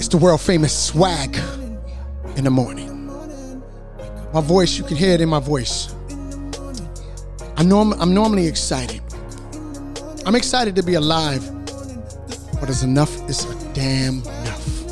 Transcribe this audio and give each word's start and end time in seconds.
It's 0.00 0.08
the 0.08 0.16
world 0.16 0.40
famous 0.40 0.72
swag 0.86 1.36
in 2.34 2.44
the 2.44 2.50
morning. 2.50 3.12
My 4.32 4.40
voice, 4.40 4.78
you 4.78 4.82
can 4.82 4.96
hear 4.96 5.12
it 5.12 5.20
in 5.20 5.28
my 5.28 5.40
voice. 5.40 5.94
I 7.58 7.62
know 7.64 7.80
I'm, 7.80 8.14
normally 8.14 8.46
excited. 8.46 9.02
I'm 10.24 10.34
excited 10.36 10.74
to 10.76 10.82
be 10.82 10.94
alive, 10.94 11.44
but 12.58 12.70
it's 12.70 12.82
enough 12.82 13.14
is 13.28 13.44
a 13.44 13.74
damn 13.74 14.22
enough. 14.22 14.90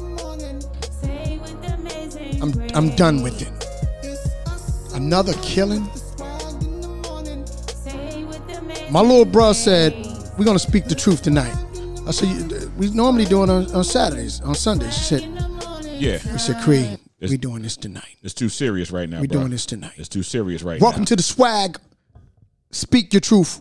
I'm, 2.42 2.52
I'm 2.74 2.94
done 2.94 3.22
with 3.22 3.40
it. 3.40 4.94
Another 4.94 5.32
killing. 5.40 5.88
My 8.90 9.00
little 9.00 9.24
bro 9.24 9.54
said, 9.54 9.94
We're 10.36 10.44
gonna 10.44 10.58
speak 10.58 10.84
the 10.84 10.94
truth 10.94 11.22
tonight. 11.22 11.56
I 12.06 12.10
said, 12.10 12.57
We 12.78 12.90
normally 12.90 13.24
do 13.24 13.42
it 13.42 13.50
on, 13.50 13.74
on 13.74 13.82
Saturdays, 13.84 14.40
on 14.40 14.54
Sundays. 14.54 14.94
She 14.96 15.02
said, 15.02 15.22
Yeah, 15.84 16.18
We 16.32 16.38
said, 16.38 16.62
Creed, 16.62 16.84
It's- 17.18 17.30
we 17.30 17.36
doing 17.36 17.62
this 17.62 17.76
tonight. 17.76 18.16
it's 18.22 18.34
too 18.34 18.48
serious 18.48 18.90
right 18.92 19.08
now. 19.08 19.20
We 19.20 19.26
bro. 19.26 19.40
doing 19.40 19.50
this 19.50 19.66
tonight. 19.66 19.94
It's 19.96 20.08
too 20.08 20.22
serious 20.22 20.62
right 20.62 20.80
now. 20.80 20.84
Welcome 20.84 21.02
now. 21.02 21.06
to 21.06 21.16
the 21.16 21.22
swag. 21.22 21.78
Speak 22.70 23.12
your 23.12 23.20
truth. 23.20 23.60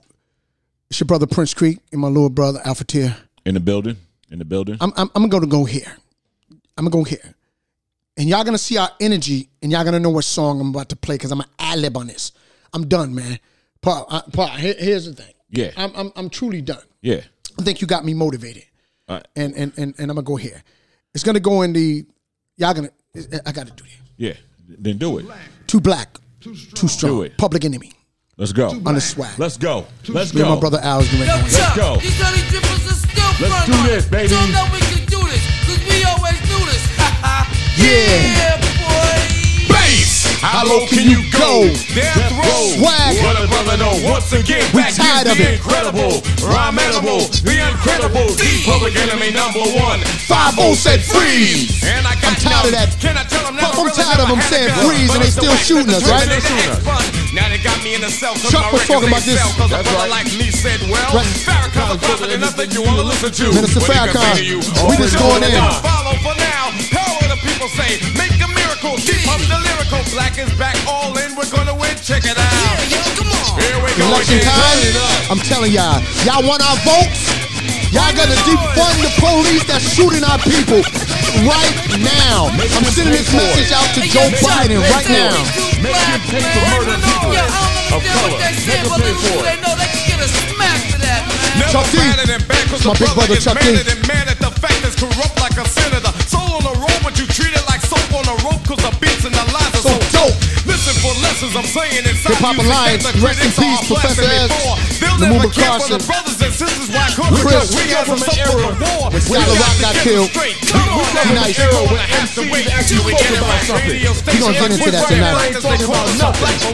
It's 0.90 1.00
your 1.00 1.06
brother 1.08 1.26
Prince 1.26 1.54
Creek 1.54 1.80
and 1.92 2.00
my 2.00 2.08
little 2.10 2.30
brother 2.30 2.60
Alpha 2.64 2.84
Tier. 2.84 3.18
in 3.46 3.56
the 3.56 3.60
building. 3.60 3.98
In 4.30 4.40
the 4.40 4.46
building. 4.46 4.78
I'm, 4.82 4.94
I'm, 4.96 5.10
I'm 5.16 5.30
gonna 5.30 5.48
go 5.48 5.64
here. 5.66 5.98
I'm 6.78 6.86
gonna 6.86 6.90
go 6.92 7.04
here. 7.04 7.34
And 8.18 8.28
y'all 8.30 8.44
gonna 8.44 8.58
see 8.58 8.78
our 8.78 8.90
energy 9.00 9.50
and 9.64 9.72
y'all 9.72 9.84
gonna 9.84 10.00
know 10.00 10.10
what 10.12 10.26
song 10.26 10.60
I'm 10.62 10.70
about 10.70 10.90
to 10.90 10.96
play 10.96 11.16
because 11.16 11.32
I'm 11.32 11.40
an 11.40 11.48
ad 11.58 11.80
lib 11.80 11.98
on 11.98 12.08
this. 12.08 12.34
I'm 12.74 12.88
done, 12.88 13.16
man. 13.16 13.40
Paul, 13.82 14.06
uh, 14.10 14.22
Paul 14.34 14.48
here- 14.50 14.76
here's 14.78 15.06
the 15.06 15.14
thing. 15.14 15.34
Yeah. 15.50 15.72
I'm, 15.78 15.92
I'm, 15.96 16.12
I'm 16.16 16.30
truly 16.30 16.62
done. 16.62 16.84
yeah. 17.02 17.22
I 17.60 17.64
think 17.64 17.82
you 17.82 17.88
got 17.88 18.06
me 18.06 18.14
motivated. 18.14 18.66
All 19.08 19.16
right. 19.18 19.28
And, 19.36 19.54
and, 19.56 19.72
and, 19.78 19.94
and 19.98 20.10
I'm 20.12 20.16
gonna 20.16 20.22
go 20.24 20.36
here. 20.36 20.62
It's 21.14 21.24
gonna 21.24 21.40
go 21.40 21.62
in 21.62 21.74
the, 21.74 22.06
y'all 22.58 22.74
gonna, 22.74 22.90
I 23.46 23.52
gotta 23.52 23.72
do 23.72 23.84
that. 23.84 23.92
Yeah. 24.18 24.34
Then 24.68 24.98
do 24.98 25.18
it. 25.20 25.26
Too 25.66 25.80
black, 25.80 26.18
too 26.42 26.54
strong. 26.56 27.12
Do 27.14 27.22
it. 27.24 27.38
Public 27.38 27.64
enemy 27.66 27.92
Let's 28.38 28.52
go. 28.52 28.70
on 28.86 28.94
the 28.96 29.02
swag. 29.02 29.40
Let's 29.40 29.58
go. 29.58 29.86
Let's 30.10 30.34
Me 30.34 30.42
and 30.42 30.50
go. 30.50 30.56
my 30.56 30.60
brother 30.60 30.80
Al's 30.82 31.10
doing 31.10 31.28
Yo, 31.28 31.36
it. 31.38 31.50
Chuck, 31.52 31.76
go. 31.76 31.96
these 31.98 32.20
honey 32.22 32.42
drippers 32.52 32.92
are 32.92 32.94
still 32.94 33.48
Let's 33.50 33.66
do 33.66 33.72
runners. 33.72 33.90
this, 33.90 34.06
baby. 34.10 34.28
So 34.28 34.36
know 34.48 34.68
we 34.74 34.80
can 34.80 35.06
do 35.08 35.20
this, 35.32 35.44
cause 35.66 35.80
we 35.88 36.04
always 36.04 36.40
do 36.42 36.60
this. 36.68 36.84
Yeah. 37.78 38.60
boy. 38.60 38.67
Bass. 40.48 40.56
How 40.56 40.64
low 40.64 40.88
can 40.88 41.04
you 41.12 41.20
go? 41.36 41.68
Death 41.92 42.32
row. 42.40 42.80
Swag. 42.80 43.20
Let 43.20 43.36
a 43.44 43.48
brother 43.52 43.76
know 43.76 43.92
once 44.08 44.32
again. 44.32 44.64
We 44.72 44.80
back 44.82 44.96
tired 44.96 45.28
is 45.28 45.32
of 45.34 45.38
the 45.38 45.48
it. 45.52 45.60
incredible, 45.60 46.24
rhymeable, 46.40 47.28
the 47.44 47.56
incredible, 47.68 48.28
the 48.40 48.52
public 48.64 48.96
enemy 48.96 49.32
number 49.36 49.64
one. 49.76 50.00
5-0 50.28 50.76
said 50.76 51.04
freeze. 51.04 51.84
And 51.84 52.08
I 52.08 52.16
got 52.24 52.32
I'm 52.32 52.40
tired 52.40 52.66
of 52.68 52.74
that. 52.80 52.88
Can 53.00 53.18
I 53.20 53.24
tell 53.28 53.44
them 53.44 53.56
now? 53.60 53.72
I'm 53.76 53.92
tired 53.92 54.20
of 54.24 54.28
them 54.32 54.40
saying 54.48 54.72
freeze 54.88 55.12
and 55.12 55.20
they 55.24 55.32
still 55.32 55.56
shooting 55.60 55.92
us, 55.92 56.04
right? 56.08 56.28
Now 57.36 57.48
they 57.52 57.60
got 57.60 57.78
me 57.84 57.96
in 57.96 58.02
the 58.02 58.10
cell. 58.10 58.34
cause 58.34 58.50
Chuck 58.52 58.72
was 58.72 58.88
talking 58.88 59.12
about 59.12 59.24
records 59.24 59.28
this. 59.28 59.40
ain't 59.44 59.58
Cause 59.60 59.72
a 59.72 59.76
That's 59.78 59.88
brother 59.92 60.08
right. 60.08 60.24
like 60.24 60.30
me 60.40 60.48
said, 60.52 60.80
well, 60.88 61.12
Right. 61.12 61.28
Farrakhan's 61.44 61.96
a 61.96 62.00
prophet 62.00 62.30
and 62.32 62.44
I 62.44 62.50
think 62.56 62.74
you 62.74 62.82
want 62.84 62.98
to 63.00 63.06
listen 63.08 63.32
to. 63.32 63.46
Minister 63.54 63.80
What 63.84 63.92
he 63.92 64.00
Farrakhan, 64.00 64.36
to 64.40 64.44
you, 64.46 64.58
we 64.90 64.96
just 64.98 65.18
going 65.20 65.42
know 65.44 65.48
in. 65.52 65.60
is 65.60 65.80
Follow 65.84 66.16
for 66.24 66.36
now. 66.40 66.72
Hell 66.94 67.14
what 67.22 67.30
the 67.32 67.40
people 67.46 67.70
say. 67.74 67.98
Make 68.18 68.36
a 68.36 68.37
miracle. 68.82 68.98
Deep 69.02 69.28
up 69.30 69.42
the 69.42 69.58
lyrical. 69.58 70.02
Black 70.14 70.38
is 70.38 70.52
back. 70.58 70.76
All 70.88 71.16
in. 71.18 71.36
We're 71.36 71.50
gonna 71.50 71.74
win. 71.76 71.96
Check 72.02 72.26
it 72.26 72.38
out. 72.38 72.78
Yeah, 72.90 72.94
yo, 72.94 73.02
come 73.18 73.32
on. 73.34 73.62
Here 73.62 73.78
we 73.82 73.90
go 73.98 74.06
Election 74.14 74.38
again. 74.38 74.54
time. 74.54 74.78
Turn 74.78 74.88
it 74.88 74.98
up. 74.98 75.32
I'm 75.32 75.42
telling 75.42 75.72
y'all, 75.74 76.00
y'all 76.26 76.44
want 76.46 76.62
our 76.64 76.78
votes? 76.86 77.22
Y'all 77.92 78.12
gotta 78.14 78.36
defund 78.46 78.98
the 79.02 79.12
police 79.18 79.64
that's 79.66 79.84
shooting 79.96 80.24
our 80.24 80.38
people 80.44 80.84
right 81.48 81.76
now. 82.04 82.52
I'm 82.54 82.86
sending 82.94 83.16
this 83.16 83.32
message 83.34 83.72
out 83.74 83.88
to 83.96 84.02
Joe 84.06 84.28
Biden 84.44 84.84
right 84.92 85.08
now. 85.10 85.34
Make 85.82 85.96
him 85.96 86.22
pay 86.30 86.42
man. 86.44 86.52
for 86.54 86.64
murder 86.78 86.98
people 87.00 87.32
Yeah, 87.34 87.48
I 87.48 87.64
don't 87.90 87.98
of 87.98 88.02
color. 88.04 88.38
Make 88.38 88.60
him 88.60 88.86
pay 88.92 89.14
for 89.18 89.40
it. 89.40 89.46
they 89.48 89.58
know 89.64 89.74
they 89.80 89.88
can 89.90 90.04
get 90.06 90.20
a 90.22 90.28
smack 90.30 90.80
for 90.92 91.00
that, 91.02 91.22
man. 91.26 91.60
Never 91.60 91.72
Chuck 91.72 91.88
D. 91.92 91.98
better 91.98 92.28
than 92.28 92.42
bad, 92.46 92.64
'cause 92.70 92.86
My 92.86 92.94
big 92.94 93.12
brother 93.16 93.34
is 93.34 93.44
Chuck 93.44 93.58
D. 93.60 93.72
madder 93.72 93.98
mad 94.06 94.28
at 94.28 94.40
the 94.40 94.52
fact 94.62 94.78
that's 94.84 94.96
corrupt 95.00 95.36
like 95.40 95.58
a 95.58 95.66
senator. 95.68 96.12
Soul 96.28 96.60
on 96.60 96.64
the 96.68 96.76
road, 96.78 97.00
but 97.04 97.18
you 97.18 97.26
treat 97.26 97.54
it 97.56 97.66
like 97.72 97.82
soap 97.82 98.04
on 98.14 98.26
a 98.28 98.36
rope, 98.44 98.47
for 101.52 101.60
I'm 101.60 101.70
saying 101.70 102.04
inside 102.04 102.36
Hip 102.36 102.44
Hop 102.44 102.58
Alliance, 102.60 103.04
that 103.08 103.16
rest 103.24 103.40
in 103.40 103.52
peace, 103.56 103.82
Professor 103.88 104.24
blasting 104.24 104.48
Ed. 104.48 104.50
They'll 105.00 105.32
never 105.32 105.50
care 105.50 105.80
for 105.80 105.88
Carson, 105.88 105.98
the 105.98 106.08
brothers 106.08 106.40
and 106.44 106.54
sisters 106.54 106.88
why 106.92 107.08
Chris, 107.40 107.72
we 107.74 107.84
have 107.96 108.08
from 108.08 108.22
an 108.22 108.32
era 108.36 108.74
war. 108.76 109.08
Scott 109.18 109.48
LaRock 109.48 109.78
got 109.80 109.96
killed. 110.04 110.30
Come 110.34 110.88
on, 110.92 111.08
Be 111.08 111.36
nice. 111.36 111.58
Era 111.58 111.82
when 111.88 112.04
MCs 112.26 112.68
actually 112.74 113.14
spoke 113.16 113.40
about 113.40 113.62
something. 113.64 113.98
We 113.98 114.36
gonna 114.40 114.60
get 114.60 114.72
into 114.76 114.92
that 114.92 115.06
tonight. 115.08 115.56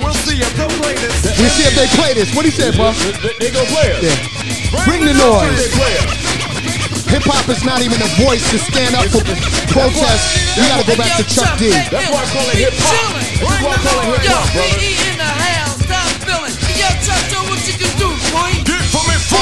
We'll 0.01 0.17
see 0.25 0.41
if 0.41 0.51
they'll 0.57 0.77
play 0.81 0.95
this. 0.97 1.15
We 1.37 1.47
see 1.53 1.65
if 1.69 1.75
they. 1.77 1.87
What 2.33 2.45
he 2.45 2.51
said, 2.51 2.75
bro? 2.75 2.93
They 3.39 3.51
go 3.51 3.61
play 3.69 3.93
it. 3.99 4.17
Bring 4.85 5.05
the 5.05 5.13
noise. 5.13 5.69
Hip 7.13 7.23
hop 7.29 7.45
is 7.49 7.63
not 7.63 7.81
even 7.81 8.01
a 8.01 8.09
voice 8.25 8.41
to 8.49 8.57
stand 8.57 8.95
up 8.95 9.05
for 9.13 9.21
the 9.21 9.37
protest. 9.69 10.57
We 10.57 10.65
gotta 10.65 10.87
go 10.87 10.95
back 10.97 11.13
to 11.17 11.23
Chuck 11.29 11.57
D. 11.59 11.69
That's 11.69 12.09
why 12.09 12.21
I 12.21 12.27
call 12.33 12.47
it 12.49 12.57
hip 12.57 12.73
hop. 12.77 13.32
That's 13.43 13.59
why 13.59 13.75
I 13.75 13.83
call 13.83 13.99
Yo, 14.07 14.15
brother. 14.15 14.47
PE 14.55 14.91
in 15.11 15.17
the 15.19 15.27
house, 15.27 15.75
stop 15.83 16.07
feeling. 16.23 16.55
Yo, 16.79 16.87
Chuck, 17.03 17.19
show 17.27 17.43
what 17.49 17.59
you 17.67 17.75
can 17.75 17.91
do, 17.99 18.12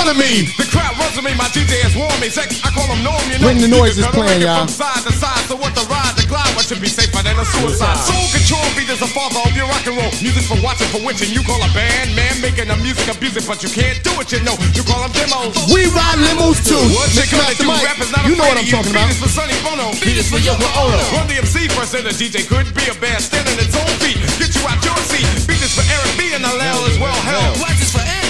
front 0.02 0.18
of 0.18 0.18
me. 0.18 0.50
The 0.58 0.66
crowd 0.74 0.98
runs 0.98 1.14
to 1.14 1.22
me. 1.22 1.38
My 1.38 1.46
DJ 1.54 1.78
is 1.86 1.94
warm. 1.94 2.10
Sex, 2.26 2.62
I 2.66 2.74
call 2.74 2.90
him 2.90 3.06
norm. 3.06 3.22
You 3.30 3.38
know. 3.38 3.46
Bring 3.46 3.62
the 3.62 3.70
noise 3.70 3.98
is 3.98 4.08
playing, 4.10 4.42
y'all. 4.42 4.66
From 4.66 4.74
side 4.74 5.06
to 5.06 5.14
side. 5.14 5.46
So 5.46 5.54
what 5.58 5.78
the 5.78 5.86
ride, 5.90 6.18
the 6.18 6.26
glide, 6.26 6.50
what 6.58 6.66
should 6.66 6.82
be 6.82 6.90
safer 6.90 7.22
than 7.22 7.38
a 7.38 7.46
suicide? 7.46 7.98
Soul 8.02 8.26
control 8.34 8.66
beat 8.74 8.90
is 8.90 9.02
the 9.02 9.12
father 9.12 9.42
of 9.46 9.54
your 9.54 9.70
rock 9.70 9.86
and 9.86 9.98
roll. 9.98 10.10
Music 10.26 10.42
for 10.50 10.58
watching, 10.66 10.90
for 10.90 11.02
witching. 11.06 11.30
You 11.30 11.46
call 11.46 11.62
a 11.62 11.70
band, 11.78 12.14
man, 12.18 12.34
making 12.42 12.72
the 12.72 12.78
music 12.82 13.06
abusive, 13.10 13.46
but 13.46 13.62
you 13.62 13.70
can't 13.70 14.02
do 14.02 14.14
it. 14.18 14.34
You 14.34 14.42
know. 14.42 14.58
You 14.74 14.82
call 14.82 15.06
them 15.06 15.14
demos. 15.14 15.54
We 15.70 15.86
ride 15.94 16.18
limos 16.18 16.58
too. 16.66 16.82
What 16.98 17.14
you 17.14 17.22
Mix 17.22 17.30
gonna 17.30 17.54
do? 17.54 17.70
Mike. 17.70 17.86
Rap 17.86 18.00
is 18.02 18.10
not 18.10 18.26
You 18.26 18.34
know 18.40 18.48
what 18.48 18.58
I'm 18.58 18.70
talking 18.70 18.90
about. 18.90 19.06
Beat 19.06 19.18
is 19.18 19.22
for 19.22 19.30
Sonny 19.30 19.58
Bono. 19.62 19.94
Beat 20.02 20.18
is 20.18 20.30
for 20.32 20.42
Yoko 20.42 20.66
Ono. 20.82 20.98
Run 21.14 21.28
the 21.30 21.38
MC 21.42 21.70
first, 21.78 21.94
and 21.94 22.06
the 22.08 22.14
DJ 22.16 22.48
could 22.48 22.70
be 22.74 22.86
a 22.90 22.96
band 22.98 23.22
standing 23.22 23.58
its 23.60 23.76
own 23.76 23.92
feet. 24.02 24.18
Get 24.40 24.54
you 24.56 24.64
out 24.66 24.80
your 24.82 24.98
seat. 25.06 25.28
Beat 25.46 25.62
is 25.62 25.74
for 25.76 25.86
Eric 25.86 26.12
B 26.18 26.34
and 26.34 26.42
the 26.42 26.54
Lel 26.54 26.80
as 26.90 26.98
well. 26.98 27.18
Hell, 27.28 27.54
Watch 27.60 27.78
this 27.78 27.92
for 27.94 28.00
Anthrax. 28.02 28.21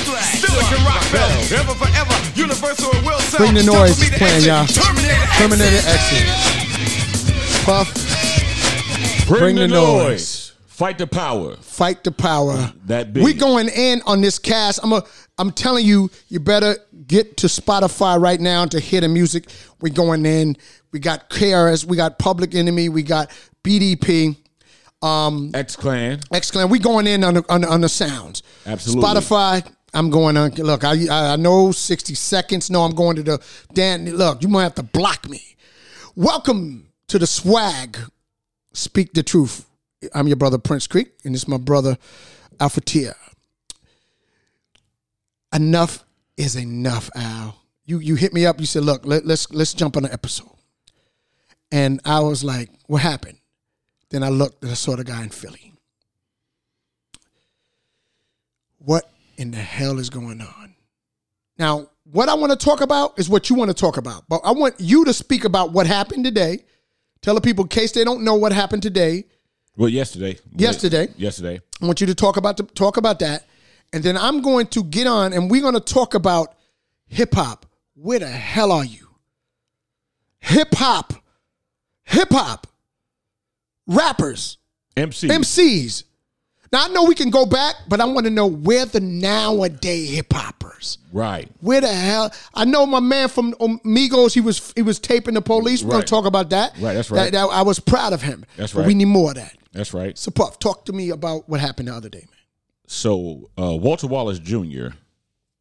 Ever 1.54 1.74
forever. 1.76 2.14
Universal 2.36 2.92
will 3.04 3.20
sell. 3.20 3.40
Bring 3.40 3.54
the 3.56 3.64
noise 3.64 4.00
me 4.00 4.08
playing, 4.18 4.46
y'all. 4.46 4.66
Terminator 4.66 5.82
exit. 5.86 6.28
Puff. 7.66 7.92
Bring, 9.28 9.40
Bring 9.40 9.56
the, 9.56 9.62
the 9.62 9.68
noise. 9.68 10.04
noise. 10.04 10.54
Fight 10.68 10.98
the 10.98 11.08
power. 11.08 11.56
Fight 11.58 12.04
the 12.04 12.12
power. 12.12 12.74
That 12.86 13.14
big. 13.14 13.24
We 13.24 13.34
going 13.34 13.70
in 13.70 14.02
on 14.06 14.22
this 14.22 14.40
cast. 14.40 14.80
I'm 14.84 14.94
a, 14.94 15.04
I'm 15.38 15.52
telling 15.52 15.86
you, 15.86 16.10
you 16.30 16.40
better 16.40 16.76
get 17.06 17.38
to 17.38 17.48
Spotify 17.48 18.20
right 18.20 18.40
now 18.40 18.66
to 18.66 18.80
hear 18.80 19.02
the 19.02 19.08
music. 19.10 19.50
We 19.82 19.90
going 19.90 20.26
in. 20.26 20.56
We 20.92 21.00
got 21.00 21.30
KRS. 21.30 21.86
We 21.86 21.98
got 21.98 22.18
Public 22.18 22.56
Enemy. 22.56 22.90
We 22.90 23.04
got 23.04 23.30
BDP. 23.64 24.38
Um, 25.02 25.52
X 25.54 25.76
Clan. 25.76 26.20
X 26.32 26.52
Clan. 26.52 26.70
We 26.70 26.80
going 26.80 27.08
in 27.08 27.24
on 27.24 27.34
the, 27.36 27.46
on 27.50 27.62
the, 27.62 27.68
on 27.68 27.82
the 27.82 27.90
sounds. 27.90 28.44
Absolutely. 28.66 29.04
Spotify. 29.04 29.72
I'm 29.94 30.10
going 30.10 30.38
on. 30.38 30.52
Look, 30.52 30.84
I 30.84 31.34
I 31.34 31.36
know 31.36 31.72
60 31.72 32.16
seconds. 32.16 32.70
No, 32.70 32.84
I'm 32.84 32.96
going 32.96 33.16
to 33.18 33.24
the 33.24 33.42
Dan. 33.74 34.06
Look, 34.16 34.42
you 34.42 34.48
might 34.48 34.64
have 34.64 34.76
to 34.76 34.84
block 34.84 35.28
me. 35.30 35.42
Welcome 36.16 36.88
to 37.08 37.20
the 37.20 37.28
swag. 37.28 37.98
Speak 38.74 39.14
the 39.14 39.24
truth. 39.24 39.66
I'm 40.16 40.28
your 40.28 40.38
brother 40.38 40.58
Prince 40.58 40.88
Creek, 40.88 41.12
and 41.26 41.36
is 41.36 41.48
my 41.48 41.58
brother 41.58 41.98
Alpha 42.60 42.82
Tia. 42.82 43.16
Enough 45.54 46.06
is 46.38 46.56
enough, 46.56 47.10
Al. 47.16 47.58
You 47.86 48.00
you 48.00 48.16
hit 48.16 48.34
me 48.34 48.46
up. 48.46 48.60
You 48.60 48.66
said, 48.66 48.84
"Look, 48.84 49.06
let, 49.06 49.26
let's 49.26 49.52
let's 49.52 49.74
jump 49.74 49.98
on 49.98 50.06
an 50.06 50.12
episode." 50.12 50.48
And 51.72 52.00
I 52.06 52.22
was 52.22 52.44
like, 52.44 52.70
"What 52.88 53.02
happened?" 53.02 53.40
Then 54.10 54.24
I 54.24 54.30
looked 54.30 54.62
and 54.64 54.72
I 54.72 54.76
saw 54.76 54.96
the 54.96 55.04
guy 55.04 55.24
in 55.24 55.30
Philly. 55.30 55.74
What 58.78 59.10
in 59.38 59.52
the 59.52 59.58
hell 59.58 60.00
is 60.00 60.10
going 60.10 60.42
on? 60.42 60.76
Now, 61.58 61.90
what 62.04 62.30
I 62.30 62.34
want 62.34 62.52
to 62.52 62.58
talk 62.58 62.82
about 62.82 63.20
is 63.20 63.30
what 63.30 63.50
you 63.50 63.56
want 63.56 63.70
to 63.70 63.74
talk 63.76 63.98
about, 63.98 64.28
but 64.28 64.42
I 64.44 64.52
want 64.52 64.76
you 64.80 65.06
to 65.06 65.14
speak 65.14 65.44
about 65.44 65.72
what 65.72 65.88
happened 65.88 66.26
today. 66.26 66.66
Tell 67.22 67.36
the 67.36 67.42
people 67.42 67.66
in 67.66 67.70
case 67.70 67.92
they 67.92 68.04
don't 68.04 68.24
know 68.24 68.36
what 68.36 68.52
happened 68.52 68.82
today. 68.82 69.26
Well, 69.78 69.90
yesterday. 69.90 70.38
Yesterday. 70.56 71.10
Yesterday. 71.18 71.62
I 71.82 71.86
want 71.86 72.02
you 72.02 72.08
to 72.08 72.16
talk 72.16 72.38
about 72.38 72.58
the, 72.58 72.64
talk 72.64 72.98
about 72.98 73.20
that, 73.20 73.46
and 73.94 74.04
then 74.04 74.18
I'm 74.18 74.42
going 74.42 74.68
to 74.68 74.84
get 74.84 75.08
on 75.08 75.34
and 75.34 75.50
we're 75.50 75.62
going 75.62 75.76
to 75.76 75.80
talk 75.80 76.14
about 76.14 76.56
hip 77.08 77.34
hop. 77.34 77.66
Where 77.94 78.20
the 78.20 78.28
hell 78.28 78.72
are 78.72 78.86
you? 78.86 79.08
Hip 80.40 80.74
hop, 80.74 81.14
hip 82.04 82.30
hop, 82.32 82.68
rappers, 83.86 84.58
MC. 84.98 85.28
MCs. 85.28 86.04
Now 86.72 86.86
I 86.86 86.88
know 86.90 87.04
we 87.04 87.16
can 87.16 87.30
go 87.30 87.46
back, 87.46 87.76
but 87.90 88.00
I 88.00 88.06
want 88.06 88.26
to 88.26 88.30
know 88.30 88.48
where 88.48 88.86
the 88.86 89.02
nowadays 89.02 90.10
hip 90.10 90.32
hoppers. 90.32 90.98
Right. 91.12 91.50
Where 91.60 91.82
the 91.82 91.92
hell? 91.94 92.34
I 92.54 92.64
know 92.66 92.86
my 92.86 93.02
man 93.02 93.28
from 93.28 93.54
Migos. 93.54 94.34
He 94.34 94.40
was 94.42 94.72
he 94.76 94.82
was 94.82 94.98
taping 95.00 95.34
the 95.34 95.42
police. 95.42 95.84
We're 95.84 95.92
gonna 95.92 96.04
talk 96.04 96.26
about 96.26 96.50
that. 96.52 96.72
Right, 96.80 96.94
that's 96.94 97.12
right. 97.12 97.26
That- 97.26 97.32
that- 97.34 97.50
I 97.52 97.62
was 97.64 97.80
proud 97.80 98.14
of 98.14 98.22
him. 98.22 98.46
That's 98.56 98.74
But 98.74 98.82
right. 98.82 98.88
we 98.88 98.94
need 98.94 99.06
more 99.06 99.30
of 99.32 99.36
that. 99.36 99.56
That's 99.74 99.94
right. 99.94 100.18
So 100.18 100.32
Puff, 100.32 100.60
talk 100.60 100.86
to 100.86 100.94
me 100.94 101.10
about 101.10 101.48
what 101.50 101.60
happened 101.60 101.88
the 101.90 101.94
other 101.94 102.10
day, 102.10 102.20
man. 102.30 102.38
So 102.88 103.50
uh, 103.58 103.76
Walter 103.76 104.08
Wallace 104.08 104.40
Jr. 104.40 104.88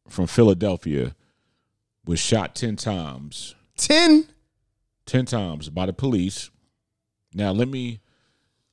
from 0.09 0.27
Philadelphia 0.27 1.15
was 2.05 2.19
shot 2.19 2.55
ten 2.55 2.75
times. 2.77 3.55
Ten. 3.77 4.27
ten 5.05 5.25
times 5.25 5.69
by 5.69 5.85
the 5.85 5.93
police. 5.93 6.49
Now 7.33 7.51
let 7.51 7.67
me 7.67 7.99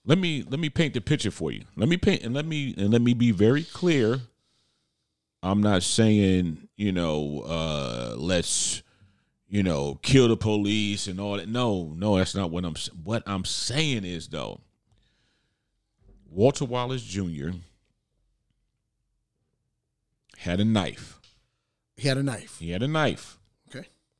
let 0.08 0.16
me 0.16 0.42
let 0.48 0.58
me 0.58 0.70
paint 0.70 0.94
the 0.94 1.02
picture 1.02 1.30
for 1.30 1.52
you. 1.52 1.62
Let 1.76 1.88
me 1.88 1.98
paint 1.98 2.22
and 2.22 2.34
let 2.34 2.46
me 2.46 2.74
and 2.78 2.90
let 2.90 3.02
me 3.02 3.12
be 3.12 3.30
very 3.30 3.62
clear. 3.62 4.20
I'm 5.42 5.60
not 5.60 5.82
saying, 5.82 6.66
you 6.76 6.92
know, 6.92 7.42
uh 7.46 8.14
let's 8.16 8.82
you 9.48 9.62
know, 9.62 9.98
kill 10.02 10.28
the 10.28 10.36
police 10.36 11.06
and 11.06 11.20
all 11.20 11.36
that. 11.36 11.48
No, 11.48 11.92
no, 11.94 12.16
that's 12.16 12.34
not 12.34 12.50
what 12.50 12.64
I'm 12.64 12.74
what 13.04 13.22
I'm 13.26 13.44
saying 13.44 14.04
is 14.04 14.28
though. 14.28 14.60
Walter 16.30 16.64
Wallace 16.64 17.02
Jr. 17.02 17.50
had 20.38 20.58
a 20.58 20.64
knife. 20.64 21.20
He 21.96 22.08
had 22.08 22.16
a 22.16 22.22
knife. 22.22 22.58
He 22.58 22.70
had 22.70 22.82
a 22.82 22.88
knife. 22.88 23.37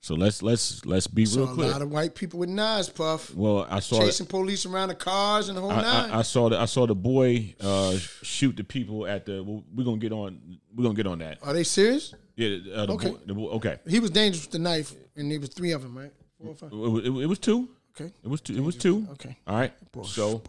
So 0.01 0.15
let's 0.15 0.43
let's 0.43 0.85
let's 0.87 1.07
be 1.09 1.27
So 1.27 1.41
real 1.41 1.51
a 1.51 1.55
clear. 1.55 1.71
lot 1.71 1.83
of 1.83 1.91
white 1.91 2.15
people 2.15 2.39
with 2.39 2.49
knives, 2.49 2.89
Puff, 2.89 3.35
well, 3.35 3.67
I 3.69 3.81
saw 3.81 3.99
chasing 3.99 4.27
police 4.27 4.65
around 4.65 4.91
the 4.91 4.95
cars 4.95 5.49
and 5.49 5.59
the 5.59 5.61
whole 5.61 5.73
I, 5.73 5.83
nine. 5.83 6.11
I, 6.11 6.19
I 6.21 6.23
saw 6.23 6.49
the 6.49 6.59
I 6.59 6.67
saw 6.67 6.87
the 6.87 6.95
boy 6.95 7.55
uh, 7.61 7.97
shoot 8.23 8.57
the 8.57 8.65
people 8.65 9.07
at 9.07 9.27
the. 9.27 9.43
well, 9.43 9.65
We're 9.75 9.85
gonna 9.85 9.99
get 9.99 10.13
on. 10.13 10.59
We're 10.75 10.85
gonna 10.85 10.95
get 10.95 11.07
on 11.09 11.19
that. 11.19 11.39
Are 11.43 11.53
they 11.53 11.65
serious? 11.65 12.15
Yeah. 12.37 12.59
Uh, 12.73 12.87
the 12.87 12.93
Okay. 12.93 13.11
Boy, 13.11 13.19
the 13.27 13.35
okay. 13.57 13.79
He 13.89 13.99
was 13.99 14.11
dangerous 14.11 14.45
with 14.45 14.53
the 14.53 14.61
knife, 14.61 14.95
and 15.17 15.31
there 15.31 15.41
was 15.41 15.49
three 15.51 15.73
of 15.73 15.83
them, 15.83 15.99
right? 15.99 16.13
Four 16.41 16.51
or 16.51 16.55
five. 16.55 16.71
It, 16.73 17.07
it, 17.07 17.23
it 17.25 17.27
was 17.27 17.39
two. 17.41 17.69
Okay. 18.01 18.13
It 18.23 18.29
was 18.29 18.41
two. 18.41 18.57
It 18.57 18.63
was 18.63 18.77
two. 18.77 19.05
Okay. 19.13 19.37
All 19.49 19.59
right. 19.59 19.73
So 20.05 20.41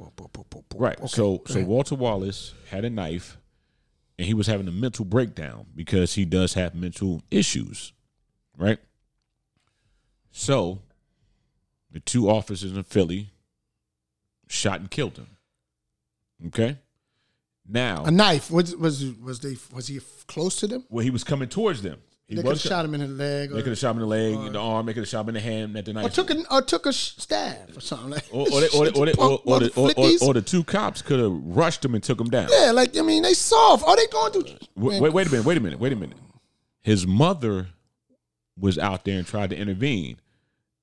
right. 0.76 0.98
okay, 1.00 1.08
So 1.08 1.42
so. 1.48 1.64
Walter 1.64 1.96
Wallace 1.96 2.54
had 2.70 2.86
a 2.86 2.90
knife, 2.92 3.38
and 4.20 4.28
he 4.28 4.36
was 4.36 4.46
having 4.46 4.68
a 4.68 4.72
mental 4.72 5.04
breakdown 5.06 5.66
because 5.76 6.14
he 6.14 6.26
does 6.26 6.54
have 6.54 6.76
mental 6.76 7.24
issues. 7.32 7.94
Right. 8.56 8.78
So 10.32 10.80
the 11.92 12.00
two 12.00 12.30
officers 12.30 12.72
in 12.72 12.84
Philly 12.84 13.30
shot 14.48 14.80
and 14.80 14.90
killed 14.92 15.18
him. 15.18 15.28
Okay. 16.48 16.78
Now, 17.72 18.04
a 18.06 18.12
knife 18.12 18.50
was 18.50 18.76
was 18.76 19.06
was 19.22 19.42
they 19.42 19.58
was 19.72 19.88
he 19.88 20.00
close 20.28 20.60
to 20.62 20.68
them? 20.68 20.86
well, 20.90 21.04
he 21.04 21.12
was 21.12 21.24
coming 21.24 21.50
towards 21.50 21.84
them. 21.84 22.00
He 22.28 22.36
They 22.36 22.42
could 22.42 22.48
have 22.48 22.54
was 22.54 22.62
shot 22.62 22.86
him 22.86 22.94
in 22.96 23.02
the 23.02 23.08
leg, 23.08 23.50
They 23.50 23.60
or, 23.60 23.62
could 23.62 23.70
have 23.70 23.78
shot 23.78 23.92
him 23.92 23.98
in 23.98 24.02
the 24.02 24.08
leg, 24.08 24.34
in 24.34 24.54
the 24.54 24.60
arm. 24.60 24.86
They 24.86 24.94
could 24.94 25.02
have 25.02 25.08
shot 25.08 25.22
him 25.22 25.30
in 25.30 25.34
the 25.36 25.42
hand 25.42 25.76
at 25.78 25.86
the 25.86 25.94
knife. 25.94 26.06
or 26.06 26.10
took 26.10 26.30
a 26.32 26.54
or 26.54 26.62
took 26.62 26.86
a 26.86 26.94
stab 26.94 27.76
or 27.76 27.82
something 27.82 28.12
like. 28.12 28.26
or, 28.32 28.42
or, 28.42 28.62
they, 28.62 28.68
or, 28.70 28.86
they, 29.06 29.14
or, 29.14 29.40
or, 29.46 29.60
the, 29.60 29.72
or, 29.76 30.30
or, 30.30 30.34
the 30.34 30.42
two 30.42 30.64
cops 30.64 31.02
could 31.04 31.20
have 31.20 31.32
rushed 31.32 31.84
him 31.86 31.94
and 31.96 32.04
took 32.04 32.20
him 32.20 32.30
down. 32.30 32.48
yeah, 32.52 32.72
like 32.72 32.98
I 32.98 33.02
mean, 33.02 33.22
they 33.24 33.34
soft. 33.34 33.84
Are 33.84 33.96
they 33.96 34.08
going 34.08 34.34
to? 34.34 34.60
Wait, 34.76 35.02
wait, 35.02 35.14
wait 35.14 35.28
a 35.28 35.30
minute. 35.32 35.46
Wait 35.46 35.58
a 35.58 35.62
minute. 35.62 35.80
Wait 35.80 35.94
a 35.94 35.96
minute. 35.96 36.18
His 36.82 37.06
mother 37.06 37.68
was 38.60 38.78
out 38.78 39.06
there 39.06 39.18
and 39.18 39.26
tried 39.28 39.50
to 39.52 39.58
intervene 39.58 40.18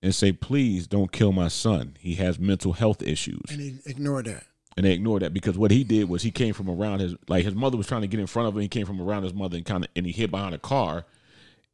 and 0.02 0.14
say, 0.14 0.32
"Please 0.32 0.86
don't 0.86 1.12
kill 1.12 1.32
my 1.32 1.48
son. 1.48 1.96
He 2.00 2.14
has 2.16 2.38
mental 2.38 2.74
health 2.74 3.02
issues." 3.02 3.42
And 3.50 3.60
they 3.60 3.90
ignored 3.90 4.26
that. 4.26 4.44
and 4.76 4.84
they 4.84 4.92
ignored 4.92 5.22
that 5.22 5.32
because 5.32 5.56
what 5.56 5.70
he 5.70 5.84
did 5.84 6.08
was 6.08 6.22
he 6.22 6.30
came 6.30 6.52
from 6.52 6.68
around 6.68 7.00
his 7.00 7.14
like 7.28 7.44
his 7.44 7.54
mother 7.54 7.76
was 7.76 7.86
trying 7.86 8.02
to 8.02 8.06
get 8.06 8.20
in 8.20 8.26
front 8.26 8.48
of 8.48 8.54
him. 8.54 8.60
He 8.60 8.68
came 8.68 8.86
from 8.86 9.00
around 9.00 9.22
his 9.22 9.34
mother 9.34 9.56
and 9.56 9.64
kind 9.66 9.84
of 9.84 9.90
and 9.96 10.04
he 10.06 10.12
hid 10.12 10.30
behind 10.30 10.54
a 10.54 10.58
car, 10.58 11.04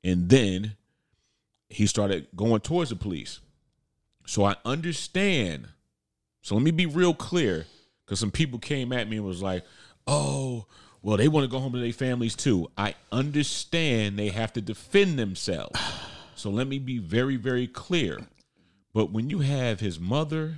and 0.05 0.29
then 0.29 0.77
he 1.69 1.87
started 1.87 2.29
going 2.37 2.61
towards 2.61 2.91
the 2.91 2.97
police. 2.97 3.41
So 4.27 4.45
I 4.45 4.57
understand. 4.65 5.69
So 6.43 6.55
let 6.55 6.63
me 6.65 6.71
be 6.71 6.87
real 6.87 7.15
clear, 7.15 7.67
because 8.05 8.21
some 8.21 8.31
people 8.31 8.59
came 8.59 8.93
at 8.93 9.09
me 9.09 9.17
and 9.17 9.27
was 9.27 9.43
like, 9.43 9.65
"Oh, 10.07 10.67
well, 11.03 11.17
they 11.17 11.29
want 11.29 11.45
to 11.45 11.49
go 11.49 11.59
home 11.59 11.73
to 11.73 11.79
their 11.79 11.93
families 11.93 12.35
too." 12.35 12.71
I 12.77 12.95
understand 13.11 14.19
they 14.19 14.29
have 14.31 14.53
to 14.55 14.61
defend 14.61 15.19
themselves. 15.19 15.79
So 16.35 16.51
let 16.51 16.67
me 16.67 16.79
be 16.79 16.99
very, 16.99 17.37
very 17.37 17.67
clear. 17.67 18.21
But 18.93 19.13
when 19.13 19.31
you 19.31 19.41
have 19.41 19.81
his 19.81 20.01
mother, 20.01 20.57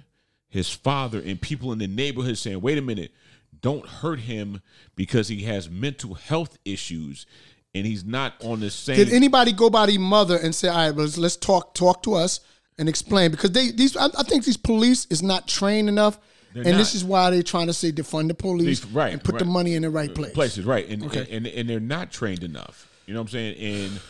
his 0.48 0.70
father, 0.70 1.20
and 1.20 1.40
people 1.40 1.72
in 1.72 1.78
the 1.78 1.86
neighborhood 1.86 2.38
saying, 2.38 2.60
wait 2.60 2.78
a 2.78 2.82
minute, 2.82 3.12
don't 3.60 3.86
hurt 3.86 4.20
him 4.20 4.62
because 4.96 5.28
he 5.28 5.42
has 5.42 5.68
mental 5.68 6.14
health 6.14 6.58
issues 6.64 7.26
and 7.74 7.86
he's 7.86 8.04
not 8.04 8.34
on 8.44 8.60
the 8.60 8.70
same. 8.70 8.96
Did 8.96 9.12
anybody 9.12 9.52
go 9.52 9.68
by 9.68 9.86
the 9.86 9.98
mother 9.98 10.36
and 10.36 10.54
say, 10.54 10.68
"All 10.68 10.76
right, 10.76 10.94
let's, 10.94 11.18
let's 11.18 11.36
talk 11.36 11.74
talk 11.74 12.02
to 12.04 12.14
us 12.14 12.40
and 12.78 12.88
explain"? 12.88 13.30
Because 13.30 13.50
they 13.50 13.72
these 13.72 13.96
I, 13.96 14.06
I 14.06 14.22
think 14.22 14.44
these 14.44 14.56
police 14.56 15.06
is 15.10 15.22
not 15.22 15.48
trained 15.48 15.88
enough, 15.88 16.18
and 16.54 16.64
They're 16.64 16.76
this 16.76 16.94
not. 16.94 16.98
is 16.98 17.04
why 17.04 17.30
they're 17.30 17.42
trying 17.42 17.66
to 17.66 17.72
say 17.72 17.90
defund 17.92 18.28
the 18.28 18.34
police 18.34 18.84
right, 18.86 19.12
and 19.12 19.22
put 19.22 19.38
the 19.38 19.44
right. 19.44 19.52
money 19.52 19.74
in 19.74 19.82
the 19.82 19.90
right 19.90 20.10
uh, 20.10 20.14
place. 20.14 20.32
places, 20.32 20.64
right? 20.64 20.88
And, 20.88 21.04
Okay. 21.04 21.26
and 21.30 21.46
and 21.46 21.68
they're 21.68 21.80
not 21.80 22.10
trained 22.12 22.44
enough. 22.44 22.88
You 23.06 23.14
know 23.14 23.20
what 23.20 23.24
I'm 23.28 23.32
saying? 23.32 23.56
And 23.58 24.00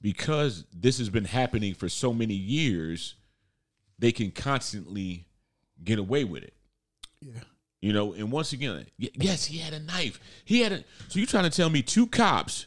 because 0.00 0.64
this 0.74 0.98
has 0.98 1.08
been 1.08 1.24
happening 1.24 1.74
for 1.74 1.88
so 1.88 2.12
many 2.12 2.34
years, 2.34 3.14
they 3.98 4.12
can 4.12 4.30
constantly 4.30 5.26
get 5.82 5.98
away 5.98 6.24
with 6.24 6.42
it. 6.42 6.54
Yeah. 7.20 7.40
You 7.80 7.92
know, 7.92 8.12
and 8.12 8.30
once 8.30 8.52
again, 8.52 8.86
y- 9.00 9.08
yes, 9.14 9.44
he 9.44 9.58
had 9.58 9.72
a 9.72 9.80
knife. 9.80 10.20
He 10.44 10.60
had 10.60 10.72
a. 10.72 10.84
So 11.08 11.18
you 11.18 11.26
trying 11.26 11.44
to 11.44 11.56
tell 11.56 11.70
me 11.70 11.82
two 11.82 12.06
cops 12.06 12.66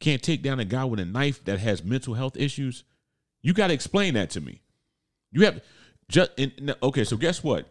can't 0.00 0.22
take 0.22 0.42
down 0.42 0.60
a 0.60 0.64
guy 0.64 0.84
with 0.84 1.00
a 1.00 1.04
knife 1.04 1.44
that 1.44 1.58
has 1.58 1.82
mental 1.82 2.14
health 2.14 2.36
issues? 2.36 2.84
You 3.42 3.52
got 3.52 3.68
to 3.68 3.74
explain 3.74 4.14
that 4.14 4.30
to 4.30 4.40
me. 4.40 4.60
You 5.32 5.44
have 5.44 5.62
just 6.08 6.30
and, 6.38 6.52
no, 6.60 6.74
okay. 6.82 7.04
So 7.04 7.16
guess 7.16 7.42
what? 7.42 7.68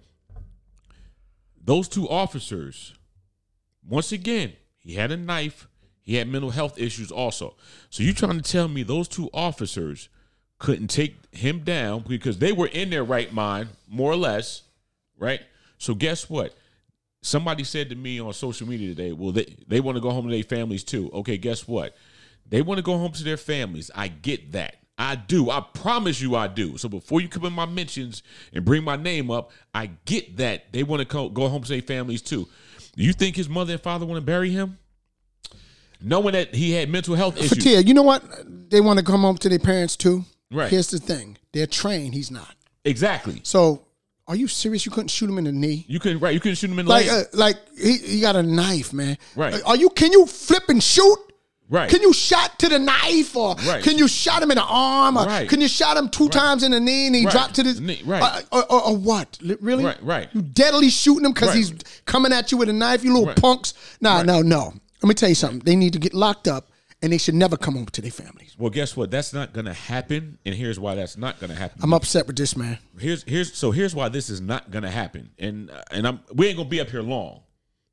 Those 1.66 1.88
two 1.88 2.08
officers, 2.08 2.94
once 3.84 4.12
again, 4.12 4.54
he 4.78 4.94
had 4.94 5.12
a 5.12 5.18
knife. 5.18 5.68
He 6.04 6.16
had 6.16 6.28
mental 6.28 6.52
health 6.52 6.80
issues 6.80 7.12
also. 7.12 7.56
So 7.90 8.04
you 8.04 8.14
trying 8.14 8.40
to 8.40 8.52
tell 8.52 8.68
me 8.68 8.84
those 8.84 9.08
two 9.08 9.32
officers 9.34 10.10
couldn't 10.60 10.90
take 10.90 11.16
him 11.32 11.62
down 11.64 12.06
because 12.08 12.38
they 12.38 12.52
were 12.52 12.68
in 12.68 12.92
their 12.92 13.04
right 13.04 13.34
mind, 13.34 13.70
more 13.90 14.12
or 14.12 14.16
less, 14.16 14.62
right? 15.18 15.42
So 15.80 15.96
guess 15.96 16.30
what? 16.30 16.56
Somebody 17.24 17.64
said 17.64 17.90
to 17.90 17.96
me 17.96 18.20
on 18.20 18.32
social 18.34 18.68
media 18.68 18.90
today, 18.90 19.12
well, 19.12 19.32
they, 19.32 19.56
they 19.68 19.80
want 19.80 19.96
to 19.96 20.02
go 20.02 20.12
home 20.12 20.28
to 20.28 20.32
their 20.32 20.44
families 20.44 20.84
too. 20.84 21.10
Okay, 21.12 21.40
guess 21.40 21.68
what? 21.68 21.96
They 22.48 22.62
want 22.62 22.78
to 22.78 22.84
go 22.84 22.98
home 23.00 23.12
to 23.14 23.24
their 23.24 23.38
families. 23.38 23.90
I 23.96 24.08
get 24.08 24.52
that. 24.52 24.76
I 24.98 25.16
do. 25.16 25.50
I 25.50 25.60
promise 25.74 26.22
you 26.22 26.36
I 26.36 26.48
do. 26.48 26.78
So 26.78 26.88
before 26.88 27.20
you 27.22 27.28
come 27.28 27.46
in 27.46 27.54
my 27.54 27.66
mentions 27.66 28.24
and 28.54 28.64
bring 28.64 28.84
my 28.84 28.96
name 28.96 29.30
up, 29.30 29.52
I 29.74 29.88
get 30.06 30.38
that. 30.38 30.72
They 30.72 30.84
want 30.84 31.02
to 31.02 31.06
go, 31.06 31.28
go 31.30 31.50
home 31.50 31.64
to 31.64 31.70
their 31.70 31.82
families 31.82 32.22
too. 32.22 32.48
Do 32.96 33.04
you 33.04 33.12
think 33.12 33.36
his 33.36 33.50
mother 33.50 33.74
and 33.74 33.82
father 33.82 34.06
want 34.06 34.18
to 34.18 34.26
bury 34.26 34.52
him? 34.52 34.78
Knowing 36.02 36.34
that 36.34 36.54
he 36.56 36.72
had 36.72 36.90
mental 36.90 37.16
health 37.16 37.38
issues. 37.38 37.58
Fatia, 37.64 37.82
you 37.86 37.94
know 37.94 38.04
what? 38.04 38.24
They 38.70 38.80
want 38.82 39.00
to 39.00 39.06
come 39.06 39.22
home 39.22 39.38
to 39.40 39.50
their 39.50 39.60
parents 39.60 39.96
too. 39.96 40.24
Right. 40.52 40.70
Here's 40.70 40.90
the 40.92 41.00
thing: 41.00 41.38
they're 41.52 41.68
trained. 41.68 42.14
He's 42.14 42.30
not. 42.32 42.56
Exactly. 42.84 43.40
So, 43.44 43.86
are 44.28 44.36
you 44.36 44.48
serious? 44.48 44.86
You 44.86 44.92
couldn't 44.92 45.08
shoot 45.08 45.30
him 45.30 45.38
in 45.38 45.46
the 45.46 45.52
knee? 45.52 45.86
You 45.88 46.00
couldn't 46.00 46.20
right. 46.20 46.34
You 46.34 46.40
couldn't 46.40 46.56
shoot 46.56 46.70
him 46.70 46.80
in 46.80 46.86
the 46.86 46.92
Like, 46.92 47.08
leg. 47.08 47.26
uh, 47.26 47.38
like 47.38 47.56
he, 47.78 47.98
he 47.98 48.22
got 48.22 48.36
a 48.36 48.44
knife, 48.44 48.94
man. 48.94 49.18
Right. 49.36 49.62
Are 49.66 49.76
you? 49.76 49.90
Can 49.90 50.12
you 50.12 50.26
flip 50.26 50.64
and 50.70 50.84
shoot? 50.84 51.18
Right. 51.70 51.90
Can 51.90 52.02
you 52.02 52.14
shot 52.14 52.60
to 52.60 52.70
the 52.70 52.78
knife, 52.78 53.36
or 53.36 53.56
Right. 53.68 53.84
can 53.84 53.98
you 53.98 54.08
shot 54.08 54.44
him 54.44 54.52
in 54.52 54.58
the 54.58 54.64
arm, 54.64 55.18
or 55.18 55.26
Right. 55.26 55.50
can 55.50 55.62
you 55.62 55.68
shot 55.68 55.98
him 55.98 56.10
two 56.10 56.30
times 56.30 56.62
in 56.62 56.72
the 56.72 56.80
knee 56.80 57.08
and 57.08 57.16
he 57.16 57.26
Right. 57.26 57.32
dropped 57.32 57.56
to 57.56 57.64
the 57.64 57.80
Knee, 57.82 58.02
right. 58.06 58.46
or, 58.52 58.72
or, 58.72 58.82
or 58.90 58.96
what? 58.98 59.38
Really? 59.62 59.84
Right, 59.84 60.04
right. 60.04 60.30
You 60.34 60.42
deadly 60.44 60.90
shooting 60.90 61.26
him 61.26 61.34
because 61.34 61.50
Right. 61.50 61.58
he's 61.58 61.74
coming 62.06 62.32
at 62.34 62.52
you 62.52 62.58
with 62.60 62.70
a 62.70 62.74
knife. 62.74 63.04
You 63.04 63.12
little 63.14 63.28
Right. 63.28 63.36
punks. 63.42 63.74
Nah, 64.00 64.18
Right. 64.18 64.26
no, 64.26 64.42
no. 64.44 64.74
Let 65.02 65.08
me 65.10 65.16
tell 65.16 65.30
you 65.30 65.36
something. 65.36 65.60
They 65.60 65.76
need 65.76 65.94
to 65.94 66.00
get 66.00 66.14
locked 66.14 66.48
up, 66.48 66.70
and 67.02 67.12
they 67.12 67.18
should 67.18 67.36
never 67.36 67.58
come 67.58 67.76
home 67.76 67.86
to 67.88 68.02
their 68.02 68.12
families. 68.12 68.52
well, 68.58 68.70
guess 68.70 68.96
what? 68.96 69.10
That's 69.12 69.34
not 69.34 69.52
going 69.54 69.66
to 69.66 69.74
happen, 69.74 70.38
and 70.46 70.56
here's 70.56 70.80
why 70.80 70.96
that's 70.96 71.18
not 71.18 71.40
going 71.40 71.50
to 71.52 71.56
happen. 71.58 71.80
I'm 71.84 71.94
upset 71.94 72.26
with 72.28 72.36
this 72.38 72.56
man. 72.56 72.78
here's 73.00 73.24
here's 73.24 73.54
so 73.58 73.72
here's 73.72 73.94
why 73.96 74.08
this 74.10 74.30
is 74.30 74.40
not 74.40 74.70
going 74.72 74.84
to 74.84 74.90
happen, 74.92 75.30
and 75.40 75.70
uh, 75.72 75.82
and 75.92 76.08
I'm 76.08 76.20
we 76.34 76.48
ain't 76.48 76.56
going 76.58 76.68
to 76.68 76.72
be 76.72 76.80
up 76.80 76.90
here 76.90 77.02
long, 77.02 77.42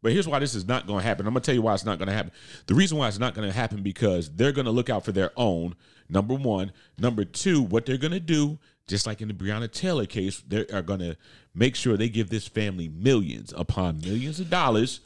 but 0.03 0.13
here's 0.13 0.27
why 0.27 0.41
this 0.41 0.55
is 0.55 0.67
not 0.67 0.87
going 0.87 1.01
to 1.01 1.07
happen. 1.07 1.27
I'm 1.27 1.33
going 1.33 1.43
to 1.43 1.47
tell 1.47 1.55
you 1.55 1.63
why 1.63 1.75
it's 1.75 1.85
not 1.85 1.99
going 1.99 2.09
to 2.09 2.15
happen. 2.15 2.33
The 2.67 2.75
reason 2.75 2.99
why 2.99 3.09
it's 3.09 3.19
not 3.19 3.35
going 3.35 3.49
to 3.49 3.55
happen 3.55 3.83
because 3.83 4.31
they're 4.31 4.53
going 4.53 4.65
to 4.65 4.73
look 4.73 4.91
out 4.91 5.05
for 5.05 5.13
their 5.13 5.31
own. 5.37 5.77
Number 6.09 6.35
one, 6.35 6.73
number 6.99 7.25
two, 7.25 7.63
what 7.63 7.87
they're 7.87 7.97
going 7.97 8.13
to 8.13 8.21
do, 8.21 8.59
just 8.89 9.07
like 9.07 9.21
in 9.21 9.29
the 9.29 9.35
Breonna 9.35 9.71
Taylor 9.71 10.05
case, 10.05 10.43
they 10.47 10.67
are 10.67 10.83
going 10.83 10.99
to 11.01 11.17
make 11.55 11.77
sure 11.77 11.97
they 11.97 12.09
give 12.09 12.31
this 12.31 12.49
family 12.49 12.89
millions 12.89 13.55
upon 13.57 14.01
millions 14.01 14.41
of 14.41 14.51
dollars. 14.51 15.01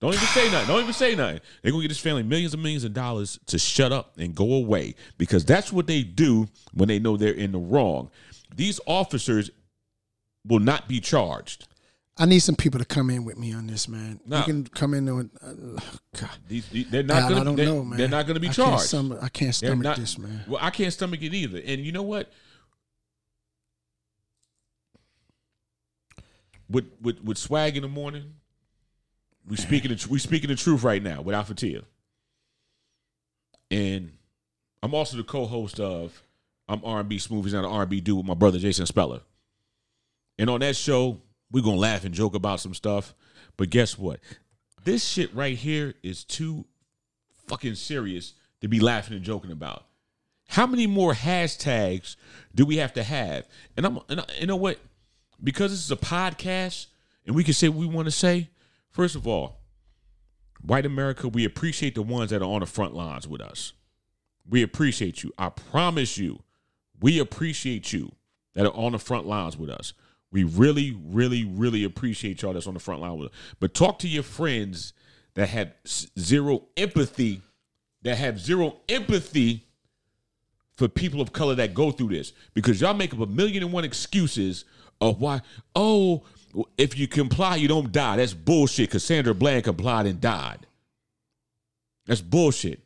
Don't 0.00 0.14
even 0.14 0.26
say 0.28 0.50
nothing. 0.50 0.68
Don't 0.68 0.82
even 0.82 0.92
say 0.92 1.14
nothing. 1.14 1.40
They're 1.62 1.72
gonna 1.72 1.82
get 1.82 1.88
this 1.88 1.98
family 1.98 2.22
millions 2.22 2.52
and 2.52 2.62
millions 2.62 2.84
of 2.84 2.92
dollars 2.92 3.40
to 3.46 3.58
shut 3.58 3.92
up 3.92 4.12
and 4.18 4.34
go 4.34 4.52
away 4.52 4.94
because 5.16 5.42
that's 5.44 5.72
what 5.72 5.86
they 5.86 6.02
do 6.02 6.48
when 6.74 6.86
they 6.86 6.98
know 6.98 7.16
they're 7.16 7.32
in 7.32 7.52
the 7.52 7.58
wrong. 7.58 8.10
These 8.54 8.78
officers 8.86 9.50
will 10.46 10.60
not 10.60 10.86
be 10.86 11.00
charged. 11.00 11.66
I 12.18 12.24
need 12.24 12.38
some 12.38 12.56
people 12.56 12.78
to 12.80 12.86
come 12.86 13.10
in 13.10 13.24
with 13.26 13.36
me 13.38 13.52
on 13.52 13.66
this, 13.66 13.88
man. 13.88 14.20
No. 14.24 14.38
You 14.38 14.44
can 14.44 14.64
come 14.68 14.94
in 14.94 15.06
and 15.06 15.30
uh, 15.42 15.80
God. 16.18 16.30
These, 16.48 16.66
these- 16.70 16.88
they're 16.90 17.02
not 17.02 17.24
I 17.24 17.28
going. 17.28 17.44
don't 17.44 17.56
know, 17.56 17.84
man. 17.84 17.98
they're 17.98 18.08
not 18.08 18.26
going 18.26 18.34
to 18.34 18.40
be 18.40 18.48
I 18.48 18.52
can't 18.54 18.68
charged. 18.68 18.84
stomach- 18.84 19.18
I 19.22 19.28
can't 19.28 19.54
stomach 19.54 19.78
not- 19.84 19.96
this, 19.98 20.16
man. 20.18 20.42
Well, 20.48 20.58
I 20.62 20.70
can't 20.70 20.92
stomach 20.92 21.20
it 21.22 21.34
either. 21.34 21.60
And 21.64 21.84
you 21.84 21.92
know 21.92 22.02
what? 22.02 22.32
With 26.68 26.86
with 27.00 27.22
with 27.22 27.38
swag 27.38 27.76
in 27.76 27.82
the 27.82 27.88
morning, 27.88 28.34
we 29.46 29.56
speaking 29.56 29.92
the, 29.94 30.06
we 30.10 30.18
speaking 30.18 30.48
the 30.48 30.56
truth 30.56 30.82
right 30.82 31.02
now 31.02 31.22
with 31.22 31.34
Alphatia. 31.36 31.84
And 33.70 34.12
I'm 34.82 34.92
also 34.94 35.16
the 35.16 35.22
co-host 35.22 35.78
of 35.78 36.20
I'm 36.68 36.80
R&B 36.84 37.18
Smoothies 37.18 37.54
and 37.54 37.64
R&B 37.64 38.00
Dude 38.00 38.16
with 38.16 38.26
my 38.26 38.34
brother 38.34 38.58
Jason 38.58 38.86
Speller. 38.86 39.20
And 40.38 40.50
on 40.50 40.60
that 40.60 40.74
show, 40.74 41.20
we're 41.50 41.62
gonna 41.62 41.76
laugh 41.76 42.04
and 42.04 42.14
joke 42.14 42.34
about 42.34 42.60
some 42.60 42.74
stuff. 42.74 43.14
But 43.56 43.70
guess 43.70 43.98
what? 43.98 44.20
This 44.84 45.04
shit 45.04 45.34
right 45.34 45.56
here 45.56 45.94
is 46.02 46.24
too 46.24 46.66
fucking 47.48 47.74
serious 47.74 48.34
to 48.60 48.68
be 48.68 48.80
laughing 48.80 49.16
and 49.16 49.24
joking 49.24 49.50
about. 49.50 49.84
How 50.48 50.66
many 50.66 50.86
more 50.86 51.12
hashtags 51.12 52.16
do 52.54 52.64
we 52.64 52.76
have 52.76 52.92
to 52.94 53.02
have? 53.02 53.48
And 53.76 53.86
I'm, 53.86 53.98
and 54.08 54.20
I, 54.20 54.24
you 54.38 54.46
know 54.46 54.56
what? 54.56 54.78
Because 55.42 55.72
this 55.72 55.84
is 55.84 55.90
a 55.90 55.96
podcast 55.96 56.86
and 57.26 57.34
we 57.34 57.44
can 57.44 57.54
say 57.54 57.68
what 57.68 57.78
we 57.78 57.86
want 57.86 58.06
to 58.06 58.12
say. 58.12 58.50
First 58.90 59.16
of 59.16 59.26
all, 59.26 59.58
white 60.62 60.86
America, 60.86 61.28
we 61.28 61.44
appreciate 61.44 61.94
the 61.94 62.02
ones 62.02 62.30
that 62.30 62.42
are 62.42 62.50
on 62.50 62.60
the 62.60 62.66
front 62.66 62.94
lines 62.94 63.26
with 63.26 63.40
us. 63.40 63.72
We 64.48 64.62
appreciate 64.62 65.22
you. 65.22 65.32
I 65.36 65.48
promise 65.48 66.16
you, 66.16 66.42
we 67.00 67.18
appreciate 67.18 67.92
you 67.92 68.12
that 68.54 68.66
are 68.66 68.74
on 68.74 68.92
the 68.92 68.98
front 68.98 69.26
lines 69.26 69.56
with 69.56 69.68
us. 69.68 69.92
We 70.36 70.44
really, 70.44 70.94
really, 71.06 71.46
really 71.46 71.84
appreciate 71.84 72.42
y'all 72.42 72.52
that's 72.52 72.66
on 72.66 72.74
the 72.74 72.80
front 72.80 73.00
line 73.00 73.16
with 73.16 73.30
us. 73.30 73.34
But 73.58 73.72
talk 73.72 73.98
to 74.00 74.06
your 74.06 74.22
friends 74.22 74.92
that 75.32 75.48
have 75.48 75.72
zero 76.18 76.64
empathy, 76.76 77.40
that 78.02 78.18
have 78.18 78.38
zero 78.38 78.76
empathy 78.86 79.64
for 80.74 80.88
people 80.88 81.22
of 81.22 81.32
color 81.32 81.54
that 81.54 81.72
go 81.72 81.90
through 81.90 82.08
this 82.08 82.34
because 82.52 82.82
y'all 82.82 82.92
make 82.92 83.14
up 83.14 83.20
a 83.20 83.26
million 83.26 83.62
and 83.62 83.72
one 83.72 83.86
excuses 83.86 84.66
of 85.00 85.22
why, 85.22 85.40
oh, 85.74 86.24
if 86.76 86.98
you 86.98 87.08
comply, 87.08 87.56
you 87.56 87.66
don't 87.66 87.90
die. 87.90 88.16
That's 88.16 88.34
bullshit. 88.34 88.90
Cassandra 88.90 89.34
Bland 89.34 89.64
complied 89.64 90.04
and 90.04 90.20
died. 90.20 90.66
That's 92.04 92.20
bullshit. 92.20 92.82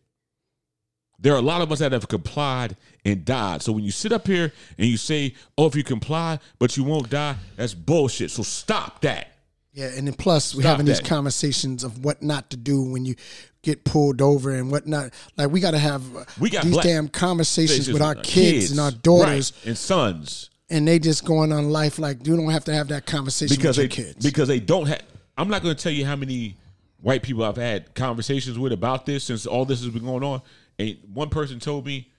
There 1.19 1.35
are 1.35 1.39
a 1.39 1.43
lot 1.43 1.63
of 1.63 1.73
us 1.73 1.81
that 1.81 1.91
have 1.91 2.07
complied 2.07 2.77
and 3.05 3.25
died. 3.25 3.63
So 3.63 3.73
when 3.73 3.85
you 3.85 3.91
sit 3.91 4.13
up 4.13 4.27
here 4.27 4.53
and 4.79 4.87
you 4.87 4.97
say, 4.97 5.35
oh, 5.57 5.67
if 5.67 5.75
you 5.75 5.85
comply, 5.85 6.39
but 6.59 6.77
you 6.77 6.85
won't 6.85 7.11
die, 7.11 7.37
that's 7.57 7.75
bullshit. 7.75 8.31
So 8.31 8.43
stop 8.43 9.01
that. 9.03 9.29
Yeah, 9.73 9.87
and 9.87 10.07
then 10.07 10.15
plus 10.15 10.55
we're 10.55 10.63
Stop 10.63 10.73
having 10.73 10.87
these 10.87 11.01
conversations 11.01 11.85
of 11.85 12.05
what 12.05 12.23
not 12.23 12.51
to 12.51 12.57
do 12.57 12.83
when 12.83 13.05
you 13.05 13.15
get 13.63 13.85
pulled 13.85 14.21
over 14.21 14.51
and 14.51 14.71
what 14.71 14.87
not. 14.87 15.13
Like 15.37 15.51
we 15.51 15.61
got 15.61 15.71
to 15.73 15.79
have 15.79 16.03
We 16.41 16.51
got 16.51 16.65
these 16.65 16.73
black- 16.73 16.85
damn 16.85 17.09
conversations 17.09 17.89
with 17.89 18.03
our 18.03 18.17
uh, 18.17 18.21
kids, 18.23 18.73
and 18.73 18.81
our 18.81 18.91
daughters, 18.91 19.53
right, 19.59 19.69
and 19.69 19.79
sons. 19.79 20.51
and 20.71 20.89
they 20.89 20.99
just 20.99 21.25
going 21.25 21.53
on 21.53 21.71
life 21.71 22.01
like 22.01 22.27
you 22.27 22.37
don't 22.37 22.51
have 22.51 22.65
to 22.65 22.75
have 22.75 22.89
that 22.89 23.07
conversation 23.07 23.57
because 23.57 23.79
with 23.79 23.91
they 23.93 24.03
your 24.03 24.13
kids. 24.13 24.25
because 24.25 24.49
they 24.49 24.59
don't 24.59 24.87
have. 24.87 25.03
I'm 25.39 25.49
not 25.49 25.63
going 25.63 25.77
to 25.77 25.81
tell 25.81 25.93
you 25.93 26.05
how 26.05 26.17
many 26.17 26.57
white 27.01 27.23
people 27.23 27.45
I've 27.45 27.57
had 27.57 27.95
conversations 27.95 28.59
with 28.59 28.73
about 28.73 29.07
this 29.07 29.25
since 29.25 29.47
all 29.47 29.65
this 29.65 29.83
has 29.85 29.91
been 29.91 30.05
going 30.05 30.25
on. 30.25 30.43
And 30.81 30.99
one 31.13 31.29
person 31.29 31.61
told 31.61 31.87
me, 31.87 32.10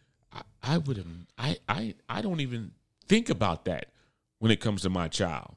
I, 0.63 0.77
would 0.77 0.97
have, 0.97 1.07
I, 1.37 1.57
I, 1.67 1.95
I 2.07 2.21
don't 2.21 2.39
even 2.39 2.71
think 3.07 3.29
about 3.29 3.65
that 3.65 3.87
when 4.39 4.51
it 4.51 4.59
comes 4.59 4.81
to 4.83 4.89
my 4.89 5.07
child. 5.07 5.55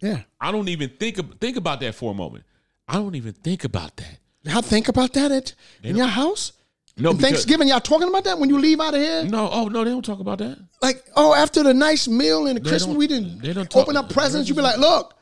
yeah, 0.00 0.22
I 0.40 0.52
don't 0.52 0.68
even 0.68 0.90
think 0.90 1.40
think 1.40 1.56
about 1.56 1.80
that 1.80 1.94
for 1.94 2.10
a 2.10 2.14
moment. 2.14 2.44
I 2.86 2.94
don't 2.94 3.14
even 3.14 3.32
think 3.32 3.64
about 3.64 3.96
that. 3.96 4.18
y'all 4.42 4.62
think 4.62 4.88
about 4.88 5.12
that 5.14 5.32
at 5.32 5.54
in 5.82 5.96
your 5.96 6.06
house. 6.06 6.52
No, 6.96 7.12
because- 7.12 7.30
Thanksgiving, 7.30 7.68
y'all 7.68 7.80
talking 7.80 8.08
about 8.08 8.24
that 8.24 8.38
when 8.38 8.48
you 8.48 8.58
leave 8.58 8.80
out 8.80 8.94
of 8.94 9.00
here? 9.00 9.24
No, 9.24 9.50
oh 9.50 9.66
no, 9.66 9.82
they 9.82 9.90
don't 9.90 10.04
talk 10.04 10.20
about 10.20 10.38
that. 10.38 10.58
Like, 10.80 11.04
oh, 11.16 11.34
after 11.34 11.62
the 11.62 11.74
nice 11.74 12.06
meal 12.06 12.46
and 12.46 12.56
the 12.56 12.60
Christmas, 12.68 12.96
we 12.96 13.06
didn't 13.08 13.40
they 13.42 13.52
don't 13.52 13.68
talk- 13.68 13.82
open 13.82 13.96
up 13.96 14.10
presents. 14.10 14.48
You 14.48 14.54
be 14.54 14.62
like, 14.62 14.78
look, 14.78 15.14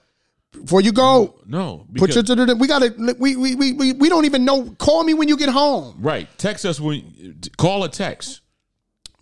before 0.52 0.82
you 0.82 0.92
go, 0.92 1.40
No, 1.46 1.86
put 1.96 2.14
your 2.14 2.24
we 2.56 2.66
gotta 2.68 2.94
we, 3.18 3.36
we 3.36 3.54
we 3.54 3.72
we 3.72 3.92
we 3.94 4.08
don't 4.10 4.26
even 4.26 4.44
know. 4.44 4.70
Call 4.78 5.02
me 5.02 5.14
when 5.14 5.28
you 5.28 5.36
get 5.36 5.48
home. 5.48 5.96
Right. 5.98 6.28
Text 6.36 6.66
us 6.66 6.78
when 6.78 7.40
call 7.56 7.84
a 7.84 7.88
text. 7.88 8.41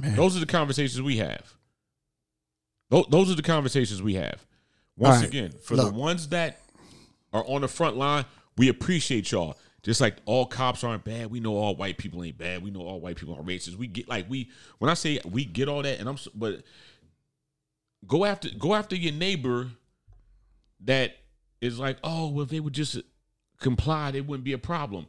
Those 0.01 0.37
are 0.37 0.41
the 0.41 0.47
conversations 0.47 1.01
we 1.03 1.19
have. 1.19 1.55
Those, 2.91 3.07
those 3.11 3.31
are 3.31 3.35
the 3.35 3.43
conversations 3.43 4.03
we 4.03 4.15
have. 4.15 4.45
Once 4.97 5.21
right. 5.21 5.29
again, 5.29 5.53
for 5.63 5.77
Look. 5.77 5.93
the 5.93 5.99
ones 5.99 6.29
that 6.29 6.61
are 7.33 7.45
on 7.47 7.63
the 7.63 7.69
front 7.69 7.97
line, 7.97 8.25
we 8.57 8.69
appreciate 8.69 9.31
y'all. 9.33 9.57
Just 9.83 10.01
like 10.01 10.17
all 10.27 10.45
cops 10.45 10.85
aren't 10.85 11.05
bad, 11.05 11.31
we 11.31 11.41
know 11.41 11.55
all 11.55 11.75
white 11.75 11.97
people 11.97 12.23
ain't 12.23 12.37
bad. 12.37 12.63
We 12.63 12.71
know 12.71 12.81
all 12.81 13.01
white 13.01 13.17
people 13.17 13.35
are 13.35 13.43
racist. 13.43 13.77
We 13.77 13.87
get 13.87 14.09
like 14.09 14.29
we 14.29 14.51
when 14.79 14.91
I 14.91 14.95
say 14.95 15.21
we 15.25 15.47
get 15.47 15.69
all 15.69 15.83
that, 15.83 16.01
and 16.01 16.09
I'm 16.09 16.19
but 16.35 16.63
go 18.07 18.27
after 18.27 18.51
go 18.51 18.75
after 18.75 18.95
your 18.95 19.15
neighbor 19.15 19.69
that 20.85 21.17
is 21.61 21.79
like, 21.79 21.99
oh, 22.03 22.29
well, 22.29 22.45
if 22.45 22.51
they 22.51 22.61
would 22.61 22.73
just 22.73 22.99
comply, 23.59 24.11
it 24.15 24.27
wouldn't 24.27 24.45
be 24.45 24.53
a 24.53 24.59
problem. 24.59 25.07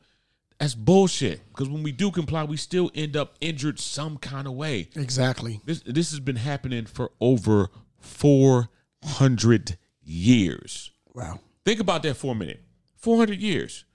That's 0.61 0.75
bullshit. 0.75 1.41
Because 1.49 1.69
when 1.69 1.81
we 1.81 1.91
do 1.91 2.11
comply, 2.11 2.43
we 2.43 2.55
still 2.55 2.91
end 2.93 3.17
up 3.17 3.33
injured 3.41 3.79
some 3.79 4.17
kind 4.17 4.45
of 4.45 4.53
way. 4.53 4.89
Exactly. 4.95 5.59
This 5.65 5.81
this 5.81 6.11
has 6.11 6.19
been 6.19 6.35
happening 6.35 6.85
for 6.85 7.11
over 7.19 7.69
four 7.97 8.69
hundred 9.03 9.79
years. 10.03 10.91
Wow. 11.15 11.39
Think 11.65 11.79
about 11.79 12.03
that 12.03 12.13
for 12.13 12.33
a 12.33 12.35
minute. 12.35 12.61
Four 12.95 13.17
hundred 13.17 13.39
years. 13.39 13.85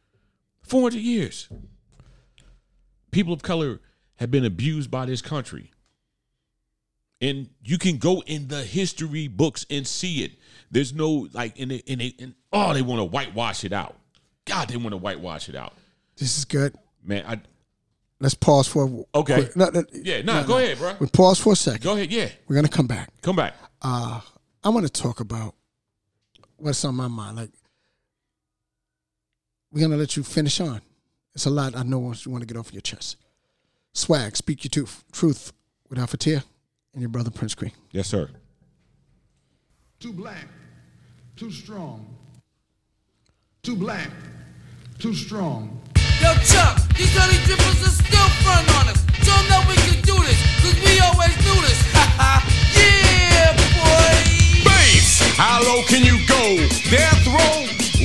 Four 0.60 0.82
hundred 0.82 1.02
years. 1.02 1.48
People 3.12 3.32
of 3.32 3.42
color 3.42 3.80
have 4.16 4.32
been 4.32 4.44
abused 4.44 4.90
by 4.90 5.06
this 5.06 5.22
country. 5.22 5.70
And 7.20 7.48
you 7.62 7.78
can 7.78 7.98
go 7.98 8.24
in 8.26 8.48
the 8.48 8.64
history 8.64 9.28
books 9.28 9.64
and 9.70 9.86
see 9.86 10.24
it. 10.24 10.32
There's 10.72 10.92
no 10.92 11.28
like 11.32 11.56
in 11.58 11.70
it 11.70 11.84
in 11.86 12.00
it 12.00 12.20
and 12.20 12.34
oh 12.52 12.74
they 12.74 12.82
want 12.82 12.98
to 12.98 13.04
whitewash 13.04 13.62
it 13.62 13.72
out. 13.72 13.94
God, 14.46 14.66
they 14.66 14.76
want 14.76 14.90
to 14.94 14.96
whitewash 14.96 15.48
it 15.48 15.54
out. 15.54 15.72
This 16.16 16.38
is 16.38 16.44
good. 16.44 16.74
Man, 17.02 17.24
I 17.26 17.40
Let's 18.18 18.34
pause 18.34 18.66
for 18.66 19.06
Okay. 19.14 19.34
quick- 19.34 19.56
no, 19.56 19.68
no, 19.68 19.84
yeah, 19.92 20.22
nah, 20.22 20.42
go 20.42 20.56
ahead, 20.56 20.78
bro. 20.78 20.96
We 20.98 21.06
pause 21.06 21.38
for 21.38 21.52
a 21.52 21.56
second. 21.56 21.82
Go 21.82 21.94
ahead, 21.96 22.10
yeah. 22.10 22.30
We're 22.48 22.56
gonna 22.56 22.66
come 22.68 22.86
back. 22.86 23.10
Come 23.20 23.36
back. 23.36 23.54
Uh, 23.82 24.22
I 24.64 24.70
want 24.70 24.86
to 24.86 24.92
talk 25.02 25.20
about 25.20 25.54
what's 26.56 26.82
on 26.86 26.94
my 26.94 27.08
mind. 27.08 27.36
Like, 27.36 27.50
we're 29.70 29.82
gonna 29.82 29.98
let 29.98 30.16
you 30.16 30.22
finish 30.22 30.60
on. 30.60 30.80
It's 31.34 31.44
a 31.44 31.50
lot 31.50 31.76
I 31.76 31.82
know 31.82 31.98
what 31.98 32.24
you 32.24 32.32
want 32.32 32.40
to 32.40 32.46
get 32.46 32.56
off 32.58 32.72
your 32.72 32.80
chest. 32.80 33.18
Swag, 33.92 34.34
speak 34.34 34.64
your 34.64 34.70
truth, 34.70 35.04
truth 35.12 35.52
with 35.90 35.98
Alphatia 35.98 36.42
and 36.94 37.02
your 37.02 37.10
brother 37.10 37.30
Prince 37.30 37.54
Cream. 37.54 37.72
Yes, 37.92 38.08
sir. 38.08 38.30
Too 40.00 40.14
black, 40.14 40.46
too 41.36 41.50
strong. 41.50 42.16
Too 43.62 43.76
black, 43.76 44.10
too 44.98 45.12
strong. 45.14 45.82
Yo, 46.26 46.34
Chuck, 46.42 46.74
these 46.98 47.14
are 47.14 47.30
still 47.86 48.28
front 48.42 48.66
on 48.82 48.90
us. 48.90 48.98
Show 49.22 49.30
'em 49.38 49.46
that 49.46 49.62
we 49.70 49.76
can 49.86 50.02
do 50.02 50.18
this, 50.26 50.40
cause 50.58 50.74
we 50.82 50.98
always 50.98 51.30
do 51.38 51.54
this. 51.62 51.78
Ha 51.94 52.04
ha, 52.18 52.32
yeah, 52.74 53.54
boy. 53.78 54.14
Bass, 54.66 55.22
how 55.38 55.62
low 55.62 55.86
can 55.86 56.02
you 56.02 56.18
go? 56.26 56.42
Death 56.90 57.22
row? 57.30 57.58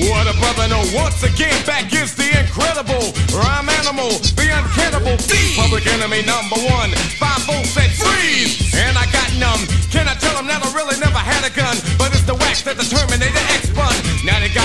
What 0.06 0.30
a 0.30 0.38
brother 0.38 0.68
know. 0.70 0.86
Once 0.94 1.24
again, 1.24 1.58
back 1.66 1.92
is 1.94 2.14
the 2.14 2.30
incredible 2.38 3.10
rhyme 3.34 3.70
animal, 3.82 4.12
the 4.38 4.48
uncannibal 4.54 5.18
thief, 5.18 5.58
public 5.58 5.88
enemy 5.88 6.22
number 6.22 6.60
one. 6.78 6.94
Five 7.18 7.42
volts 7.50 7.74
said 7.74 7.90
freeze, 7.90 8.54
and 8.76 9.00
I 9.02 9.06
got 9.18 9.34
numb. 9.42 9.66
Can 9.90 10.06
I 10.08 10.14
tell 10.14 10.36
them 10.38 10.46
that 10.46 10.62
I 10.62 10.70
really 10.78 10.98
never 11.00 11.18
had 11.18 11.44
a 11.44 11.50
gun? 11.50 11.76
But 11.98 12.14
it's 12.14 12.28
the 12.30 12.36
wax 12.36 12.62
that 12.70 12.78
the 12.78 12.86
Terminator 12.86 13.41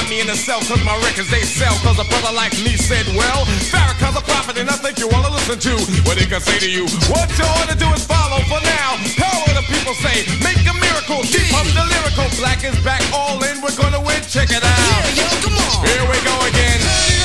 me 0.08 0.20
in 0.20 0.26
the 0.26 0.36
cell 0.36 0.60
cause 0.66 0.82
my 0.84 0.94
records 1.02 1.30
they 1.30 1.42
sell. 1.42 1.74
Cause 1.82 1.98
a 1.98 2.06
brother 2.06 2.32
like 2.34 2.52
me 2.62 2.76
said, 2.76 3.06
well, 3.14 3.44
Farrakhan's 3.70 4.16
a 4.16 4.24
prophet 4.24 4.58
and 4.58 4.70
I 4.70 4.76
think 4.78 4.98
you 4.98 5.08
wanna 5.08 5.30
listen 5.30 5.58
to 5.58 5.74
what 6.06 6.18
he 6.18 6.26
can 6.26 6.40
say 6.40 6.58
to 6.58 6.70
you. 6.70 6.86
What 7.10 7.30
you 7.38 7.48
to 7.70 7.76
do 7.76 7.88
is 7.94 8.04
follow 8.06 8.40
for 8.46 8.60
now. 8.62 8.98
Power 9.18 9.50
the 9.54 9.64
people 9.66 9.94
say, 9.98 10.26
make 10.42 10.62
a 10.66 10.74
miracle. 10.78 11.22
Keep 11.26 11.50
up 11.54 11.66
the 11.74 11.84
lyrical. 11.86 12.26
Black 12.38 12.62
is 12.64 12.78
back 12.84 13.02
all 13.12 13.42
in. 13.42 13.60
We're 13.62 13.76
gonna 13.76 14.00
win. 14.00 14.22
Check 14.28 14.50
it 14.50 14.62
out. 14.62 14.78
Yeah, 15.16 15.22
yo, 15.22 15.28
come 15.42 15.54
on. 15.54 15.86
Here 15.86 16.04
we 16.06 16.18
go 16.22 16.34
again. 16.46 17.15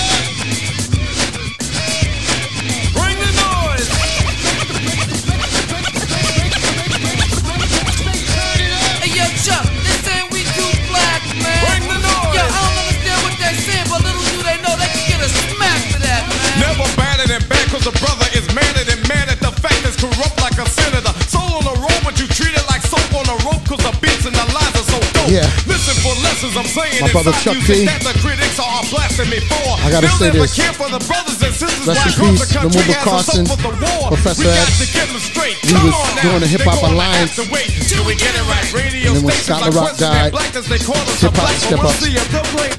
Corrupt 20.02 20.38
like 20.42 20.58
a 20.58 20.66
senator. 20.66 21.14
Soul 21.30 21.62
on 21.62 21.64
the 21.70 21.78
road, 21.78 22.00
but 22.02 22.18
you 22.18 22.26
treat 22.26 22.50
it 22.58 22.66
like 22.66 22.82
soap 22.82 23.06
on 23.14 23.26
a 23.30 23.38
rope 23.46 23.62
cause 23.70 23.78
the 23.86 23.94
beats 24.02 24.26
and 24.26 24.34
the 24.34 24.46
lines 24.50 24.74
are 24.74 24.88
so 24.90 24.98
dope. 25.14 25.30
Yeah. 25.30 25.46
Listen 25.70 25.94
for 26.02 26.14
lessons 26.26 26.58
I'm 26.58 26.66
saying 26.66 27.06
My 27.06 27.14
brother 27.14 27.32
Chuck 27.46 27.54
D. 27.70 27.86
that 27.86 28.02
the 28.02 28.18
critics 28.18 28.58
are 28.58 28.82
blasting 28.90 29.30
me 29.30 29.38
for. 29.46 29.78
I 29.86 29.94
gotta 29.94 30.10
They'll 30.10 30.18
say 30.18 30.30
this. 30.34 30.58
care 30.58 30.74
for 30.74 30.90
the 30.90 30.98
brothers 31.06 31.38
and 31.46 31.54
sisters 31.54 31.86
Rest 31.86 32.18
in 32.18 32.34
peace, 32.34 32.50
the 32.50 32.98
Carson, 33.06 33.46
soap 33.46 33.62
for 33.62 33.74
the 33.78 33.86
war. 33.86 34.10
Professor 34.10 34.50
X. 34.50 34.82
to 34.82 34.88
get 34.90 35.06
them 35.06 35.22
straight. 35.22 35.58
We 35.70 35.78
was 35.86 35.94
doing 36.26 36.42
the 36.42 36.50
Hip 36.50 36.66
Hop 36.66 36.82
Alliance. 36.82 37.38
have 37.38 37.46
to 37.46 37.46
wait 37.54 37.70
till 37.86 38.02
we 38.10 38.18
get 38.18 38.34
it 38.34 38.46
right. 38.50 38.66
Radio 38.74 39.14
And 39.14 39.22
then 39.22 39.26
when 39.30 39.38
Scott 39.38 39.70
LaRock 39.70 40.02
died, 40.02 40.34
Black 40.34 40.50
as 40.58 40.66
they 40.66 40.82
call 40.82 40.98
us, 40.98 41.22
Hip 41.22 41.38
Hop 41.38 41.46
a 41.46 41.54
step 41.62 41.80
up. 41.86 41.94
See 42.02 42.18
if 42.18 42.26
they'll 42.34 42.52
play. 42.58 42.74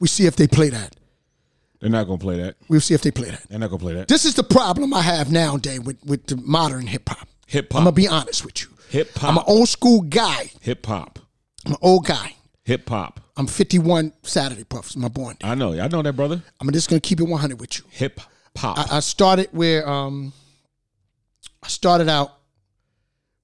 We 0.00 0.08
see 0.08 0.24
if 0.24 0.36
they 0.40 0.48
play 0.48 0.70
that. 0.72 0.96
They're 1.82 1.90
not 1.90 2.06
gonna 2.06 2.18
play 2.18 2.36
that. 2.40 2.54
We'll 2.68 2.80
see 2.80 2.94
if 2.94 3.02
they 3.02 3.10
play 3.10 3.30
that. 3.30 3.42
They're 3.48 3.58
not 3.58 3.68
gonna 3.70 3.80
play 3.80 3.94
that. 3.94 4.06
This 4.06 4.24
is 4.24 4.34
the 4.34 4.44
problem 4.44 4.94
I 4.94 5.02
have 5.02 5.32
nowadays 5.32 5.80
with, 5.80 5.98
with 6.06 6.24
the 6.26 6.36
modern 6.36 6.86
hip 6.86 7.08
hop. 7.08 7.26
Hip 7.48 7.72
hop. 7.72 7.78
I'm 7.80 7.84
gonna 7.84 7.96
be 7.96 8.06
honest 8.06 8.44
with 8.44 8.62
you. 8.62 8.68
Hip 8.90 9.10
hop. 9.18 9.28
I'm 9.28 9.38
an 9.38 9.44
old 9.48 9.68
school 9.68 10.02
guy. 10.02 10.52
Hip 10.60 10.86
hop. 10.86 11.18
I'm 11.66 11.72
an 11.72 11.78
old 11.82 12.06
guy. 12.06 12.36
Hip 12.62 12.88
hop. 12.88 13.18
I'm 13.36 13.48
51 13.48 14.12
Saturday 14.22 14.62
puffs. 14.62 14.94
My 14.94 15.08
born 15.08 15.34
day. 15.40 15.48
I 15.48 15.56
know. 15.56 15.72
I 15.72 15.88
know 15.88 16.02
that, 16.02 16.12
brother. 16.12 16.40
I'm 16.60 16.70
just 16.70 16.88
gonna 16.88 17.00
keep 17.00 17.18
it 17.18 17.24
100 17.24 17.58
with 17.60 17.76
you. 17.76 17.84
Hip 17.90 18.20
hop. 18.56 18.78
I, 18.78 18.98
I 18.98 19.00
started 19.00 19.48
where 19.50 19.88
um, 19.88 20.32
I 21.64 21.66
started 21.66 22.08
out 22.08 22.30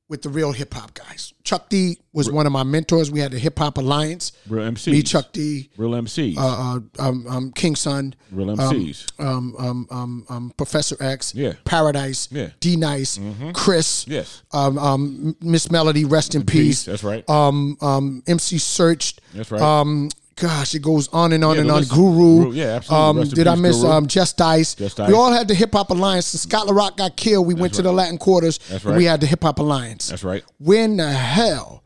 with 0.08 0.22
the 0.22 0.28
real 0.28 0.52
hip 0.52 0.72
hop 0.74 0.94
guys. 0.94 1.34
Chuck 1.44 1.68
D 1.68 1.98
was 2.12 2.30
one 2.30 2.46
of 2.46 2.52
my 2.52 2.62
mentors. 2.62 3.10
We 3.10 3.20
had 3.20 3.32
the 3.32 3.38
Hip 3.38 3.58
Hop 3.58 3.76
Alliance. 3.78 4.32
Real 4.48 4.64
MCs. 4.72 4.90
Me, 4.92 5.02
Chuck 5.02 5.32
D, 5.32 5.70
Real 5.76 5.90
MCs. 5.92 6.36
uh, 6.38 6.40
uh, 6.40 6.80
um, 7.08 7.26
um, 7.28 7.52
King 7.52 7.76
Sun, 7.76 8.14
Real 8.32 8.48
MCs. 8.56 9.06
um, 9.20 9.54
um, 9.58 9.86
um, 9.90 10.26
um, 10.28 10.52
Professor 10.56 10.96
X, 11.00 11.34
Yeah. 11.34 11.52
Paradise, 11.64 12.28
Yeah. 12.30 12.44
Mm-hmm. 12.46 12.56
D 12.60 12.76
Nice, 12.76 13.18
Chris, 13.54 14.06
Yes. 14.08 14.42
um, 14.52 14.78
um, 14.78 15.36
Miss 15.40 15.70
Melody, 15.70 16.04
rest 16.04 16.34
in 16.34 16.44
peace. 16.44 16.84
That's 16.84 17.04
right. 17.04 17.28
Um, 17.28 17.76
um, 17.80 18.22
MC 18.26 18.56
Serch. 18.56 19.18
That's 19.34 19.50
right. 19.50 19.60
Um, 19.60 20.08
gosh, 20.38 20.74
it 20.74 20.82
goes 20.82 21.08
on 21.08 21.32
and 21.32 21.44
on 21.44 21.56
Yeah, 21.56 21.60
and 21.62 21.70
on. 21.70 21.78
list- 21.80 21.92
Guru. 21.92 22.38
Guru, 22.44 22.52
yeah, 22.52 22.64
absolutely. 22.76 23.22
Um, 23.22 23.28
did 23.28 23.46
I 23.46 23.54
miss 23.54 23.76
Guru. 23.80 23.90
um, 23.90 24.06
Just-Ice? 24.06 24.74
Just 24.74 24.98
We 24.98 25.12
all 25.14 25.32
had 25.32 25.48
the 25.48 25.54
Hip 25.54 25.72
Hop 25.72 25.90
Alliance. 25.90 26.26
Scott 26.26 26.66
LaRock 26.66 26.96
got 26.96 27.16
killed. 27.16 27.46
We 27.46 27.54
went 27.54 27.74
to 27.74 27.82
the 27.82 27.92
Latin 27.92 28.18
quarters. 28.18 28.58
That's 28.68 28.84
and 28.84 28.96
We 28.96 29.04
had 29.04 29.20
the 29.20 29.26
Hip 29.26 29.42
Hop 29.42 29.58
Alliance. 29.58 30.08
That's 30.08 30.24
right. 30.24 30.44
When 30.58 30.96
the 30.98 31.10
hell 31.10 31.82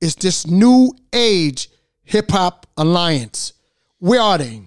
is 0.00 0.14
this 0.16 0.46
new 0.46 0.92
age 1.12 1.68
Hip 2.02 2.30
Hop 2.30 2.66
Alliance? 2.76 3.52
Where 3.98 4.20
are 4.20 4.38
they? 4.38 4.62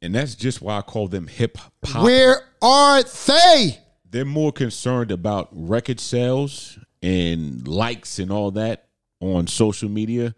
And 0.00 0.14
that's 0.14 0.34
just 0.34 0.60
why 0.62 0.78
I 0.78 0.82
call 0.82 1.08
them 1.08 1.26
hip 1.26 1.56
hop. 1.84 2.04
Where 2.04 2.42
are 2.60 3.02
they? 3.02 3.78
They're 4.10 4.24
more 4.26 4.52
concerned 4.52 5.10
about 5.10 5.48
record 5.50 5.98
sales 5.98 6.78
and 7.02 7.66
likes 7.66 8.18
and 8.18 8.30
all 8.30 8.50
that 8.52 8.86
on 9.20 9.46
social 9.46 9.88
media 9.88 10.34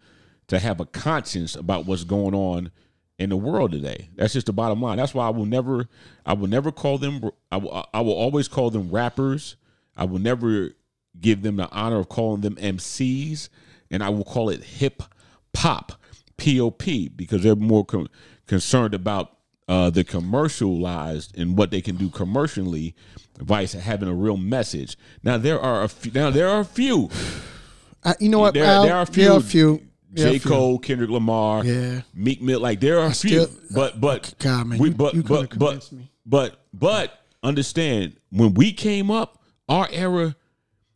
to 0.47 0.59
have 0.59 0.79
a 0.79 0.85
conscience 0.85 1.55
about 1.55 1.85
what's 1.85 2.03
going 2.03 2.33
on 2.33 2.71
in 3.19 3.29
the 3.29 3.37
world 3.37 3.71
today. 3.71 4.09
That's 4.15 4.33
just 4.33 4.45
the 4.45 4.53
bottom 4.53 4.81
line. 4.81 4.97
That's 4.97 5.13
why 5.13 5.27
I 5.27 5.29
will 5.29 5.45
never, 5.45 5.87
I 6.25 6.33
will 6.33 6.47
never 6.47 6.71
call 6.71 6.97
them. 6.97 7.29
I 7.51 7.57
will, 7.57 7.85
I 7.93 8.01
will 8.01 8.13
always 8.13 8.47
call 8.47 8.69
them 8.69 8.89
rappers. 8.91 9.55
I 9.95 10.05
will 10.05 10.19
never 10.19 10.71
give 11.19 11.41
them 11.41 11.55
the 11.55 11.69
honor 11.71 11.97
of 11.97 12.09
calling 12.09 12.41
them 12.41 12.55
MCs, 12.55 13.49
and 13.89 14.03
I 14.03 14.09
will 14.09 14.23
call 14.23 14.49
it 14.49 14.63
hip 14.63 15.01
pop, 15.51 15.93
P 16.37 16.61
O 16.61 16.69
P, 16.69 17.09
because 17.09 17.41
they're 17.43 17.55
more 17.55 17.83
con- 17.83 18.09
concerned 18.45 18.93
about 18.93 19.37
uh, 19.67 19.89
the 19.89 20.03
commercialized 20.03 21.37
and 21.37 21.57
what 21.57 21.71
they 21.71 21.81
can 21.81 21.95
do 21.95 22.09
commercially, 22.09 22.95
vice 23.39 23.73
having 23.73 24.07
a 24.07 24.13
real 24.13 24.37
message. 24.37 24.97
Now 25.23 25.37
there 25.37 25.59
are 25.59 25.83
a 25.83 25.89
few, 25.89 26.11
now 26.11 26.29
there 26.29 26.47
are 26.47 26.61
a 26.61 26.65
few. 26.65 27.09
Uh, 28.03 28.13
you 28.19 28.29
know 28.29 28.39
what? 28.39 28.53
There, 28.53 28.63
Al? 28.63 28.83
there 28.83 28.95
are 28.95 29.01
a 29.01 29.07
few. 29.07 29.23
There 29.23 29.33
are 29.33 29.37
a 29.37 29.41
few. 29.41 29.81
There 30.17 30.27
are 30.27 30.31
J. 30.31 30.37
a 30.37 30.39
few. 30.39 30.51
Cole, 30.51 30.79
Kendrick 30.79 31.09
Lamar, 31.09 31.63
Yeah. 31.63 32.01
Meek 32.13 32.41
Mill. 32.41 32.59
Like 32.59 32.79
there 32.79 32.99
are 32.99 33.07
a 33.07 33.13
few, 33.13 33.41
uh, 33.43 33.47
but 33.73 34.01
but 34.01 34.33
God, 34.39 34.67
man, 34.67 34.79
we, 34.79 34.89
but 34.89 35.13
you 35.13 35.23
couldn't 35.23 35.57
but 35.57 35.75
but 35.75 35.91
me. 35.91 36.11
but 36.25 36.65
but 36.73 37.19
understand 37.43 38.17
when 38.31 38.53
we 38.53 38.71
came 38.73 39.09
up, 39.11 39.41
our 39.69 39.87
era 39.91 40.35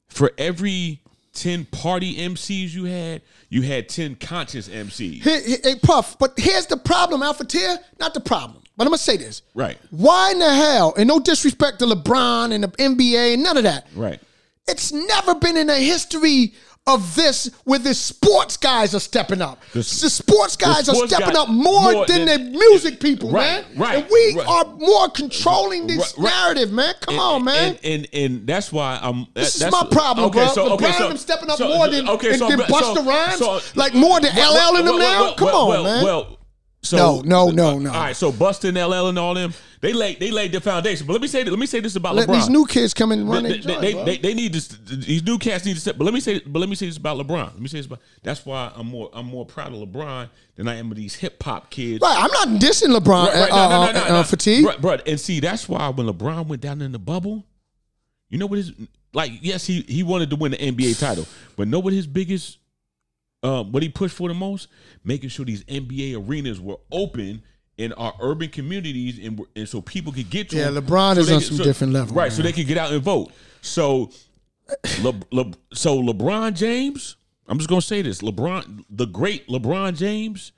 for 0.08 0.32
every 0.38 1.02
ten 1.34 1.66
party 1.66 2.16
MCs 2.18 2.72
you 2.74 2.86
had, 2.86 3.22
you 3.50 3.62
had 3.62 3.88
ten 3.88 4.16
conscious 4.16 4.68
MCs. 4.68 5.22
Hey, 5.24 5.42
hey, 5.44 5.58
hey, 5.64 5.76
Puff, 5.76 6.18
but 6.20 6.34
here's 6.38 6.66
the 6.66 6.78
problem, 6.78 7.22
Alpha 7.24 7.46
Tier. 7.46 7.78
Not 8.00 8.14
the 8.14 8.20
problem, 8.20 8.62
but 8.76 8.84
I'm 8.84 8.90
gonna 8.90 8.98
say 8.98 9.18
this. 9.18 9.42
Right. 9.54 9.78
Why 9.92 10.32
in 10.32 10.40
the 10.40 10.54
hell, 10.54 10.94
and 10.98 11.08
no 11.08 11.20
disrespect 11.20 11.80
to 11.80 11.86
LeBron 11.86 12.52
and 12.54 12.64
the 12.64 12.70
NBA 12.70 13.34
and 13.36 13.44
none 13.44 13.58
of 13.58 13.64
that. 13.64 13.88
Right. 13.96 14.20
It's 14.68 14.92
never 14.92 15.36
been 15.36 15.58
in 15.58 15.68
the 15.68 15.76
history 15.78 16.54
of 16.88 17.14
this 17.16 17.50
where 17.64 17.78
the 17.78 17.94
sports 17.94 18.58
guys 18.58 18.96
are 18.96 19.00
stepping 19.00 19.40
up. 19.42 19.62
The, 19.72 19.80
The- 19.80 19.84
sports 19.84 20.56
guys 20.56 20.90
are 20.90 20.96
sports 20.96 21.14
stepping 21.14 21.28
guys 21.36 21.44
up 21.44 21.50
more, 21.50 21.92
more 21.94 22.06
than, 22.08 22.26
than- 22.26 22.52
the 22.54 22.58
music 22.58 23.00
people, 23.00 23.30
Right, 23.30 23.64
man. 23.70 23.78
right, 23.78 23.96
And 24.00 24.08
we 24.12 24.36
right. 24.38 24.48
are 24.48 24.66
more 24.78 25.10
controlling 25.10 25.86
this 25.86 26.16
Right, 26.18 26.32
narrative, 26.32 26.72
man. 26.72 26.96
Come 27.02 27.14
And- 27.16 27.22
on, 27.24 27.44
man. 27.44 27.78
And, 27.84 27.84
and 27.84 28.08
and 28.14 28.48
that's 28.48 28.72
why 28.72 29.00
I'm. 29.02 29.28
This 29.36 29.62
is 29.62 29.72
my 29.72 29.86
problem, 29.92 30.32
bro. 30.32 30.48
so- 30.48 30.76
LeBron 30.76 30.98
so- 30.98 31.08
them 31.10 31.18
stepping 31.18 31.50
up 31.52 31.58
so- 31.60 31.68
more 31.68 31.88
than, 31.88 32.10
okay, 32.10 32.30
than, 32.32 32.40
so- 32.40 32.50
than 32.50 32.60
Busta 32.62 33.06
Rhymes, 33.06 33.76
like 33.76 33.94
more 33.94 34.20
than 34.20 34.36
well, 34.36 34.74
LL 34.74 34.78
in 34.80 34.86
them 34.86 34.96
well, 34.98 35.00
now. 35.00 35.22
well, 35.26 35.36
Come 35.36 35.46
well, 35.48 35.58
on, 35.62 35.70
well, 35.70 35.84
man. 35.84 36.04
Well, 36.04 36.38
so 36.84 36.98
No, 36.98 37.22
no, 37.22 37.50
no, 37.52 37.80
no. 37.80 37.92
All 37.92 38.00
right, 38.00 38.16
so 38.16 38.32
Busta 38.32 38.70
and 38.70 38.78
LL 38.78 39.08
and 39.10 39.20
all 39.20 39.34
them, 39.36 39.54
they 39.82 39.94
laid 39.94 40.20
they 40.20 40.32
laid 40.32 40.52
the 40.52 40.60
foundation. 40.60 41.06
But 41.06 41.14
let 41.14 41.22
me 41.22 41.28
say 41.28 41.44
let 41.44 41.60
me 41.60 41.66
say 41.68 41.80
this 41.80 41.96
about 41.96 42.16
Let 42.16 42.28
LeBron. 42.28 42.34
these 42.34 42.50
new 42.50 42.66
kids 42.66 42.94
come 42.94 43.12
and 43.12 43.30
run 43.30 43.44
they, 43.44 43.60
they, 43.60 43.78
they, 43.80 44.04
they, 44.04 44.18
they 44.18 44.34
need 44.34 44.54
this. 44.54 44.68
these 44.68 45.24
new 45.24 45.38
cats 45.38 45.66
need 45.66 45.76
to 45.76 45.80
step. 45.80 45.98
But 45.98 46.06
let 46.06 46.14
me 46.14 46.20
say 46.20 46.40
but 46.40 46.60
let 46.60 46.70
me 46.70 46.76
say 46.76 46.88
this 46.88 46.98
about 46.98 47.18
LeBron. 47.18 47.46
Let 47.54 47.60
me 47.60 47.68
say 47.68 47.78
this 47.78 47.86
about 47.86 48.00
that's 48.24 48.46
why 48.46 48.72
I'm 48.76 48.88
more 48.88 49.10
I'm 49.14 49.26
more 49.28 49.46
proud 49.46 49.74
of 49.74 49.80
LeBron 49.88 50.30
than 50.56 50.68
I 50.68 50.76
am 50.76 50.90
of 50.92 50.98
these 50.98 51.16
hip 51.16 51.42
hop 51.44 51.70
kids. 51.70 52.02
Right, 52.02 52.18
I'm 52.18 52.32
not 52.32 52.62
dissing 52.62 52.96
LeBron 52.98 53.28
Right, 53.28 53.36
right, 53.36 53.52
uh, 53.52 53.70
no, 53.70 53.70
no, 53.70 53.90
uh, 53.90 53.92
no, 53.94 54.04
uh, 54.04 54.10
no. 54.20 54.24
fatigue. 54.24 54.66
Right, 54.66 54.82
bro. 54.82 54.98
And 55.06 55.20
see, 55.20 55.40
that's 55.40 55.70
why 55.70 55.90
when 55.90 56.08
LeBron 56.08 56.48
went 56.48 56.62
down 56.62 56.82
in 56.82 56.92
the 56.92 57.00
bubble, 57.00 57.46
you 58.30 58.38
know 58.40 58.48
what 58.48 58.58
his 58.58 58.72
like? 59.14 59.32
Yes, 59.42 59.68
he 59.68 59.82
he 59.82 60.04
wanted 60.04 60.30
to 60.32 60.36
win 60.36 60.52
the 60.52 60.58
NBA 60.58 61.00
title, 61.00 61.28
but 61.58 61.68
know 61.68 61.80
what 61.80 61.94
his 61.94 62.08
biggest, 62.08 62.58
um, 63.44 63.72
what 63.72 63.82
he 63.84 63.90
pushed 63.90 64.16
for 64.16 64.28
the 64.28 64.34
most, 64.36 64.68
making 65.04 65.30
sure 65.30 65.46
these 65.46 65.64
NBA 65.66 66.16
arenas 66.28 66.60
were 66.60 66.78
open 66.92 67.42
in 67.78 67.94
our 67.94 68.14
urban 68.22 68.50
communities, 68.50 69.20
and 69.26 69.42
and 69.56 69.68
so 69.68 69.82
people 69.82 70.12
could 70.14 70.30
get 70.30 70.50
to. 70.52 70.58
Yeah, 70.58 70.70
them, 70.72 70.86
LeBron 70.86 71.16
so 71.16 71.20
is 71.22 71.32
on 71.32 71.40
could- 71.40 71.48
some 71.48 71.58
so- 71.58 71.64
different 71.64 71.94
level, 71.94 72.16
right? 72.16 72.32
So 72.32 72.42
they 72.44 72.52
could 72.52 72.68
get 72.68 72.78
out 72.78 72.92
and 72.92 73.02
vote. 73.02 73.32
So, 73.62 74.12
Le, 75.02 75.14
Le, 75.32 75.52
so 75.74 76.02
LeBron 76.02 76.54
James, 76.54 77.16
I'm 77.48 77.58
just 77.58 77.70
gonna 77.70 77.82
say 77.82 78.02
this: 78.02 78.22
LeBron, 78.22 78.86
the 78.90 79.06
great 79.08 79.48
LeBron 79.48 79.98
James, 79.98 80.52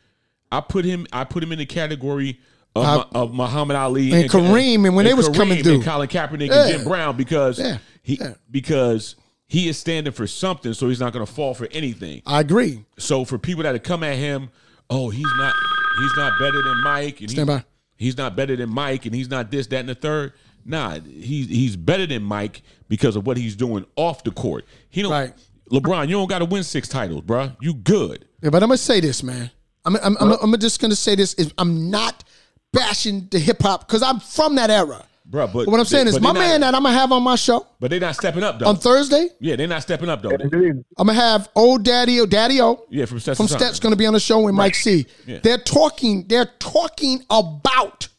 I 0.52 0.60
put 0.62 0.84
him, 0.86 1.08
I 1.14 1.24
put 1.24 1.42
him 1.44 1.52
in 1.52 1.60
the 1.60 1.66
category 1.66 2.40
of, 2.76 2.84
Ma- 2.84 3.06
of 3.22 3.34
Muhammad 3.34 3.76
Ali 3.78 4.12
and 4.12 4.30
Kareem, 4.30 4.86
and 4.86 4.96
when 4.96 5.06
they 5.06 5.14
was 5.14 5.30
coming 5.30 5.64
through. 5.64 5.76
and 5.76 5.84
Colin 5.84 6.08
Kaepernick 6.10 6.50
Yeah. 6.50 6.64
and 6.66 6.74
Jim 6.78 6.84
Brown 6.88 7.16
because 7.16 7.60
Yeah, 7.60 7.78
he 8.02 8.16
yeah. 8.16 8.34
because 8.52 9.16
he 9.54 9.68
is 9.70 9.78
standing 9.78 10.12
for 10.12 10.26
something, 10.26 10.74
so 10.74 10.90
he's 10.90 11.00
not 11.00 11.14
gonna 11.14 11.28
fall 11.28 11.54
for 11.54 11.68
anything. 11.72 12.24
I 12.26 12.40
agree. 12.40 12.84
So 12.98 13.24
for 13.24 13.38
people 13.38 13.62
that 13.62 13.76
have 13.76 13.84
come 13.84 14.04
at 14.04 14.16
him, 14.18 14.50
oh, 14.90 15.12
he's 15.12 15.32
not 15.38 15.54
he's 16.02 16.12
not 16.18 16.40
better 16.40 16.60
than 16.64 16.84
Mike, 16.84 17.22
and 17.22 17.30
Stand 17.30 17.48
he- 17.50 17.56
by. 17.58 17.64
he's 17.96 18.18
not 18.18 18.36
better 18.36 18.56
than 18.56 18.70
Mike, 18.72 19.06
and 19.06 19.14
he's 19.14 19.30
not 19.30 19.52
this, 19.52 19.68
that, 19.68 19.82
and 19.82 19.90
the 19.90 19.94
third. 19.96 20.34
Nah, 20.66 21.00
he's 21.02 21.48
he's 21.50 21.76
better 21.76 22.08
than 22.08 22.24
Mike 22.24 22.64
because 22.90 23.16
of 23.16 23.28
what 23.28 23.38
he's 23.38 23.56
doing 23.56 23.86
off 23.96 24.24
the 24.24 24.32
court. 24.32 24.66
He 24.90 25.04
don't. 25.04 25.12
Right. 25.12 25.34
LeBron, 25.72 26.08
you 26.08 26.14
don't 26.16 26.28
got 26.28 26.40
to 26.40 26.46
win 26.46 26.64
six 26.64 26.88
titles, 26.88 27.22
bruh. 27.22 27.56
You 27.62 27.76
good. 27.76 28.26
Yeah, 28.42 28.50
but 28.50 28.64
I'm 28.64 28.70
gonna 28.70 28.78
say 28.78 29.00
this, 29.02 29.22
man. 29.22 29.52
I'm 29.86 29.96
I'm, 29.98 30.18
I'm, 30.20 30.32
I'm 30.42 30.60
just 30.60 30.82
gonna 30.82 30.96
say 30.96 31.14
this 31.16 31.36
is 31.36 31.54
I'm 31.60 31.92
not 31.92 32.24
bashing 32.72 33.28
the 33.30 33.38
hip 33.38 33.62
hop 33.62 33.88
because 33.88 34.02
I'm 34.02 34.20
from 34.20 34.56
that 34.56 34.72
era. 34.72 35.06
Bruh, 35.30 35.52
but- 35.52 35.68
what 35.68 35.80
I'm 35.80 35.86
saying 35.86 36.06
they- 36.06 36.12
is 36.12 36.20
my 36.22 36.34
they 36.34 36.40
man 36.40 36.62
that 36.62 36.76
I'm 36.76 36.84
gonna 36.84 36.96
have 36.98 37.12
on 37.12 37.24
my 37.24 37.36
show 37.36 37.66
But 37.80 37.92
they're 37.92 38.00
not 38.00 38.16
stepping 38.16 38.44
up 38.44 38.60
though. 38.60 38.68
on 38.68 38.76
Thursday. 38.78 39.30
yeah, 39.40 39.56
they're 39.56 39.68
not 39.68 39.82
stepping 39.82 40.10
up 40.10 40.22
though. 40.22 40.32
I'm 40.32 40.84
gonna 41.08 41.14
have 41.14 41.50
old 41.56 41.84
Daddy 41.84 42.20
O 42.20 42.26
Daddy 42.26 42.62
O. 42.62 42.86
Yeah, 42.90 43.06
from 43.06 43.20
Stetson 43.20 43.48
from 43.48 43.58
Stet's 43.58 43.80
gonna 43.80 43.96
be 43.96 44.06
on 44.06 44.14
the 44.14 44.20
show 44.20 44.42
with 44.42 44.54
Mike 44.54 44.76
C. 44.76 45.06
Yeah. 45.26 45.40
They're 45.42 45.58
talking. 45.58 46.26
They're 46.28 46.52
talking 46.60 47.24
about 47.30 48.10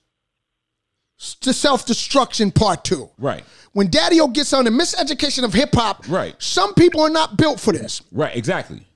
the 1.43 1.53
self 1.53 1.87
destruction 1.87 2.51
part 2.51 2.85
two. 2.85 3.09
Right. 3.19 3.45
When 3.73 3.91
Daddy 3.91 4.21
O 4.21 4.29
gets 4.29 4.53
on 4.53 4.65
the 4.65 4.71
miseducation 4.71 5.45
of 5.45 5.53
hip 5.53 5.75
hop, 5.75 6.05
Right. 6.09 6.35
Some 6.39 6.75
people 6.75 7.01
are 7.03 7.11
not 7.11 7.37
built 7.37 7.61
for 7.61 7.73
this. 7.73 8.03
Right. 8.13 8.35
Exactly. 8.37 8.87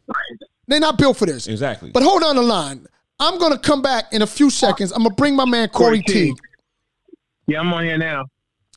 They're 0.67 0.81
not 0.81 0.99
built 0.99 1.17
for 1.17 1.27
this. 1.27 1.47
Exactly. 1.47 1.91
But 1.91 2.03
hold 2.03 2.23
on 2.23 2.37
the 2.37 2.43
line. 2.43 2.87
I'm 3.21 3.39
gonna 3.39 3.59
come 3.59 3.83
back 3.83 4.13
in 4.13 4.23
a 4.23 4.27
few 4.27 4.51
seconds. 4.51 4.93
I'm 4.93 4.99
gonna 5.03 5.15
bring 5.15 5.35
my 5.35 5.45
man 5.45 5.69
Corey 5.69 6.03
Corey 6.03 6.03
T. 6.03 6.13
T. 6.33 6.35
Yeah, 7.49 7.61
I'm 7.61 7.73
on 7.73 7.83
here 7.83 7.99
now. 7.99 8.27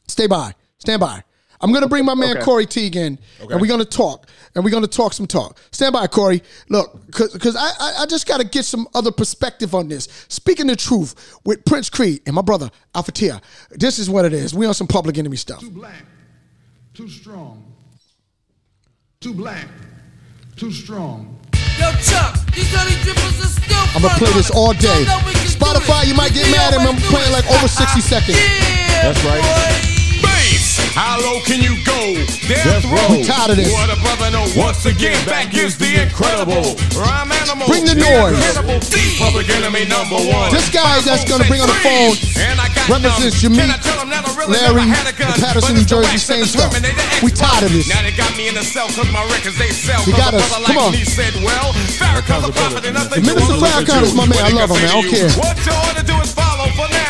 Stay 0.07 0.27
by. 0.27 0.53
Stand 0.79 1.01
by. 1.01 1.23
I'm 1.59 1.71
gonna 1.71 1.87
bring 1.87 2.05
my 2.05 2.15
man 2.15 2.37
Okay. 2.37 2.43
Corey 2.45 2.65
Teague 2.65 2.95
in, 2.95 3.19
and 3.39 3.61
we're 3.61 3.67
gonna 3.67 3.85
talk, 3.85 4.27
and 4.55 4.63
we're 4.63 4.71
gonna 4.71 4.87
talk 4.87 5.13
some 5.13 5.27
talk. 5.27 5.59
Stand 5.71 5.93
by, 5.93 6.07
Corey. 6.07 6.41
Look, 6.69 7.05
because 7.05 7.55
I, 7.55 7.69
I 7.79 7.93
I 7.99 8.05
just 8.07 8.25
gotta 8.27 8.43
get 8.43 8.65
some 8.65 8.87
other 8.95 9.11
perspective 9.11 9.75
on 9.75 9.87
this. 9.87 10.07
Speaking 10.27 10.65
the 10.65 10.75
truth 10.75 11.37
with 11.45 11.63
Prince 11.65 11.87
Creed 11.89 12.21
and 12.25 12.33
my 12.35 12.41
brother 12.41 12.71
Alpha 12.95 13.11
Tia, 13.11 13.41
this 13.69 13.99
is 13.99 14.09
what 14.09 14.25
it 14.25 14.33
is. 14.33 14.55
We 14.55 14.65
on 14.65 14.73
some 14.73 14.87
public 14.87 15.19
enemy 15.19 15.37
stuff. 15.37 15.59
Too 15.59 15.69
black, 15.69 16.03
too 16.95 17.07
strong. 17.09 17.63
Too 19.19 19.33
black, 19.35 19.67
too 20.55 20.71
strong. 20.71 21.37
Yo, 21.81 21.89
Chuck, 22.05 22.37
these 22.53 22.69
honey 22.69 22.93
drippers 23.01 23.41
are 23.41 23.49
still 23.49 23.85
I'm 23.97 24.05
gonna 24.05 24.13
play 24.21 24.31
this 24.37 24.51
all 24.53 24.73
day. 24.73 24.85
Y'all 25.01 25.17
know 25.17 25.25
we 25.25 25.33
can 25.33 25.41
do 25.41 25.49
Spotify, 25.49 26.05
you 26.05 26.13
might 26.13 26.33
get 26.33 26.45
mad 26.53 26.77
at 26.77 26.79
me. 26.79 26.85
always 26.85 26.93
I'm 26.93 27.01
do 27.01 27.09
playing 27.09 27.33
this. 27.33 27.41
like 27.41 27.57
over 27.57 27.67
60 27.67 28.01
seconds. 28.05 28.37
That's 29.01 29.17
right. 29.25 30.00
How 30.93 31.19
low 31.19 31.39
can 31.47 31.61
you 31.63 31.79
go? 31.87 31.99
Death, 32.47 32.83
Death 32.83 32.85
row. 32.91 33.07
We 33.15 33.23
tired 33.23 33.51
of 33.51 33.57
this. 33.57 33.71
What 33.71 33.87
a 33.91 33.97
brother 34.01 34.31
know. 34.31 34.45
Once 34.57 34.85
again, 34.85 35.17
back 35.25 35.53
is 35.55 35.77
the 35.77 36.03
incredible 36.03 36.75
rhyme 36.97 37.31
animal. 37.31 37.67
Bring 37.67 37.85
the 37.87 37.95
noise. 37.95 38.35
Public 39.19 39.47
enemy 39.49 39.85
number 39.87 40.17
one. 40.17 40.51
This 40.51 40.67
guy 40.69 40.99
that's 41.05 41.23
gonna 41.23 41.47
bring 41.47 41.61
on 41.61 41.69
the 41.69 41.79
phone 41.85 42.17
And 42.41 42.59
I 42.59 42.67
got 42.73 42.89
represents. 42.89 43.39
Jameek, 43.39 43.61
Can 43.61 43.71
I 43.71 43.79
tell 43.79 43.97
them 44.01 44.09
that 44.09 44.25
I 44.25 44.31
really 44.35 44.57
Larry, 44.57 44.83
never 44.83 44.97
had 44.97 45.05
a 45.07 45.15
gun? 45.15 45.31
Patterson, 45.37 45.53
But 45.53 45.57
it's 45.57 45.67
the 45.67 45.77
New 45.77 45.87
Jersey, 45.87 46.17
same 46.17 46.45
stuff. 46.45 46.73
determined 46.73 46.85
they 46.85 46.95
the 46.97 47.25
We 47.25 47.31
tired 47.31 47.63
of 47.65 47.71
this. 47.71 47.87
Now 47.87 48.01
they 48.03 48.15
got 48.17 48.31
me 48.35 48.49
in 48.49 48.55
the 48.55 48.65
cell 48.65 48.89
cause 48.91 49.07
my 49.13 49.23
records 49.31 49.57
they 49.57 49.71
sell. 49.71 50.01
He 50.03 50.11
got 50.11 50.33
us. 50.33 50.43
Come 50.65 50.77
on. 50.77 50.93
said, 51.05 51.33
well, 51.45 51.71
Farrakhan's 51.95 52.49
a 52.49 52.51
prophet 52.51 52.83
and 52.85 52.95
nothing 52.97 53.23
Minister 53.23 53.55
Farrakhan 53.61 54.03
is 54.03 54.13
my 54.17 54.25
man. 54.27 54.41
I 54.41 54.49
love 54.51 54.71
him, 54.73 54.81
man. 54.81 54.89
I 54.89 54.99
don't 54.99 55.09
care. 55.09 55.29
What 55.39 55.55
you 55.63 55.71
ought 55.71 55.97
to 55.97 56.03
do 56.03 56.15
is 56.19 56.33
follow 56.33 56.67
for 56.75 56.89
now. 56.91 57.01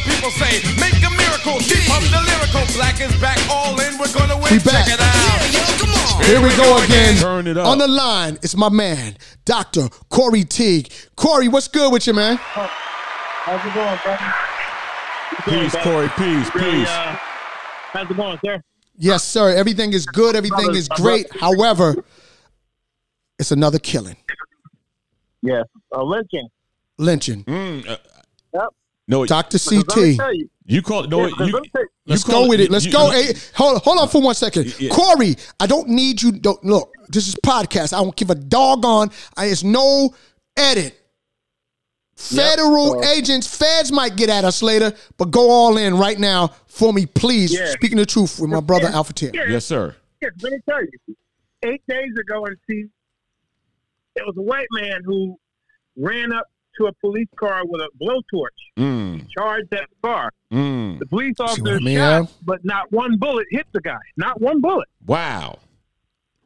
How 0.00 0.08
will 0.08 0.08
the 0.08 0.14
people 0.14 0.30
say? 0.30 0.62
Make 0.80 1.02
a 1.04 1.10
miracle. 1.10 1.58
Keep 1.60 1.90
up 1.90 2.02
the 2.02 2.20
lyrical. 2.24 2.74
Black 2.76 3.00
is 3.00 3.14
back. 3.20 3.38
All 3.50 3.78
in. 3.80 3.98
We're 3.98 4.12
gonna 4.12 4.36
win. 4.36 4.52
We 4.52 4.58
back. 4.58 4.86
Check 4.86 4.94
it 4.94 5.00
out. 5.00 5.52
Yeah, 5.52 5.60
yo, 5.60 5.78
come 5.78 5.90
on. 5.90 6.24
Here 6.24 6.40
we 6.40 6.54
go 6.56 6.82
again. 6.84 7.16
Turn 7.16 7.46
it 7.46 7.56
up. 7.56 7.66
On 7.66 7.78
the 7.78 7.88
line, 7.88 8.34
it's 8.42 8.56
my 8.56 8.68
man, 8.68 9.16
Dr. 9.44 9.88
Corey 10.08 10.44
Teague. 10.44 10.92
Corey, 11.16 11.48
what's 11.48 11.68
good 11.68 11.92
with 11.92 12.06
you, 12.06 12.14
man? 12.14 12.36
How's 12.36 13.60
it 13.64 13.74
going, 13.74 13.98
brother? 14.04 14.34
Peace, 15.44 15.74
Corey. 15.82 16.08
Peace, 16.16 16.54
Really, 16.54 16.80
peace. 16.80 16.88
uh, 16.88 17.16
how's 17.92 18.10
it 18.10 18.16
going, 18.16 18.38
sir? 18.44 18.62
Yes, 18.96 19.24
sir. 19.24 19.50
Everything 19.54 19.92
is 19.94 20.04
good. 20.06 20.36
Everything 20.36 20.74
is 20.74 20.88
great. 20.88 21.26
However, 21.40 22.04
it's 23.38 23.50
another 23.50 23.78
killing, 23.78 24.16
Yes. 25.42 25.64
Uh, 25.94 26.02
lynching. 26.02 26.48
lynching. 26.98 27.44
Mm, 27.44 27.88
uh, 27.88 27.96
Yep. 28.52 28.64
No, 29.10 29.26
Dr. 29.26 29.58
Because 29.58 29.72
Let 29.72 29.76
me 29.96 30.02
CT. 30.12 30.16
tell 30.16 30.34
you. 30.34 30.50
you 30.66 30.82
call 30.82 31.02
no. 31.08 31.26
Yeah, 31.26 31.30
'cause 31.36 31.46
You, 31.48 31.52
let 31.54 31.62
me 31.62 31.68
tell 31.70 31.82
you. 31.82 31.88
Let's 32.06 32.26
you 32.26 32.32
call 32.32 32.42
go 32.44 32.48
with 32.48 32.60
it. 32.60 32.70
Let's 32.70 32.84
you- 32.86 32.92
go. 32.92 33.06
you- 33.12 33.22
Hey, 33.26 33.34
hold, 33.54 33.82
hold 33.82 33.98
on 33.98 34.08
for 34.08 34.20
one 34.22 34.34
second. 34.34 34.80
Yeah. 34.80 34.90
Corey, 34.90 35.36
I 35.58 35.66
don't 35.66 35.88
need 35.88 36.22
you. 36.22 36.32
Don't 36.32 36.62
look. 36.64 36.90
This 37.08 37.28
is 37.28 37.34
podcast. 37.36 37.92
I 37.92 38.00
don't 38.02 38.14
give 38.16 38.30
a 38.30 38.34
doggone. 38.34 39.10
I, 39.36 39.46
it's 39.46 39.62
no 39.64 40.14
edit. 40.56 40.96
Federal 42.16 43.02
so- 43.02 43.08
agents, 43.10 43.46
feds 43.46 43.90
might 43.90 44.14
get 44.16 44.28
at 44.28 44.44
us 44.44 44.62
later, 44.62 44.92
but 45.16 45.30
go 45.30 45.50
all 45.50 45.76
in 45.78 45.96
right 45.96 46.18
now 46.18 46.48
for 46.66 46.92
me, 46.92 47.06
please. 47.06 47.52
Yeah. 47.52 47.70
Speaking 47.70 47.96
the 47.98 48.04
truth 48.06 48.38
with 48.38 48.50
my 48.50 48.60
brother 48.60 48.88
Yeah. 48.90 48.96
Alpha 48.96 49.12
Tier. 49.14 49.30
Yeah, 49.32 49.44
Yes, 49.48 49.64
sir. 49.64 49.96
yeah, 50.20 50.28
let 50.42 50.52
me 50.52 50.58
tell 50.68 50.82
you. 50.82 51.16
Eight 51.62 51.82
days 51.88 52.12
ago 52.18 52.44
in 52.46 52.56
C, 52.68 52.84
there 54.16 54.24
was 54.26 54.34
a 54.36 54.42
white 54.42 54.66
man 54.72 55.02
who 55.04 55.38
ran 55.96 56.32
up 56.32 56.46
to 56.80 56.86
a 56.86 56.92
police 56.94 57.28
car 57.36 57.62
with 57.66 57.80
a 57.82 57.88
blowtorch, 58.02 58.48
Mm, 58.78 59.26
charged 59.36 59.68
that 59.70 59.86
the 59.90 60.08
car. 60.08 60.30
mm. 60.52 60.98
The 60.98 61.06
police 61.06 61.34
what 61.36 61.50
officer 61.50 61.76
I 61.76 61.78
mean, 61.78 61.96
shot, 61.98 62.12
Al? 62.12 62.30
but 62.42 62.64
not 62.64 62.90
one 62.90 63.18
bullet 63.18 63.46
hit 63.50 63.66
the 63.72 63.80
guy. 63.80 63.98
Not 64.16 64.40
one 64.40 64.60
bullet. 64.60 64.88
Wow. 65.06 65.58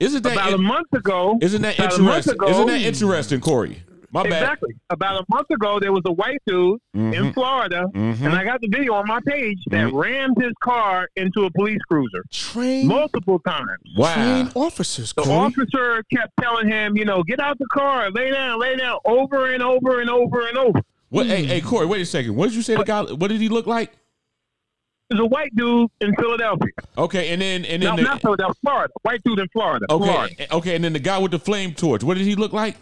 Isn't 0.01 0.23
that 0.25 0.33
About 0.33 0.53
a 0.55 0.59
month 0.59 0.93
ago, 0.93 1.39
isn't 1.41 1.63
that 1.63 1.79
about 1.79 1.99
a 1.99 2.03
month 2.03 2.27
interesting? 2.27 2.35
ago- 2.35 2.49
Isn't 2.49 2.67
that 2.67 2.81
interesting, 2.83 3.41
Corey? 3.41 3.83
My 4.15 4.23
bad. 4.23 4.43
Exactly. 4.43 4.75
About 4.91 5.21
a 5.21 5.25
month 5.29 5.51
ago, 5.51 5.81
there 5.81 5.93
was 5.93 6.03
a 6.07 6.13
white 6.13 6.41
dude 6.47 6.79
in 6.95 7.33
Florida, 7.33 7.87
Mhm. 7.93 8.23
and 8.25 8.29
I 8.35 8.45
got 8.45 8.61
the 8.61 8.69
video 8.69 8.95
on 8.95 9.07
my 9.09 9.19
page 9.27 9.59
that 9.71 9.89
Mm-hmm. 9.89 9.97
rammed 9.97 10.37
his 10.41 10.53
car 10.63 11.09
into 11.17 11.45
a 11.45 11.51
police 11.51 11.81
cruiser 11.89 12.25
Train, 12.33 12.87
multiple 12.87 13.41
times. 13.41 13.67
Wow. 13.97 14.15
train 14.15 14.51
officers, 14.55 15.13
The 15.13 15.23
Corey. 15.23 15.35
officer 15.37 16.03
kept 16.15 16.33
telling 16.41 16.69
him, 16.69 16.97
you 16.97 17.05
know, 17.05 17.23
get 17.25 17.41
out 17.41 17.59
the 17.59 17.67
car, 17.73 18.11
lay 18.13 18.31
down, 18.31 18.61
lay 18.61 18.77
down, 18.77 18.99
over 19.05 19.53
and 19.53 19.63
over 19.63 20.01
and 20.01 20.09
over 20.09 20.47
and 20.47 20.57
over. 20.59 20.81
What? 21.11 21.27
Hey, 21.27 21.45
hey, 21.45 21.61
Corey. 21.61 21.87
Wait 21.87 22.01
a 22.01 22.07
second. 22.07 22.37
What 22.37 22.47
did 22.47 22.55
you 22.55 22.63
say? 22.63 22.77
The 22.77 22.85
guy. 22.85 23.03
What 23.03 23.29
did 23.29 23.41
he 23.41 23.49
look 23.49 23.67
like? 23.67 23.93
There's 25.11 25.21
a 25.21 25.27
white 25.27 25.55
dude 25.55 25.91
in 26.01 26.15
Philadelphia. 26.17 26.71
Okay, 26.97 27.29
and 27.33 27.43
then 27.43 27.65
and 27.67 27.83
No, 27.83 27.95
then 27.95 28.05
not 28.05 28.15
the, 28.15 28.21
Philadelphia, 28.29 28.55
Florida. 28.63 28.93
White 29.03 29.23
dude 29.25 29.39
in 29.41 29.49
Florida. 29.49 29.87
Florida. 29.89 30.33
okay, 30.33 30.47
okay, 30.51 30.75
and 30.77 30.83
then 30.85 30.93
the 30.93 30.99
guy 30.99 31.19
with 31.19 31.31
the 31.33 31.39
flame 31.39 31.75
torch. 31.75 32.03
What 32.03 32.17
did 32.17 32.27
he 32.27 32.35
look 32.37 32.53
like? 32.53 32.77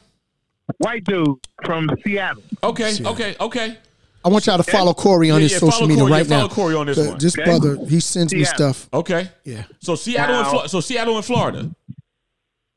White 0.79 1.05
dude 1.05 1.39
from 1.65 1.89
Seattle. 2.05 2.43
Okay, 2.63 2.93
Seattle. 2.93 3.13
okay, 3.13 3.37
okay. 3.41 3.79
I 4.25 4.29
want 4.29 4.47
y'all 4.47 4.57
to 4.57 4.63
follow 4.63 4.95
Corey 4.95 5.31
on 5.31 5.39
Yeah, 5.39 5.43
his 5.45 5.53
yeah, 5.53 5.59
social 5.59 5.73
follow 5.73 5.87
media 5.89 6.03
Corey, 6.03 6.13
right 6.13 6.27
yeah, 6.27 6.37
now. 6.37 6.49
follow 6.49 6.55
Corey 6.55 6.75
on 6.77 6.87
this 6.87 6.97
The- 6.99 7.09
one. 7.09 7.19
This 7.19 7.35
Okay. 7.39 7.45
brother, 7.45 7.77
he 7.87 7.99
sends 8.01 8.33
me 8.33 8.45
stuff. 8.45 8.89
Okay. 8.93 9.29
Yeah. 9.45 9.65
So 9.81 9.95
Seattle, 9.97 10.37
and 10.37 10.45
Now- 10.45 10.51
Flo- 10.51 10.67
so 10.69 10.81
Seattle 10.81 11.17
and 11.17 11.25
Florida. 11.25 11.71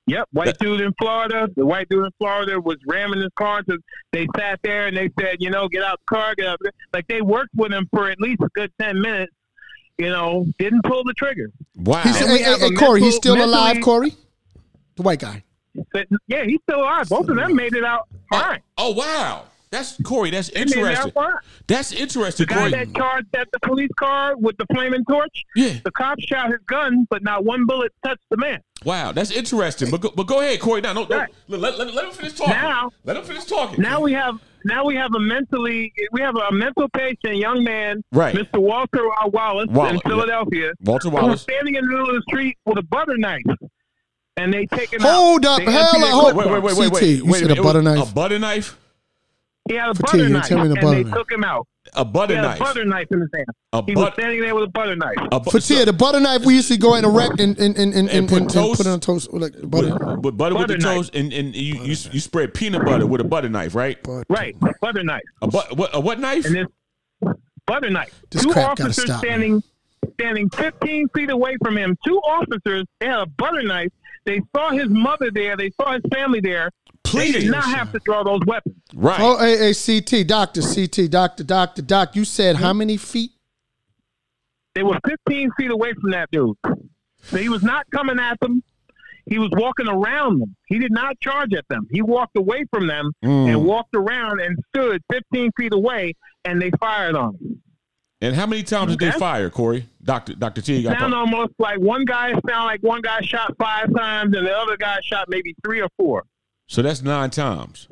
Yep, 0.08 0.28
white 0.34 0.58
dude 0.60 0.82
in 0.82 0.94
Florida. 1.00 1.48
The 1.56 1.66
white 1.66 1.88
dude 1.90 2.06
in 2.06 2.12
Florida 2.20 2.60
was 2.62 2.78
ramming 2.88 3.22
his 3.22 3.32
car. 3.36 3.64
So 3.68 3.78
they 4.12 4.28
sat 4.38 4.60
there 4.64 4.86
and 4.88 4.96
they 4.96 5.10
said, 5.20 5.38
you 5.40 5.50
know, 5.50 5.68
get 5.68 5.82
out 5.84 6.00
the 6.08 6.16
car, 6.16 6.36
get 6.36 6.46
out. 6.48 6.60
Like 6.94 7.08
they 7.08 7.22
worked 7.22 7.50
with 7.56 7.72
him 7.72 7.88
for 7.92 8.10
at 8.12 8.20
least 8.20 8.42
a 8.42 8.50
good 8.54 8.72
ten 8.80 9.02
minutes. 9.02 9.32
You 9.98 10.10
know, 10.10 10.46
didn't 10.60 10.84
pull 10.84 11.04
the 11.06 11.14
trigger. 11.14 11.52
Wow. 11.76 12.02
He's, 12.04 12.18
hey, 12.18 12.26
we 12.32 12.40
hey, 12.44 12.60
hey, 12.60 12.68
a 12.68 12.72
Corey, 12.72 13.02
he's 13.02 13.16
still 13.16 13.36
mentally- 13.36 13.54
alive, 13.58 13.78
Corey? 13.82 14.14
The 14.96 15.02
white 15.04 15.20
guy. 15.20 15.44
But, 15.94 16.08
yeah, 16.28 16.44
he's 16.46 16.60
still 16.64 16.82
alive. 16.82 17.10
Both 17.10 17.30
of 17.30 17.36
them 17.36 17.56
made 17.56 17.74
it 17.76 17.84
out 17.84 18.08
oh, 18.32 18.40
fine. 18.40 18.62
Oh 18.78 18.92
wow. 18.92 19.46
That's 19.72 19.98
Corey. 20.04 20.30
That's 20.30 20.50
They 20.52 20.60
made 20.62 20.68
it 20.72 20.78
interesting. 20.78 21.12
That's 21.68 21.92
interesting, 21.92 22.46
The 22.48 22.54
guy 22.54 22.60
Corey. 22.60 22.72
that 22.72 22.96
charged 22.96 23.36
at 23.36 23.48
the 23.52 23.60
police 23.60 23.90
car 24.00 24.38
with 24.38 24.56
the 24.58 24.66
flaming 24.74 25.04
torch, 25.06 25.44
Yeah. 25.56 25.74
the 25.84 25.92
cop 25.92 26.18
shot 26.22 26.50
his 26.50 26.60
gun, 26.68 27.06
but 27.10 27.24
not 27.24 27.44
one 27.44 27.66
bullet 27.66 27.92
touched 28.06 28.22
the 28.30 28.38
man. 28.38 28.62
Wow, 28.86 29.12
that's 29.12 29.32
interesting. 29.32 29.90
But 29.92 30.00
go, 30.02 30.12
but 30.16 30.28
go 30.28 30.40
ahead, 30.40 30.62
Corey. 30.62 30.80
Now, 30.82 30.94
no, 30.94 31.04
no, 31.06 31.18
Right. 31.18 31.30
let, 31.50 31.78
let, 31.78 31.94
let, 31.94 32.06
him 32.06 32.12
finish 32.12 32.34
talking. 32.34 32.54
Now- 32.54 32.92
let 33.04 33.18
him 33.18 33.24
finish 33.24 33.46
talking. 33.46 33.82
Now 33.82 34.00
we 34.00 34.14
have 34.14 34.40
now 34.64 34.86
we 34.86 34.96
have 34.96 35.14
a 35.14 35.20
mentally 35.20 35.92
we 36.12 36.22
have 36.22 36.36
a 36.36 36.52
mental 36.54 36.88
patient 36.90 37.36
young 37.36 37.64
man, 37.64 38.02
Right. 38.14 38.34
Mr. 38.36 38.60
Walter 38.62 39.02
Wallace, 39.26 39.68
Wallace, 39.72 39.94
in. 39.96 40.00
Philadelphia, 40.10 40.72
Walter 40.82 41.10
who 41.10 41.16
was 41.16 41.22
Wallace. 41.24 41.42
standing 41.42 41.76
in 41.76 41.84
the 41.86 41.90
middle 41.92 42.10
of 42.10 42.16
the 42.16 42.22
street 42.30 42.58
with 42.66 42.78
a 42.78 42.84
butter 42.84 43.18
knife, 43.18 43.44
and 44.38 44.54
they 44.54 44.66
take 44.66 44.92
him 44.94 45.02
Hold 45.02 45.46
out. 45.46 45.60
up, 45.62 45.66
They 45.66 45.72
hell, 45.72 45.96
empty 45.96 46.08
hold- 46.12 46.34
clip 46.34 46.36
Wait, 46.38 46.52
wait, 46.52 46.64
wait, 46.64 46.78
wait, 46.78 46.90
CT, 46.92 47.02
wait. 47.02 47.18
you 47.18 47.26
wait 47.26 47.40
said 47.48 47.58
a 47.58 47.62
butter 47.64 47.82
knife. 47.82 48.12
A 48.12 48.14
butter 48.14 48.40
knife. 48.40 48.78
He 49.68 49.76
had 49.76 49.90
a 49.90 49.96
For 49.96 50.04
butter 50.04 50.28
tea, 50.28 50.34
knife, 50.34 50.46
tell 50.48 50.60
me 50.60 50.68
the 50.68 50.80
and 50.80 50.90
they 50.94 51.04
knife. 51.04 51.14
took 51.16 51.32
him 51.32 51.44
out. 51.44 51.68
A 51.94 52.04
butter 52.06 52.34
He 52.34 52.38
had 52.38 52.42
knife. 52.44 52.60
a 52.60 52.64
butter 52.64 52.86
knife 52.86 53.08
in 53.12 53.22
his 53.22 53.30
hand. 53.34 53.46
A 53.74 53.84
he 53.86 53.96
was 53.96 54.14
standing 54.14 54.42
there 54.42 54.54
with 54.56 54.64
a 54.66 54.68
butter 54.68 54.96
knife. 54.96 55.16
A 55.32 55.40
bu- 55.40 55.50
For 55.52 55.60
Tia, 55.60 55.86
the 55.86 55.94
butter 55.94 56.20
knife 56.20 56.44
we 56.46 56.56
used 56.56 56.68
to 56.68 56.78
go 56.78 56.96
and 56.96 57.06
erect 57.06 57.40
and 57.40 57.58
and 57.58 57.76
and 57.78 57.94
and, 57.94 58.10
and, 58.10 58.28
put 58.30 58.42
and, 58.42 58.50
toast? 58.50 58.78
put 58.78 58.86
it 58.88 58.90
on 58.90 59.00
toast 59.00 59.32
like 59.34 59.54
butter. 59.64 59.94
with, 59.94 60.20
with 60.26 60.38
butter, 60.38 60.56
with 60.56 60.68
the 60.68 60.78
knife. 60.78 60.96
toast, 60.98 61.16
and, 61.16 61.32
and 61.34 61.56
you, 61.56 61.76
you 61.76 61.96
you 62.12 62.20
spread 62.20 62.54
peanut 62.54 62.86
butter 62.86 63.06
with 63.08 63.22
a 63.22 63.24
butter 63.24 63.50
knife, 63.50 63.74
right? 63.76 63.98
Right, 64.30 64.56
butter 64.82 65.04
knife. 65.04 65.22
A 65.42 65.48
but 65.48 65.78
what 65.78 65.92
a 65.96 66.00
what 66.00 66.20
knife? 66.20 66.46
and 66.46 66.56
this 66.56 66.68
butter 67.66 67.90
knife. 67.90 68.20
This 68.32 68.44
two 68.44 68.52
crap 68.52 68.78
gotta 68.78 68.84
officers 68.84 69.06
stop, 69.06 69.20
standing 69.24 69.64
standing 70.20 70.50
15 70.50 71.08
feet 71.10 71.30
away 71.30 71.56
from 71.64 71.78
him. 71.78 71.96
Two 72.06 72.18
officers. 72.20 72.86
They 73.00 73.08
had 73.08 73.20
a 73.20 73.26
butter 73.26 73.64
knife. 73.64 73.92
They 74.26 74.42
saw 74.56 74.72
his 74.72 74.90
mother 74.90 75.30
there. 75.32 75.56
They 75.56 75.72
saw 75.80 75.94
his 75.94 76.02
family 76.14 76.40
there. 76.42 76.72
They 77.04 77.32
Please. 77.32 77.34
did 77.44 77.52
not 77.52 77.66
have 77.66 77.92
to 77.92 78.00
draw 78.04 78.24
those 78.24 78.40
weapons. 78.48 78.76
Right. 78.94 79.20
Oh, 79.22 79.38
hey, 79.38 79.58
hey, 79.58 79.74
CT, 79.74 80.28
doctor, 80.28 80.62
CT, 80.62 81.10
doctor, 81.10 81.44
doctor, 81.44 81.82
doc. 81.82 82.16
You 82.16 82.26
said 82.26 82.56
how 82.56 82.74
many 82.74 82.98
feet? 82.98 83.32
They 84.74 84.84
were 84.84 84.98
15 85.08 85.52
feet 85.58 85.72
away 85.72 85.94
from 85.94 86.12
that 86.12 86.30
dude. 86.32 86.58
So 87.24 87.38
he 87.38 87.48
was 87.50 87.64
not 87.64 87.90
coming 87.92 88.20
at 88.20 88.40
them. 88.42 88.62
He 89.28 89.40
was 89.40 89.50
walking 89.54 89.88
around 89.88 90.40
them. 90.40 90.56
He 90.68 90.78
did 90.80 90.92
not 90.92 91.20
charge 91.20 91.54
at 91.54 91.66
them. 91.70 91.88
He 91.90 92.02
walked 92.02 92.38
away 92.38 92.66
from 92.70 92.88
them 92.88 93.12
Mm. 93.24 93.50
and 93.50 93.64
walked 93.66 93.96
around 93.96 94.40
and 94.42 94.58
stood 94.70 95.02
15 95.12 95.52
feet 95.58 95.74
away, 95.74 96.14
and 96.44 96.62
they 96.62 96.70
fired 96.80 97.16
on 97.16 97.36
him. 97.36 97.62
And 98.26 98.36
how 98.36 98.48
many 98.48 98.64
times 98.64 98.96
did 98.96 99.00
they 99.00 99.12
fire, 99.20 99.52
Corey? 99.52 99.88
Doctor 100.04 100.34
Doctor 100.34 100.60
T. 100.62 100.82
got 100.82 100.98
sound 101.00 101.14
almost 101.14 101.54
like 101.60 101.80
one 101.80 102.06
guy 102.06 102.32
sound 102.32 102.66
like 102.66 102.82
one 102.82 103.02
guy 103.02 103.22
shot 103.22 103.56
five 103.60 103.94
times 103.96 104.36
and 104.36 104.48
the 104.48 104.52
other 104.52 104.78
guy 104.78 104.98
shot 105.04 105.26
maybe 105.30 105.56
three 105.64 105.80
or 105.80 105.90
four. 105.98 106.24
So 106.68 106.82
that's 106.82 107.04
nine 107.04 107.30
times. 107.30 107.88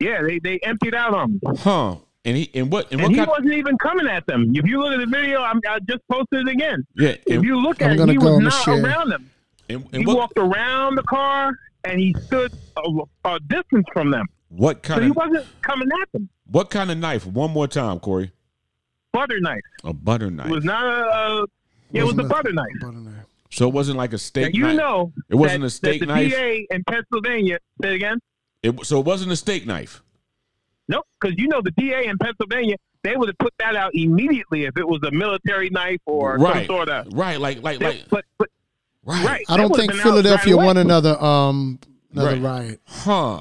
Yeah, 0.00 0.22
they, 0.22 0.40
they 0.40 0.58
emptied 0.64 0.94
out 0.94 1.14
on 1.14 1.30
him. 1.32 1.40
Huh. 1.58 1.96
And 2.24 2.36
he 2.36 2.50
and 2.54 2.72
what 2.72 2.90
and, 2.90 3.00
And 3.00 3.02
what 3.02 3.10
he 3.12 3.16
kind 3.16 3.28
wasn't 3.28 3.52
even 3.52 3.78
coming 3.78 4.08
at 4.08 4.26
them. 4.26 4.50
If 4.56 4.66
you 4.66 4.80
look 4.82 4.92
at 4.92 4.98
the 4.98 5.06
video, 5.06 5.40
I'm, 5.42 5.60
I 5.68 5.78
just 5.80 6.00
posted 6.10 6.48
it 6.48 6.50
again. 6.50 6.84
Yeah, 6.96 7.14
If 7.26 7.44
you 7.44 7.56
look 7.60 7.80
I'm 7.80 7.90
at 7.92 8.00
it, 8.00 8.08
he 8.10 8.18
was 8.18 8.26
on 8.26 8.42
the 8.44 8.50
not 8.50 8.64
share. 8.64 8.82
around 8.82 9.10
them. 9.10 9.30
and, 9.68 9.86
He 9.92 10.04
what, 10.04 10.16
walked 10.16 10.38
around 10.38 10.96
the 10.96 11.02
car 11.04 11.52
and 11.84 12.00
he 12.00 12.12
stood 12.26 12.52
a, 12.76 13.28
a 13.28 13.38
distance 13.40 13.86
from 13.92 14.10
them. 14.10 14.26
what 14.48 14.82
kind? 14.82 14.96
So 14.96 15.00
kind 15.00 15.04
he 15.04 15.10
of 15.10 15.16
wasn't 15.16 15.62
coming 15.62 15.88
at 16.02 16.10
them. 16.12 16.28
what 16.50 16.70
kind 16.70 16.90
of 16.90 16.98
knife? 16.98 17.24
One 17.24 17.52
more 17.52 17.68
time, 17.68 18.00
Corey. 18.00 18.32
Butter 19.14 19.40
knife. 19.40 19.60
A 19.84 19.92
butter 19.92 20.30
knife. 20.30 20.46
It 20.48 20.50
was 20.52 20.64
not 20.64 20.84
a, 20.84 21.06
a 21.42 21.46
yeah, 21.92 22.02
it 22.02 22.04
was 22.04 22.18
a 22.18 22.22
a- 22.22 22.28
butter 22.28 22.52
knife. 22.52 22.66
Butter 22.80 22.98
knife. 22.98 23.24
so 23.50 23.68
it 23.68 23.72
wasn't 23.72 23.96
like 23.96 24.10
a 24.10 24.14
Now, 24.14 24.18
steak 24.18 24.54
you 24.54 24.64
knife. 24.64 24.76
know 24.76 25.12
It 25.30 25.36
wasn't 25.36 25.60
that, 25.62 25.66
a 25.68 25.70
steak 25.70 26.00
that 26.00 26.06
the 26.06 26.14
knife? 26.14 26.30
DA 26.32 26.66
in 26.70 26.82
Pennsylvania, 26.84 27.58
say 27.80 27.92
it 27.92 27.94
again? 27.94 28.18
It, 28.62 28.84
so 28.84 28.98
it 29.00 29.06
wasn't 29.06 29.30
a 29.32 29.36
steak 29.36 29.66
knife. 29.66 30.02
Nope, 30.88 31.06
because 31.20 31.38
you 31.38 31.48
know 31.48 31.62
the 31.62 31.70
DA 31.72 32.06
in 32.06 32.18
Pennsylvania, 32.18 32.76
they 33.04 33.16
would 33.16 33.28
have 33.28 33.38
put 33.38 33.54
that 33.58 33.76
out 33.76 33.92
immediately 33.94 34.64
if 34.64 34.76
it 34.76 34.86
was 34.86 35.00
a 35.06 35.10
military 35.12 35.70
knife 35.70 36.00
or 36.06 36.36
right. 36.36 36.56
some 36.56 36.66
sort 36.66 36.88
of. 36.88 37.06
Right. 37.12 37.38
Like 37.40 37.62
like 37.62 37.80
like 37.80 38.04
but 38.10 38.24
but 38.38 38.48
right. 39.04 39.24
right, 39.24 39.44
I 39.48 39.56
don't 39.56 39.74
think 39.76 39.92
Philadelphia 39.94 40.54
right 40.56 40.58
away. 40.58 40.66
won 40.66 40.76
another 40.78 41.22
um 41.22 41.78
Another 42.12 42.30
Right. 42.30 42.42
riot. 42.42 42.80
Huh. 42.86 43.40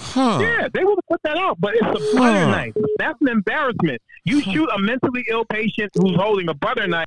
Huh. 0.00 0.38
Yeah, 0.40 0.68
they 0.72 0.84
would 0.84 0.96
have 0.96 1.06
put 1.10 1.20
that 1.24 1.36
out, 1.36 1.60
but 1.60 1.74
it's 1.74 1.82
a 1.82 2.16
butter 2.16 2.44
Huh. 2.44 2.50
knife. 2.50 2.72
That's 2.98 3.20
an 3.20 3.28
embarrassment. 3.28 4.00
You 4.24 4.40
shoot 4.40 4.68
a 4.74 4.78
mentally 4.78 5.24
ill 5.28 5.44
patient 5.44 5.90
who's 5.98 6.14
holding 6.16 6.48
a 6.48 6.54
butter 6.54 6.86
knife. 6.86 7.06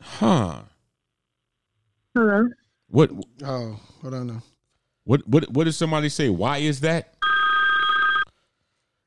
Huh. 0.00 0.62
What 2.88 3.10
Oh, 3.42 3.78
hold 4.00 4.14
on 4.14 4.26
now. 4.28 4.42
what 5.04 5.26
what 5.28 5.50
what 5.50 5.64
did 5.64 5.72
somebody 5.74 6.08
say? 6.08 6.28
Why 6.28 6.58
is 6.58 6.80
that? 6.80 7.14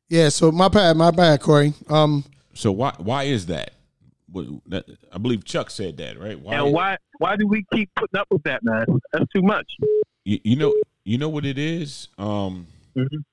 Yeah, 0.10 0.30
so 0.30 0.51
my 0.51 0.67
bad, 0.67 0.95
my 0.97 1.12
bad, 1.12 1.41
Corey. 1.41 1.73
Um, 1.89 2.23
So 2.53 2.71
why 2.71 2.93
why 2.97 3.23
is 3.23 3.45
that? 3.47 3.71
That 4.67 4.86
I 5.12 5.17
believe 5.17 5.43
Chuck 5.45 5.69
said 5.69 5.97
that, 5.97 6.19
right? 6.19 6.39
Why, 6.39 6.56
And 6.56 6.71
why 6.73 6.97
why 7.17 7.36
do 7.38 7.47
we 7.47 7.65
keep 7.73 7.89
putting 7.95 8.19
up 8.19 8.27
with 8.30 8.43
that, 8.43 8.63
man? 8.63 8.86
That's 9.12 9.25
too 9.34 9.41
much. 9.41 9.65
You, 10.25 10.39
you 10.43 10.56
know 10.58 10.73
you 11.06 11.17
know 11.17 11.30
what 11.30 11.45
it 11.45 11.58
is? 11.58 12.10
Um 12.17 12.67
Mhm. 12.97 13.23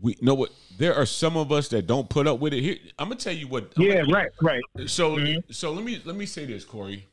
we 0.00 0.16
know 0.20 0.34
what 0.34 0.50
there 0.76 0.94
are 0.94 1.06
some 1.06 1.36
of 1.36 1.52
us 1.52 1.68
that 1.68 1.86
don't 1.86 2.10
put 2.10 2.26
up 2.26 2.40
with 2.40 2.52
it. 2.52 2.60
Here 2.60 2.76
I'm 2.98 3.08
gonna 3.08 3.20
tell 3.20 3.32
you 3.32 3.48
what 3.48 3.72
Yeah, 3.76 4.02
right, 4.10 4.30
right. 4.42 4.62
So 4.86 5.16
Mhm. 5.16 5.54
so 5.54 5.72
let 5.72 5.84
me 5.84 6.02
let 6.04 6.16
me 6.16 6.26
say 6.26 6.44
this, 6.44 6.64
Corey. 6.64 7.06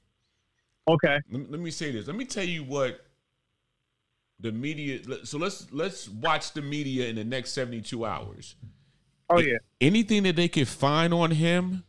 Okay. 0.87 1.19
Let, 1.31 1.51
let 1.51 1.59
me 1.59 1.71
say 1.71 1.91
this. 1.91 2.07
Let 2.07 2.15
me 2.15 2.25
tell 2.25 2.43
you 2.43 2.63
what 2.63 3.05
the 4.39 4.51
media. 4.51 4.99
So 5.23 5.37
let's 5.37 5.71
let's 5.71 6.09
watch 6.09 6.53
the 6.53 6.61
media 6.61 7.07
in 7.07 7.15
the 7.15 7.23
next 7.23 7.51
seventy 7.51 7.81
two 7.81 8.05
hours. 8.05 8.55
Oh 9.29 9.39
yeah. 9.39 9.57
Anything 9.79 10.23
that 10.23 10.35
they 10.35 10.47
can 10.47 10.65
find 10.65 11.13
on 11.13 11.31
him, 11.31 11.83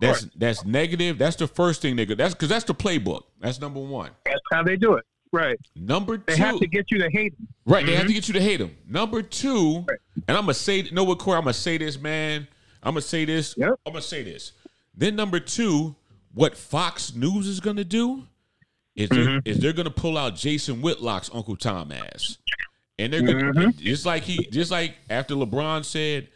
that's 0.00 0.26
that's 0.34 0.64
negative. 0.64 1.18
That's 1.18 1.36
the 1.36 1.46
first 1.46 1.82
thing 1.82 1.94
they 1.96 2.06
go. 2.06 2.14
That's 2.14 2.34
because 2.34 2.48
that's 2.48 2.64
the 2.64 2.74
playbook. 2.74 3.24
That's 3.38 3.60
number 3.60 3.80
one. 3.80 4.10
That's 4.24 4.40
how 4.50 4.62
they 4.62 4.76
do 4.76 4.94
it. 4.94 5.04
Right. 5.32 5.58
Number 5.76 6.18
two, 6.18 6.24
They 6.26 6.36
two, 6.36 6.42
have 6.42 6.58
to 6.60 6.66
get 6.66 6.90
you 6.90 6.98
to 6.98 7.10
hate 7.10 7.36
them. 7.36 7.48
right? 7.66 7.84
They 7.84 7.92
have 7.92 8.02
mm-hmm. 8.02 8.08
to 8.08 8.14
get 8.14 8.28
you 8.28 8.34
to 8.34 8.40
hate 8.40 8.60
him. 8.60 8.76
Number 8.86 9.22
two, 9.22 9.84
and 10.26 10.36
I'm 10.36 10.44
gonna 10.44 10.54
say, 10.54 10.88
know 10.92 11.04
what, 11.04 11.18
Corey? 11.18 11.38
I'm 11.38 11.44
gonna 11.44 11.54
say 11.54 11.78
this, 11.78 11.98
man. 11.98 12.48
I'm 12.82 12.94
gonna 12.94 13.02
say 13.02 13.24
this. 13.24 13.54
Yep. 13.56 13.74
I'm 13.86 13.92
gonna 13.92 14.02
say 14.02 14.22
this. 14.22 14.52
Then 14.94 15.16
number 15.16 15.40
two, 15.40 15.94
what 16.34 16.56
Fox 16.56 17.14
News 17.14 17.46
is 17.46 17.60
gonna 17.60 17.84
do 17.84 18.24
is 18.96 19.08
they're, 19.08 19.24
mm-hmm. 19.24 19.48
is 19.48 19.58
they're 19.58 19.72
gonna 19.72 19.90
pull 19.90 20.16
out 20.16 20.34
Jason 20.34 20.80
Whitlock's 20.80 21.30
Uncle 21.32 21.56
Tom 21.56 21.92
ass, 21.92 22.38
and 22.98 23.12
they're 23.12 23.22
gonna 23.22 23.52
mm-hmm. 23.52 23.70
just 23.78 24.06
like 24.06 24.22
he 24.22 24.48
just 24.50 24.70
like 24.70 24.96
after 25.10 25.34
LeBron 25.34 25.84
said, 25.84 26.28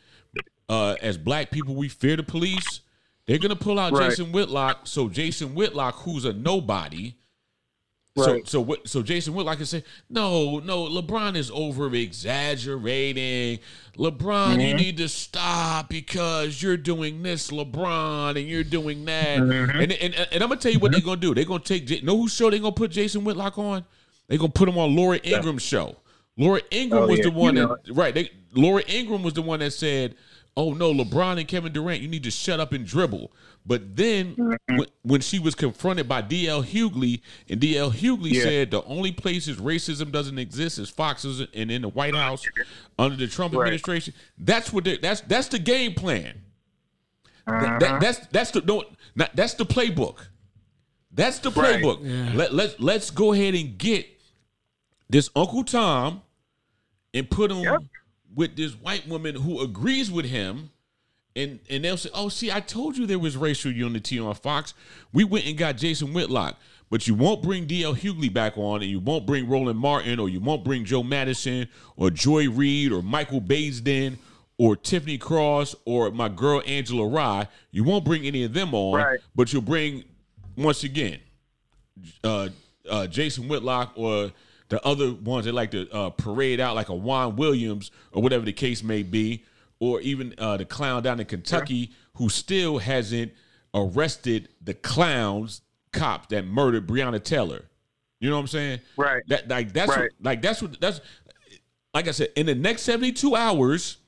uh, 0.68 0.96
as 1.02 1.16
black 1.16 1.50
people 1.50 1.74
we 1.74 1.88
fear 1.88 2.16
the 2.16 2.22
police. 2.22 2.80
They're 3.26 3.38
gonna 3.38 3.54
pull 3.54 3.78
out 3.78 3.92
Right. 3.92 4.10
Jason 4.10 4.32
Whitlock, 4.32 4.88
so 4.88 5.08
Jason 5.08 5.54
Whitlock, 5.54 5.94
who's 6.00 6.24
a 6.24 6.32
nobody, 6.32 7.10
so 7.10 7.21
Right. 8.14 8.46
so 8.46 8.60
what? 8.60 8.86
So 8.86 9.02
Jason 9.02 9.32
Whitlock 9.32 9.56
can 9.56 9.66
say, 9.66 9.84
no, 10.10 10.58
no, 10.58 10.84
LeBron 10.84 11.34
is 11.34 11.50
over 11.50 11.94
exaggerating. 11.94 13.58
LeBron, 13.96 14.56
you 14.56 14.58
mm-hmm. 14.58 14.76
need 14.76 14.96
to 14.98 15.08
stop 15.08 15.88
because 15.88 16.62
you're 16.62 16.76
doing 16.76 17.22
this, 17.22 17.50
LeBron, 17.50 18.36
and 18.38 18.46
you're 18.46 18.64
doing 18.64 19.06
that. 19.06 19.38
Mm-hmm. 19.38 19.80
And, 19.80 19.92
and 19.92 20.14
and 20.14 20.42
I'm 20.42 20.50
gonna 20.50 20.56
tell 20.60 20.72
you 20.72 20.78
what 20.78 20.92
they're 20.92 21.00
mm-hmm. 21.00 21.08
gonna 21.08 21.20
do. 21.20 21.34
They're 21.34 21.46
gonna 21.46 21.60
take 21.60 22.02
know 22.02 22.18
whose 22.18 22.34
show 22.34 22.50
they're 22.50 22.58
gonna 22.58 22.72
put 22.72 22.90
Jason 22.90 23.24
Whitlock 23.24 23.56
on. 23.58 23.84
They're 24.28 24.38
gonna 24.38 24.52
put 24.52 24.68
him 24.68 24.76
on 24.76 24.94
Laura 24.94 25.18
Ingraham's 25.18 25.62
show. 25.62 25.96
Laura 26.36 26.60
Ingraham 26.70 27.04
Oh, 27.04 27.08
was 27.08 27.18
yeah, 27.18 27.24
the 27.24 27.30
one 27.30 27.56
you 27.56 27.62
know 27.62 27.76
that 27.82 27.92
right. 27.94 28.14
They, 28.14 28.30
Laura 28.54 28.82
Ingraham 28.88 29.22
was 29.22 29.34
the 29.34 29.42
one 29.42 29.60
that 29.60 29.72
said, 29.72 30.16
"Oh 30.56 30.72
no, 30.74 30.92
LeBron 30.92 31.38
and 31.38 31.48
Kevin 31.48 31.72
Durant, 31.72 32.00
you 32.02 32.08
need 32.08 32.24
to 32.24 32.30
shut 32.30 32.60
up 32.60 32.72
and 32.72 32.86
dribble." 32.86 33.32
But 33.64 33.96
then 33.96 34.34
Mm-hmm. 34.34 34.76
when, 34.76 34.88
when 35.02 35.20
she 35.20 35.38
was 35.38 35.54
confronted 35.54 36.08
by 36.08 36.20
DL 36.22 36.64
Hughley, 36.64 37.20
and 37.48 37.60
DL 37.60 37.92
Hughley 37.92 38.32
Yeah. 38.32 38.42
said 38.42 38.70
the 38.72 38.82
only 38.84 39.12
places 39.12 39.58
racism 39.58 40.10
doesn't 40.10 40.38
exist 40.38 40.78
is 40.78 40.90
Fox's 40.90 41.40
and 41.54 41.70
in 41.70 41.82
the 41.82 41.88
White 41.88 42.14
House 42.16 42.42
under 42.98 43.16
the 43.16 43.28
Trump 43.28 43.54
Right. 43.54 43.60
administration. 43.66 44.14
That's 44.38 44.72
what 44.72 44.84
that's 45.00 45.20
that's 45.22 45.48
the 45.48 45.58
game 45.58 45.94
plan. 45.94 46.40
Uh-huh. 47.46 47.78
that- 47.78 48.00
that's 48.00 48.18
that's 48.28 48.50
the 48.52 48.60
no, 48.62 48.84
not, 49.14 49.34
that's 49.34 49.54
the 49.54 49.66
playbook. 49.66 50.18
That's 51.12 51.38
the 51.40 51.50
Right. 51.50 51.82
playbook. 51.82 52.34
Let 52.34 52.52
let 52.54 52.80
let's 52.80 53.10
go 53.10 53.32
ahead 53.32 53.54
and 53.54 53.76
get 53.78 54.08
this 55.10 55.28
Uncle 55.36 55.62
Tom 55.64 56.22
and 57.14 57.28
put 57.30 57.50
him 57.50 57.58
Yep. 57.58 57.80
With 58.34 58.56
this 58.56 58.72
white 58.72 59.06
woman 59.08 59.34
who 59.34 59.60
agrees 59.60 60.10
with 60.10 60.26
him. 60.26 60.70
And, 61.34 61.60
and 61.70 61.82
they'll 61.82 61.96
say, 61.96 62.10
"Oh, 62.12 62.28
see, 62.28 62.52
I 62.52 62.60
told 62.60 62.98
you 62.98 63.06
there 63.06 63.18
was 63.18 63.38
racial 63.38 63.72
unity 63.72 64.18
on 64.18 64.34
Fox. 64.34 64.74
We 65.14 65.24
went 65.24 65.46
and 65.46 65.56
got 65.56 65.78
Jason 65.78 66.12
Whitlock, 66.12 66.58
but 66.90 67.06
you 67.08 67.14
won't 67.14 67.42
bring 67.42 67.64
D.L. 67.66 67.94
Hughley 67.94 68.30
back 68.30 68.58
on, 68.58 68.82
and 68.82 68.90
you 68.90 69.00
won't 69.00 69.24
bring 69.26 69.48
Roland 69.48 69.78
Martin, 69.78 70.18
or 70.20 70.28
you 70.28 70.40
won't 70.40 70.62
bring 70.62 70.84
Joe 70.84 71.02
Madison, 71.02 71.68
or 71.96 72.10
Joy 72.10 72.50
Reid, 72.50 72.92
or 72.92 73.02
Michael 73.02 73.40
Baisden, 73.40 74.18
or 74.58 74.76
Tiffany 74.76 75.16
Cross, 75.16 75.74
or 75.86 76.10
my 76.10 76.28
girl 76.28 76.62
Angela 76.66 77.06
Rye. 77.08 77.48
You 77.70 77.82
won't 77.84 78.04
bring 78.04 78.26
any 78.26 78.44
of 78.44 78.52
them 78.52 78.74
on, 78.74 78.96
Right. 79.00 79.20
but 79.34 79.54
you'll 79.54 79.62
bring 79.62 80.04
once 80.54 80.84
again 80.84 81.18
uh, 82.24 82.48
uh, 82.90 83.06
Jason 83.06 83.48
Whitlock 83.48 83.92
or 83.96 84.32
the 84.72 84.82
other 84.86 85.12
ones 85.12 85.44
that 85.44 85.52
like 85.52 85.70
to 85.72 85.86
uh, 85.92 86.08
parade 86.10 86.58
out 86.58 86.74
like 86.74 86.88
a 86.88 86.94
Juan 86.94 87.36
Williams 87.36 87.90
or 88.10 88.22
whatever 88.22 88.46
the 88.46 88.54
case 88.54 88.82
may 88.82 89.02
be, 89.02 89.44
or 89.80 90.00
even 90.00 90.34
uh, 90.38 90.56
the 90.56 90.64
clown 90.64 91.02
down 91.02 91.20
in 91.20 91.26
Kentucky 91.26 91.90
who 92.14 92.30
still 92.30 92.78
hasn't 92.78 93.32
arrested 93.74 94.48
the 94.62 94.72
clowns 94.72 95.60
cop 95.92 96.30
that 96.30 96.46
murdered 96.46 96.86
Breonna 96.86 97.22
Taylor. 97.22 97.66
You 98.18 98.30
know 98.30 98.36
what 98.36 98.40
I'm 98.42 98.46
saying? 98.46 98.80
Right. 98.96 99.22
That 99.28 99.46
like 99.48 99.74
that's 99.74 99.90
Right. 99.90 100.00
what, 100.00 100.10
like 100.22 100.40
that's 100.42 100.62
what 100.62 100.80
that's 100.80 101.02
like 101.92 102.08
I 102.08 102.12
said 102.12 102.28
in 102.34 102.46
the 102.46 102.54
next 102.54 102.82
72 102.82 103.36
hours. 103.36 103.98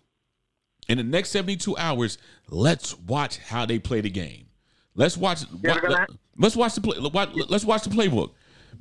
In 0.86 0.98
the 0.98 1.04
next 1.04 1.30
72 1.30 1.76
hours, 1.78 2.18
let's 2.50 2.94
watch 2.98 3.38
how 3.38 3.64
they 3.64 3.78
play 3.78 4.02
the 4.02 4.10
game. 4.10 4.46
Let's 4.94 5.16
watch. 5.16 5.42
Yeah, 5.62 5.78
they're 5.80 6.06
let's 6.36 6.56
watch 6.56 6.74
the 6.74 6.80
play. 6.82 6.98
Let's 6.98 7.64
watch 7.64 7.84
the 7.84 7.90
playbook 7.90 8.32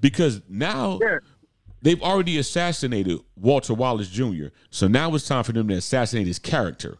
because 0.01 0.41
now 0.49 0.99
Yeah. 1.01 1.19
They've 1.83 2.01
already 2.01 2.37
assassinated 2.39 3.19
Walter 3.35 3.73
Wallace 3.75 4.09
Jr. 4.09 4.47
So 4.71 4.87
now 4.87 5.13
it's 5.13 5.27
time 5.27 5.43
for 5.43 5.51
them 5.51 5.67
to 5.67 5.75
assassinate 5.75 6.25
his 6.25 6.39
character. 6.39 6.97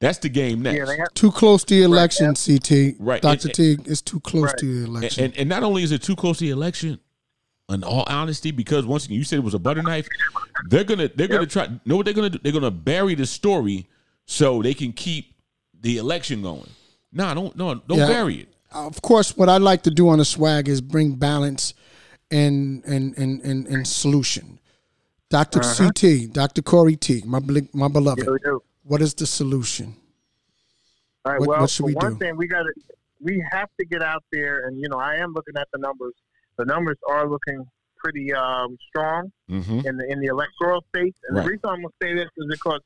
That's 0.00 0.18
the 0.18 0.28
game 0.28 0.62
next. 0.62 0.78
Yeah, 0.78 0.96
have, 0.96 1.14
too 1.14 1.30
close 1.30 1.62
to 1.62 1.74
the 1.76 1.82
election, 1.84 2.34
CT. 2.34 2.96
Right, 2.98 3.22
Dr. 3.22 3.48
and- 3.48 3.54
T, 3.54 3.76
it's 3.84 4.00
too 4.00 4.18
close 4.18 4.46
Right. 4.46 4.58
to 4.58 4.80
the 4.80 4.86
election. 4.90 5.24
and 5.26 5.36
and 5.36 5.48
not 5.48 5.62
only 5.62 5.84
is 5.84 5.92
it 5.92 6.02
too 6.02 6.16
close 6.16 6.38
to 6.38 6.44
the 6.44 6.50
election, 6.50 6.98
in 7.68 7.84
all 7.84 8.04
honesty, 8.08 8.50
because 8.50 8.84
once 8.84 9.04
again 9.04 9.16
you 9.18 9.22
said 9.24 9.38
it 9.38 9.44
was 9.44 9.54
a 9.54 9.58
butter 9.60 9.82
knife, 9.82 10.08
they're 10.68 10.82
gonna 10.82 11.08
they're 11.14 11.28
gonna 11.28 11.46
try. 11.46 11.68
Know 11.84 11.96
what 11.98 12.04
they're 12.06 12.14
gonna 12.14 12.30
do? 12.30 12.38
They're 12.42 12.52
gonna 12.52 12.70
bury 12.72 13.14
the 13.14 13.26
story 13.26 13.86
so 14.26 14.60
they 14.60 14.74
can 14.74 14.92
keep 14.92 15.34
the 15.80 15.98
election 15.98 16.42
going. 16.42 16.68
Nah, 17.12 17.32
don't 17.34 17.56
no 17.56 17.74
don't 17.76 17.98
Yeah. 17.98 18.08
bury 18.08 18.36
it. 18.40 18.48
of 18.72 19.00
course, 19.02 19.36
what 19.36 19.48
I 19.48 19.58
like 19.58 19.82
to 19.82 19.90
do 19.90 20.08
on 20.08 20.18
the 20.18 20.24
swag 20.24 20.66
is 20.68 20.80
bring 20.80 21.12
balance 21.14 21.74
and 22.32 22.84
and 22.84 23.16
and 23.18 23.40
and, 23.42 23.66
and 23.68 23.86
solution. 23.86 24.58
Doctor 25.30 25.60
Uh-huh. 25.60 25.90
CT, 25.90 26.32
Doctor 26.32 26.62
Corey 26.62 26.96
T, 26.96 27.22
my 27.26 27.40
my 27.72 27.88
beloved. 27.88 28.26
we 28.28 28.38
do. 28.44 28.60
What 28.84 29.00
is 29.00 29.14
the 29.14 29.26
solution? 29.26 29.94
All 31.24 31.32
right. 31.32 31.40
What- 31.40 31.48
well, 31.48 31.60
what 31.60 31.70
should 31.70 31.86
we 31.86 31.94
one 31.94 32.12
do? 32.14 32.18
thing, 32.18 32.36
we 32.36 32.46
got 32.48 32.62
to 32.64 32.72
we 33.20 33.42
have 33.52 33.68
to 33.78 33.86
get 33.86 34.02
out 34.02 34.24
there, 34.32 34.66
and 34.66 34.80
you 34.80 34.88
know, 34.88 34.98
I 34.98 35.14
am 35.16 35.32
looking 35.32 35.56
at 35.56 35.68
the 35.72 35.78
numbers. 35.78 36.14
The 36.58 36.64
numbers 36.64 36.96
are 37.08 37.28
looking 37.28 37.64
pretty 37.96 38.32
um, 38.34 38.76
strong 38.88 39.30
Mm-hmm. 39.50 39.86
in 39.86 39.96
the 39.96 40.06
in 40.10 40.20
the 40.20 40.26
electoral 40.26 40.84
states, 40.94 41.18
and 41.28 41.36
Right. 41.36 41.44
the 41.44 41.50
reason 41.52 41.66
I'm 41.68 41.82
going 41.82 41.92
to 42.00 42.06
say 42.06 42.14
this 42.14 42.28
is 42.36 42.46
because 42.50 42.80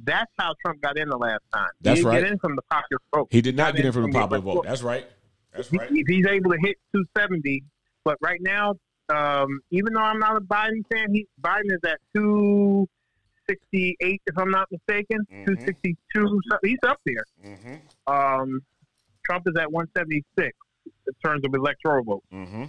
that's 0.00 0.30
how 0.38 0.54
Trump 0.62 0.80
got 0.82 0.98
in 0.98 1.08
the 1.08 1.16
last 1.16 1.42
time. 1.54 1.68
That's 1.80 1.98
he 2.00 2.04
didn't 2.04 2.12
right. 2.14 2.22
Get 2.24 2.32
in 2.32 2.38
from 2.38 2.56
the 2.56 2.62
popular 2.62 3.00
vote. 3.14 3.28
He 3.30 3.40
did 3.40 3.56
not 3.56 3.76
get 3.76 3.84
in 3.86 3.92
from 3.92 4.02
the 4.04 4.08
popular 4.12 4.38
electoral- 4.42 4.54
vote. 4.56 4.64
That's 4.68 4.82
right. 4.82 5.06
That's 5.54 5.72
right. 5.72 5.88
If 5.90 6.06
he's 6.08 6.26
able 6.26 6.50
to 6.50 6.58
hit 6.60 6.76
270, 6.92 7.62
but 8.04 8.18
right 8.20 8.40
now, 8.42 8.74
um, 9.08 9.60
even 9.70 9.94
though 9.94 10.00
I'm 10.00 10.18
not 10.18 10.36
a 10.36 10.40
Biden 10.40 10.84
fan, 10.92 11.12
he 11.12 11.26
Biden 11.40 11.72
is 11.72 11.78
at 11.84 11.98
268, 12.14 14.22
if 14.26 14.38
I'm 14.38 14.50
not 14.50 14.68
mistaken, 14.70 15.18
Mm-hmm. 15.30 15.44
262. 15.54 16.40
He's 16.62 16.78
up 16.86 17.00
there. 17.04 17.24
Mm-hmm. 17.44 18.12
Um, 18.12 18.60
Trump 19.24 19.44
is 19.46 19.54
at 19.58 19.70
176 19.70 20.56
in 21.06 21.12
terms 21.24 21.44
of 21.44 21.54
electoral 21.54 22.04
vote. 22.04 22.22
Mm-hmm. 22.32 22.64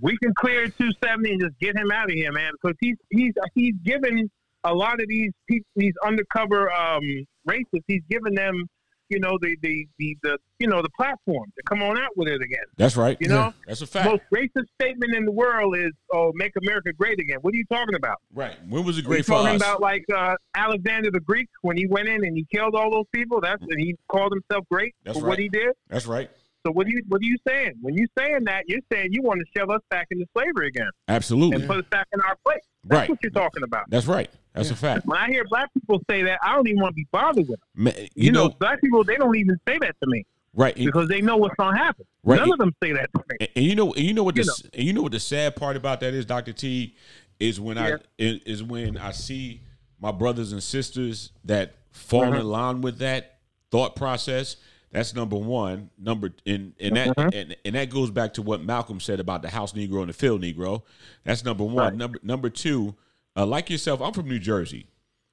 We 0.00 0.16
can 0.18 0.34
clear 0.34 0.66
270 0.66 1.32
and 1.32 1.40
just 1.40 1.58
get 1.60 1.76
him 1.76 1.90
out 1.92 2.06
of 2.06 2.10
here, 2.14 2.32
man, 2.32 2.50
because 2.60 2.76
he's 2.80 2.96
he's 3.10 3.32
he's 3.54 3.74
given 3.84 4.28
a 4.64 4.74
lot 4.74 4.94
of 4.94 5.06
these 5.08 5.30
these 5.76 5.94
undercover 6.04 6.72
um, 6.72 7.02
racists. 7.48 7.84
He's 7.86 8.02
given 8.10 8.34
them, 8.34 8.68
you 9.08 9.20
know, 9.20 9.38
the, 9.40 9.56
the 9.62 9.86
the 9.98 10.16
the 10.22 10.38
you 10.58 10.66
know 10.66 10.82
the 10.82 10.88
platform 10.96 11.52
to 11.56 11.62
come 11.68 11.82
on 11.82 11.98
out 11.98 12.16
with 12.16 12.28
it 12.28 12.40
again. 12.42 12.64
That's 12.76 12.96
right. 12.96 13.16
You 13.20 13.28
know, 13.28 13.52
That's 13.66 13.82
a 13.82 13.86
fact. 13.86 14.08
most 14.08 14.22
racist 14.34 14.66
statement 14.80 15.14
in 15.14 15.24
the 15.24 15.32
world 15.32 15.76
is, 15.76 15.92
"Oh, 16.12 16.32
make 16.34 16.52
America 16.62 16.92
great 16.92 17.18
again." 17.20 17.38
What 17.42 17.54
are 17.54 17.56
you 17.56 17.64
talking 17.70 17.94
about? 17.94 18.16
Right. 18.32 18.54
When 18.68 18.84
was 18.84 18.96
it 18.96 19.00
Are 19.00 19.02
you 19.02 19.08
great 19.08 19.26
for 19.26 19.32
talking 19.32 19.56
us? 19.56 19.62
about 19.62 19.80
like 19.80 20.04
uh, 20.14 20.36
Alexander 20.54 21.10
the 21.10 21.20
Greek 21.20 21.48
when 21.62 21.76
he 21.76 21.86
went 21.86 22.08
in 22.08 22.24
and 22.24 22.36
he 22.36 22.46
killed 22.54 22.74
all 22.74 22.90
those 22.90 23.06
people? 23.14 23.40
That's 23.40 23.62
and 23.62 23.78
he 23.80 23.96
called 24.08 24.32
himself 24.32 24.64
great 24.70 24.94
That's 25.04 25.18
for 25.18 25.24
right. 25.24 25.28
what 25.30 25.38
he 25.38 25.48
did. 25.48 25.72
That's 25.88 26.06
right. 26.06 26.30
So 26.66 26.72
what 26.72 26.86
are 26.86 26.90
you 26.90 27.02
what 27.08 27.20
are 27.20 27.24
you 27.26 27.36
saying? 27.46 27.72
When 27.82 27.94
you 27.94 28.06
saying 28.18 28.44
that, 28.44 28.64
you're 28.68 28.80
saying 28.90 29.08
you 29.12 29.22
want 29.22 29.40
to 29.40 29.46
shove 29.58 29.68
us 29.68 29.82
back 29.90 30.06
into 30.10 30.24
slavery 30.36 30.68
again 30.68 30.88
Absolutely. 31.08 31.56
and 31.56 31.66
put 31.66 31.76
us 31.78 31.84
back 31.90 32.06
in 32.14 32.20
our 32.22 32.36
place. 32.44 32.60
That's 32.84 33.00
Right. 33.00 33.08
what 33.10 33.18
you're 33.22 33.32
talking 33.32 33.62
about. 33.62 33.84
That's 33.90 34.06
right. 34.06 34.30
That's 34.54 34.70
a 34.70 34.76
fact. 34.76 35.04
When 35.06 35.18
I 35.18 35.26
hear 35.28 35.44
black 35.44 35.72
people 35.74 36.00
say 36.08 36.22
that, 36.22 36.38
I 36.42 36.54
don't 36.54 36.66
even 36.68 36.80
want 36.80 36.92
to 36.92 36.96
be 36.96 37.06
bothered 37.10 37.48
with 37.48 37.58
them. 37.60 37.68
Man, 37.74 37.94
You, 37.98 38.08
you 38.14 38.32
know, 38.32 38.46
know, 38.48 38.54
black 38.60 38.80
people 38.80 39.02
they 39.04 39.16
don't 39.16 39.34
even 39.36 39.58
say 39.66 39.78
that 39.78 39.96
to 40.00 40.06
me 40.06 40.24
right? 40.56 40.76
And, 40.76 40.86
because 40.86 41.08
they 41.08 41.20
know 41.20 41.36
what's 41.36 41.56
gonna 41.56 41.76
happen. 41.76 42.06
Right. 42.22 42.38
None 42.38 42.52
of 42.52 42.58
them 42.58 42.72
say 42.80 42.92
that 42.92 43.10
to 43.12 43.18
me. 43.18 43.36
and- 43.40 43.48
and 43.56 43.64
you 43.64 43.74
know, 43.74 43.92
and 43.92 44.04
you 44.04 44.14
know 44.14 44.22
what 44.22 44.36
the 44.36 44.42
You 44.44 44.50
s- 44.50 44.62
and 44.72 44.84
you 44.84 44.92
know 44.92 45.02
what 45.02 45.10
the 45.12 45.18
sad 45.20 45.56
part 45.56 45.76
about 45.76 45.98
that 46.00 46.14
is, 46.14 46.24
Doctor 46.24 46.52
T, 46.52 46.94
is 47.40 47.60
when 47.60 47.76
Yeah. 47.76 47.96
I 47.96 47.98
is 48.18 48.40
is 48.44 48.62
when 48.62 48.96
I 48.96 49.10
see 49.10 49.60
my 50.00 50.12
brothers 50.12 50.52
and 50.52 50.62
sisters 50.62 51.32
that 51.44 51.74
fall 51.90 52.22
Uh-huh. 52.24 52.40
in 52.40 52.46
line 52.46 52.80
with 52.82 52.98
that 52.98 53.38
thought 53.72 53.96
process. 53.96 54.54
That's 54.92 55.12
number 55.12 55.34
one. 55.34 55.90
Number 55.98 56.32
and 56.46 56.72
and 56.78 56.94
that 56.96 57.08
Uh-huh. 57.18 57.30
and, 57.34 57.56
and 57.64 57.74
that 57.74 57.90
goes 57.90 58.12
back 58.12 58.34
to 58.34 58.42
what 58.42 58.62
Malcolm 58.64 59.00
said 59.00 59.18
about 59.18 59.42
the 59.42 59.50
house 59.50 59.72
Negro 59.72 60.00
and 60.02 60.08
the 60.08 60.12
field 60.12 60.40
Negro. 60.42 60.82
That's 61.24 61.44
number 61.44 61.64
one. 61.64 61.74
Right. 61.76 61.94
Number 61.96 62.18
number 62.22 62.48
two, 62.48 62.94
uh, 63.36 63.46
like 63.46 63.70
yourself, 63.70 64.00
I'm 64.00 64.12
from 64.12 64.28
New 64.28 64.38
Jersey, 64.38 64.86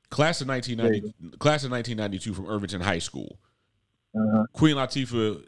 class 0.10 0.42
of 0.42 0.48
1990, 0.48 1.38
class 1.38 1.64
of 1.64 1.72
1992 1.72 2.34
from 2.34 2.48
Irvington 2.48 2.82
High 2.82 3.00
School. 3.00 3.40
Uh-huh. 4.16 4.46
Queen 4.54 4.76
Latifah 4.76 5.44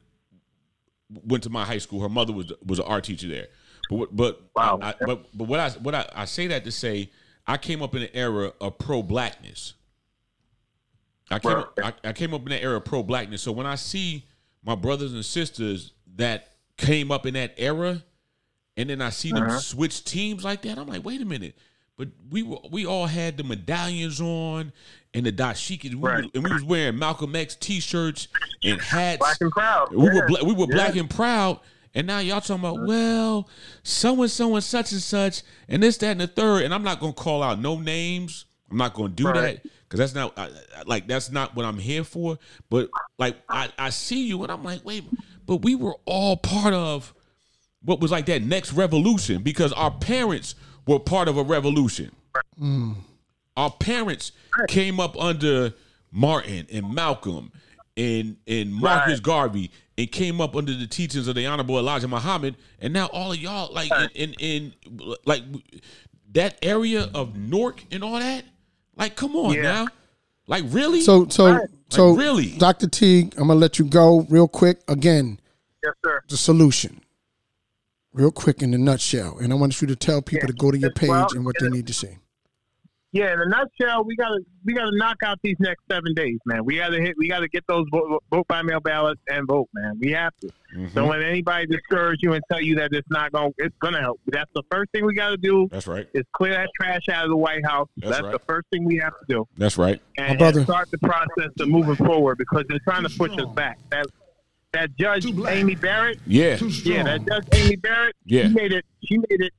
went 1.26 1.44
to 1.44 1.50
my 1.50 1.66
high 1.66 1.78
school. 1.80 2.02
Her 2.02 2.10
mother 2.10 2.34
was 2.34 2.52
was 2.66 2.80
an 2.80 2.86
art 2.86 3.04
teacher 3.04 3.28
there. 3.28 3.48
But 3.89 4.16
but 4.16 4.42
Wow. 4.56 4.80
I, 4.82 4.94
but 5.06 5.26
but 5.38 5.48
what 5.48 5.60
I 5.60 5.70
what 5.72 5.94
I, 5.96 6.10
I 6.16 6.26
say 6.26 6.48
that 6.48 6.63
to 6.63 6.72
say 6.72 7.10
I 7.46 7.58
came 7.58 7.82
up 7.82 7.94
in 7.96 8.04
an 8.04 8.10
era 8.13 8.54
of 8.62 8.78
pro 8.78 9.04
blackness. 9.04 9.74
I 11.30 11.39
came 11.39 11.52
up, 11.52 11.80
I, 11.84 11.94
I 12.04 12.13
came 12.13 12.34
up 12.34 12.42
in 12.44 12.50
that 12.50 12.62
era 12.63 12.78
of 12.78 12.86
pro 12.86 13.04
blackness. 13.04 13.42
So 13.42 13.52
when 13.52 13.66
I 13.66 13.76
see 13.76 14.26
my 14.63 14.76
brothers 14.76 15.13
and 15.13 15.26
sisters 15.26 15.92
that 16.16 16.50
came 16.78 17.12
up 17.12 17.26
in 17.26 17.34
that 17.34 17.54
era, 17.58 18.04
and 18.78 18.89
then 18.89 19.02
I 19.02 19.10
see 19.10 19.32
them 19.32 19.44
Uh-huh. 19.44 19.60
switch 19.60 20.04
teams 20.06 20.44
like 20.44 20.62
that, 20.63 20.78
I'm 20.78 20.88
like, 20.88 21.04
wait 21.04 21.22
a 21.22 21.26
minute. 21.26 21.58
But 21.97 22.10
we 22.32 22.41
were 22.43 22.58
we 22.71 22.86
all 22.86 23.06
had 23.06 23.38
the 23.38 23.43
medallions 23.43 24.19
on 24.19 24.73
and 25.13 25.25
the 25.25 25.32
dashikis, 25.32 25.93
we 25.93 25.95
Right. 25.95 26.23
were- 26.23 26.29
and 26.34 26.43
we 26.43 26.51
was 26.51 26.63
wearing 26.63 26.97
Malcolm 26.97 27.36
X 27.36 27.56
t-shirts 27.56 28.27
and 28.63 28.82
hats. 28.82 29.19
Black 29.19 29.38
and 29.41 29.51
proud. 29.51 29.91
We 29.91 30.10
were 30.10 30.25
bla- 30.27 30.43
we 30.43 30.53
were 30.53 30.65
Yeah. 30.69 30.75
black 30.75 30.95
and 30.95 31.08
proud, 31.10 31.60
and 31.93 32.08
now 32.08 32.17
y'all 32.19 32.41
talking 32.41 32.56
about 32.65 32.88
well, 32.88 33.47
so 33.84 34.19
and 34.23 34.32
so 34.32 34.56
and 34.56 34.63
such 34.63 34.91
and 34.91 35.01
such, 35.01 35.43
and 35.69 35.84
this, 35.84 35.97
that, 35.97 36.12
and 36.13 36.21
the 36.21 36.27
third. 36.27 36.63
And 36.63 36.73
I'm 36.73 36.82
not 36.84 36.99
gonna 36.99 37.13
call 37.13 37.43
out 37.43 37.60
no 37.60 37.77
names. 37.79 38.45
I'm 38.71 38.77
not 38.77 38.95
gonna 38.95 39.10
do 39.10 39.25
Right. 39.27 39.62
that 39.63 39.71
because 39.88 39.99
that's 39.99 40.15
not 40.15 40.34
I, 40.38 40.45
I- 40.45 40.84
like 40.88 41.08
that's 41.08 41.29
not 41.32 41.56
what 41.56 41.63
I'm 41.63 41.77
here 41.77 42.03
for. 42.03 42.39
But 42.71 42.89
like 43.19 43.38
I, 43.47 43.69
I 43.77 43.91
see 43.91 44.25
you, 44.25 44.41
and 44.41 44.51
I'm 44.51 44.63
like, 44.63 44.84
wait, 44.84 45.03
but 45.45 45.58
we 45.58 45.75
were 45.75 45.95
all 46.06 46.38
part 46.38 46.73
of 46.73 47.13
what 47.84 47.99
was 47.99 48.10
like 48.10 48.25
that 48.25 48.41
next 48.41 48.73
revolution 48.73 49.43
because 49.43 49.71
our 49.73 49.91
parents 49.91 50.56
were 50.88 51.00
part 51.00 51.28
of 51.28 51.38
a 51.38 51.43
revolution. 51.43 52.12
Mm. 52.62 52.96
Our 53.56 53.72
parents 53.72 54.32
came 54.67 55.00
up 55.00 55.17
under 55.19 55.74
Martin 56.12 56.67
and 56.72 56.93
Malcolm 56.93 57.52
and 57.96 58.38
and 58.48 58.74
Marcus 58.74 59.13
Right. 59.15 59.24
Garvey 59.24 59.72
and 59.98 60.12
came 60.12 60.41
up 60.41 60.56
under 60.56 60.74
the 60.76 60.88
teachings 60.88 61.28
of 61.28 61.36
the 61.36 61.46
Honorable 61.46 61.78
Elijah 61.78 62.08
Muhammad, 62.08 62.56
and 62.80 62.91
now 62.93 63.06
all 63.08 63.32
of 63.32 63.38
y'all 63.38 63.72
like 63.74 63.91
in, 64.15 64.34
in, 64.34 64.74
in 64.89 65.13
like 65.26 65.43
that 66.32 66.58
area 66.63 67.10
of 67.13 67.38
Newark 67.38 67.84
and 67.91 68.04
all 68.04 68.17
that. 68.19 68.43
Like, 68.96 69.15
come 69.15 69.36
on 69.36 69.54
Yeah. 69.54 69.62
now, 69.62 69.88
like 70.48 70.63
really? 70.67 71.02
So 71.02 71.28
so 71.30 71.60
so 71.89 72.13
really? 72.15 72.58
Dr. 72.58 72.88
Teague, 72.88 73.34
I'm 73.38 73.48
gonna 73.48 73.60
let 73.60 73.78
you 73.78 73.86
go 73.86 74.26
real 74.30 74.48
quick. 74.48 74.82
Again, 74.88 75.39
Yes, 75.84 75.93
sir. 76.04 76.22
the 76.28 76.38
solution. 76.38 77.02
Real 78.13 78.32
quick 78.32 78.62
in 78.62 78.73
a 78.73 78.78
nutshell. 78.78 79.39
And 79.39 79.52
I 79.52 79.56
want 79.56 79.82
you 79.82 79.88
to 79.88 79.95
tell 79.95 80.21
people 80.21 80.47
to 80.47 80.54
go 80.54 80.71
to 80.71 80.78
your 80.78 80.91
page 80.91 81.10
Well, 81.10 81.28
and 81.34 81.45
what 81.45 81.56
they 81.60 81.69
need 81.69 81.88
to 81.88 81.93
see. 81.93 82.17
Yeah, 83.13 83.32
in 83.32 83.39
a 83.41 83.47
nutshell, 83.47 84.04
we 84.04 84.15
gotta 84.15 84.39
we 84.65 84.73
gotta 84.73 84.97
knock 84.97 85.17
out 85.23 85.38
these 85.43 85.56
next 85.60 85.84
seven 85.89 86.15
days, 86.15 86.39
man. 86.47 86.65
We 86.65 86.78
gotta 86.78 86.99
hit. 86.99 87.13
We 87.15 87.28
gotta 87.30 87.47
get 87.47 87.63
those 87.67 87.86
vote, 87.91 88.23
vote 88.32 88.47
by 88.47 88.63
mail 88.63 88.80
ballots 88.80 89.21
and 89.28 89.47
vote, 89.47 89.69
man. 89.71 89.99
We 89.99 90.12
have 90.13 90.34
to. 90.41 90.47
Mm-hmm. 90.76 90.95
Don't 90.95 91.10
let 91.10 91.21
anybody 91.21 91.67
discourage 91.67 92.21
you 92.23 92.34
and 92.34 92.43
tell 92.52 92.60
you 92.60 92.73
that 92.78 92.91
it's 92.91 93.08
not 93.12 93.32
going. 93.32 93.54
to 93.60 93.65
It's 93.65 93.76
gonna 93.80 94.02
help. 94.02 94.19
That's 94.26 94.49
the 94.56 94.63
first 94.71 94.91
thing 94.93 95.06
we 95.06 95.13
gotta 95.13 95.38
do. 95.38 95.67
That's 95.71 95.86
right. 95.86 96.08
Is 96.15 96.23
clear 96.34 96.54
that 96.54 96.69
trash 96.76 97.08
out 97.08 97.26
of 97.26 97.30
the 97.30 97.38
White 97.38 97.63
House. 97.63 97.88
That's 97.97 98.13
That's, 98.13 98.23
right. 98.23 98.32
the 98.32 98.39
first 98.47 98.67
thing 98.71 98.84
we 98.84 98.97
have 98.97 99.13
to 99.13 99.26
do, 99.30 99.47
That's 99.58 99.78
right. 99.78 100.02
and, 100.17 100.39
brother. 100.39 100.62
and 100.62 100.67
start 100.67 100.89
the 100.89 100.97
process 100.97 101.52
of 101.60 101.67
moving 101.67 101.95
forward 101.95 102.39
because 102.39 102.63
they're 102.67 102.80
trying 102.84 103.04
to 103.04 103.15
push 103.15 103.38
us 103.38 103.45
back. 103.54 103.78
That 103.91 104.08
that 104.73 104.95
judge 104.97 105.25
Amy 105.47 105.75
Barrett. 105.75 106.19
Yeah. 106.25 106.57
Yeah, 106.83 107.03
that 107.03 107.25
judge 107.27 107.47
Amy 107.53 107.75
Barrett. 107.77 108.15
Yeah. 108.25 108.43
She 108.43 108.49
made 108.49 108.73
it. 108.73 108.86
She 109.03 109.17
made 109.17 109.41
it. 109.41 109.53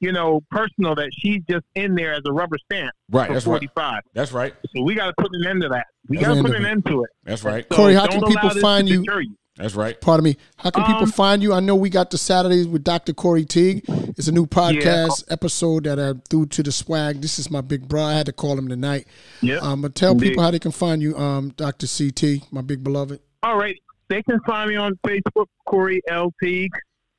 You 0.00 0.12
know, 0.12 0.40
personal 0.52 0.94
that 0.94 1.10
she's 1.12 1.42
just 1.50 1.64
in 1.74 1.96
there 1.96 2.12
as 2.14 2.20
a 2.24 2.32
rubber 2.32 2.56
stamp 2.70 2.92
Right. 3.10 3.26
for 3.26 3.32
That's 3.34 3.46
right. 3.46 3.52
45. 3.74 4.02
That's 4.14 4.30
right. 4.30 4.54
So 4.76 4.82
we 4.82 4.94
got 4.94 5.06
to 5.06 5.14
put 5.18 5.30
an 5.32 5.44
end 5.48 5.62
to 5.62 5.68
that. 5.70 5.86
We 6.08 6.18
got 6.18 6.34
to 6.36 6.40
put 6.42 6.54
an 6.54 6.64
end 6.64 6.86
to 6.86 7.02
it. 7.02 7.10
That's 7.24 7.42
right. 7.42 7.66
So 7.68 7.76
Corey, 7.76 7.94
how 7.94 8.06
can 8.06 8.22
people 8.22 8.50
find 8.60 8.88
you? 8.88 9.02
you? 9.08 9.34
That's 9.56 9.74
right. 9.74 10.00
Pardon 10.00 10.22
me. 10.22 10.36
How 10.56 10.70
can 10.70 10.84
people 10.84 11.02
Um, 11.02 11.10
find 11.10 11.42
you? 11.42 11.52
I 11.52 11.58
know 11.58 11.74
we 11.74 11.90
got 11.90 12.12
the 12.12 12.16
Saturdays 12.18 12.68
with 12.68 12.84
Dr. 12.84 13.12
Corey 13.12 13.44
Teague. 13.44 13.82
It's 14.16 14.28
a 14.28 14.32
new 14.32 14.46
podcast 14.46 15.24
episode 15.32 15.82
that 15.82 15.98
I 15.98 16.12
threw 16.30 16.46
to 16.46 16.62
the 16.62 16.70
swag. 16.70 17.20
This 17.20 17.40
is 17.40 17.50
my 17.50 17.60
big 17.60 17.88
bro. 17.88 18.04
I 18.04 18.12
had 18.14 18.26
to 18.26 18.32
call 18.32 18.56
him 18.56 18.68
tonight. 18.68 19.08
Yeah. 19.40 19.56
Um, 19.56 19.82
but 19.82 19.96
tell 19.96 20.12
Indeed. 20.12 20.28
people 20.28 20.44
how 20.44 20.52
they 20.52 20.60
can 20.60 20.70
find 20.70 21.02
you, 21.02 21.16
um, 21.18 21.48
Dr. 21.56 21.88
CT, 21.88 22.52
my 22.52 22.60
big 22.60 22.84
beloved. 22.84 23.18
All 23.42 23.58
right. 23.58 23.76
They 24.08 24.22
can 24.22 24.40
find 24.40 24.70
me 24.70 24.76
on 24.76 24.98
Facebook, 25.06 25.46
Corey 25.66 26.00
L 26.08 26.32
Teague. 26.42 26.72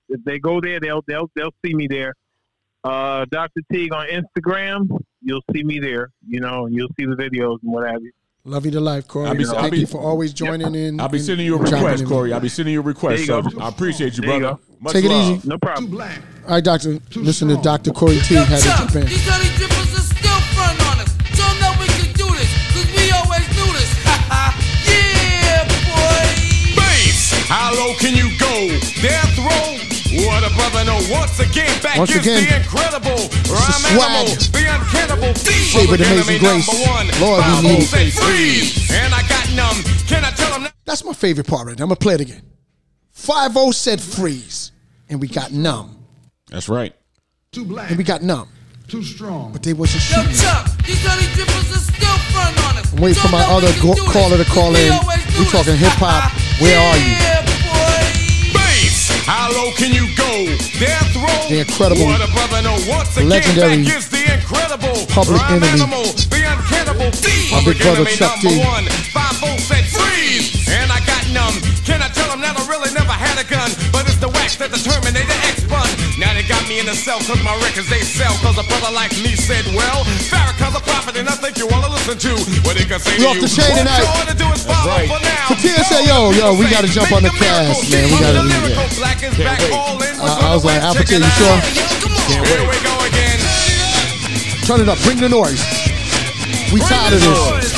If 0.09 0.23
they 0.23 0.39
go 0.39 0.59
there, 0.61 0.79
they'll 0.79 1.03
they'll 1.07 1.29
they'll 1.35 1.53
see 1.65 1.73
me 1.73 1.87
there. 1.87 2.13
Uh, 2.83 3.25
Dr. 3.29 3.61
Teague 3.71 3.93
on 3.93 4.07
Instagram, 4.07 4.89
you'll 5.21 5.41
see 5.53 5.63
me 5.63 5.79
there. 5.79 6.09
You 6.27 6.39
know, 6.39 6.65
you'll 6.67 6.87
see 6.99 7.05
the 7.05 7.15
videos 7.15 7.57
and 7.61 7.71
what 7.73 7.85
have 7.87 8.01
you. 8.01 8.11
Love 8.45 8.65
you 8.65 8.71
to 8.71 8.79
life, 8.79 9.05
Corey. 9.07 9.27
I'll 9.27 9.35
be- 9.35 9.43
Thank 9.43 9.57
I'll 9.57 9.69
be- 9.69 9.79
you 9.81 9.85
for 9.85 9.99
always 10.01 10.31
joining 10.33 10.73
in. 10.73 10.99
I'll 10.99 11.09
be 11.09 11.17
and 11.17 11.25
sending 11.25 11.45
you 11.45 11.55
a 11.55 11.59
request, 11.59 12.03
in. 12.03 12.07
Corey. 12.09 12.31
I'll 12.33 12.39
be 12.39 12.47
sending 12.47 12.73
you 12.73 12.79
a 12.79 12.83
request. 12.83 13.27
There 13.27 13.43
So. 13.43 13.59
I 13.61 13.67
appreciate 13.67 14.15
you, 14.15 14.21
There 14.21 14.33
you 14.35 14.39
brother. 14.39 14.59
Much 14.79 14.93
Take 14.93 15.05
it 15.05 15.09
love. 15.09 15.37
easy. 15.37 15.47
No 15.49 15.57
problem. 15.57 15.93
All 16.01 16.07
right, 16.47 16.63
Doctor. 16.63 16.99
Listen 17.15 17.49
to. 17.49 17.57
Dr. 17.61 17.91
Corey 17.91 18.15
Teague 18.19 18.31
Yo, 18.37 18.43
had 18.45 18.61
to 18.61 18.67
Chuck, 18.69 18.89
how 27.49 27.73
low 27.73 27.93
can 27.97 28.13
you 28.15 28.29
go? 28.37 28.53
Death 29.01 29.33
row? 29.41 29.77
What 30.25 30.41
a 30.41 30.49
brother 30.55 30.85
no. 30.85 30.97
Once 31.11 31.39
again, 31.39 31.69
back 31.83 31.97
Once 31.97 32.09
is 32.11 32.21
again, 32.25 32.43
the 32.45 32.55
incredible 32.61 33.19
rhyme 33.49 33.83
swag. 33.93 34.09
animal, 34.09 34.33
the 34.53 34.63
uncannibal, 34.65 35.33
the 35.33 35.49
Shade 35.53 35.89
with 35.89 35.99
public 36.01 36.09
amazing 36.09 36.35
enemy 36.35 36.39
grace. 36.39 36.67
number 36.67 36.81
one. 36.89 37.05
Lord, 37.21 37.43
we 37.45 37.69
need 37.69 37.83
it. 37.83 37.87
say 37.87 38.09
freeze, 38.09 38.89
and 38.91 39.13
I 39.13 39.21
got 39.29 39.45
numb. 39.53 39.77
Can 40.07 40.25
I 40.25 40.31
tell 40.31 40.53
him 40.53 40.63
that? 40.63 40.73
That's 40.85 41.03
my 41.05 41.13
favorite 41.13 41.45
part 41.47 41.67
right 41.67 41.77
there. 41.77 41.83
I'm 41.83 41.89
going 41.89 41.97
to 41.97 42.01
play 42.03 42.15
it 42.15 42.21
again. 42.21 42.41
5 43.11 43.53
0 43.53 43.71
said 43.71 44.01
freeze, 44.01 44.71
and 45.09 45.21
we 45.21 45.27
got 45.27 45.51
numb. 45.51 46.03
That's 46.49 46.69
right. 46.69 46.93
Too 47.51 47.65
black. 47.65 47.89
And 47.89 47.97
we 47.97 48.03
got 48.03 48.23
numb. 48.23 48.49
Too 48.87 49.03
strong. 49.03 49.51
But 49.53 49.61
they 49.61 49.73
wasn't 49.73 50.01
Yo, 50.09 50.23
shooting. 50.23 50.37
Chuck, 50.41 50.65
these 50.87 51.05
honey 51.05 51.27
drippers 51.37 51.69
are 51.69 51.85
still 51.85 52.17
front 52.33 52.57
on 52.65 52.77
us. 52.81 52.93
I'm 52.93 53.01
waiting 53.01 53.21
for 53.21 53.27
Show 53.27 53.37
my 53.37 53.45
other 53.45 53.69
go- 53.81 53.93
caller 54.11 54.37
to 54.37 54.45
call 54.49 54.73
we 54.73 54.87
in. 54.87 54.93
We 55.37 55.45
this. 55.45 55.51
talking 55.51 55.75
hip-hop. 55.77 56.33
Where 56.59 56.79
are 56.79 56.97
you? 56.97 57.15
How 59.29 59.47
low 59.53 59.69
can 59.77 59.93
you 59.93 60.09
go? 60.17 60.49
Death 60.81 61.13
row? 61.15 61.29
The 61.47 61.61
incredible, 61.61 62.05
What 62.09 62.17
a 62.19 62.27
brother 62.33 62.65
know. 62.65 62.75
Once 62.89 63.13
again, 63.15 63.29
legendary 63.29 63.85
back 63.85 63.95
is 63.95 64.09
the 64.09 64.25
incredible 64.25 64.97
public 65.07 65.37
rhyme 65.37 65.61
enemy. 65.61 65.85
animal, 65.85 66.03
the 66.33 66.41
uncannibal, 66.49 67.13
My 67.13 67.61
big 67.61 67.77
public 67.77 67.77
brother, 67.77 68.01
enemy 68.09 68.17
Chuck 68.17 68.41
number 68.41 68.57
D. 68.57 68.65
one. 68.65 68.85
Five 69.13 69.37
said 69.69 69.85
freeze, 69.85 70.65
and 70.73 70.89
I 70.91 70.97
got 71.05 71.21
numb. 71.29 71.53
Can 71.85 72.01
I 72.01 72.09
tell 72.09 72.27
him 72.33 72.41
that 72.41 72.57
I 72.57 72.63
really 72.65 72.89
never 72.91 73.13
had 73.13 73.37
a 73.37 73.45
gun? 73.45 73.69
But 73.93 74.09
it's 74.09 74.17
the 74.17 74.29
wax 74.33 74.57
that 74.57 74.73
the 74.73 74.81
Terminator 74.81 75.37
X 75.45 75.61
spun. 75.63 75.85
Now 76.19 76.35
they 76.35 76.43
got 76.43 76.67
me 76.67 76.83
in 76.83 76.85
the 76.85 76.93
cell 76.93 77.17
cause 77.23 77.39
my 77.47 77.55
records 77.63 77.87
they 77.87 78.03
sell. 78.03 78.35
Cause 78.43 78.59
a 78.59 78.65
brother 78.67 78.91
like 78.91 79.15
me 79.23 79.39
said, 79.39 79.63
well, 79.71 80.03
Farrakhan's 80.27 80.75
a 80.75 80.83
prophet 80.83 81.15
and 81.15 81.31
I 81.31 81.35
think 81.39 81.55
you 81.55 81.65
wanna 81.71 81.87
listen 81.87 82.19
to 82.19 82.31
what 82.67 82.75
he 82.75 82.83
can 82.83 82.99
say 82.99 83.15
We 83.15 83.23
to 83.23 83.29
off 83.31 83.35
you. 83.39 83.47
the 83.47 83.51
chain 83.55 83.71
tonight. 83.71 84.03
you 84.03 84.11
ought 84.19 84.27
to 84.27 84.35
do 84.35 84.47
is 84.51 84.67
follow 84.67 84.99
right. 84.99 85.07
for 85.07 85.55
said, 85.87 86.03
yo, 86.03 86.35
yo, 86.35 86.59
we 86.59 86.67
gotta 86.67 86.91
jump 86.91 87.15
on 87.15 87.23
the 87.23 87.31
cast, 87.31 87.87
man. 87.87 88.11
We 88.11 88.19
gotta 88.19 88.43
leave 88.43 88.67
it. 88.67 88.75
Can't. 88.75 90.19
I- 90.19 90.53
was 90.53 90.65
like, 90.65 90.83
Alpha 90.83 91.07
you 91.07 91.23
sure? 91.39 91.55
Yo, 91.71 91.87
come 92.03 92.11
on. 92.11 92.27
Here 92.27 92.67
we 92.67 92.75
go 92.83 92.93
again. 93.07 93.39
Turn 94.67 94.81
it 94.83 94.89
up. 94.91 94.99
Bring 95.07 95.23
the 95.23 95.29
noise. 95.29 95.63
We 96.73 96.81
tired 96.81 97.13
of 97.13 97.21
this. 97.23 97.68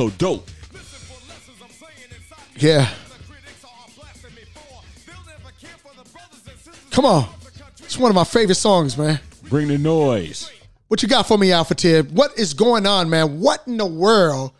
Never 0.00 0.16
dope. 0.16 0.48
Yeah. 2.56 2.88
Come 6.90 7.04
on. 7.06 7.28
It's 7.78 7.98
one 7.98 8.10
of 8.10 8.14
my 8.14 8.24
favorite 8.24 8.56
songs, 8.56 8.96
man. 8.98 9.20
Bring 9.44 9.68
the 9.68 9.78
noise. 9.78 10.50
What 10.88 11.02
you 11.02 11.08
got 11.08 11.26
for 11.26 11.38
me, 11.38 11.52
Alpha 11.52 11.74
Tib? 11.74 12.10
What 12.10 12.38
is 12.38 12.52
going 12.52 12.86
on, 12.86 13.08
man? 13.08 13.40
What 13.40 13.62
in 13.66 13.76
the 13.76 13.86
world 13.86 14.52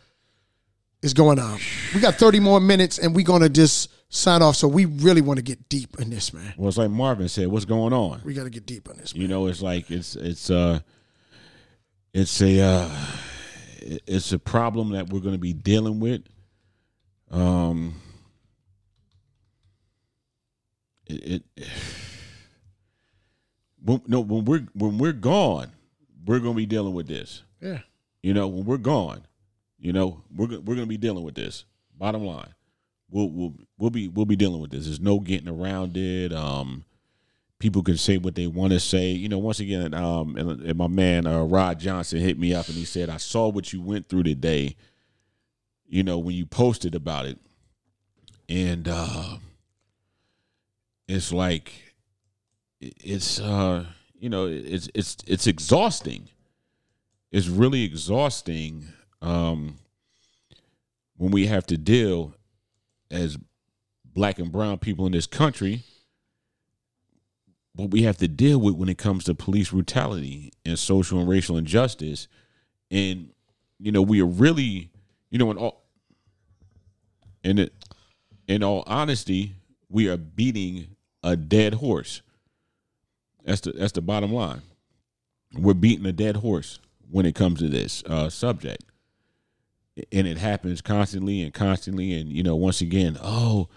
is 1.02 1.12
going 1.12 1.38
on? 1.38 1.58
We 1.94 2.00
got 2.00 2.14
30 2.14 2.40
more 2.40 2.60
minutes 2.60 2.98
and 2.98 3.14
we're 3.14 3.24
going 3.24 3.42
to 3.42 3.48
just 3.48 3.90
sign 4.08 4.42
off. 4.42 4.56
So 4.56 4.68
we 4.68 4.84
really 4.84 5.20
want 5.20 5.38
to 5.38 5.42
get 5.42 5.68
deep 5.68 5.98
in 5.98 6.10
this, 6.10 6.32
man. 6.32 6.54
Well, 6.56 6.68
it's 6.68 6.78
like 6.78 6.90
Marvin 6.90 7.28
said, 7.28 7.48
what's 7.48 7.64
going 7.64 7.92
on? 7.92 8.22
We 8.24 8.34
got 8.34 8.44
to 8.44 8.50
get 8.50 8.64
deep 8.64 8.88
on 8.88 8.96
this. 8.96 9.14
Man. 9.14 9.22
You 9.22 9.28
know, 9.28 9.46
it's 9.48 9.62
like 9.62 9.90
it's 9.90 10.16
it's 10.16 10.50
uh 10.50 10.80
it's 12.12 12.40
a 12.40 12.60
uh 12.60 12.90
it's 14.06 14.32
a 14.32 14.38
problem 14.38 14.90
that 14.90 15.08
we're 15.08 15.20
going 15.20 15.34
to 15.34 15.38
be 15.38 15.52
dealing 15.52 16.00
with. 16.00 16.22
Um 17.30 18.00
it, 21.06 21.44
it 21.56 21.66
when, 23.82 24.02
no 24.06 24.20
when 24.20 24.44
we're 24.44 24.66
when 24.74 24.98
we're 24.98 25.12
gone, 25.12 25.72
we're 26.24 26.38
going 26.38 26.54
to 26.54 26.58
be 26.58 26.66
dealing 26.66 26.94
with 26.94 27.06
this. 27.06 27.42
Yeah. 27.60 27.80
You 28.22 28.34
know, 28.34 28.48
when 28.48 28.64
we're 28.64 28.76
gone, 28.76 29.26
you 29.78 29.92
know, 29.92 30.22
we're 30.34 30.48
we're 30.48 30.74
going 30.74 30.80
to 30.80 30.86
be 30.86 30.98
dealing 30.98 31.24
with 31.24 31.34
this. 31.34 31.64
Bottom 31.96 32.24
line, 32.24 32.54
we'll 33.10 33.30
we'll 33.30 33.54
we'll 33.78 33.90
be 33.90 34.08
we'll 34.08 34.26
be 34.26 34.36
dealing 34.36 34.60
with 34.60 34.70
this. 34.70 34.84
There's 34.86 35.00
no 35.00 35.20
getting 35.20 35.48
around 35.48 35.96
it. 35.96 36.32
Um, 36.32 36.84
people 37.60 37.82
can 37.82 37.96
say 37.96 38.18
what 38.18 38.34
they 38.34 38.48
want 38.48 38.72
to 38.72 38.80
say. 38.80 39.10
You 39.10 39.28
know, 39.28 39.38
once 39.38 39.60
again, 39.60 39.94
um, 39.94 40.36
and, 40.36 40.60
and 40.62 40.76
my 40.76 40.88
man 40.88 41.26
uh, 41.26 41.44
Rod 41.44 41.78
Johnson 41.78 42.18
hit 42.18 42.36
me 42.36 42.52
up 42.52 42.66
and 42.66 42.76
he 42.76 42.84
said, 42.84 43.08
"I 43.08 43.18
saw 43.18 43.48
what 43.48 43.72
you 43.72 43.80
went 43.80 44.08
through 44.08 44.24
today. 44.24 44.74
You 45.86 46.02
know, 46.02 46.18
when 46.18 46.34
you 46.34 46.46
posted 46.46 46.96
about 46.96 47.26
it, 47.26 47.38
and 48.48 48.88
uh, 48.88 49.36
it's 51.06 51.32
like 51.32 51.94
it's 52.80 53.38
uh, 53.38 53.84
you 54.18 54.28
know, 54.28 54.46
it's 54.46 54.88
it's 54.94 55.18
it's 55.28 55.46
exhausting. 55.46 56.28
It's 57.30 57.46
really 57.46 57.84
exhausting." 57.84 58.88
Um, 59.22 59.76
when 61.18 61.30
we 61.30 61.46
have 61.48 61.66
to 61.66 61.76
deal 61.76 62.32
as 63.10 63.36
black 64.06 64.38
and 64.38 64.50
brown 64.50 64.78
people 64.78 65.04
in 65.04 65.12
this 65.12 65.26
country 65.26 65.82
what 67.80 67.90
we 67.90 68.02
have 68.02 68.18
to 68.18 68.28
deal 68.28 68.58
with 68.58 68.74
when 68.74 68.88
it 68.88 68.98
comes 68.98 69.24
to 69.24 69.34
police 69.34 69.70
brutality 69.70 70.52
and 70.64 70.78
social 70.78 71.18
and 71.18 71.28
racial 71.28 71.56
injustice. 71.56 72.28
And 72.90 73.30
you 73.78 73.90
know 73.90 74.02
we 74.02 74.20
are 74.20 74.26
really 74.26 74.90
you 75.30 75.38
know 75.38 75.50
in 75.50 75.56
all 75.56 75.82
in 77.42 77.58
it 77.58 77.72
in 78.46 78.62
all 78.62 78.84
honesty 78.86 79.54
we 79.88 80.08
are 80.08 80.16
beating 80.16 80.96
a 81.22 81.36
dead 81.36 81.74
horse. 81.74 82.22
That's 83.44 83.62
the 83.62 83.72
that's 83.72 83.92
the 83.92 84.02
bottom 84.02 84.32
line. 84.32 84.62
We're 85.54 85.74
beating 85.74 86.06
a 86.06 86.12
dead 86.12 86.36
horse 86.36 86.78
when 87.10 87.26
it 87.26 87.34
comes 87.34 87.58
to 87.60 87.68
this 87.68 88.04
uh, 88.04 88.30
subject. 88.30 88.84
And 90.12 90.26
it 90.26 90.38
happens 90.38 90.80
constantly 90.80 91.42
and 91.42 91.52
constantly. 91.52 92.12
And 92.12 92.30
you 92.30 92.42
know 92.42 92.56
once 92.56 92.80
again 92.80 93.18
oh 93.22 93.68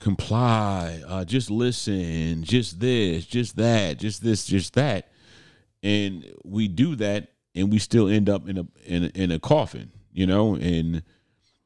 comply 0.00 1.02
uh 1.08 1.24
just 1.24 1.50
listen 1.50 2.44
just 2.44 2.78
this 2.78 3.26
just 3.26 3.56
that 3.56 3.98
just 3.98 4.22
this 4.22 4.46
just 4.46 4.74
that. 4.74 5.10
And 5.82 6.24
we 6.44 6.68
do 6.68 6.96
that 6.96 7.32
and 7.54 7.70
we 7.70 7.78
still 7.78 8.08
end 8.08 8.28
up 8.28 8.48
in 8.48 8.58
a 8.58 8.66
in 8.84 9.04
a, 9.04 9.08
in 9.08 9.30
a 9.30 9.38
coffin 9.38 9.90
you 10.12 10.26
know 10.26 10.54
and 10.54 11.02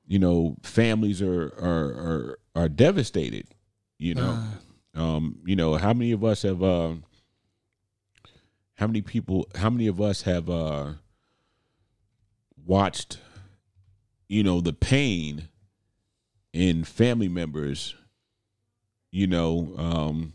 you 0.07 0.18
know 0.18 0.57
families 0.62 1.20
are 1.22 1.45
are 1.59 1.85
are, 1.85 2.39
are 2.55 2.68
devastated 2.68 3.47
you 3.99 4.14
know. 4.14 4.43
Um 4.95 5.39
you 5.47 5.57
know 5.57 5.74
how 5.76 5.93
many 5.93 6.12
of 6.12 6.24
us 6.24 6.43
have 6.43 6.62
uh 6.62 6.95
how 8.74 8.87
many 8.87 9.01
people 9.03 9.47
how 9.55 9.70
many 9.70 9.87
of 9.87 10.01
us 10.01 10.22
have 10.22 10.51
uh 10.51 10.93
watched 12.66 13.18
you 14.28 14.43
know 14.43 14.61
the 14.61 14.72
pain 14.72 15.49
in 16.53 16.85
family 16.85 17.28
members 17.28 17.95
you 19.12 19.28
know 19.28 19.72
um 19.78 20.32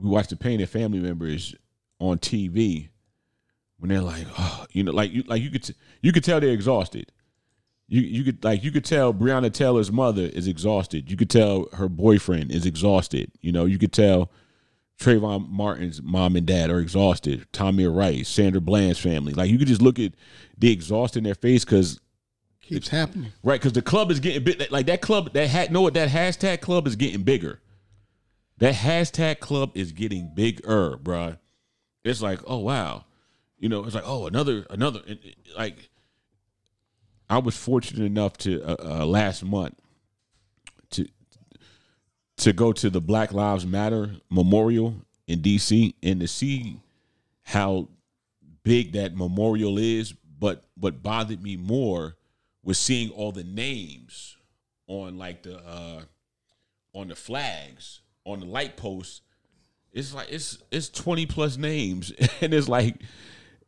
we 0.00 0.08
watch 0.08 0.28
the 0.28 0.36
pain 0.36 0.60
in 0.60 0.66
family 0.66 1.00
members 1.00 1.54
on 1.98 2.18
tv 2.18 2.88
when 3.78 3.90
they're 3.90 4.00
like 4.00 4.26
oh 4.38 4.64
you 4.70 4.82
know 4.82 4.92
like 4.92 5.12
you 5.12 5.22
like 5.26 5.42
you 5.42 5.50
could 5.50 5.64
t- 5.64 5.74
you 6.00 6.12
could 6.12 6.24
tell 6.24 6.40
they're 6.40 6.50
exhausted 6.50 7.12
you 7.88 8.00
you 8.00 8.24
could 8.24 8.42
like 8.42 8.64
you 8.64 8.70
could 8.70 8.84
tell 8.84 9.12
Breonna 9.12 9.52
Taylor's 9.52 9.92
mother 9.92 10.22
is 10.22 10.46
exhausted 10.48 11.10
you 11.10 11.16
could 11.16 11.28
tell 11.28 11.68
her 11.74 11.88
boyfriend 11.88 12.50
is 12.50 12.64
exhausted 12.64 13.30
you 13.40 13.52
know 13.52 13.66
you 13.66 13.78
could 13.78 13.92
tell 13.92 14.30
Trayvon 15.02 15.48
Martin's 15.48 16.00
mom 16.00 16.36
and 16.36 16.46
dad 16.46 16.70
are 16.70 16.78
exhausted. 16.78 17.46
Tamir 17.52 17.94
Rice, 17.94 18.28
Sandra 18.28 18.60
Bland's 18.60 19.00
family. 19.00 19.32
Like 19.32 19.50
you 19.50 19.58
could 19.58 19.66
just 19.66 19.82
look 19.82 19.98
at 19.98 20.12
the 20.56 20.70
exhaust 20.70 21.16
in 21.16 21.24
their 21.24 21.34
face 21.34 21.64
because 21.64 22.00
Keeps 22.72 22.88
happening. 22.88 23.32
Right, 23.42 23.60
because 23.60 23.72
the 23.72 23.82
club 23.82 24.10
is 24.10 24.20
getting 24.20 24.44
big. 24.44 24.70
Like 24.70 24.86
that 24.86 25.00
club, 25.00 25.32
that 25.32 25.48
hat. 25.48 25.70
Know 25.70 25.82
what? 25.82 25.94
That 25.94 26.08
hashtag 26.08 26.60
club 26.60 26.86
is 26.86 26.96
getting 26.96 27.22
bigger. 27.22 27.60
That 28.58 28.74
hashtag 28.74 29.40
club 29.40 29.72
is 29.74 29.92
getting 29.92 30.30
bigger, 30.34 30.96
bruh. 30.96 31.38
It's 32.04 32.22
like, 32.22 32.40
oh 32.46 32.58
wow, 32.58 33.04
you 33.58 33.68
know, 33.68 33.84
it's 33.84 33.94
like, 33.94 34.04
oh 34.06 34.26
another, 34.26 34.66
another. 34.70 35.00
Like, 35.56 35.90
I 37.28 37.38
was 37.38 37.56
fortunate 37.56 38.04
enough 38.04 38.36
to 38.38 38.62
uh, 38.62 39.00
uh, 39.02 39.06
last 39.06 39.44
month 39.44 39.74
to 40.90 41.06
to 42.38 42.52
go 42.52 42.72
to 42.72 42.90
the 42.90 43.00
Black 43.00 43.32
Lives 43.32 43.66
Matter 43.66 44.16
memorial 44.30 44.94
in 45.26 45.42
D.C. 45.42 45.94
and 46.02 46.20
to 46.20 46.28
see 46.28 46.78
how 47.42 47.88
big 48.62 48.92
that 48.92 49.16
memorial 49.16 49.78
is. 49.78 50.12
But 50.12 50.64
what 50.76 51.02
bothered 51.02 51.42
me 51.42 51.56
more 51.56 52.16
was 52.64 52.78
seeing 52.78 53.10
all 53.10 53.32
the 53.32 53.44
names 53.44 54.36
on 54.86 55.18
like 55.18 55.42
the 55.42 55.58
uh 55.58 56.02
on 56.94 57.08
the 57.08 57.16
flags 57.16 58.00
on 58.24 58.40
the 58.40 58.46
light 58.46 58.76
posts. 58.76 59.22
It's 59.92 60.14
like 60.14 60.28
it's 60.30 60.58
it's 60.70 60.88
twenty 60.88 61.26
plus 61.26 61.56
names, 61.56 62.12
and 62.40 62.54
it's 62.54 62.68
like 62.68 62.96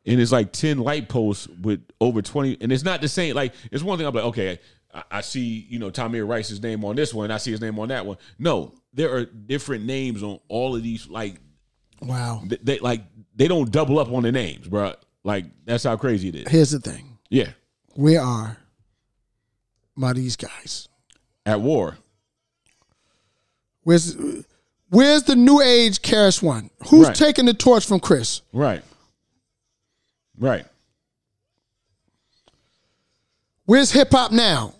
and 0.06 0.20
it's 0.20 0.32
like 0.32 0.52
ten 0.52 0.78
light 0.78 1.08
posts 1.08 1.48
with 1.48 1.80
over 2.00 2.22
twenty. 2.22 2.56
And 2.60 2.72
it's 2.72 2.84
not 2.84 3.00
the 3.00 3.08
same. 3.08 3.34
Like 3.34 3.54
it's 3.70 3.82
one 3.82 3.98
thing. 3.98 4.06
I'm 4.06 4.14
like, 4.14 4.24
okay, 4.24 4.58
I, 4.92 5.02
I 5.10 5.20
see 5.20 5.66
you 5.68 5.78
know 5.78 5.90
Tamir 5.90 6.26
Rice's 6.28 6.62
name 6.62 6.84
on 6.84 6.96
this 6.96 7.12
one. 7.12 7.30
I 7.30 7.38
see 7.38 7.50
his 7.50 7.60
name 7.60 7.78
on 7.78 7.88
that 7.88 8.06
one. 8.06 8.16
No, 8.38 8.74
there 8.92 9.14
are 9.14 9.24
different 9.24 9.84
names 9.84 10.22
on 10.22 10.38
all 10.48 10.76
of 10.76 10.82
these. 10.82 11.08
Like 11.08 11.40
Wow. 12.02 12.42
they, 12.46 12.58
they 12.62 12.78
like 12.78 13.02
they 13.34 13.48
don't 13.48 13.70
double 13.70 13.98
up 13.98 14.10
on 14.12 14.22
the 14.22 14.32
names, 14.32 14.68
bro. 14.68 14.94
Like 15.24 15.46
that's 15.64 15.84
how 15.84 15.96
crazy 15.96 16.28
it 16.28 16.34
is. 16.36 16.48
Here's 16.48 16.70
the 16.70 16.80
thing. 16.80 17.18
Yeah, 17.30 17.50
we 17.96 18.16
are 18.16 18.56
my 19.96 20.12
these 20.12 20.36
guys? 20.36 20.88
at 21.46 21.60
war. 21.60 21.96
Where's 23.82 24.16
Where's 24.88 25.24
the 25.24 25.34
new 25.36 25.60
age 25.60 26.00
KRS-One? 26.02 26.70
Who's 26.88 27.08
Right. 27.08 27.16
taking 27.16 27.46
the 27.46 27.54
torch 27.54 27.84
from 27.84 27.98
Chris? 28.00 28.42
Right. 28.52 28.82
Right. 30.38 30.64
Where's 33.66 33.90
hip 33.90 34.12
hop 34.12 34.30
now? 34.30 34.74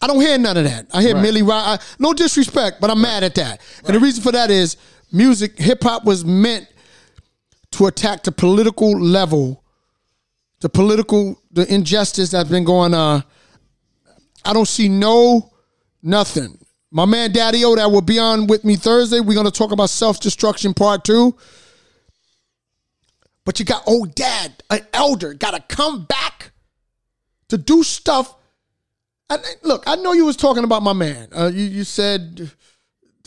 I 0.00 0.06
don't 0.06 0.20
hear 0.20 0.38
none 0.38 0.56
of 0.56 0.64
that. 0.64 0.86
I 0.92 1.02
hear 1.02 1.14
Right. 1.14 1.22
Milly 1.22 1.42
Rock. 1.42 1.80
I- 1.80 1.84
No 1.98 2.12
disrespect, 2.12 2.80
but 2.80 2.90
I'm 2.90 3.00
mad 3.00 3.24
at 3.24 3.34
that. 3.34 3.60
And 3.84 3.94
the 3.96 4.00
reason 4.00 4.22
for 4.22 4.30
that 4.32 4.50
is 4.50 4.76
music, 5.10 5.58
hip 5.58 5.82
hop 5.82 6.04
was 6.04 6.24
meant 6.24 6.68
to 7.72 7.86
attack 7.86 8.22
the 8.22 8.32
political 8.32 8.92
level, 8.98 9.64
the 10.60 10.68
political, 10.68 11.40
the 11.50 11.70
injustice 11.72 12.30
that's 12.30 12.48
been 12.48 12.64
going 12.64 12.94
on. 12.94 13.24
I 14.44 14.52
don't 14.52 14.68
see 14.68 14.88
no 14.88 15.52
nothing. 16.02 16.58
My 16.90 17.04
man 17.04 17.32
Daddy 17.32 17.64
O 17.64 17.76
that 17.76 17.90
will 17.90 18.00
be 18.00 18.18
on 18.18 18.46
with 18.46 18.64
me 18.64 18.76
Thursday. 18.76 19.20
We're 19.20 19.34
gonna 19.34 19.50
talk 19.50 19.72
about 19.72 19.90
self 19.90 20.20
destruction 20.20 20.74
part 20.74 21.04
two. 21.04 21.36
But 23.44 23.58
you 23.58 23.64
got 23.64 23.82
old 23.86 24.14
dad, 24.14 24.62
an 24.70 24.80
elder, 24.92 25.34
gotta 25.34 25.62
come 25.68 26.04
back 26.04 26.52
to 27.48 27.58
do 27.58 27.82
stuff. 27.82 28.34
And 29.30 29.42
look, 29.62 29.84
I 29.86 29.96
know 29.96 30.12
you 30.12 30.24
was 30.24 30.36
talking 30.36 30.64
about 30.64 30.82
my 30.82 30.92
man. 30.92 31.28
Uh, 31.32 31.50
you 31.52 31.64
you 31.64 31.84
said 31.84 32.50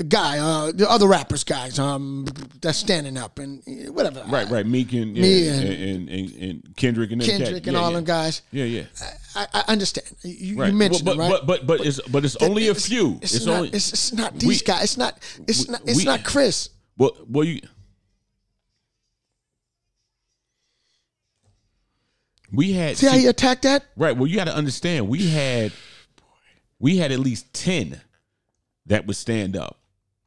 the 0.01 0.07
guy, 0.07 0.39
uh, 0.39 0.71
the 0.71 0.89
other 0.89 1.07
rappers 1.07 1.43
guys, 1.43 1.77
um, 1.77 2.25
that's 2.59 2.79
standing 2.79 3.17
up 3.17 3.37
and 3.37 3.61
uh, 3.67 3.91
whatever. 3.93 4.23
Right, 4.27 4.49
right. 4.49 4.65
Meek 4.65 4.93
and, 4.93 5.13
Me 5.13 5.47
and, 5.47 5.63
and- 5.69 6.09
and, 6.09 6.31
and, 6.41 6.75
Kendrick 6.75 7.11
and 7.11 7.21
Kendrick 7.21 7.67
and 7.67 7.75
yeah, 7.75 7.79
all 7.79 7.91
yeah. 7.91 7.95
them 7.97 8.03
guys. 8.03 8.41
Yeah, 8.51 8.65
yeah. 8.65 8.83
I, 9.35 9.45
I 9.53 9.63
understand. 9.67 10.07
You, 10.23 10.57
Right. 10.57 10.71
you 10.71 10.77
mentioned 10.77 11.05
but, 11.05 11.17
it, 11.17 11.19
right? 11.19 11.29
but, 11.29 11.45
but 11.45 11.67
but 11.67 11.85
it's 11.85 12.01
but 12.09 12.25
it's 12.25 12.35
only 12.37 12.69
a 12.69 12.73
few. 12.75 13.19
It's, 13.21 13.35
It's, 13.35 13.45
not. 13.45 13.55
only 13.57 13.69
it's, 13.69 13.93
it's 13.93 14.11
not 14.11 14.33
these 14.39 14.61
we- 14.61 14.65
guys. 14.65 14.83
It's 14.85 14.97
not. 14.97 15.19
It's 15.47 15.67
we- 15.67 15.71
not. 15.71 15.81
It's 15.85 15.97
we- 15.97 16.05
not 16.05 16.23
Chris. 16.23 16.69
well 16.97 17.15
well 17.29 17.45
you 17.45 17.61
we 22.51 22.73
had 22.73 22.97
See 22.97 23.05
how 23.05 23.13
see- 23.13 23.19
he 23.21 23.27
attacked 23.27 23.61
that? 23.63 23.85
right. 23.95 24.17
Well, 24.17 24.25
you 24.27 24.35
got 24.35 24.45
to 24.45 24.55
understand. 24.55 25.07
We 25.07 25.29
had 25.29 25.71
we 26.79 26.97
had 26.97 27.11
at 27.11 27.19
least 27.19 27.53
ten 27.53 28.01
that 28.87 29.05
would 29.05 29.15
stand 29.15 29.55
up. 29.55 29.77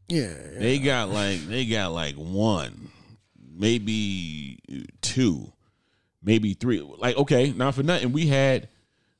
Yeah, 0.09 0.33
They 0.59 0.79
got 0.79 1.09
like 1.11 1.41
they 1.47 1.65
got 1.67 1.93
like 1.93 2.15
one, 2.17 2.91
maybe 3.57 4.59
two, 5.01 5.53
maybe 6.23 6.55
three. 6.55 6.81
Like 6.81 7.17
okay, 7.17 7.53
not 7.53 7.75
for 7.75 7.83
nothing, 7.83 8.13
we 8.13 8.27
had 8.27 8.69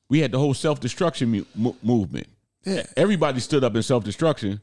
we 0.09 0.19
had 0.19 0.31
the 0.31 0.37
whole 0.39 0.53
self 0.53 0.79
destruction 0.79 1.31
mu- 1.31 1.45
mo- 1.55 1.75
movement. 1.81 2.27
Yeah. 2.65 2.83
everybody 2.97 3.39
stood 3.39 3.63
up 3.63 3.75
in 3.75 3.83
self 3.83 4.03
destruction. 4.03 4.59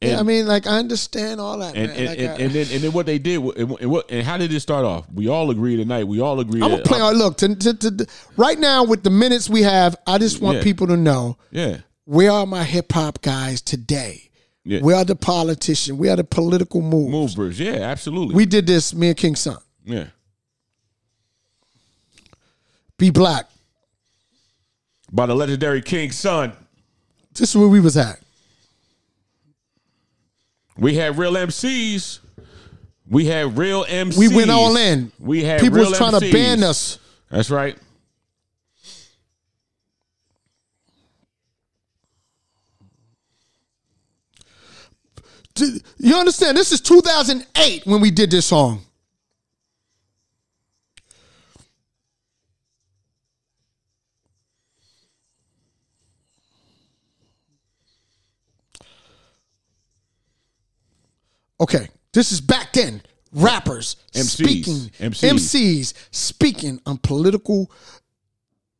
yeah. 0.00 0.18
I 0.18 0.22
mean, 0.24 0.46
like 0.46 0.66
I 0.66 0.78
understand 0.78 1.40
all 1.40 1.58
that, 1.58 1.76
And 1.76 1.88
man. 1.88 1.96
and, 1.96 2.06
Like, 2.08 2.18
and, 2.18 2.28
I- 2.28 2.36
and 2.44 2.50
then 2.52 2.66
and 2.72 2.80
then 2.82 2.92
what 2.92 3.06
they 3.06 3.18
did 3.18 3.40
and, 3.40 3.90
what 3.90 4.10
and 4.10 4.26
how 4.26 4.36
did 4.38 4.52
it 4.52 4.60
start 4.60 4.84
off? 4.84 5.06
We 5.12 5.28
all 5.28 5.50
agree 5.52 5.76
tonight. 5.76 6.04
We 6.04 6.20
all 6.20 6.40
agree. 6.40 6.60
I'm 6.62 6.70
gonna 6.70 6.82
that, 6.82 6.92
uh, 6.92 7.10
play. 7.10 7.14
look, 7.14 7.36
to, 7.38 7.54
to, 7.54 7.74
to, 7.74 8.06
right 8.36 8.58
now 8.58 8.82
with 8.84 9.04
the 9.04 9.10
minutes 9.10 9.48
we 9.48 9.62
have, 9.62 9.94
I 10.06 10.18
just 10.18 10.40
want 10.40 10.58
Yeah. 10.58 10.64
people 10.64 10.88
to 10.88 10.96
know 10.96 11.38
yeah, 11.52 11.78
where 12.04 12.32
are 12.32 12.46
my 12.46 12.64
hip 12.64 12.90
hop 12.92 13.22
guys 13.22 13.62
today? 13.62 14.28
Yeah. 14.64 14.80
Where 14.80 14.96
are 14.96 15.04
the 15.04 15.16
politician. 15.16 15.98
We 15.98 16.08
are 16.08 16.16
the 16.16 16.24
political 16.24 16.80
moves? 16.82 17.36
movers. 17.36 17.58
Yeah, 17.58 17.72
absolutely. 17.72 18.34
We 18.34 18.46
did 18.46 18.66
this, 18.66 18.94
me 18.94 19.08
and 19.08 19.16
King 19.16 19.34
Sun. 19.36 19.58
yeah. 19.84 20.06
Be 22.98 23.10
black. 23.10 23.48
By 25.10 25.26
the 25.26 25.34
legendary 25.34 25.82
King 25.82 26.12
Sun. 26.12 26.52
This 27.34 27.50
is 27.50 27.56
where 27.56 27.68
we 27.68 27.80
was 27.80 27.96
at. 27.96 28.20
We 30.76 30.94
had 30.94 31.18
real 31.18 31.32
MCs. 31.32 32.20
We 33.08 33.26
had 33.26 33.58
real 33.58 33.84
MCs. 33.84 34.16
We 34.16 34.28
went 34.28 34.50
all 34.50 34.76
in. 34.76 35.10
We 35.18 35.42
had 35.42 35.60
People 35.60 35.80
was 35.80 35.96
trying 35.98 36.18
to 36.18 36.32
ban 36.32 36.62
us. 36.62 36.98
That's 37.30 37.50
right. 37.50 37.76
You 45.56 46.16
understand? 46.16 46.56
This 46.56 46.72
is 46.72 46.80
2008 46.80 47.86
when 47.86 48.00
we 48.00 48.10
did 48.10 48.30
this 48.30 48.46
song. 48.46 48.80
Okay, 61.60 61.88
this 62.12 62.32
is 62.32 62.40
back 62.40 62.72
then. 62.72 63.02
Rappers 63.34 63.96
MCs. 64.14 64.24
speaking, 64.24 64.74
MCs. 64.98 65.32
MCs 65.32 65.94
speaking 66.10 66.80
on 66.84 66.98
political 66.98 67.70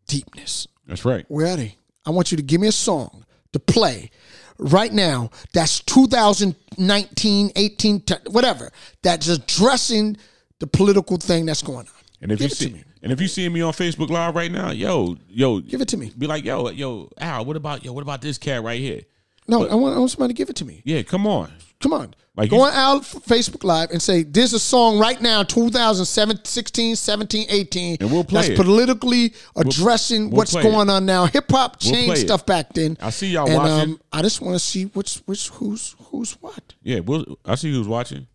deepness. 0.08 0.66
That's 0.86 1.04
right. 1.04 1.24
Where 1.28 1.46
are 1.46 1.56
they? 1.56 1.76
I 2.04 2.10
want 2.10 2.32
you 2.32 2.36
to 2.36 2.42
give 2.42 2.60
me 2.60 2.66
a 2.66 2.72
song 2.72 3.24
to 3.52 3.60
play 3.60 4.10
right 4.58 4.92
now 4.92 5.30
that's 5.52 5.80
2019, 5.80 7.52
18, 7.56 8.00
t- 8.00 8.14
whatever, 8.30 8.70
that's 9.02 9.28
addressing 9.28 10.16
the 10.58 10.66
political 10.66 11.16
thing 11.16 11.46
that's 11.46 11.62
going 11.62 11.86
on. 11.86 11.94
And 12.20 12.30
if 12.32 12.38
Give 12.38 12.50
you 12.50 12.54
see 12.54 12.70
me. 12.70 12.84
and 13.02 13.12
if 13.12 13.20
you 13.20 13.28
see 13.28 13.48
me 13.48 13.62
on 13.62 13.72
Facebook 13.72 14.08
Live 14.10 14.36
right 14.36 14.50
now, 14.50 14.70
yo, 14.70 15.16
yo, 15.28 15.60
Give 15.60 15.80
it 15.80 15.88
to 15.88 15.96
me. 15.96 16.12
Be 16.16 16.26
like, 16.26 16.44
yo, 16.44 16.70
yo, 16.70 17.10
Al, 17.18 17.44
what 17.44 17.56
about 17.56 17.84
yo, 17.84 17.92
what 17.92 18.02
about 18.02 18.20
this 18.22 18.38
cat 18.38 18.62
right 18.62 18.80
here? 18.80 19.00
No, 19.48 19.66
I, 19.66 19.74
want, 19.74 19.96
I 19.96 19.98
want 19.98 20.10
somebody 20.10 20.32
to 20.34 20.38
give 20.38 20.50
it 20.50 20.56
to 20.56 20.64
me. 20.64 20.82
Yeah, 20.84 21.02
come 21.02 21.26
on. 21.26 21.52
Come 21.80 21.92
on. 21.92 22.14
Like 22.34 22.48
Go 22.48 22.62
on 22.62 22.72
Al 22.72 23.00
Facebook 23.00 23.62
Live 23.62 23.90
and 23.90 24.00
say, 24.00 24.22
there's 24.22 24.54
a 24.54 24.58
song 24.58 24.98
right 24.98 25.20
now, 25.20 25.42
2016, 25.42 26.96
17, 26.96 27.46
18, 27.50 27.96
And 28.00 28.10
we'll 28.10 28.24
play 28.24 28.40
that's 28.40 28.48
it. 28.50 28.56
politically 28.56 29.34
addressing 29.54 30.30
we'll 30.30 30.38
what's 30.38 30.54
going 30.54 30.88
it. 30.88 30.92
on 30.92 31.04
now. 31.04 31.26
Hip 31.26 31.50
hop 31.50 31.76
We'll 31.84 31.92
changed 31.92 32.22
stuff 32.22 32.46
back 32.46 32.72
then. 32.72 32.96
I 33.02 33.10
see 33.10 33.28
y'all 33.28 33.46
and, 33.46 33.56
watching. 33.56 33.90
Um, 33.92 34.00
I 34.12 34.22
just 34.22 34.40
want 34.40 34.54
to 34.54 34.60
see 34.60 34.84
which, 34.84 35.16
which, 35.26 35.48
who's, 35.50 35.94
who's 36.04 36.32
what. 36.40 36.74
Yeah, 36.82 37.00
we'll, 37.00 37.38
I 37.44 37.54
see 37.56 37.70
who's 37.70 37.86
watching. 37.88 38.26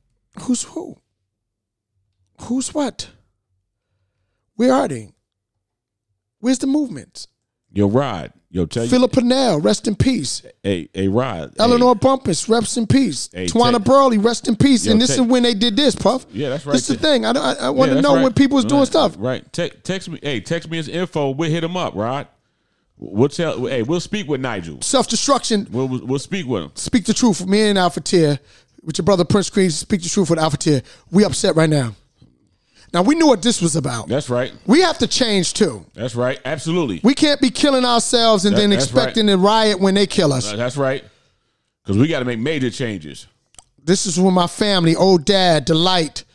Who's 0.41 0.61
who? 0.61 0.97
Who's 2.41 2.75
what? 2.75 3.09
Where 4.57 4.73
are 4.73 4.87
they? 4.87 5.09
Where's 6.39 6.59
the 6.59 6.67
movements? 6.67 7.27
Yo, 7.71 7.87
Rod. 7.87 8.31
Yo, 8.57 8.65
tell 8.65 8.85
you. 8.85 8.89
Philip 8.89 9.11
Purnell, 9.11 9.59
rest 9.61 9.87
in 9.87 9.95
peace. 9.95 10.41
Hey, 10.63 10.89
hey, 10.91 11.07
Rod. 11.07 11.49
hey. 11.55 11.63
Eleanor 11.63 11.93
Bumpurs, 11.93 12.49
rest 12.49 12.75
in 12.75 12.87
peace. 12.87 13.29
Hey, 13.31 13.45
Twana 13.45 13.83
Burley, 13.83 14.17
rest 14.17 14.47
in 14.47 14.55
peace. 14.55 14.87
Yo, 14.87 14.93
and 14.93 14.99
this 14.99 15.11
take- 15.11 15.19
is 15.19 15.25
when 15.27 15.43
they 15.43 15.53
did 15.53 15.75
this, 15.75 15.93
Puff. 15.95 16.25
Yeah, 16.31 16.49
that's 16.49 16.65
right. 16.65 16.73
This 16.73 16.89
is 16.89 16.97
the 16.97 17.01
thing. 17.07 17.23
I, 17.23 17.33
I, 17.33 17.53
I 17.53 17.69
want 17.69 17.91
Yeah, 17.91 17.97
to 17.97 18.01
know 18.01 18.15
right. 18.15 18.23
when 18.23 18.33
people 18.33 18.55
was 18.55 18.65
doing 18.65 18.79
Right, 18.79 18.87
stuff. 18.87 19.15
Right. 19.19 19.53
Te- 19.53 19.69
text 19.83 20.09
me. 20.09 20.17
Hey, 20.23 20.39
text 20.39 20.71
me 20.71 20.77
his 20.77 20.89
info. 20.89 21.29
We'll 21.29 21.51
hit 21.51 21.63
him 21.63 21.77
up, 21.77 21.93
Rod. 21.93 22.27
We'll 22.97 23.29
tell. 23.29 23.63
Hey, 23.67 23.83
we'll 23.83 23.99
speak 23.99 24.27
with 24.27 24.41
Nigel. 24.41 24.81
Self 24.81 25.07
destruction. 25.07 25.67
We'll 25.69 25.87
we'll 25.87 26.03
we'll 26.07 26.19
speak 26.19 26.47
with 26.47 26.63
him. 26.63 26.71
Speak 26.73 27.05
the 27.05 27.13
truth. 27.13 27.45
Me 27.45 27.61
and 27.69 27.77
Alpha 27.77 28.01
Tier, 28.01 28.39
with 28.81 28.97
your 28.97 29.05
brother 29.05 29.23
Prince 29.23 29.51
Creed, 29.51 29.71
speak 29.71 30.01
the 30.01 30.09
truth 30.09 30.31
with 30.31 30.39
Alpha 30.39 30.57
Tier. 30.57 30.81
We 31.11 31.23
upset 31.23 31.55
right 31.55 31.69
now. 31.69 31.93
Now 32.93 33.01
we 33.01 33.15
knew 33.15 33.27
what 33.27 33.41
this 33.41 33.61
was 33.61 33.75
about. 33.75 34.07
That's 34.07 34.29
right. 34.29 34.53
we 34.65 34.81
have 34.81 34.97
to 34.99 35.07
change 35.07 35.53
too. 35.53 35.85
That's 35.93 36.15
right. 36.15 36.39
Absolutely. 36.45 37.01
We 37.03 37.13
can't 37.13 37.41
be 37.41 37.49
killing 37.49 37.85
ourselves 37.85 38.45
and 38.45 38.55
That- 38.55 38.61
then 38.61 38.71
expecting 38.71 39.27
to 39.27 39.37
riot 39.37 39.79
when 39.79 39.93
they 39.93 40.07
kill 40.07 40.31
us. 40.33 40.51
Uh, 40.51 40.55
that's 40.55 40.77
right. 40.77 41.03
Because 41.83 41.97
we 41.97 42.07
got 42.07 42.19
to 42.19 42.25
make 42.25 42.39
major 42.39 42.69
changes. 42.69 43.27
This 43.83 44.05
is 44.05 44.19
when 44.19 44.33
my 44.33 44.47
family, 44.47 44.95
old 44.95 45.23
dad, 45.23 45.63
Delight, 45.63 46.25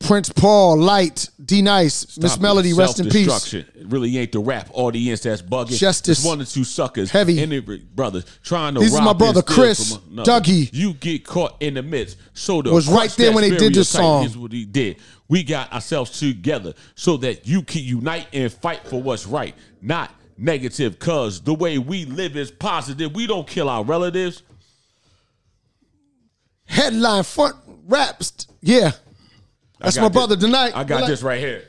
Prince 0.00 0.30
Paul, 0.30 0.78
Light, 0.78 1.28
D 1.44 1.60
Nice, 1.60 2.16
Miss 2.18 2.38
Melody, 2.38 2.72
rest 2.72 3.00
in 3.00 3.10
peace. 3.10 3.52
It 3.52 3.66
really 3.86 4.16
ain't 4.16 4.32
the 4.32 4.38
rap 4.38 4.68
audience 4.72 5.20
that's 5.20 5.42
bugging. 5.42 5.76
Justice. 5.76 6.18
It's 6.18 6.26
one 6.26 6.40
or 6.40 6.44
two 6.44 6.64
suckers. 6.64 7.10
Heavy. 7.10 7.58
Brothers 7.94 8.24
trying 8.42 8.74
to 8.74 8.80
This 8.80 8.94
is 8.94 9.00
my 9.00 9.12
brother 9.12 9.42
Chris. 9.42 9.96
Dougie. 9.96 10.70
You 10.72 10.94
get 10.94 11.26
caught 11.26 11.60
in 11.60 11.74
the 11.74 11.82
midst. 11.82 12.16
So 12.32 12.62
the 12.62 12.72
Was 12.72 12.88
right 12.88 13.10
there 13.10 13.32
when 13.32 13.48
they 13.48 13.56
did 13.56 13.74
this 13.74 13.88
song. 13.88 14.24
Is 14.24 14.38
what 14.38 14.52
he 14.52 14.64
did. 14.64 14.98
We 15.28 15.42
got 15.42 15.72
ourselves 15.72 16.18
together 16.18 16.74
so 16.94 17.18
that 17.18 17.46
you 17.46 17.62
can 17.62 17.82
unite 17.82 18.28
and 18.32 18.50
fight 18.50 18.86
for 18.88 19.02
what's 19.02 19.26
right, 19.26 19.54
not 19.82 20.10
negative. 20.38 20.98
Cause 20.98 21.40
the 21.42 21.52
way 21.52 21.76
we 21.78 22.06
live 22.06 22.36
is 22.36 22.50
positive. 22.50 23.14
We 23.14 23.26
don't 23.26 23.46
kill 23.46 23.68
our 23.68 23.84
relatives. 23.84 24.42
Headline 26.64 27.24
front 27.24 27.56
raps. 27.86 28.46
Yeah. 28.62 28.92
That's 29.78 29.96
my 29.96 30.08
this. 30.08 30.12
brother 30.12 30.36
tonight. 30.36 30.72
I 30.74 30.84
got 30.84 31.06
this 31.06 31.22
right 31.22 31.38
here. 31.40 31.64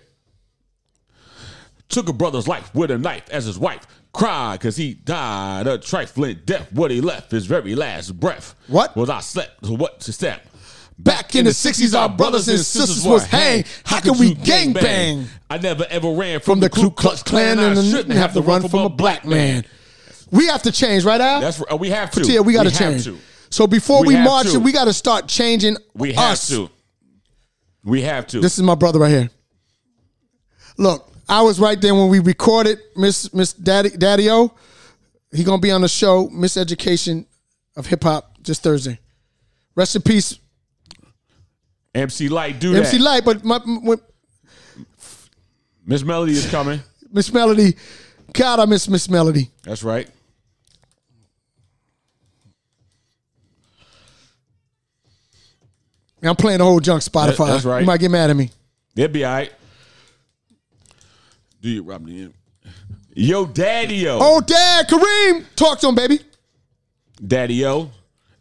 Took 1.90 2.10
a 2.10 2.14
brother's 2.14 2.48
life 2.48 2.74
with 2.76 2.92
a 2.92 2.98
knife 2.98 3.30
as 3.32 3.46
his 3.46 3.58
wife 3.58 3.86
cried 4.14 4.60
because 4.60 4.76
he 4.76 4.94
died 4.94 5.68
a 5.68 5.78
trifling 5.78 6.40
death. 6.46 6.72
What 6.72 6.92
he 6.92 7.02
left 7.02 7.32
his 7.32 7.46
very 7.46 7.76
last 7.76 8.20
breath. 8.20 8.56
What? 8.68 8.96
was 8.96 9.10
I 9.10 9.20
slept? 9.22 9.66
So 9.66 9.74
what 9.74 10.00
to 10.02 10.14
step? 10.14 10.46
Back 10.98 11.34
in 11.36 11.46
the 11.46 11.52
60s, 11.52 11.98
our 11.98 12.10
brothers 12.10 12.50
and 12.50 12.60
sisters 12.60 13.06
was 13.06 13.26
hanged. 13.26 13.66
How 13.86 14.02
could 14.02 14.20
we 14.20 14.34
gang 14.34 14.74
bang? 14.74 15.28
I 15.50 15.58
never 15.58 15.86
ever 15.90 16.12
ran 16.12 16.42
From 16.42 16.56
from, 16.56 16.60
the 16.60 16.70
Ku 16.70 16.92
Klux 16.92 17.24
Klan 17.24 17.58
I 17.58 17.70
and 17.72 17.86
shouldn't 17.90 18.16
have 18.16 18.34
to 18.34 18.42
run 18.42 18.68
from 18.68 18.82
a 18.82 18.90
black 18.90 19.26
man. 19.26 19.66
We 20.32 20.48
have 20.48 20.62
to 20.64 20.72
change, 20.72 21.06
right, 21.06 21.20
Al? 21.22 21.40
That's 21.40 21.60
right. 21.60 21.80
We 21.80 21.90
have 21.90 22.12
to. 22.12 22.24
Tia, 22.24 22.44
we 22.44 22.54
got 22.54 22.64
to 22.64 22.72
change. 22.72 23.10
So 23.50 23.66
before 23.66 24.02
we, 24.02 24.16
We 24.16 24.22
march, 24.22 24.52
to. 24.52 24.60
we 24.60 24.72
got 24.72 24.86
to 24.86 24.94
start 24.94 25.28
changing 25.28 25.78
We 25.96 26.14
have 26.14 26.34
us. 26.34 26.50
to. 26.50 26.70
We 27.90 28.02
have 28.04 28.28
to. 28.28 28.40
This 28.40 28.58
is 28.58 28.64
my 28.64 28.76
brother 28.76 29.00
right 29.00 29.10
here. 29.10 29.30
Look, 30.78 31.12
I 31.28 31.42
was 31.42 31.60
right 31.60 31.80
there 31.80 31.94
when 31.94 32.10
we 32.10 32.20
recorded 32.20 32.80
Miss 32.96 33.34
Miss 33.34 33.54
Daddy 33.54 33.90
Daddy 33.90 34.30
O. 34.30 34.54
He 35.32 35.44
gonna 35.44 35.62
be 35.62 35.72
on 35.72 35.82
the 35.82 35.88
show, 35.88 36.30
Miss 36.30 36.56
Education 36.58 37.26
of 37.76 37.86
Hip 37.88 38.04
Hop, 38.04 38.38
this 38.44 38.60
Thursday. 38.60 39.00
Rest 39.76 39.96
in 39.96 40.02
peace, 40.02 40.38
MC 41.94 42.30
Lyte, 42.30 42.60
do 42.60 42.76
MC 42.76 42.98
that. 42.98 43.04
Light. 43.04 43.26
But 43.26 43.44
my, 43.44 43.60
my 43.66 43.96
Miss 45.86 46.04
Melody 46.04 46.34
is 46.34 46.50
coming. 46.50 46.80
Miss 47.12 47.34
Melody, 47.34 47.76
God, 48.34 48.60
I 48.60 48.66
miss 48.66 48.88
Miss 48.88 49.10
Melody. 49.10 49.50
That's 49.64 49.82
right. 49.84 50.08
I'm 56.22 56.36
playing 56.36 56.60
the 56.60 56.66
whole 56.66 56.80
junk 56.80 57.02
Spotify. 57.02 57.38
That- 57.38 57.48
that's 57.48 57.66
right. 57.66 57.80
You 57.82 57.86
might 57.86 58.00
get 58.00 58.12
mad 58.12 58.30
at 58.30 58.36
me. 58.36 58.52
They'll 58.96 59.08
be 59.08 59.24
all 59.24 59.34
right. 59.34 59.52
Do 61.62 61.70
you 61.70 61.84
rob 61.84 62.06
me? 62.06 62.30
Yo, 63.16 63.46
Daddy 63.46 64.08
O. 64.08 64.18
Oh, 64.22 64.42
Dad, 64.42 64.88
Kareem, 64.88 65.44
talk 65.56 65.80
to 65.80 65.90
him, 65.90 65.96
baby. 65.96 66.20
Daddy 67.26 67.66
O. 67.66 67.92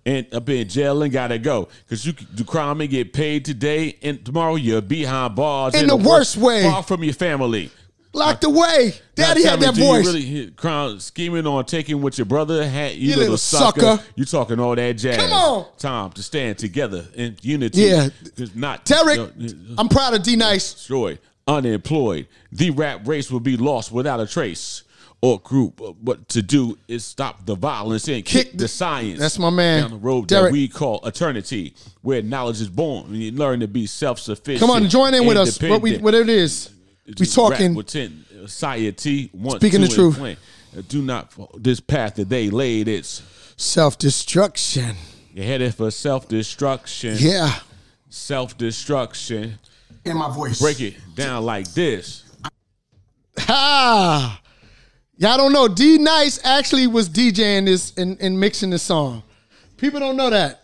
And 0.07 0.33
up 0.33 0.49
in 0.49 0.66
jail 0.68 1.03
and 1.03 1.12
gotta 1.12 1.39
go. 1.39 1.68
Cause 1.89 2.07
you 2.07 2.12
do 2.12 2.43
crime 2.45 2.81
and 2.81 2.89
get 2.89 3.12
paid 3.12 3.45
today 3.45 3.99
and 4.03 4.24
tomorrow 4.24 4.55
you're 4.55 4.81
behind 4.81 5.35
bars. 5.35 5.74
In 5.74 5.87
the 5.87 5.97
worst 5.97 6.37
way. 6.37 6.62
Far 6.62 6.83
from 6.83 7.05
your 7.05 7.12
family. 7.12 7.70
Locked 8.19 8.45
away. 8.45 8.95
Daddy 9.14 9.45
had 9.45 9.61
that 9.61 9.75
do 9.75 9.81
you 9.81 9.87
voice. 9.87 10.07
Really 10.07 10.23
hit 10.23 10.57
crime 10.57 10.99
scheming 11.01 11.47
on 11.47 11.64
taking 11.64 12.03
what 12.03 12.19
your 12.19 12.25
brother 12.25 12.69
had. 12.69 12.95
You, 12.97 13.16
little, 13.16 13.37
sucker. 13.37 14.01
You 14.16 14.25
talking 14.25 14.59
all 14.61 14.75
that 14.75 14.93
jazz. 14.95 15.16
Come 15.16 15.33
on. 15.33 15.66
Time 15.79 16.11
to 16.12 16.23
stand 16.23 16.59
together 16.59 17.07
in 17.14 17.37
unity. 17.43 17.83
Yeah. 17.83 18.09
'Cause 18.37 18.55
Not 18.55 18.89
you 18.89 18.97
know, 19.16 19.31
I'm 19.79 19.89
proud 19.89 20.14
of 20.14 20.23
D 20.23 20.37
Nice. 20.37 20.73
destroyed, 20.75 21.19
unemployed. 21.47 22.27
The 22.53 22.71
rap 22.71 23.07
race 23.07 23.31
will 23.31 23.41
be 23.41 23.57
lost 23.57 23.93
without 23.93 24.21
a 24.21 24.27
trace. 24.27 24.83
or 25.21 25.41
group. 25.41 25.81
What 26.01 26.29
to 26.29 26.43
do 26.43 26.79
is 26.87 27.05
stop 27.05 27.45
the 27.45 27.57
violence 27.57 28.07
and 28.07 28.25
kick, 28.25 28.45
Kick 28.47 28.53
the, 28.53 28.59
the- 28.59 28.69
science. 28.69 29.19
That's 29.19 29.37
my 29.37 29.51
man, 29.51 29.81
down 29.83 29.91
the 29.91 29.97
road 29.97 30.29
Derek. 30.29 30.45
that 30.45 30.53
we 30.53 30.69
call 30.69 31.01
eternity, 31.05 31.75
where 32.03 32.23
knowledge 32.23 32.61
is 32.61 32.69
born. 32.69 33.07
And 33.07 33.16
you 33.16 33.33
learn 33.33 33.59
to 33.59 33.66
be 33.66 33.85
self 33.89 34.21
sufficient. 34.21 34.61
Come 34.61 34.71
on, 34.71 34.89
join 34.89 35.14
in 35.14 35.27
with 35.27 35.37
us. 35.37 35.61
What 35.61 35.83
we 35.83 35.97
what 35.99 36.14
it 36.14 36.29
is. 36.29 36.71
We 37.19 37.27
talking. 37.27 37.75
within 37.75 38.25
society. 38.31 39.31
Want 39.33 39.61
Speaking 39.61 39.81
the 39.81 39.89
truth. 39.89 40.15
inflame. 40.15 40.37
Uh, 40.77 40.83
do 40.89 41.01
not 41.03 41.33
this 41.63 41.81
path 41.81 42.17
that 42.17 42.29
they 42.29 42.51
laid. 42.51 42.89
It's 42.89 43.23
Self 43.57 43.99
destruction. 43.99 44.95
you're 45.33 45.45
headed 45.47 45.75
for 45.75 45.91
self 45.91 46.29
destruction. 46.29 47.17
Yeah. 47.19 47.53
Self 48.11 48.57
destruction. 48.59 49.59
In 50.05 50.17
my 50.17 50.31
voice. 50.31 50.61
Break 50.61 50.81
it 50.81 50.95
down 51.15 51.45
like 51.45 51.69
this. 51.73 52.25
Ha! 53.39 54.41
Y'all 55.17 55.37
don't 55.37 55.53
know. 55.53 55.67
D 55.69 55.99
Nice 55.99 56.39
actually 56.45 56.87
was 56.87 57.09
DJing 57.09 57.67
this 57.67 57.93
and, 57.97 58.17
and 58.21 58.39
mixing 58.39 58.71
the 58.71 58.79
song. 58.79 59.23
People 59.77 60.01
don't 60.01 60.17
know 60.17 60.31
that. 60.31 60.63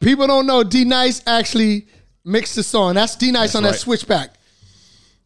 People 0.00 0.26
don't 0.26 0.46
know 0.46 0.62
D 0.64 0.84
Nice 0.84 1.22
actually 1.26 1.86
mixed 2.24 2.54
the 2.56 2.62
song. 2.62 2.94
That's 2.94 3.16
D 3.16 3.30
Nice 3.30 3.52
That's 3.52 3.54
on 3.56 3.62
that 3.64 3.74
switchback. 3.76 4.34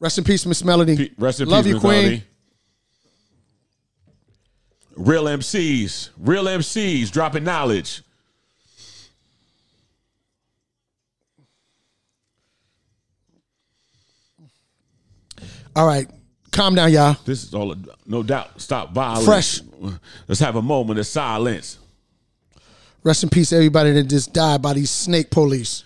Rest 0.01 0.19
in 0.19 0.25
peace, 0.25 0.47
Miss 0.47 0.65
Melody. 0.65 0.97
Pe- 0.97 1.11
Rest 1.19 1.41
in 1.41 1.49
Love 1.49 1.65
peace, 1.65 1.71
you, 1.71 1.75
Miss 1.75 1.83
Queen. 1.83 2.03
Melody. 2.03 2.23
Real 4.97 5.25
MCs, 5.25 6.11
real 6.19 6.45
MCs 6.45 7.11
dropping 7.11 7.45
knowledge. 7.45 8.03
All 15.77 15.87
right. 15.87 16.09
Calm 16.51 16.75
down, 16.75 16.91
y'all. 16.91 17.17
This 17.25 17.45
is 17.45 17.55
all, 17.55 17.75
no 18.07 18.25
doubt. 18.25 18.61
Stop 18.61 18.93
violence. 18.93 19.25
Fresh. 19.25 19.61
Let's 20.27 20.41
have 20.41 20.57
a 20.57 20.63
moment 20.63 20.99
of 20.99 21.07
silence. 21.07 21.79
Rest 23.05 23.23
in 23.23 23.29
peace, 23.29 23.53
everybody 23.53 23.93
that 23.93 24.05
just 24.05 24.33
died 24.33 24.61
by 24.61 24.73
these 24.73 24.91
snake 24.91 25.31
police. 25.31 25.85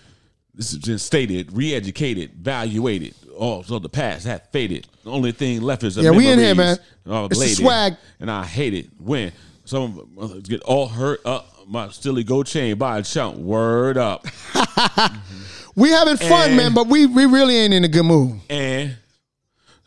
This 0.55 0.71
has 0.71 0.79
been 0.79 0.97
stated, 0.97 1.55
re-educated, 1.55 2.31
evaluated. 2.39 3.13
Oh, 3.45 3.61
so 3.61 3.77
the 3.77 3.89
past 3.89 4.25
had 4.25 4.47
faded. 4.53 4.87
The 5.03 5.11
only 5.11 5.33
thing 5.33 5.61
left 5.61 5.83
is 5.83 5.97
a 5.97 6.01
Yeah, 6.01 6.11
we 6.11 6.29
in 6.29 6.39
here, 6.39 6.55
man. 6.55 6.77
of 7.05 7.25
It's 7.29 7.37
the 7.39 7.45
lady. 7.45 7.55
swag. 7.55 7.97
and 8.21 8.31
I 8.31 8.45
hate 8.45 8.73
it 8.73 8.87
when 8.97 9.33
some 9.65 10.07
of 10.17 10.31
us 10.31 10.37
uh, 10.37 10.39
get 10.41 10.61
all 10.61 10.87
hurt 10.87 11.19
up. 11.25 11.49
My 11.67 11.89
stilly 11.89 12.23
go 12.23 12.43
chain 12.43 12.77
by 12.77 12.99
a 12.99 13.03
chunk. 13.03 13.35
Word 13.37 13.97
up, 13.97 14.25
We 15.75 15.89
having 15.89 16.15
fun, 16.15 16.49
And- 16.49 16.57
man, 16.57 16.73
but 16.73 16.87
we 16.87 17.05
we 17.05 17.25
really 17.25 17.57
ain't 17.57 17.73
in 17.73 17.83
a 17.83 17.89
good 17.89 18.03
mood. 18.03 18.39
and 18.49 18.95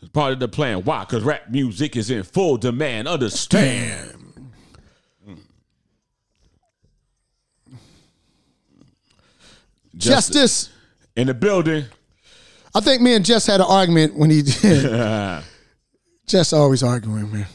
it's 0.01 0.11
part 0.11 0.33
of 0.33 0.39
the 0.39 0.47
plan. 0.47 0.83
Why? 0.83 0.99
Because 1.05 1.23
rap 1.23 1.49
music 1.49 1.95
is 1.95 2.11
in 2.11 2.21
full 2.21 2.57
demand. 2.57 3.07
Understand? 3.07 4.13
Justice. 9.95 10.69
in 11.15 11.27
the 11.27 11.33
building. 11.33 11.85
I 12.77 12.79
think 12.79 13.01
me 13.01 13.15
and 13.15 13.25
Jess 13.25 13.47
had 13.47 13.59
an 13.59 13.65
argument 13.67 14.15
when 14.15 14.29
he 14.29 14.43
did. 14.43 14.83
Jess 16.27 16.53
always 16.53 16.83
arguing, 16.83 17.31
man. 17.31 17.47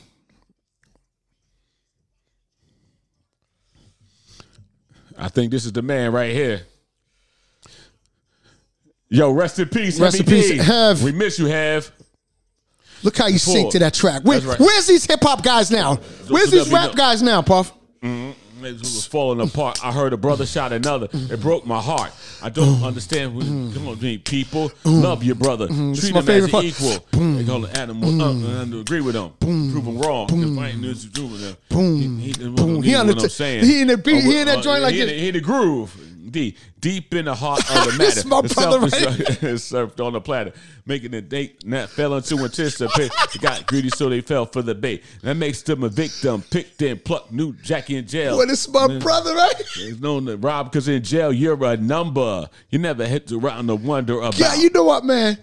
I 5.16 5.28
think 5.28 5.52
this 5.52 5.64
is 5.64 5.72
the 5.72 5.82
man 5.82 6.10
right 6.10 6.32
here. 6.32 6.62
Yo, 9.08 9.30
rest 9.30 9.60
in 9.60 9.68
peace. 9.68 10.00
Rest 10.00 10.18
in 10.18 10.26
peace. 10.26 10.60
Hev. 10.60 11.04
We 11.04 11.12
miss 11.12 11.38
you, 11.38 11.46
Have. 11.46 11.92
Look 13.04 13.16
how 13.16 13.28
you 13.28 13.38
sing 13.38 13.70
to 13.70 13.78
that 13.80 13.94
track. 13.94 14.22
Where- 14.22 14.40
right. 14.40 14.58
Where's 14.58 14.86
these 14.88 15.04
hip 15.04 15.20
hop 15.22 15.44
guys 15.44 15.70
now? 15.70 15.96
Where's 16.28 16.50
these 16.50 16.72
rap 16.72 16.96
guys 16.96 17.22
now, 17.22 17.42
Puff? 17.42 17.72
Mm-hmm. 18.02 18.32
It 18.64 18.80
was 18.80 19.06
falling 19.06 19.40
apart. 19.40 19.84
I 19.84 19.92
heard 19.92 20.12
a 20.12 20.16
brother 20.16 20.46
shot 20.46 20.72
another. 20.72 21.08
It 21.12 21.40
broke 21.40 21.66
my 21.66 21.80
heart. 21.80 22.12
I 22.42 22.48
don't 22.48 22.82
understand. 22.82 23.34
what- 23.34 23.44
Come 23.46 23.88
on, 23.88 24.00
me, 24.00 24.18
people. 24.18 24.72
Love 24.84 25.22
your 25.24 25.34
brother. 25.34 25.66
Treat 25.68 26.12
him 26.20 26.28
as 26.28 26.44
an 26.44 26.50
equal. 26.64 27.04
They 27.36 27.44
call 27.44 27.64
it 27.64 27.76
animal. 27.78 28.20
Uh, 28.22 28.30
and 28.62 28.74
I 28.74 28.78
agree 28.80 29.00
with 29.00 29.14
them. 29.14 29.30
Prove 29.40 29.84
them 29.84 29.98
wrong. 29.98 30.26
Boom. 31.68 32.18
He, 32.20 32.32
he, 32.32 32.48
Boom. 32.48 32.82
He, 32.82 32.90
He 32.90 32.94
what 32.96 33.24
I'm 33.24 33.28
t- 33.28 33.28
saying. 33.28 33.64
he 33.64 33.80
in 33.82 33.88
the 33.88 33.96
beat- 33.96 34.22
he 34.24 34.38
in 34.38 34.46
that 34.46 34.58
uh, 34.58 34.62
joint 34.62 34.82
like 34.82 34.94
he 34.94 35.00
in 35.02 35.06
the- 35.08 35.14
he 35.14 35.28
in 35.28 35.34
the 35.34 35.40
groove. 35.40 35.94
D, 36.32 36.56
deep 36.80 37.14
in 37.14 37.26
the 37.26 37.34
heart 37.34 37.60
of 37.60 37.66
the 37.92 37.98
matter. 37.98 37.98
This 37.98 38.24
my 38.24 38.40
The 38.40 38.54
brother 38.54 38.88
self- 38.88 39.16
surfed 39.16 40.04
on 40.04 40.14
the 40.14 40.20
platter, 40.20 40.52
making 40.86 41.14
it 41.14 41.30
they 41.30 41.54
not 41.64 41.90
fell 41.90 42.14
into 42.16 42.38
anticipate. 42.38 43.10
Got 43.40 43.66
greedy, 43.66 43.90
so 43.90 44.08
they 44.08 44.20
fell 44.22 44.46
for 44.46 44.62
the 44.62 44.74
bait. 44.74 45.04
That 45.22 45.34
makes 45.36 45.62
them 45.62 45.84
a 45.84 45.88
victim. 45.88 46.42
Picked 46.50 46.82
and 46.82 47.04
plucked, 47.04 47.30
new 47.32 47.52
Jackie 47.62 47.96
in 47.96 48.06
jail. 48.06 48.36
Well, 48.38 48.46
this 48.46 48.66
is 48.66 48.72
my 48.72 48.98
brother, 48.98 49.34
right? 49.34 49.54
It's 49.76 50.00
known 50.00 50.26
to 50.26 50.36
rob 50.36 50.72
because 50.72 50.88
in 50.88 51.02
jail 51.02 51.32
you're 51.32 51.62
a 51.64 51.76
number. 51.76 52.48
You 52.70 52.78
never 52.78 53.06
hit 53.06 53.30
around 53.30 53.68
to 53.68 53.76
wonder 53.76 54.18
about. 54.18 54.38
Yeah, 54.38 54.54
you 54.54 54.70
know 54.70 54.84
what, 54.84 55.04
man? 55.04 55.38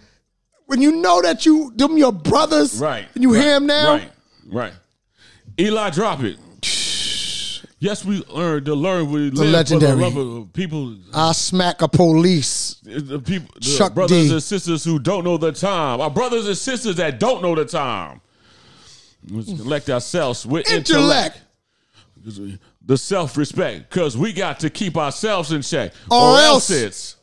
When 0.66 0.82
you 0.82 0.92
know 0.98 1.22
that 1.22 1.46
you 1.46 1.72
them 1.76 1.98
your 1.98 2.12
brothers, 2.12 2.80
right. 2.80 3.08
And 3.16 3.24
you 3.24 3.34
right, 3.34 3.44
hear 3.44 3.56
him 3.56 3.66
now, 3.68 3.94
Right. 3.94 4.12
Right. 4.52 4.74
Eli, 5.60 5.90
drop 5.90 6.22
it. 6.24 6.38
Yes, 7.82 8.04
we 8.04 8.22
learned 8.26 8.66
to 8.66 8.76
learn. 8.76 9.10
We 9.10 9.32
live 9.32 9.50
legendary. 9.52 9.92
for 9.94 10.10
the 10.12 10.20
love 10.20 10.38
of 10.44 10.54
people. 10.54 10.98
I 11.14 11.32
smack 11.32 11.82
a 11.82 11.88
police. 11.88 12.76
The 12.84 13.20
people, 13.20 13.54
the 13.56 13.62
Chuck 13.78 13.94
brothers 13.94 14.28
D. 14.28 14.34
and 14.34 14.44
sisters 14.44 14.84
who 14.84 15.00
don't 15.00 15.24
know 15.24 15.38
the 15.38 15.54
time. 15.54 16.02
Our 16.02 16.10
brothers 16.10 16.46
and 16.48 16.58
sisters 16.58 16.98
that 16.98 17.20
don't 17.20 17.42
know 17.42 17.56
the 17.56 17.64
time. 17.66 18.20
Let's 19.30 19.48
elect 19.50 19.90
ourselves 19.90 20.46
with 20.46 20.70
intellect. 20.70 21.42
Intellect. 22.26 22.60
The 22.86 22.98
self 22.98 23.38
respect, 23.38 23.90
because 23.90 24.18
we 24.18 24.34
got 24.34 24.60
to 24.62 24.70
keep 24.70 24.98
ourselves 24.98 25.52
in 25.54 25.62
check, 25.62 25.94
Or 26.12 26.18
or, 26.20 26.38
else- 26.40 26.70
else 26.70 26.72
it's 26.72 27.16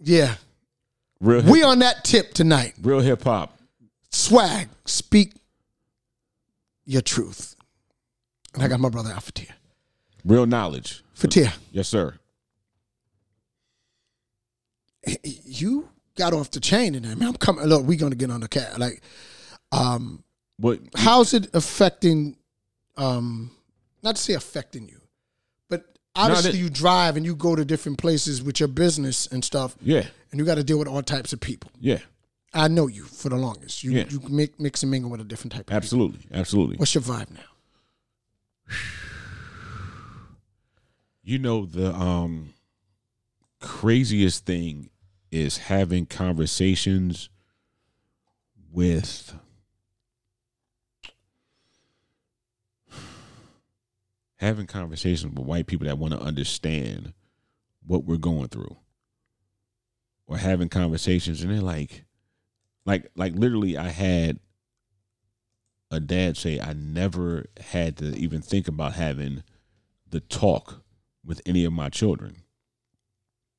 Yeah. 0.00 0.34
real. 1.20 1.42
We 1.42 1.60
hip- 1.60 1.68
on 1.68 1.78
that 1.80 2.04
tip 2.04 2.34
tonight. 2.34 2.74
real 2.82 3.00
hip 3.00 3.22
hop. 3.24 3.58
Swag. 4.14 4.68
Speak 4.84 5.32
your 6.86 7.02
truth. 7.02 7.56
And 8.54 8.62
I 8.62 8.68
got 8.68 8.78
my 8.80 8.88
brother 8.88 9.10
out 9.10 9.22
Fatir. 9.24 9.50
Real 10.24 10.46
knowledge. 10.46 11.02
Fatir, 11.18 11.52
Yes, 11.72 11.88
sir. 11.88 12.14
you 15.22 15.90
got 16.16 16.32
off 16.32 16.50
the 16.50 16.60
chain 16.60 16.94
in 16.94 17.02
there, 17.02 17.16
man. 17.16 17.28
I'm 17.28 17.34
coming. 17.34 17.64
Look, 17.66 17.84
we're 17.84 17.98
gonna 17.98 18.14
get 18.14 18.30
on 18.30 18.40
the 18.40 18.48
cat. 18.48 18.78
Like, 18.78 19.02
um, 19.72 20.22
What? 20.58 20.80
how's 20.94 21.34
it 21.34 21.48
affecting? 21.54 22.36
Um, 22.96 23.50
not 24.02 24.16
to 24.16 24.22
say 24.22 24.34
affecting 24.34 24.88
you, 24.88 25.00
but 25.68 25.98
obviously 26.14 26.52
that- 26.52 26.58
you 26.58 26.70
drive 26.70 27.16
and 27.16 27.26
you 27.26 27.34
go 27.34 27.56
to 27.56 27.64
different 27.64 27.98
places 27.98 28.42
with 28.42 28.60
your 28.60 28.68
business 28.68 29.26
and 29.26 29.44
stuff. 29.44 29.76
Yeah. 29.82 30.06
and 30.30 30.40
you 30.40 30.44
got 30.44 30.56
to 30.56 30.64
deal 30.64 30.80
with 30.80 30.88
all 30.88 31.00
types 31.00 31.32
of 31.32 31.38
people. 31.40 31.70
Yeah. 31.80 32.00
I 32.54 32.68
know 32.68 32.86
you 32.86 33.02
for 33.04 33.28
the 33.28 33.36
longest. 33.36 33.82
You 33.82 33.90
Yeah. 33.92 34.06
you 34.08 34.20
make 34.28 34.58
mix 34.60 34.82
and 34.82 34.90
mingle 34.90 35.10
with 35.10 35.20
a 35.20 35.24
different 35.24 35.52
type 35.52 35.60
of 35.62 35.66
people. 35.66 35.76
Absolutely. 35.76 36.20
Absolutely. 36.32 36.76
What's 36.76 36.94
your 36.94 37.02
vibe 37.02 37.30
now? 37.30 38.74
You 41.26 41.38
know 41.38 41.64
the 41.64 41.90
um 41.94 42.52
craziest 43.58 44.44
thing 44.44 44.90
is 45.30 45.56
having 45.56 46.04
conversations 46.04 47.30
with 48.70 49.34
having 54.36 54.66
conversations 54.66 55.34
with 55.34 55.46
white 55.46 55.66
people 55.66 55.86
that 55.86 55.96
want 55.98 56.12
to 56.12 56.20
understand 56.20 57.14
what 57.86 58.04
we're 58.04 58.16
going 58.18 58.48
through 58.48 58.76
or 60.26 60.36
having 60.36 60.68
conversations 60.68 61.40
and 61.42 61.50
they're 61.50 61.60
like 61.62 62.04
like 62.86 63.10
like 63.16 63.34
literally 63.34 63.76
I 63.76 63.88
had 63.88 64.38
a 65.90 66.00
dad 66.00 66.36
say 66.36 66.58
I 66.60 66.72
never 66.72 67.46
had 67.60 67.96
to 67.98 68.16
even 68.16 68.40
think 68.42 68.68
about 68.68 68.94
having 68.94 69.42
the 70.08 70.20
talk 70.20 70.82
with 71.24 71.40
any 71.46 71.64
of 71.64 71.72
my 71.72 71.88
children. 71.88 72.36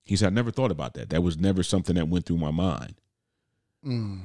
He 0.03 0.15
said, 0.15 0.27
I 0.27 0.29
never 0.35 0.51
thought 0.51 0.71
about 0.71 0.93
that. 0.95 1.09
That 1.09 1.23
was 1.23 1.37
never 1.37 1.63
something 1.63 1.95
that 1.95 2.07
went 2.07 2.25
through 2.25 2.37
my 2.37 2.51
mind. 2.51 2.95
Mm. 3.85 4.21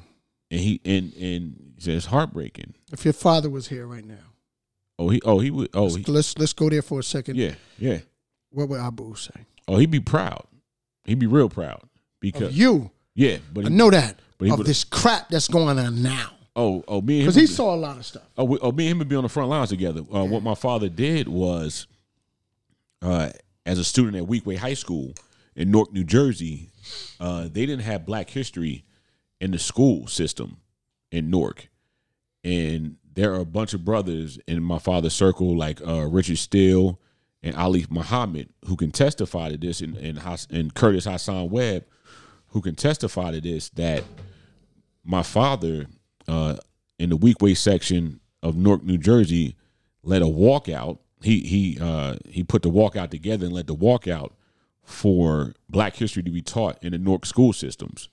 And 0.50 0.60
he 0.60 0.80
and 0.84 1.12
and 1.14 1.72
he 1.76 1.80
said 1.80 1.94
it's 1.94 2.06
heartbreaking. 2.06 2.74
If 2.92 3.04
your 3.04 3.14
father 3.14 3.48
was 3.48 3.68
here 3.68 3.86
right 3.86 4.04
now, 4.04 4.16
Oh 4.98 5.08
he 5.08 5.20
oh 5.24 5.38
he 5.38 5.50
would 5.50 5.70
oh 5.74 5.84
let's, 5.84 5.96
he, 5.96 6.04
let's 6.04 6.38
let's 6.38 6.52
go 6.52 6.68
there 6.68 6.82
for 6.82 6.98
a 7.00 7.02
second. 7.02 7.36
yeah 7.36 7.54
yeah 7.78 8.00
What 8.50 8.68
would 8.68 8.80
Abu 8.80 9.14
say? 9.14 9.46
oh 9.68 9.76
he'd 9.78 9.90
be 9.90 10.00
proud. 10.00 10.46
He'd 11.04 11.18
be 11.18 11.26
real 11.26 11.48
proud 11.48 11.82
Of 11.84 11.88
because 12.20 12.58
you, 12.58 12.90
yeah 13.14 13.38
but 13.52 13.64
I 13.66 13.68
know 13.68 13.90
that. 13.90 14.18
But 14.40 14.60
Of 14.60 14.66
this 14.66 14.84
crap 14.84 15.28
that's 15.28 15.48
going 15.48 15.78
on 15.78 16.02
now, 16.02 16.30
oh 16.56 16.82
oh 16.88 17.00
me 17.02 17.20
and 17.20 17.22
him 17.22 17.26
because 17.26 17.34
he 17.34 17.42
be- 17.42 17.46
saw 17.46 17.74
a 17.74 17.76
lot 17.76 17.98
of 17.98 18.06
stuff. 18.06 18.22
Oh, 18.38 18.44
we, 18.44 18.58
oh, 18.60 18.72
me 18.72 18.86
and 18.86 18.92
him 18.92 18.98
would 19.00 19.08
be 19.08 19.16
on 19.16 19.22
the 19.22 19.28
front 19.28 19.50
lines 19.50 19.68
together. 19.68 20.00
Uh, 20.00 20.24
What 20.24 20.42
my 20.42 20.54
father 20.54 20.88
did 20.88 21.28
was, 21.28 21.86
uh, 23.02 23.30
as 23.66 23.78
a 23.78 23.84
student 23.84 24.16
at 24.16 24.24
Weequahic 24.28 24.56
High 24.58 24.74
School 24.74 25.12
in 25.54 25.70
Newark, 25.70 25.92
New 25.92 26.04
Jersey, 26.04 26.70
uh, 27.20 27.42
they 27.42 27.66
didn't 27.66 27.80
have 27.80 28.06
Black 28.06 28.30
History 28.30 28.84
in 29.40 29.50
the 29.50 29.58
school 29.58 30.06
system 30.06 30.56
in 31.12 31.30
Newark, 31.30 31.68
and 32.42 32.96
there 33.12 33.32
are 33.34 33.40
a 33.40 33.44
bunch 33.44 33.74
of 33.74 33.84
brothers 33.84 34.38
in 34.46 34.62
my 34.62 34.78
father's 34.78 35.12
circle, 35.14 35.56
like 35.56 35.80
uh, 35.86 36.06
Richard 36.06 36.38
Steele 36.38 36.98
and 37.42 37.54
Ali 37.56 37.84
Muhammad, 37.90 38.48
who 38.66 38.76
can 38.76 38.90
testify 38.90 39.50
to 39.50 39.56
this, 39.58 39.80
and 39.82 39.96
and, 39.96 40.18
and 40.50 40.74
Curtis 40.74 41.04
Hassan 41.04 41.50
Webb, 41.50 41.84
who 42.48 42.60
can 42.60 42.74
testify 42.74 43.30
to 43.32 43.40
this. 43.40 43.68
That 43.70 44.04
my 45.10 45.22
father, 45.22 45.86
uh, 46.28 46.56
in 46.98 47.10
the 47.10 47.18
Weequahic 47.18 47.56
section 47.56 48.20
of 48.42 48.56
Newark, 48.56 48.84
New 48.84 48.96
Jersey, 48.96 49.56
led 50.02 50.22
a 50.22 50.26
walkout. 50.26 50.98
He 51.22 51.40
he 51.40 51.78
uh, 51.80 52.16
he 52.26 52.44
put 52.44 52.62
the 52.62 52.70
walkout 52.70 53.10
together 53.10 53.46
and 53.46 53.54
led 53.54 53.66
the 53.66 53.74
walkout 53.74 54.30
for 54.84 55.52
Black 55.68 55.96
history 55.96 56.22
to 56.22 56.30
be 56.30 56.42
taught 56.42 56.82
in 56.82 56.92
the 56.92 56.98
Newark 56.98 57.26
school 57.26 57.52
systems. 57.52 58.08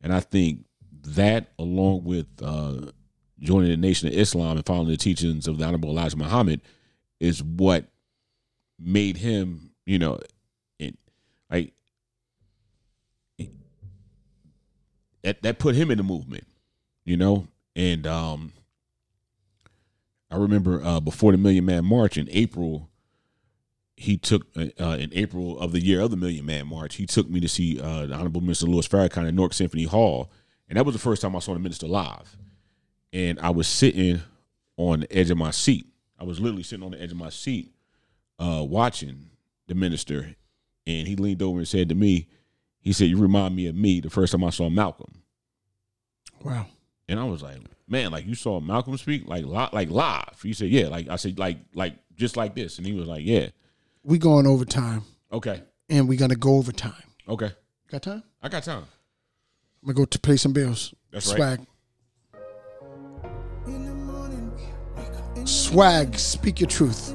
And 0.00 0.12
I 0.12 0.20
think 0.20 0.64
that, 1.02 1.52
along 1.58 2.04
with 2.04 2.26
uh, 2.42 2.92
joining 3.38 3.70
the 3.70 3.76
Nation 3.76 4.08
of 4.08 4.14
Islam 4.14 4.56
and 4.56 4.66
following 4.66 4.88
the 4.88 4.96
teachings 4.96 5.46
of 5.46 5.58
the 5.58 5.64
Honorable 5.64 5.90
Elijah 5.90 6.16
Muhammad, 6.16 6.62
is 7.20 7.42
what 7.42 7.84
made 8.78 9.18
him, 9.18 9.72
you 9.84 9.98
know, 9.98 10.18
it, 10.78 10.96
like 11.50 11.72
that 15.28 15.42
that 15.42 15.58
put 15.58 15.74
him 15.74 15.90
in 15.90 15.98
the 15.98 16.04
movement, 16.04 16.46
you 17.04 17.16
know. 17.16 17.46
And 17.76 18.06
um, 18.06 18.52
I 20.30 20.36
remember 20.36 20.82
uh, 20.82 21.00
before 21.00 21.32
the 21.32 21.38
Million 21.38 21.66
Man 21.66 21.84
March 21.84 22.16
in 22.16 22.28
April, 22.30 22.88
he 23.94 24.16
took 24.16 24.46
uh, 24.56 24.68
uh, 24.80 24.96
in 24.96 25.10
April 25.12 25.58
of 25.58 25.72
the 25.72 25.80
year 25.80 26.00
of 26.00 26.10
the 26.10 26.16
Million 26.16 26.46
Man 26.46 26.66
March, 26.66 26.94
he 26.94 27.04
took 27.04 27.28
me 27.28 27.40
to 27.40 27.48
see 27.48 27.78
uh, 27.78 28.06
the 28.06 28.14
Honorable 28.14 28.40
Minister 28.40 28.66
Louis 28.66 28.88
Farrakhan 28.88 29.28
at 29.28 29.34
Newark 29.34 29.52
Symphony 29.52 29.84
Hall, 29.84 30.30
and 30.66 30.78
that 30.78 30.86
was 30.86 30.94
the 30.94 31.00
first 31.00 31.20
time 31.20 31.36
I 31.36 31.40
saw 31.40 31.52
the 31.52 31.60
minister 31.60 31.86
live. 31.86 32.36
And 33.12 33.38
I 33.40 33.50
was 33.50 33.68
sitting 33.68 34.22
on 34.78 35.00
the 35.00 35.12
edge 35.12 35.30
of 35.30 35.36
my 35.36 35.50
seat. 35.50 35.86
I 36.18 36.24
was 36.24 36.40
literally 36.40 36.62
sitting 36.62 36.84
on 36.84 36.92
the 36.92 37.02
edge 37.02 37.10
of 37.10 37.18
my 37.18 37.30
seat, 37.30 37.70
uh, 38.38 38.64
watching 38.66 39.30
the 39.66 39.74
minister, 39.74 40.36
and 40.86 41.06
he 41.06 41.16
leaned 41.16 41.42
over 41.42 41.58
and 41.58 41.68
said 41.68 41.90
to 41.90 41.94
me, 41.94 42.28
he 42.80 42.92
said, 42.92 43.08
"You 43.08 43.18
remind 43.18 43.54
me 43.56 43.66
of 43.66 43.74
me 43.74 44.00
the 44.00 44.10
first 44.10 44.32
time 44.32 44.44
I 44.44 44.50
saw 44.50 44.68
Malcolm." 44.68 45.22
Wow. 46.44 46.66
And 47.08 47.18
I 47.18 47.24
was 47.24 47.42
like, 47.42 47.56
man, 47.88 48.10
like 48.12 48.26
you 48.26 48.34
saw 48.34 48.60
Malcolm 48.60 48.96
speak 48.98 49.26
like 49.26 49.44
li- 49.44 49.68
like 49.72 49.88
live. 49.90 50.38
He 50.42 50.52
said, 50.52 50.68
yeah. 50.68 50.88
Like 50.88 51.08
I 51.08 51.16
said, 51.16 51.38
like 51.38 51.58
like 51.74 51.94
just 52.14 52.36
like 52.36 52.54
this. 52.54 52.78
And 52.78 52.86
he 52.86 52.92
was 52.92 53.08
like, 53.08 53.22
yeah. 53.24 53.48
We 54.04 54.18
going 54.18 54.46
overtime, 54.46 55.02
Okay. 55.32 55.62
and 55.88 56.08
we're 56.08 56.18
gonna 56.18 56.36
go 56.36 56.56
overtime. 56.56 56.92
Okay. 57.28 57.50
Got 57.90 58.02
time? 58.02 58.22
I 58.42 58.48
got 58.48 58.62
time. 58.62 58.84
I'm 59.82 59.86
gonna 59.86 59.94
go 59.94 60.04
to 60.04 60.18
pay 60.18 60.36
some 60.36 60.52
bills. 60.52 60.94
That's 61.10 61.32
right. 61.34 61.58
Swag. 61.58 61.66
Swag, 65.46 66.18
speak 66.18 66.60
your 66.60 66.68
truth. 66.68 67.14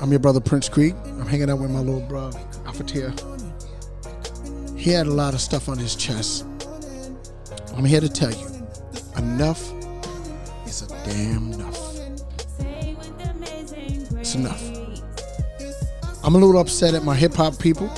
I'm 0.00 0.10
your 0.10 0.18
brother 0.20 0.40
Prince 0.40 0.68
Creek. 0.68 0.94
I'm 1.04 1.26
hanging 1.26 1.48
out 1.48 1.58
with 1.58 1.70
my 1.70 1.80
little 1.80 2.06
bro, 2.06 2.30
Alpha 2.66 2.84
Tier. 2.84 3.14
He 4.82 4.90
had 4.90 5.06
a 5.06 5.12
lot 5.12 5.32
of 5.32 5.40
stuff 5.40 5.68
on 5.68 5.78
his 5.78 5.94
chest. 5.94 6.44
I'm 7.76 7.84
here 7.84 8.00
to 8.00 8.08
tell 8.08 8.32
you, 8.32 8.48
enough 9.16 9.72
is 10.66 10.82
a 10.82 10.88
damn 11.08 11.52
enough. 11.52 11.78
It's 14.18 14.34
enough. 14.34 14.60
I'm 16.24 16.34
a 16.34 16.38
little 16.38 16.58
upset 16.58 16.94
at 16.94 17.04
my 17.04 17.14
hip 17.14 17.32
hop 17.32 17.60
people. 17.60 17.88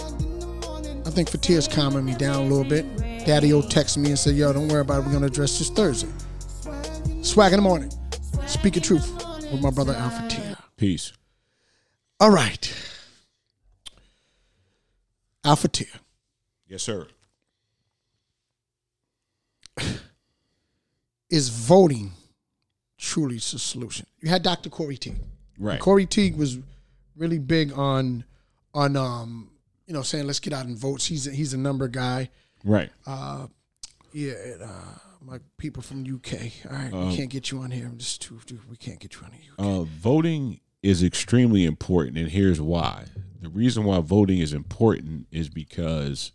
I 1.07 1.11
think 1.11 1.31
Fatier's 1.31 1.67
calming 1.67 2.05
me 2.05 2.17
down 2.17 2.37
a 2.37 2.45
little 2.45 2.69
bit. 2.69 2.85
Daddy 3.25 3.55
O 3.55 3.63
texted 3.63 3.97
me 3.97 4.11
and 4.11 4.19
said, 4.19 4.37
yo, 4.37 4.53
don't 4.53 4.69
worry 4.69 4.83
about 4.83 4.99
it. 4.99 5.07
We're 5.07 5.13
going 5.13 5.23
to 5.23 5.29
address 5.29 5.59
this 5.59 5.71
Thursday. 5.71 6.13
Swag 7.23 7.55
in 7.55 7.61
the 7.61 7.63
morning. 7.63 7.91
Speak 8.47 8.77
your 8.77 8.83
truth 8.83 9.11
with 9.51 9.63
my 9.63 9.71
brother 9.71 9.95
Alpha 9.95 10.29
Tier. 10.29 10.57
Peace. 10.77 11.15
All 12.21 12.31
right. 12.31 12.71
Alpha 15.45 15.69
Tier. 15.69 15.89
Yes, 16.75 16.83
sir. 16.83 17.07
Is 21.31 21.49
voting 21.49 22.11
truly 22.99 23.37
the 23.37 23.61
solution? 23.61 24.09
You 24.21 24.29
had 24.29 24.43
Dr. 24.43 24.71
Corey 24.71 24.97
Teague. 24.97 25.15
Right. 25.57 25.79
Corey 25.79 26.05
Teague 26.05 26.35
was 26.35 26.59
really 27.17 27.39
big 27.39 27.73
on 27.79 28.25
on 28.75 28.97
um, 28.97 29.53
you 29.87 29.95
know, 29.95 30.03
saying 30.03 30.27
let's 30.27 30.41
get 30.41 30.53
out 30.53 30.67
and 30.67 30.77
vote. 30.77 31.01
He's 31.01 31.29
a, 31.29 31.31
he's 31.31 31.55
a 31.55 31.59
number 31.59 31.87
guy. 31.87 32.31
Right. 32.65 32.91
Yeah, 34.13 34.33
and, 34.33 34.63
uh, 34.63 34.99
my 35.21 35.39
people 35.59 35.81
from 35.81 36.01
UK. 36.01 36.33
All 36.69 36.77
right, 36.77 36.93
we 36.93 37.17
can't 37.17 37.31
get 37.31 37.53
you 37.53 37.61
on 37.61 37.71
here. 37.71 37.87
I'm 37.87 37.99
just 37.99 38.21
too, 38.21 38.41
too 38.47 38.59
we 38.69 38.77
can't 38.77 38.99
get 38.99 39.15
you 39.15 39.21
on 39.25 39.31
here. 39.31 39.53
Uh, 39.61 39.85
voting 39.85 40.59
is 40.83 41.05
extremely 41.05 41.67
important, 41.67 42.19
and 42.19 42.31
here's 42.31 42.61
why. 42.61 43.05
The 43.41 43.49
reason 43.49 43.85
why 43.85 44.01
voting 44.01 44.39
is 44.39 44.53
important 44.53 45.29
is 45.31 45.49
because 45.49 46.33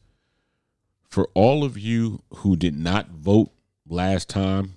for 1.09 1.27
all 1.33 1.63
of 1.63 1.77
you 1.77 2.21
who 2.35 2.55
did 2.55 2.77
not 2.77 3.09
vote 3.09 3.51
last 3.87 4.29
time, 4.29 4.75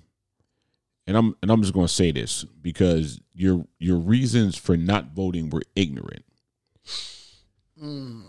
and 1.05 1.15
I'm 1.15 1.35
and 1.41 1.51
I'm 1.51 1.61
just 1.61 1.73
going 1.73 1.87
to 1.87 1.93
say 1.93 2.11
this 2.11 2.43
because 2.43 3.21
your 3.33 3.65
your 3.79 3.97
reasons 3.97 4.57
for 4.57 4.75
not 4.75 5.13
voting 5.13 5.49
were 5.49 5.63
ignorant. 5.75 6.25
Mm. 7.81 8.23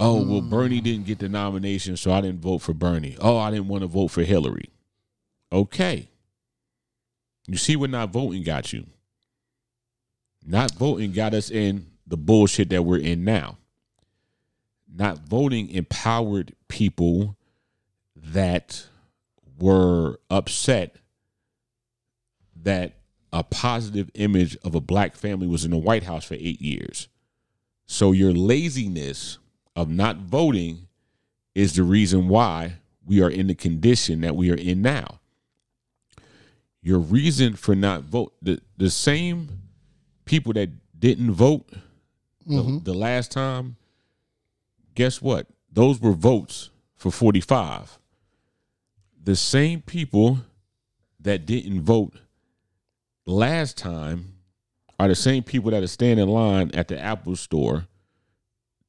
Oh 0.00 0.22
well, 0.22 0.42
mm. 0.42 0.50
Bernie 0.50 0.80
didn't 0.80 1.06
get 1.06 1.18
the 1.18 1.28
nomination, 1.28 1.96
so 1.96 2.12
I 2.12 2.20
didn't 2.20 2.40
vote 2.40 2.58
for 2.58 2.72
Bernie. 2.72 3.16
Oh, 3.20 3.38
I 3.38 3.50
didn't 3.50 3.68
want 3.68 3.82
to 3.82 3.88
vote 3.88 4.08
for 4.08 4.22
Hillary. 4.22 4.70
Okay, 5.52 6.08
you 7.46 7.56
see 7.56 7.76
what 7.76 7.90
not 7.90 8.10
voting 8.10 8.42
got 8.42 8.72
you. 8.72 8.86
Not 10.46 10.72
voting 10.72 11.12
got 11.12 11.34
us 11.34 11.50
in 11.50 11.86
the 12.06 12.16
bullshit 12.16 12.70
that 12.70 12.84
we're 12.84 12.98
in 12.98 13.24
now. 13.24 13.58
Not 14.92 15.18
voting 15.18 15.70
empowered 15.70 16.54
people 16.68 17.36
that 18.16 18.86
were 19.58 20.18
upset 20.30 20.96
that 22.62 22.94
a 23.32 23.44
positive 23.44 24.10
image 24.14 24.56
of 24.64 24.74
a 24.74 24.80
black 24.80 25.14
family 25.14 25.46
was 25.46 25.64
in 25.64 25.70
the 25.70 25.76
White 25.76 26.04
House 26.04 26.24
for 26.24 26.34
eight 26.34 26.60
years. 26.60 27.08
So 27.86 28.12
your 28.12 28.32
laziness 28.32 29.38
of 29.76 29.88
not 29.88 30.16
voting 30.16 30.88
is 31.54 31.74
the 31.74 31.82
reason 31.82 32.28
why 32.28 32.74
we 33.04 33.22
are 33.22 33.30
in 33.30 33.46
the 33.46 33.54
condition 33.54 34.20
that 34.20 34.36
we 34.36 34.50
are 34.50 34.56
in 34.56 34.82
now. 34.82 35.20
Your 36.82 36.98
reason 36.98 37.54
for 37.54 37.74
not 37.74 38.02
vote 38.02 38.34
the, 38.40 38.60
the 38.76 38.90
same 38.90 39.48
people 40.24 40.52
that 40.54 40.70
didn't 40.98 41.32
vote 41.32 41.68
the, 42.46 42.54
mm-hmm. 42.54 42.78
the 42.84 42.94
last 42.94 43.32
time, 43.32 43.76
guess 44.98 45.22
what? 45.22 45.46
Those 45.72 46.00
were 46.00 46.12
votes 46.12 46.70
for 46.96 47.12
45. 47.12 48.00
The 49.22 49.36
same 49.36 49.80
people 49.80 50.40
that 51.20 51.46
didn't 51.46 51.82
vote 51.82 52.14
last 53.24 53.78
time 53.78 54.34
are 54.98 55.06
the 55.06 55.14
same 55.14 55.44
people 55.44 55.70
that 55.70 55.84
are 55.84 55.86
standing 55.86 56.24
in 56.24 56.28
line 56.28 56.72
at 56.74 56.88
the 56.88 57.00
Apple 57.00 57.36
store 57.36 57.86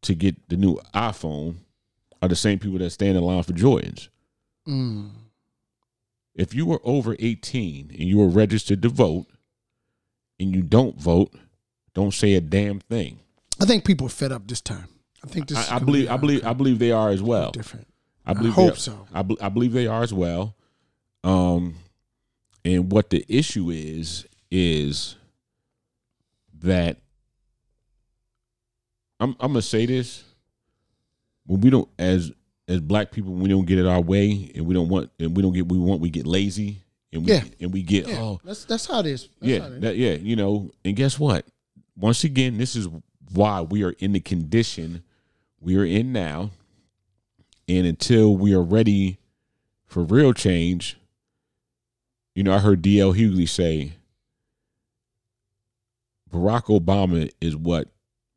to 0.01 0.15
get 0.15 0.49
the 0.49 0.57
new 0.57 0.79
iPhone 0.95 1.57
are 2.23 2.27
the 2.27 2.35
same 2.35 2.57
people 2.57 2.79
that 2.79 2.89
stand 2.89 3.15
in 3.15 3.23
line 3.23 3.43
for 3.43 3.53
Jordans. 3.53 4.09
Mm. 4.67 5.11
If 6.33 6.55
you 6.55 6.65
were 6.65 6.81
over 6.83 7.15
18 7.19 7.91
and 7.91 7.99
you 7.99 8.17
were 8.17 8.29
registered 8.29 8.81
to 8.81 8.89
vote 8.89 9.27
and 10.39 10.55
you 10.55 10.63
don't 10.63 10.99
vote, 10.99 11.35
don't 11.93 12.15
say 12.15 12.33
a 12.33 12.41
damn 12.41 12.79
thing. 12.79 13.19
I 13.61 13.65
think 13.65 13.85
people 13.85 14.07
are 14.07 14.09
fed 14.09 14.31
up 14.31 14.47
this 14.47 14.61
time. 14.61 14.87
I 15.23 15.27
think 15.27 15.47
this. 15.47 15.59
is 15.59 15.69
I, 15.69 15.75
I 15.77 15.79
believe 15.79 16.05
be, 16.05 16.09
I 16.09 16.17
believe 16.17 16.45
I 16.45 16.53
believe 16.53 16.79
they 16.79 16.91
are 16.91 17.09
as 17.09 17.21
well. 17.21 17.51
different. 17.51 17.87
I 18.25 18.33
believe 18.33 18.53
hope 18.53 18.73
they, 18.73 18.79
so. 18.79 19.07
I, 19.13 19.21
bel- 19.23 19.37
I 19.41 19.49
believe 19.49 19.73
they 19.73 19.87
are 19.87 20.03
as 20.03 20.13
well. 20.13 20.55
Um, 21.23 21.75
and 22.63 22.91
what 22.91 23.09
the 23.09 23.25
issue 23.27 23.69
is 23.71 24.25
is 24.51 25.15
that 26.61 26.97
I'm 29.19 29.35
I'm 29.39 29.51
gonna 29.51 29.61
say 29.61 29.85
this 29.85 30.23
when 31.45 31.61
we 31.61 31.69
don't 31.69 31.89
as 31.97 32.31
as 32.67 32.79
black 32.79 33.11
people 33.11 33.33
we 33.33 33.49
don't 33.49 33.65
get 33.65 33.79
it 33.79 33.85
our 33.87 34.01
way 34.01 34.51
and 34.55 34.65
we 34.65 34.73
don't 34.73 34.89
want 34.89 35.09
and 35.19 35.35
we 35.35 35.41
don't 35.41 35.53
get 35.53 35.67
we 35.67 35.77
want 35.77 36.01
we 36.01 36.09
get 36.09 36.27
lazy 36.27 36.81
and 37.11 37.25
we 37.25 37.31
Yeah. 37.33 37.43
and 37.59 37.73
we 37.73 37.81
get 37.81 38.07
Yeah, 38.07 38.19
oh 38.21 38.39
that's 38.43 38.65
that's 38.65 38.85
how 38.85 38.99
it 38.99 39.07
is. 39.07 39.29
That's 39.39 39.51
yeah 39.51 39.59
how 39.59 39.65
it 39.67 39.73
is. 39.73 39.81
that, 39.81 39.97
yeah 39.97 40.13
you 40.13 40.35
know 40.35 40.71
and 40.85 40.95
guess 40.95 41.17
what 41.19 41.45
once 41.97 42.23
again 42.23 42.57
this 42.57 42.75
is 42.75 42.87
why 43.33 43.61
we 43.61 43.83
are 43.83 43.91
in 43.99 44.13
the 44.13 44.19
condition 44.19 45.03
we 45.61 45.77
are 45.77 45.85
in 45.85 46.11
now 46.11 46.51
and 47.67 47.85
until 47.85 48.35
we 48.35 48.53
are 48.53 48.61
ready 48.61 49.19
for 49.85 50.03
real 50.03 50.33
change 50.33 50.97
you 52.35 52.43
know 52.43 52.53
i 52.53 52.59
heard 52.59 52.81
dl 52.81 53.15
hughley 53.15 53.47
say 53.47 53.93
barack 56.31 56.65
obama 56.65 57.29
is 57.41 57.55
what 57.55 57.87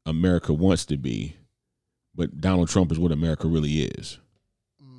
america 0.07 0.53
wants 0.53 0.85
to 0.87 0.97
be 0.97 1.37
but 2.15 2.41
donald 2.41 2.69
trump 2.69 2.91
is 2.91 2.99
what 2.99 3.13
america 3.13 3.47
really 3.47 3.83
is 3.83 4.19
mm. 4.83 4.99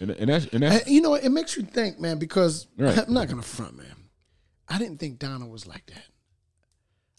And, 0.00 0.10
and 0.12 0.30
that's 0.30 0.46
and 0.46 0.62
that's 0.62 0.88
you 0.88 1.02
know, 1.02 1.14
it 1.14 1.28
makes 1.28 1.56
you 1.56 1.62
think, 1.62 2.00
man, 2.00 2.18
because 2.18 2.66
Right. 2.78 2.96
I'm 2.96 3.12
not 3.12 3.28
gonna 3.28 3.42
front, 3.42 3.76
man. 3.76 3.94
I 4.66 4.78
didn't 4.78 4.98
think 4.98 5.18
Donald 5.18 5.50
was 5.50 5.66
like 5.66 5.84
that. 5.86 6.06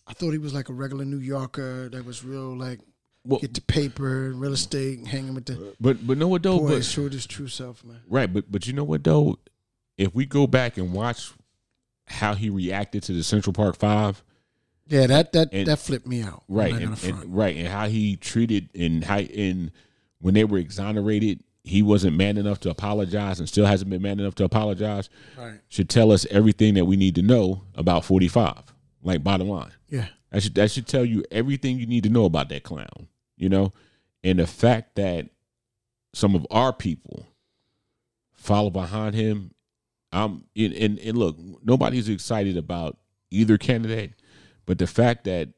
I 0.07 0.14
thought 0.14 0.32
he 0.32 0.39
was 0.39 0.53
like 0.53 0.70
a 0.70 0.74
regular 0.74 1.05
New 1.05 1.20
Yorker 1.20 1.89
that 1.89 2.03
was 2.05 2.24
real, 2.24 2.57
like 2.57 2.80
Well- 3.24 3.40
get 3.40 3.54
the 3.54 3.62
paper, 3.62 4.32
real 4.34 4.54
estate, 4.54 4.98
and 5.00 5.08
hanging 5.08 5.34
with 5.36 5.46
the 5.46 5.76
but 5.80 6.06
but 6.06 6.18
know 6.18 6.28
what 6.28 6.44
though? 6.44 6.60
boy. 6.60 6.70
But, 6.70 6.86
showed 6.86 7.14
his 7.14 7.26
true 7.28 7.48
self, 7.48 7.84
man. 7.84 8.02
right, 8.08 8.32
but 8.32 8.52
but 8.52 8.66
you 8.68 8.74
know 8.74 8.84
what 8.84 9.04
though? 9.04 9.38
If 9.98 10.16
we 10.16 10.26
go 10.26 10.48
back 10.48 10.78
and 10.78 10.94
watch 10.94 11.32
how 12.08 12.34
he 12.34 12.50
reacted 12.50 13.04
to 13.04 13.14
the 13.14 13.24
Central 13.24 13.54
Park 13.54 13.76
Five, 13.78 14.24
Yeah, 14.88 15.06
that 15.08 15.32
that 15.34 15.50
And- 15.54 15.68
that 15.68 15.80
flipped 15.80 16.08
me 16.08 16.22
out. 16.24 16.44
Right, 16.48 16.74
and, 16.74 17.02
and 17.04 17.36
right, 17.36 17.56
and 17.56 17.68
how 17.68 17.88
he 17.88 18.16
treated 18.18 18.70
and 18.76 19.04
how 19.04 19.20
and 19.20 19.72
when 20.20 20.34
they 20.34 20.44
were 20.44 20.58
exonerated, 20.58 21.44
he 21.64 21.82
wasn't 21.84 22.18
man 22.18 22.38
enough 22.38 22.60
to 22.62 22.70
apologize, 22.72 23.40
and 23.40 23.48
still 23.48 23.68
hasn't 23.68 23.90
been 23.92 24.02
man 24.02 24.20
enough 24.20 24.34
to 24.36 24.44
apologize. 24.44 25.10
right. 25.38 25.60
Should 25.70 25.90
tell 25.90 26.12
us 26.12 26.26
everything 26.32 26.74
that 26.74 26.86
we 26.86 26.96
need 26.98 27.14
to 27.16 27.22
know 27.22 27.64
about 27.76 28.04
forty 28.04 28.28
five. 28.28 28.64
Like 29.04 29.24
bottom 29.24 29.48
line. 29.50 29.72
Yeah. 29.90 30.08
That 30.32 30.42
should 30.44 30.56
that 30.56 30.72
should 30.72 30.88
tell 30.88 31.06
you 31.06 31.24
everything 31.32 31.78
you 31.80 31.86
need 31.86 32.04
to 32.04 32.10
know 32.10 32.26
about 32.26 32.50
that 32.50 32.64
clown, 32.64 33.08
you 33.42 33.50
know, 33.50 33.74
and 34.24 34.38
the 34.39 34.46
fact 34.46 34.96
that 34.96 35.28
some 36.14 36.36
of 36.36 36.46
our 36.52 36.72
people 36.72 37.26
follow 38.32 38.70
behind 38.70 39.16
him. 39.16 39.54
Um, 40.14 40.46
and, 40.56 40.74
and 40.74 41.00
and 41.00 41.18
look, 41.18 41.38
nobody's 41.64 42.10
excited 42.10 42.58
about 42.58 42.98
either 43.30 43.58
candidate, 43.58 44.14
but 44.66 44.78
the 44.78 44.88
fact 44.88 45.24
that 45.24 45.50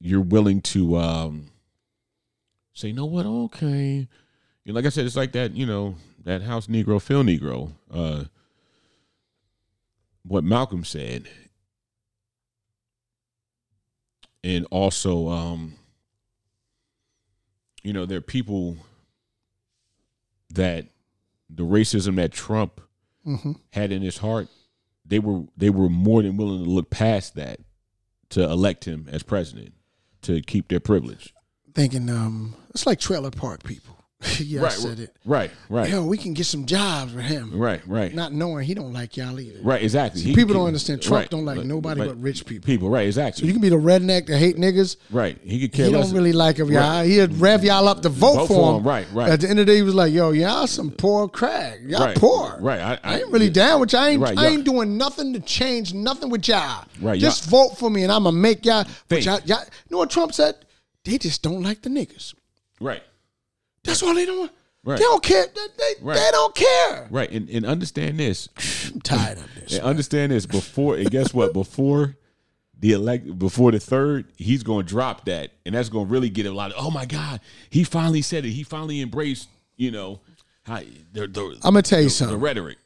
you're 0.00 0.20
willing 0.20 0.60
to 0.60 0.96
um 0.96 1.46
say, 2.74 2.88
you 2.88 2.94
know 2.94 3.06
what, 3.06 3.26
okay, 3.26 4.08
you 4.64 4.72
know, 4.72 4.74
like 4.74 4.86
I 4.86 4.88
said, 4.88 5.06
it's 5.06 5.16
like 5.16 5.32
that, 5.32 5.54
you 5.54 5.66
know, 5.66 5.94
that 6.24 6.42
house 6.42 6.66
Negro, 6.66 7.00
Phil 7.00 7.22
Negro, 7.22 7.72
uh, 7.92 8.24
what 10.24 10.42
Malcolm 10.44 10.84
said 10.84 11.28
and 14.44 14.66
also 14.70 15.28
um 15.28 15.74
you 17.82 17.92
know 17.92 18.06
there 18.06 18.18
are 18.18 18.22
people 18.22 18.76
that 20.50 20.86
the 21.50 21.64
racism 21.64 22.16
that 22.16 22.32
Trump 22.32 22.80
Mm-hmm. 23.24 23.52
had 23.72 23.92
in 23.92 24.02
his 24.02 24.18
heart 24.18 24.48
they 25.06 25.20
were 25.20 25.44
they 25.56 25.70
were 25.70 25.88
more 25.88 26.22
than 26.22 26.36
willing 26.36 26.64
to 26.64 26.68
look 26.68 26.90
past 26.90 27.36
that 27.36 27.60
to 28.30 28.42
elect 28.42 28.84
him 28.84 29.08
as 29.12 29.22
president 29.22 29.74
to 30.22 30.40
keep 30.40 30.66
their 30.66 30.80
privilege 30.80 31.32
Thinking, 31.72 32.10
um, 32.10 32.56
it's 32.70 32.84
like 32.84 32.98
trailer 32.98 33.30
park 33.30 33.62
people. 33.62 33.96
yeah, 34.40 34.60
I 34.60 34.62
right 34.64 34.72
said 34.72 35.00
it. 35.00 35.16
right 35.24 35.50
right 35.68 35.88
Yo, 35.90 36.04
we 36.04 36.16
can 36.16 36.32
get 36.32 36.46
some 36.46 36.64
jobs 36.66 37.12
for 37.12 37.20
him. 37.20 37.58
right 37.58 37.80
right 37.86 38.14
Not 38.14 38.32
knowing 38.32 38.64
he 38.66 38.74
don't 38.74 38.92
like 38.92 39.16
y'all 39.16 39.38
either. 39.40 39.60
right 39.62 39.82
exactly 39.82 40.20
See, 40.20 40.28
He- 40.28 40.34
people 40.34 40.54
he- 40.54 40.58
don't 40.60 40.66
understand. 40.68 41.02
Trump 41.02 41.22
right, 41.22 41.30
don't 41.30 41.44
like 41.44 41.64
nobody 41.64 42.00
but 42.06 42.20
rich 42.20 42.46
people. 42.46 42.64
people 42.66 42.88
right 42.90 43.06
exactly. 43.06 43.40
So 43.42 43.46
you 43.46 43.52
can 43.52 43.60
be 43.62 43.68
the 43.68 43.76
redneck 43.76 44.26
that 44.26 44.38
hate 44.38 44.56
niggas. 44.56 44.96
right 45.10 45.38
he 45.42 45.60
could 45.60 45.72
care 45.72 45.86
He 45.86 45.92
less 45.92 46.06
don't 46.06 46.14
really 46.16 46.32
like 46.32 46.58
of 46.58 46.70
y'all. 46.70 46.80
Right. 47.00 47.04
He'd 47.08 47.34
rev 47.36 47.64
y'all 47.64 47.88
up 47.88 48.02
to 48.02 48.08
vote, 48.08 48.34
Vote 48.34 48.46
for 48.48 48.70
him. 48.72 48.76
him. 48.80 48.86
Right, 48.88 49.06
right. 49.12 49.30
At 49.30 49.40
the 49.40 49.48
end 49.50 49.58
of 49.58 49.66
the 49.66 49.72
day, 49.72 49.76
he 49.76 49.82
was 49.82 49.94
like, 49.94 50.12
"Yo, 50.12 50.30
y'all 50.30 50.66
some 50.66 50.90
poor 50.90 51.28
crack. 51.28 51.78
Y'all 51.86 52.00
Right, 52.06 52.16
poor. 52.16 52.56
right. 52.60 52.80
I- 52.80 52.92
I, 52.94 52.98
I- 53.14 53.18
ain't 53.20 53.30
really 53.32 53.50
down 53.50 53.80
with 53.80 53.92
y'all. 53.92 54.02
I 54.02 54.08
ain't, 54.10 54.20
Right, 54.22 54.38
I 54.38 54.46
ain't 54.48 54.64
doing 54.64 54.96
nothing 54.96 55.32
to 55.32 55.40
change 55.40 55.94
nothing 55.94 56.30
with 56.30 56.46
y'all. 56.48 56.84
Right, 57.00 57.18
Just 57.20 57.50
y'all- 57.50 57.68
vote 57.68 57.78
for 57.78 57.90
me, 57.90 58.02
and 58.04 58.12
I'm 58.12 58.24
gonna 58.24 58.36
make 58.36 58.64
y'all. 58.66 58.84
But 59.08 59.24
y'all, 59.24 59.40
y'all, 59.46 59.58
you 59.64 59.90
know 59.90 59.98
what 59.98 60.10
Trump 60.10 60.32
said? 60.34 60.54
They 61.04 61.18
just 61.18 61.42
don't 61.42 61.62
like 61.62 61.82
the 61.82 61.90
niggas. 61.90 62.34
right 62.80 63.02
That's 63.84 64.02
all 64.02 64.14
they 64.14 64.26
don't. 64.26 64.38
want. 64.38 64.52
Right. 64.84 64.98
They 64.98 65.04
don't 65.04 65.22
care. 65.22 65.46
They, 65.46 65.66
they, 65.78 65.94
Right. 66.04 66.16
they 66.16 66.28
don't 66.32 66.54
care. 66.54 67.06
right 67.10 67.30
and, 67.30 67.48
and 67.50 67.64
understand 67.64 68.18
this 68.18 68.48
I'm 68.92 69.00
tired 69.00 69.38
of 69.38 69.48
this. 69.54 69.74
And 69.74 69.82
understand 69.84 70.32
this 70.32 70.44
before 70.46 70.96
and 70.96 71.08
guess 71.10 71.32
what? 71.32 71.52
Before 71.52 72.16
the 72.80 72.92
elect 72.92 73.38
before 73.38 73.70
the 73.70 73.78
third, 73.78 74.26
he's 74.36 74.64
gonna 74.64 74.82
drop 74.82 75.26
that. 75.26 75.52
And 75.64 75.74
that's 75.76 75.88
gonna 75.88 76.06
really 76.06 76.30
get 76.30 76.46
a 76.46 76.52
lot 76.52 76.72
of 76.72 76.84
oh 76.84 76.90
my 76.90 77.06
God, 77.06 77.40
he 77.70 77.84
finally 77.84 78.22
said 78.22 78.44
it. 78.44 78.50
He 78.50 78.64
finally 78.64 79.00
embraced, 79.00 79.48
you 79.76 79.92
know, 79.92 80.20
how 80.64 80.80
the, 81.12 81.28
the, 81.28 81.58
I'm 81.62 81.74
gonna 81.74 81.82
tell 81.82 82.00
you 82.00 82.06
the 82.06 82.10
something. 82.10 82.36
The 82.36 82.44
rhetoric. 82.44 82.78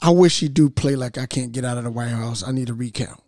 I 0.00 0.10
wish 0.10 0.38
he 0.40 0.48
do 0.48 0.70
play 0.70 0.94
like 0.94 1.18
I 1.18 1.26
can't 1.26 1.50
get 1.50 1.64
out 1.64 1.76
of 1.76 1.82
the 1.84 1.90
White 1.90 2.08
House. 2.10 2.44
I 2.46 2.52
need 2.52 2.70
a 2.70 2.74
recount. 2.74 3.20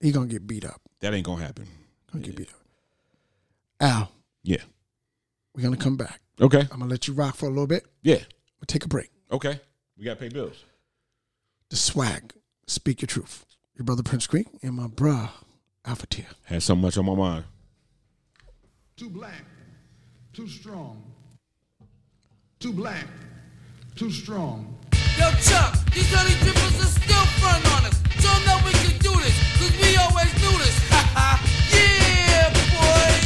He 0.00 0.12
gonna 0.12 0.26
get 0.26 0.46
beat 0.46 0.64
up. 0.64 0.80
That 1.00 1.12
ain't 1.12 1.26
gonna 1.26 1.42
happen. 1.44 1.66
Gonna 2.12 2.24
get 2.24 2.36
beat 2.36 2.48
up. 2.48 2.54
Al, 3.80 4.12
Yeah. 4.42 4.62
we're 5.54 5.62
gonna 5.62 5.76
come 5.76 5.96
back. 5.96 6.20
Okay. 6.40 6.60
I'm 6.70 6.78
gonna 6.78 6.86
let 6.86 7.08
you 7.08 7.14
rock 7.14 7.34
for 7.36 7.46
a 7.46 7.50
little 7.50 7.66
bit. 7.66 7.84
Yeah. 8.02 8.18
We'll 8.60 8.66
take 8.66 8.84
a 8.84 8.88
break. 8.88 9.10
Okay. 9.30 9.60
We 9.96 10.04
gotta 10.04 10.20
pay 10.20 10.28
bills. 10.28 10.64
The 11.70 11.76
swag. 11.76 12.34
Speak 12.66 13.00
your 13.02 13.06
truth. 13.06 13.44
Your 13.76 13.84
brother 13.84 14.02
Prince 14.02 14.26
Creek 14.26 14.46
and 14.62 14.74
my 14.74 14.86
bruh 14.86 15.30
Alpha 15.84 16.06
Tier. 16.06 16.26
Had 16.44 16.62
so 16.62 16.74
much 16.76 16.96
on 16.98 17.06
my 17.06 17.14
mind. 17.14 17.44
Too 18.96 19.08
black, 19.10 19.44
too 20.32 20.48
strong. 20.48 21.02
Too 22.58 22.72
black, 22.72 23.06
too 23.94 24.10
strong. 24.10 24.76
Yo, 25.16 25.30
Chuck, 25.42 25.76
these 25.94 26.12
honey 26.12 26.34
drippers 26.42 26.80
are 26.82 27.00
still 27.00 27.26
front 27.38 27.64
on 27.74 27.84
us. 27.86 27.96
Show 28.20 28.30
'em 28.34 28.44
that 28.46 28.62
we 28.64 28.72
can 28.72 28.98
do 28.98 29.14
this, 29.22 29.36
cause 29.58 29.72
we 29.80 29.96
always 29.96 30.32
knew 30.42 30.58
this. 30.58 30.76
Ha 30.90 31.00
ha, 31.14 31.30
yeah, 31.72 32.50
boy. 32.74 33.17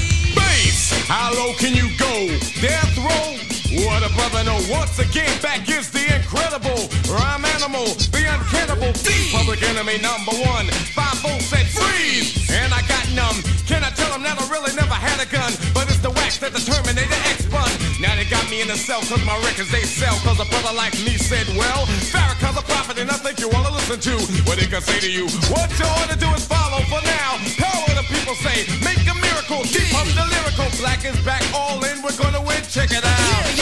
Bass, 0.62 0.92
how 1.08 1.32
low 1.34 1.54
can 1.54 1.74
you 1.74 1.88
go? 1.98 2.28
Death 2.60 2.96
row? 2.98 3.61
What 3.73 4.05
a 4.05 4.12
brother 4.12 4.45
know. 4.45 4.61
Once 4.68 4.99
again, 5.01 5.33
back 5.41 5.64
is 5.64 5.89
the 5.89 6.05
incredible 6.12 6.93
rhyme 7.09 7.45
animal, 7.57 7.89
the 8.12 8.20
uncannibal 8.29 8.93
thief. 8.93 9.33
Public 9.33 9.62
enemy 9.64 9.97
number 10.05 10.37
one. 10.45 10.68
Five 10.93 11.16
volts 11.25 11.49
said 11.49 11.64
freeze, 11.73 12.37
and 12.53 12.68
I 12.68 12.85
got 12.85 13.01
numb. 13.16 13.41
Can 13.64 13.81
I 13.81 13.89
tell 13.97 14.12
them 14.12 14.23
that 14.29 14.37
I 14.37 14.45
really 14.53 14.77
never 14.77 14.93
had 14.93 15.16
a 15.25 15.29
gun? 15.29 15.49
But 15.73 15.89
it's 15.89 16.05
the 16.05 16.12
wax 16.12 16.37
that 16.45 16.53
the 16.53 16.61
Terminator 16.61 17.16
X 17.33 17.49
bun. 17.49 17.70
Now 17.97 18.12
they 18.12 18.29
got 18.29 18.45
me 18.53 18.61
in 18.61 18.68
the 18.68 18.77
cell 18.77 19.01
cause 19.09 19.25
my 19.25 19.41
records 19.41 19.73
they 19.73 19.89
sell. 19.89 20.20
Cause 20.20 20.37
a 20.37 20.45
brother 20.53 20.77
like 20.77 20.93
me 21.09 21.16
said, 21.16 21.49
well, 21.57 21.89
Farrakhan's 22.12 22.61
a 22.61 22.64
prophet 22.68 23.01
and 23.01 23.09
I 23.09 23.16
think 23.25 23.41
you 23.41 23.49
wanna 23.49 23.73
listen 23.73 23.97
to 23.97 24.14
what 24.45 24.61
he 24.61 24.68
can 24.68 24.83
say 24.85 25.01
to 25.01 25.09
you. 25.09 25.33
What 25.49 25.73
you 25.81 25.89
ought 25.89 26.12
to 26.12 26.18
do 26.20 26.29
is 26.37 26.45
follow 26.45 26.85
for 26.93 27.01
now. 27.09 27.41
Power 27.57 27.89
the 27.97 28.05
people 28.12 28.37
say, 28.37 28.68
make 28.85 29.01
a 29.09 29.16
miracle. 29.16 29.64
Keep 29.64 29.97
up 29.97 30.09
the 30.12 30.29
lyrical. 30.29 30.68
Black 30.77 31.09
is 31.09 31.16
back 31.25 31.41
all 31.57 31.81
in. 31.89 32.03
We're 32.05 32.16
gonna 32.20 32.43
win. 32.45 32.61
Check 32.68 32.91
it 32.91 33.05
out. 33.05 33.20
Yeah, 33.20 33.61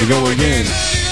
we, 0.00 0.06
go 0.08 0.26
again. 0.30 1.05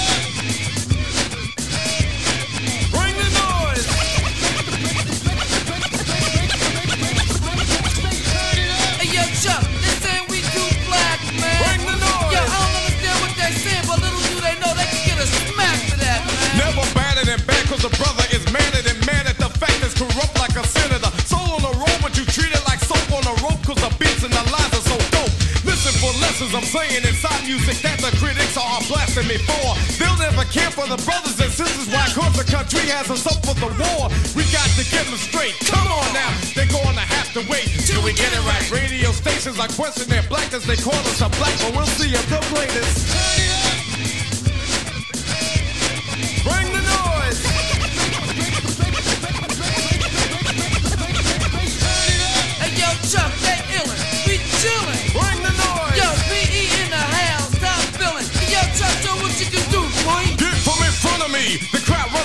Blasting 28.89 29.29
me 29.29 29.39
for. 29.39 29.75
They'll 29.99 30.19
never 30.19 30.45
care 30.51 30.71
for 30.71 30.87
the 30.87 31.01
brothers 31.05 31.39
and 31.41 31.53
sisters. 31.53 31.89
Why? 31.89 32.07
Cause 32.13 32.37
the 32.37 32.45
country 32.45 32.87
has 32.93 33.11
us 33.11 33.27
up 33.27 33.41
for 33.45 33.57
the 33.57 33.71
war. 33.71 34.11
We 34.37 34.45
got 34.53 34.69
to 34.77 34.85
get 34.89 35.07
them 35.07 35.19
straight. 35.19 35.55
Come 35.67 35.87
on 35.89 36.09
now, 36.13 36.31
they're 36.55 36.71
gonna 36.71 37.07
have 37.17 37.33
to 37.35 37.43
wait 37.51 37.67
till 37.87 38.03
we 38.03 38.13
get 38.13 38.33
it 38.33 38.45
right. 38.45 38.65
Radio 38.71 39.13
stations 39.13 39.59
are 39.59 39.69
questioning 39.69 40.11
their 40.11 40.27
blackness. 40.29 40.67
They 40.67 40.77
call 40.77 40.99
us 41.11 41.21
a 41.21 41.29
black, 41.41 41.55
but 41.61 41.73
we'll 41.77 41.93
see 41.99 42.13
if 42.13 42.25
they'll 42.29 42.49
play 42.55 42.67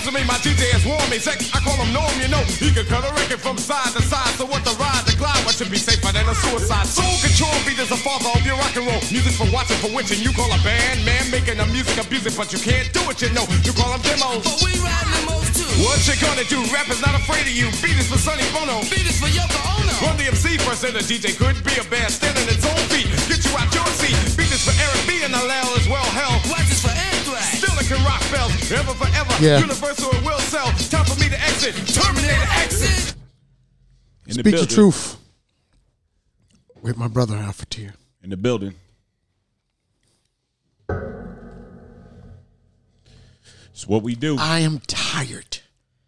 to 0.10 0.16
me. 0.18 0.26
My 0.26 0.38
DJ 0.42 0.74
is 0.74 0.84
me. 0.86 1.18
Sex, 1.22 1.54
I 1.54 1.62
call 1.62 1.78
him 1.78 1.94
Norm, 1.94 2.10
you 2.18 2.28
know. 2.30 2.42
He 2.58 2.74
can 2.74 2.86
cut 2.90 3.06
a 3.06 3.12
record 3.14 3.40
from 3.40 3.58
side 3.58 3.94
to 3.94 4.02
side. 4.02 4.34
So 4.38 4.46
what 4.46 4.66
the 4.66 4.74
ride, 4.82 5.06
the 5.06 5.14
glide, 5.18 5.38
what 5.46 5.54
should 5.54 5.70
be 5.70 5.78
safer 5.78 6.10
than 6.10 6.26
a 6.26 6.36
suicide. 6.36 6.88
Soul 6.90 7.14
control 7.22 7.54
beat 7.66 7.78
is 7.78 7.90
the 7.90 8.00
father 8.02 8.30
of 8.34 8.42
your 8.46 8.58
rock 8.58 8.74
and 8.74 8.90
roll. 8.90 9.02
Music 9.14 9.34
for 9.38 9.50
watching, 9.54 9.78
for 9.78 9.94
witching. 9.94 10.22
You 10.22 10.34
call 10.34 10.50
a 10.50 10.60
band, 10.66 11.06
man, 11.06 11.30
making 11.30 11.62
the 11.62 11.68
music 11.70 11.98
abusive, 12.02 12.34
but 12.34 12.50
you 12.50 12.60
can't 12.60 12.90
do 12.94 13.02
it, 13.10 13.22
you 13.22 13.30
know. 13.38 13.46
You 13.62 13.74
call 13.78 13.94
them 13.94 14.02
demos. 14.02 14.42
But 14.42 14.58
we 14.66 14.74
ride 14.82 15.10
limos 15.14 15.48
too. 15.54 15.70
What 15.86 16.02
you 16.10 16.16
gonna 16.18 16.48
do? 16.50 16.60
Rap 16.74 16.90
is 16.90 17.02
not 17.06 17.14
afraid 17.14 17.46
of 17.46 17.54
you. 17.54 17.70
Beat 17.84 17.98
is 18.00 18.10
for 18.10 18.18
Sonny 18.18 18.46
Bono. 18.56 18.82
Beat 18.90 19.06
is 19.06 19.18
for 19.22 19.30
Yoko 19.30 19.60
Ono. 19.78 19.94
Run 20.06 20.16
the 20.18 20.32
MC 20.32 20.58
first, 20.66 20.84
and 20.88 20.96
the 20.96 21.04
DJ 21.06 21.38
could 21.38 21.60
be 21.62 21.76
a 21.78 21.86
band 21.92 22.10
standing 22.10 22.48
its 22.50 22.66
own 22.66 22.82
feet. 22.90 23.10
Get 23.30 23.44
you 23.46 23.54
out 23.58 23.70
your 23.76 23.88
seat. 24.00 24.16
Beat 24.34 24.50
this 24.50 24.66
for 24.66 24.74
Eric 24.80 25.02
B, 25.06 25.22
and 25.28 25.34
the 25.34 25.42
LL 25.44 25.70
as 25.76 25.86
well. 25.86 26.08
Hell, 26.16 26.30
Watch 26.30 26.30
this 26.30 26.34
for 26.34 26.39
anthrax. 27.90 27.90
still 27.90 27.98
it 27.98 28.02
can 28.02 28.06
rock 28.06 28.32
bells. 28.32 28.72
Ever 28.72 28.94
forever. 28.94 29.44
Yeah. 29.44 29.60
Universal 29.60 30.12
it 30.12 30.24
will 30.24 30.40
sell. 30.40 30.72
Time 30.90 31.06
for 31.06 31.20
me 31.20 31.30
to 31.30 31.40
exit. 31.42 31.76
Terminator 31.94 32.48
exit. 32.52 33.16
In 34.28 34.34
Speak 34.34 34.46
the 34.46 34.52
building. 34.52 34.68
truth 34.68 35.18
with 36.82 36.98
my 36.98 37.08
brother 37.08 37.36
Alpha 37.36 37.66
Tier. 37.66 37.94
In 38.24 38.30
the 38.30 38.38
building. 38.38 38.76
It's 43.72 43.88
what 43.88 44.04
we 44.04 44.16
do. 44.16 44.38
I 44.38 44.60
am 44.60 44.80
tired. 44.88 45.60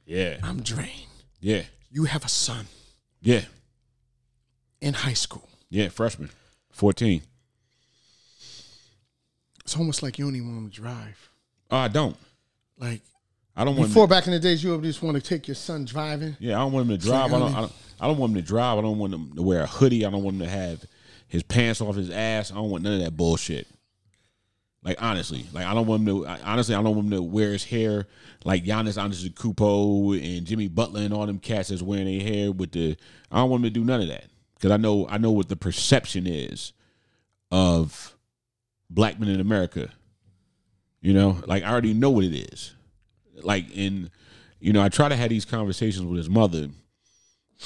Yeah. 0.05 0.37
I'm 0.43 0.61
drained. 0.61 1.07
Yeah. 1.39 1.63
You 1.89 2.03
have 2.05 2.25
a 2.25 2.29
son 2.29 2.67
Yeah. 3.21 3.45
in 4.81 4.93
high 4.93 5.13
school. 5.13 5.47
Yeah. 5.69 5.87
Freshman. 5.89 6.31
14. 6.71 7.21
It's 9.63 9.77
almost 9.77 10.03
like 10.03 10.19
you 10.19 10.25
don't 10.25 10.35
even 10.35 10.53
want 10.55 10.73
to 10.73 10.81
drive. 10.81 11.30
Oh, 11.71 11.77
I 11.77 11.87
don't. 11.87 12.15
Like 12.77 13.01
I 13.55 13.63
don't 13.63 13.75
want 13.75 13.89
before 13.89 14.07
to, 14.07 14.09
back 14.09 14.27
in 14.27 14.33
the 14.33 14.39
days, 14.39 14.63
you 14.63 14.71
would 14.71 14.83
just 14.83 15.01
want 15.01 15.15
to 15.15 15.21
take 15.21 15.47
your 15.47 15.55
son 15.55 15.85
driving. 15.85 16.35
Yeah, 16.39 16.55
I 16.57 16.59
don't 16.59 16.71
want 16.73 16.89
him 16.89 16.97
to 16.97 17.03
drive. 17.05 17.33
I 17.33 17.39
don't, 17.39 17.55
I 17.55 17.61
don't 17.61 17.73
I 17.99 18.07
don't 18.07 18.17
want 18.17 18.31
him 18.31 18.35
to 18.37 18.47
drive. 18.47 18.77
I 18.77 18.81
don't 18.81 18.97
want 18.97 19.13
him 19.13 19.33
to 19.35 19.41
wear 19.41 19.61
a 19.61 19.67
hoodie. 19.67 20.05
I 20.05 20.09
don't 20.09 20.23
want 20.23 20.35
him 20.35 20.41
to 20.41 20.49
have 20.49 20.83
his 21.27 21.43
pants 21.43 21.79
off 21.81 21.95
his 21.95 22.09
ass. 22.09 22.51
I 22.51 22.55
don't 22.55 22.69
want 22.69 22.83
none 22.83 22.93
of 22.93 22.99
that 23.01 23.15
bullshit. 23.15 23.67
Like 24.83 25.01
honestly, 25.01 25.45
like 25.53 25.65
I 25.65 25.73
don't 25.75 25.85
want 25.85 26.01
him 26.01 26.05
to. 26.07 26.25
I- 26.27 26.39
Honestly, 26.43 26.73
I 26.73 26.81
don't 26.81 26.95
want 26.95 27.05
him 27.05 27.11
to 27.11 27.21
wear 27.21 27.51
his 27.51 27.63
hair 27.63 28.07
like 28.43 28.63
Giannis 28.65 28.97
Antetokounmpo 28.97 30.37
and 30.37 30.47
Jimmy 30.47 30.67
Butler 30.67 31.01
and 31.01 31.13
all 31.13 31.27
them 31.27 31.37
cats 31.37 31.69
that's 31.69 31.83
wearing 31.83 32.05
their 32.05 32.27
hair 32.27 32.51
with 32.51 32.71
the. 32.71 32.97
I 33.31 33.37
don't 33.37 33.49
want 33.51 33.63
him 33.63 33.69
to 33.71 33.79
do 33.79 33.83
none 33.85 34.01
of 34.01 34.07
that 34.07 34.25
because 34.55 34.71
I 34.71 34.77
know 34.77 35.07
I 35.07 35.19
know 35.19 35.31
what 35.31 35.49
the 35.49 35.55
perception 35.55 36.25
is 36.25 36.73
of 37.51 38.15
black 38.89 39.19
men 39.19 39.29
in 39.29 39.39
America. 39.39 39.89
You 41.01 41.13
know, 41.13 41.37
like 41.47 41.63
I 41.63 41.71
already 41.71 41.93
know 41.93 42.11
what 42.11 42.25
it 42.25 42.53
is. 42.53 42.75
Like 43.41 43.75
in, 43.75 44.11
you 44.59 44.71
know, 44.71 44.83
I 44.83 44.89
try 44.89 45.09
to 45.09 45.15
have 45.15 45.29
these 45.29 45.45
conversations 45.45 46.05
with 46.05 46.17
his 46.17 46.29
mother, 46.29 46.69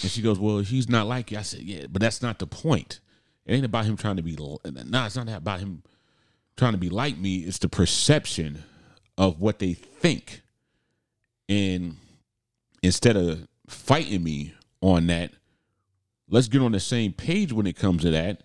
and 0.01 0.11
she 0.11 0.21
goes, 0.21 0.39
"Well, 0.39 0.59
he's 0.59 0.87
not 0.87 1.05
like 1.05 1.31
you." 1.31 1.37
I 1.37 1.41
said, 1.41 1.61
"Yeah, 1.61 1.87
but 1.89 2.01
that's 2.01 2.21
not 2.21 2.39
the 2.39 2.47
point. 2.47 3.01
It 3.45 3.53
ain't 3.53 3.65
about 3.65 3.85
him 3.85 3.97
trying 3.97 4.15
to 4.15 4.23
be. 4.23 4.37
Nah, 4.37 5.05
it's 5.05 5.17
not 5.17 5.29
about 5.29 5.59
him 5.59 5.83
trying 6.55 6.71
to 6.71 6.77
be 6.77 6.89
like 6.89 7.17
me. 7.17 7.39
It's 7.39 7.59
the 7.59 7.67
perception 7.67 8.63
of 9.17 9.41
what 9.41 9.59
they 9.59 9.73
think, 9.73 10.41
and 11.49 11.97
instead 12.81 13.17
of 13.17 13.47
fighting 13.67 14.23
me 14.23 14.53
on 14.81 15.07
that, 15.07 15.31
let's 16.29 16.47
get 16.47 16.61
on 16.61 16.71
the 16.71 16.79
same 16.79 17.11
page 17.11 17.51
when 17.51 17.67
it 17.67 17.75
comes 17.75 18.03
to 18.03 18.11
that. 18.11 18.43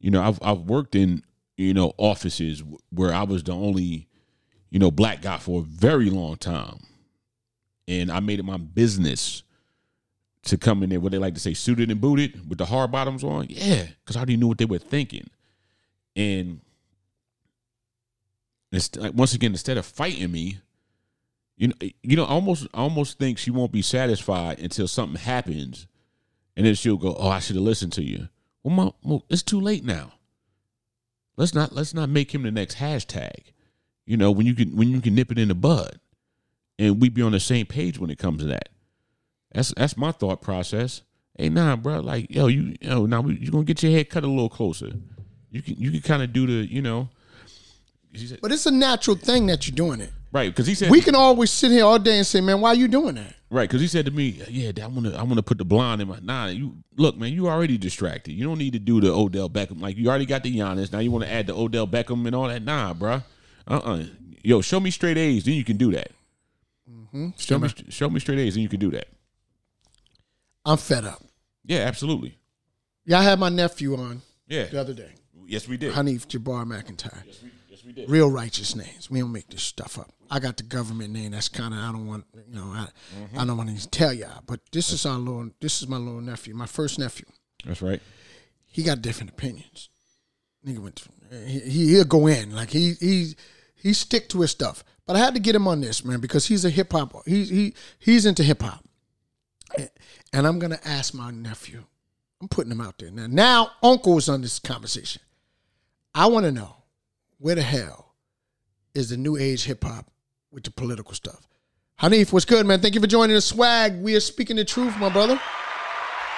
You 0.00 0.10
know, 0.10 0.22
I've 0.22 0.38
I've 0.40 0.60
worked 0.60 0.94
in 0.94 1.22
you 1.58 1.74
know 1.74 1.92
offices 1.98 2.62
where 2.90 3.12
I 3.12 3.24
was 3.24 3.42
the 3.42 3.52
only 3.52 4.08
you 4.70 4.78
know 4.78 4.90
black 4.90 5.20
guy 5.20 5.38
for 5.38 5.60
a 5.60 5.64
very 5.64 6.08
long 6.08 6.36
time, 6.36 6.78
and 7.86 8.10
I 8.10 8.20
made 8.20 8.38
it 8.38 8.44
my 8.44 8.56
business 8.56 9.42
to 10.44 10.56
come 10.56 10.82
in 10.82 10.90
there. 10.90 11.00
What 11.00 11.12
they 11.12 11.18
like 11.18 11.34
to 11.34 11.40
say, 11.40 11.52
suited 11.52 11.90
and 11.90 12.00
booted 12.00 12.48
with 12.48 12.58
the 12.58 12.66
hard 12.66 12.92
bottoms 12.92 13.24
on. 13.24 13.46
Yeah, 13.50 13.86
because 14.00 14.16
I 14.16 14.20
already 14.20 14.36
knew 14.36 14.46
what 14.48 14.58
they 14.58 14.64
were 14.64 14.78
thinking, 14.78 15.28
and 16.16 16.60
it's 18.70 18.94
like 18.96 19.14
once 19.14 19.34
again, 19.34 19.50
instead 19.50 19.78
of 19.78 19.84
fighting 19.84 20.30
me, 20.30 20.58
you 21.56 21.68
know, 21.68 21.74
you 21.80 22.16
know, 22.16 22.24
I 22.24 22.30
almost 22.30 22.68
I 22.72 22.78
almost 22.78 23.18
think 23.18 23.36
she 23.36 23.50
won't 23.50 23.72
be 23.72 23.82
satisfied 23.82 24.60
until 24.60 24.86
something 24.86 25.20
happens, 25.20 25.88
and 26.56 26.64
then 26.64 26.76
she'll 26.76 26.96
go, 26.96 27.16
"Oh, 27.18 27.28
I 27.28 27.40
should 27.40 27.56
have 27.56 27.64
listened 27.64 27.94
to 27.94 28.04
you." 28.04 28.28
Well, 28.62 28.74
mom, 28.74 28.92
well, 29.02 29.24
it's 29.28 29.42
too 29.42 29.60
late 29.60 29.84
now. 29.84 30.12
Let's 31.38 31.54
not 31.54 31.72
let's 31.72 31.94
not 31.94 32.08
make 32.08 32.34
him 32.34 32.42
the 32.42 32.50
next 32.50 32.78
hashtag. 32.78 33.52
You 34.04 34.16
know, 34.16 34.32
when 34.32 34.44
you 34.44 34.56
can 34.56 34.74
when 34.76 34.88
you 34.88 35.00
can 35.00 35.14
nip 35.14 35.30
it 35.30 35.38
in 35.38 35.46
the 35.46 35.54
bud, 35.54 36.00
and 36.80 37.00
we 37.00 37.08
be 37.10 37.22
on 37.22 37.30
the 37.30 37.38
same 37.38 37.64
page 37.64 37.96
when 37.96 38.10
it 38.10 38.18
comes 38.18 38.40
to 38.42 38.48
that. 38.48 38.70
That's 39.52 39.72
that's 39.76 39.96
my 39.96 40.10
thought 40.10 40.42
process. 40.42 41.02
Hey, 41.38 41.48
nah, 41.48 41.76
bro, 41.76 42.00
like 42.00 42.26
yo, 42.28 42.48
you 42.48 42.74
yo, 42.80 43.06
now 43.06 43.20
we, 43.20 43.38
you 43.38 43.52
gonna 43.52 43.62
get 43.62 43.80
your 43.84 43.92
head 43.92 44.10
cut 44.10 44.24
a 44.24 44.26
little 44.26 44.48
closer. 44.48 44.90
You 45.52 45.62
can 45.62 45.76
you 45.76 45.92
can 45.92 46.00
kind 46.00 46.22
of 46.24 46.32
do 46.32 46.44
the 46.46 46.68
you 46.68 46.82
know. 46.82 47.08
Said, 48.16 48.40
But 48.42 48.50
it's 48.50 48.66
a 48.66 48.72
natural 48.72 49.16
thing 49.16 49.46
that 49.46 49.68
you're 49.68 49.76
doing 49.76 50.00
it. 50.00 50.10
right, 50.32 50.50
because 50.50 50.66
he 50.66 50.74
said 50.74 50.90
We 50.90 51.00
can 51.02 51.14
always 51.14 51.52
sit 51.52 51.70
here 51.70 51.84
all 51.84 52.00
day 52.00 52.16
and 52.16 52.26
say, 52.26 52.40
"Man, 52.40 52.60
why 52.60 52.70
are 52.70 52.74
you 52.74 52.88
doing 52.88 53.14
that?" 53.14 53.36
Right, 53.50 53.66
because 53.68 53.80
he 53.80 53.86
said 53.86 54.04
to 54.04 54.10
me, 54.10 54.42
"Yeah, 54.50 54.72
I 54.82 54.86
want 54.88 55.06
to, 55.06 55.16
I 55.16 55.22
want 55.22 55.36
to 55.36 55.42
put 55.42 55.56
the 55.56 55.64
blonde 55.64 56.02
in 56.02 56.08
my." 56.08 56.18
Nah, 56.20 56.46
you 56.48 56.76
look, 56.96 57.16
man, 57.16 57.32
you 57.32 57.48
already 57.48 57.78
distracted. 57.78 58.32
You 58.32 58.44
don't 58.44 58.58
need 58.58 58.74
to 58.74 58.78
do 58.78 59.00
the 59.00 59.10
Odell 59.10 59.48
Beckham. 59.48 59.80
Like 59.80 59.96
you 59.96 60.08
already 60.08 60.26
got 60.26 60.42
the 60.42 60.54
Giannis. 60.54 60.92
Now 60.92 60.98
you 60.98 61.10
want 61.10 61.24
to 61.24 61.32
add 61.32 61.46
the 61.46 61.54
Odell 61.56 61.86
Beckham 61.86 62.26
and 62.26 62.36
all 62.36 62.48
that. 62.48 62.62
Nah, 62.62 62.92
bruh. 62.92 63.24
Uh, 63.66 63.80
uh 63.82 64.04
Yo, 64.44 64.60
show 64.60 64.80
me 64.80 64.90
straight 64.90 65.18
A's, 65.18 65.44
then 65.44 65.54
you 65.54 65.64
can 65.64 65.76
do 65.76 65.92
that. 65.92 66.10
Show 67.38 67.58
me, 67.58 67.68
show 67.88 68.08
me 68.08 68.20
straight 68.20 68.38
A's, 68.38 68.54
then 68.54 68.62
you 68.62 68.68
can 68.68 68.80
do 68.80 68.90
that. 68.92 69.08
I'm 70.64 70.76
fed 70.78 71.04
up. 71.04 71.22
Yeah, 71.64 71.78
absolutely. 71.80 72.38
Y'all 73.04 73.22
had 73.22 73.38
my 73.38 73.48
nephew 73.48 73.96
on 73.96 74.22
Yeah. 74.46 74.64
the 74.64 74.80
other 74.80 74.94
day, 74.94 75.12
Yes, 75.46 75.66
we 75.66 75.76
did. 75.76 75.92
Hanif 75.94 76.26
Jabbar 76.26 76.64
McIntyre. 76.66 77.22
Yes, 77.26 77.42
we, 77.42 77.48
yes, 77.48 77.57
we 77.88 77.94
did. 77.94 78.10
Real 78.10 78.30
righteous 78.30 78.76
names. 78.76 79.10
We 79.10 79.20
don't 79.20 79.32
make 79.32 79.48
this 79.48 79.62
stuff 79.62 79.98
up. 79.98 80.10
I 80.30 80.40
got 80.40 80.58
the 80.58 80.62
government 80.62 81.10
name. 81.10 81.30
That's 81.30 81.48
kind 81.48 81.72
of 81.72 81.80
I 81.80 81.90
don't 81.90 82.06
want 82.06 82.26
you 82.46 82.54
know 82.54 82.66
I, 82.66 82.88
I 83.36 83.46
don't 83.46 83.56
want 83.56 83.76
to 83.76 83.88
tell 83.88 84.12
y'all. 84.12 84.42
But 84.46 84.60
this 84.72 84.92
is 84.92 85.06
our 85.06 85.16
little. 85.18 85.48
This 85.60 85.80
is 85.80 85.88
my 85.88 85.96
little 85.96 86.20
nephew. 86.20 86.54
My 86.54 86.66
first 86.66 86.98
nephew. 86.98 87.24
That's 87.64 87.80
right. 87.80 88.00
He 88.66 88.82
got 88.82 89.00
different 89.00 89.30
opinions. 89.30 89.88
Nigga 90.66 90.80
went. 90.80 90.96
To, 90.96 91.08
he 91.46 91.60
he- 91.60 91.88
he'll 91.94 92.04
go 92.04 92.26
in 92.26 92.54
like 92.54 92.68
he 92.70 92.92
he 93.00 93.34
he 93.74 93.94
stick 93.94 94.28
to 94.28 94.42
his 94.42 94.50
stuff. 94.50 94.84
But 95.06 95.16
I 95.16 95.20
had 95.20 95.32
to 95.34 95.40
get 95.40 95.54
him 95.56 95.66
on 95.66 95.80
this 95.80 96.04
man 96.04 96.20
because 96.20 96.46
he's 96.46 96.66
a 96.66 96.70
hip 96.70 96.92
hop. 96.92 97.14
He's 97.24 97.48
he 97.48 97.74
he's 97.98 98.26
into 98.26 98.42
hip 98.42 98.60
hop. 98.60 98.84
And 100.34 100.46
I'm 100.46 100.58
gonna 100.58 100.80
ask 100.84 101.14
my 101.14 101.30
nephew. 101.30 101.84
I'm 102.42 102.48
putting 102.48 102.70
him 102.70 102.82
out 102.82 102.98
there 102.98 103.10
now. 103.10 103.26
Now 103.28 103.70
Uncle 103.82 104.18
is 104.18 104.28
on 104.28 104.42
this 104.42 104.58
conversation. 104.58 105.22
I 106.14 106.26
want 106.26 106.44
to 106.44 106.52
know 106.52 106.74
where 107.38 107.54
the 107.54 107.62
hell 107.62 108.14
is 108.94 109.10
the 109.10 109.16
new 109.16 109.36
age 109.36 109.64
hip 109.64 109.84
hop 109.84 110.10
with 110.50 110.64
the 110.64 110.70
political 110.70 111.14
stuff. 111.14 111.46
Hanif, 112.00 112.32
what's 112.32 112.44
good, 112.44 112.64
man? 112.66 112.80
Thank 112.80 112.94
you 112.94 113.00
for 113.00 113.06
joining 113.06 113.34
the 113.34 113.40
swag. 113.40 114.00
We 114.00 114.14
are 114.14 114.20
speaking 114.20 114.56
the 114.56 114.64
truth, 114.64 114.96
my 114.98 115.08
brother. 115.08 115.40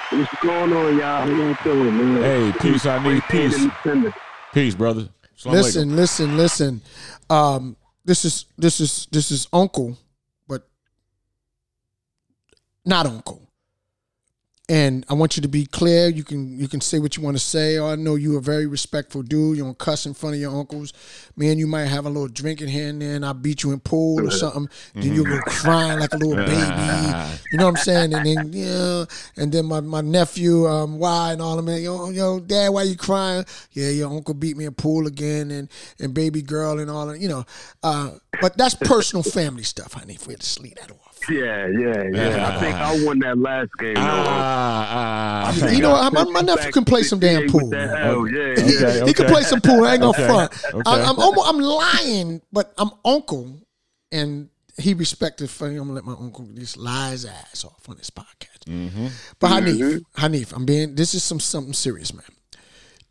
What's 0.09 0.35
going 0.41 0.73
on, 0.73 0.97
y'all? 0.97 1.21
How 1.21 1.25
y'all 1.25 1.53
feeling, 1.55 1.97
man? 1.97 2.21
Hey, 2.21 2.59
peace. 2.59 2.85
I 2.85 3.01
need 3.03 3.23
peace. 3.29 4.13
Peace, 4.53 4.75
brother. 4.75 5.07
Assalamu 5.37 5.51
listen, 5.53 5.89
alaikum. 5.89 5.95
listen, 5.95 6.37
listen. 6.37 6.81
Um, 7.29 7.77
this 8.03 8.25
is 8.25 8.45
this 8.57 8.81
is 8.81 9.07
this 9.11 9.31
is 9.31 9.47
uncle, 9.53 9.97
but 10.47 10.67
not 12.85 13.05
uncle. 13.05 13.47
And 14.71 15.05
I 15.09 15.15
want 15.15 15.35
you 15.35 15.41
to 15.41 15.49
be 15.49 15.65
clear. 15.65 16.07
You 16.07 16.23
can 16.23 16.57
you 16.57 16.69
can 16.69 16.79
say 16.79 16.99
what 16.99 17.17
you 17.17 17.23
want 17.23 17.35
to 17.35 17.43
say. 17.43 17.77
Oh, 17.77 17.87
I 17.87 17.97
know 17.97 18.15
you're 18.15 18.37
a 18.37 18.41
very 18.41 18.67
respectful 18.67 19.21
dude. 19.21 19.57
You 19.57 19.65
don't 19.65 19.77
cuss 19.77 20.05
in 20.05 20.13
front 20.13 20.35
of 20.35 20.39
your 20.39 20.57
uncles. 20.57 20.93
Man, 21.35 21.59
you 21.59 21.67
might 21.67 21.87
have 21.87 22.05
a 22.05 22.09
little 22.09 22.29
drinking 22.29 22.69
here 22.69 22.87
and 22.87 23.01
there, 23.01 23.17
and 23.17 23.25
I 23.25 23.33
beat 23.33 23.63
you 23.63 23.73
in 23.73 23.81
pool 23.81 24.25
or 24.25 24.31
something. 24.43 24.69
Then 24.93 25.13
you'll 25.13 25.25
go 25.25 25.41
crying 25.45 25.99
like 25.99 26.13
a 26.13 26.17
little 26.17 26.35
baby. 26.45 27.35
You 27.51 27.57
know 27.57 27.65
what 27.65 27.71
I'm 27.71 27.75
saying? 27.75 28.13
And 28.13 28.25
then 28.25 28.53
yeah, 28.53 29.03
and 29.35 29.51
then 29.51 29.65
my, 29.65 29.81
my 29.81 29.99
nephew, 29.99 30.65
um, 30.67 30.99
why 30.99 31.33
and 31.33 31.41
all 31.41 31.59
of 31.59 31.65
them, 31.65 31.83
yo, 31.83 32.09
yo, 32.09 32.39
dad, 32.39 32.69
why 32.69 32.83
you 32.83 32.95
crying? 32.95 33.43
Yeah, 33.73 33.89
your 33.89 34.09
uncle 34.09 34.35
beat 34.35 34.55
me 34.55 34.63
in 34.63 34.73
pool 34.73 35.05
again, 35.05 35.51
and 35.51 35.67
and 35.99 36.13
baby 36.13 36.41
girl 36.41 36.79
and 36.79 36.89
all 36.89 37.07
that. 37.07 37.19
You 37.19 37.27
know, 37.27 37.45
uh, 37.83 38.11
but 38.39 38.55
that's 38.55 38.75
personal 38.75 39.23
family 39.23 39.63
stuff, 39.63 39.91
honey. 39.91 40.13
If 40.13 40.27
we 40.27 40.33
had 40.33 40.39
to 40.39 40.47
sleep 40.47 40.75
that 40.75 40.91
off. 40.91 41.10
Yeah, 41.29 41.67
yeah, 41.67 42.03
yeah. 42.11 42.47
I 42.55 42.59
think 42.59 42.75
I 42.75 43.05
won 43.05 43.19
that 43.19 43.37
last 43.37 43.69
game. 43.79 43.95
though. 43.95 44.01
Ah, 44.01 45.51
ah. 45.53 45.67
You 45.69 45.81
know, 45.81 45.91
what? 45.91 46.13
my, 46.13 46.23
my 46.25 46.41
nephew 46.41 46.71
can 46.71 46.85
play 46.85 47.03
some 47.03 47.19
damn 47.19 47.47
pool. 47.47 47.69
With 47.69 47.71
that 47.71 47.91
man. 47.91 48.25
Yeah, 48.33 48.63
He, 48.63 48.79
yeah. 48.99 49.05
he 49.05 49.13
can 49.13 49.27
play 49.27 49.43
some 49.43 49.61
pool. 49.61 49.83
I 49.83 49.93
ain't 49.93 50.01
gonna 50.01 50.17
Okay. 50.17 50.25
front. 50.27 50.51
Okay. 50.73 50.81
I, 50.85 51.03
I'm 51.03 51.19
almost, 51.19 51.47
I'm 51.47 51.59
lying, 51.59 52.41
but 52.51 52.73
I'm 52.77 52.91
uncle, 53.05 53.61
and 54.11 54.49
he 54.77 54.93
respected. 54.93 55.49
For, 55.49 55.67
I'm 55.67 55.77
gonna 55.77 55.93
let 55.93 56.05
my 56.05 56.13
uncle 56.13 56.47
just 56.53 56.77
lie 56.77 57.11
his 57.11 57.25
ass 57.25 57.63
off 57.65 57.87
on 57.87 57.97
this 57.97 58.09
podcast. 58.09 58.65
Mm-hmm. 58.67 59.07
But 59.39 59.51
Hanif, 59.51 60.01
Hanif, 60.17 60.53
I'm 60.55 60.65
being. 60.65 60.95
This 60.95 61.13
is 61.13 61.23
some 61.23 61.39
something 61.39 61.73
serious, 61.73 62.13
man. 62.13 62.23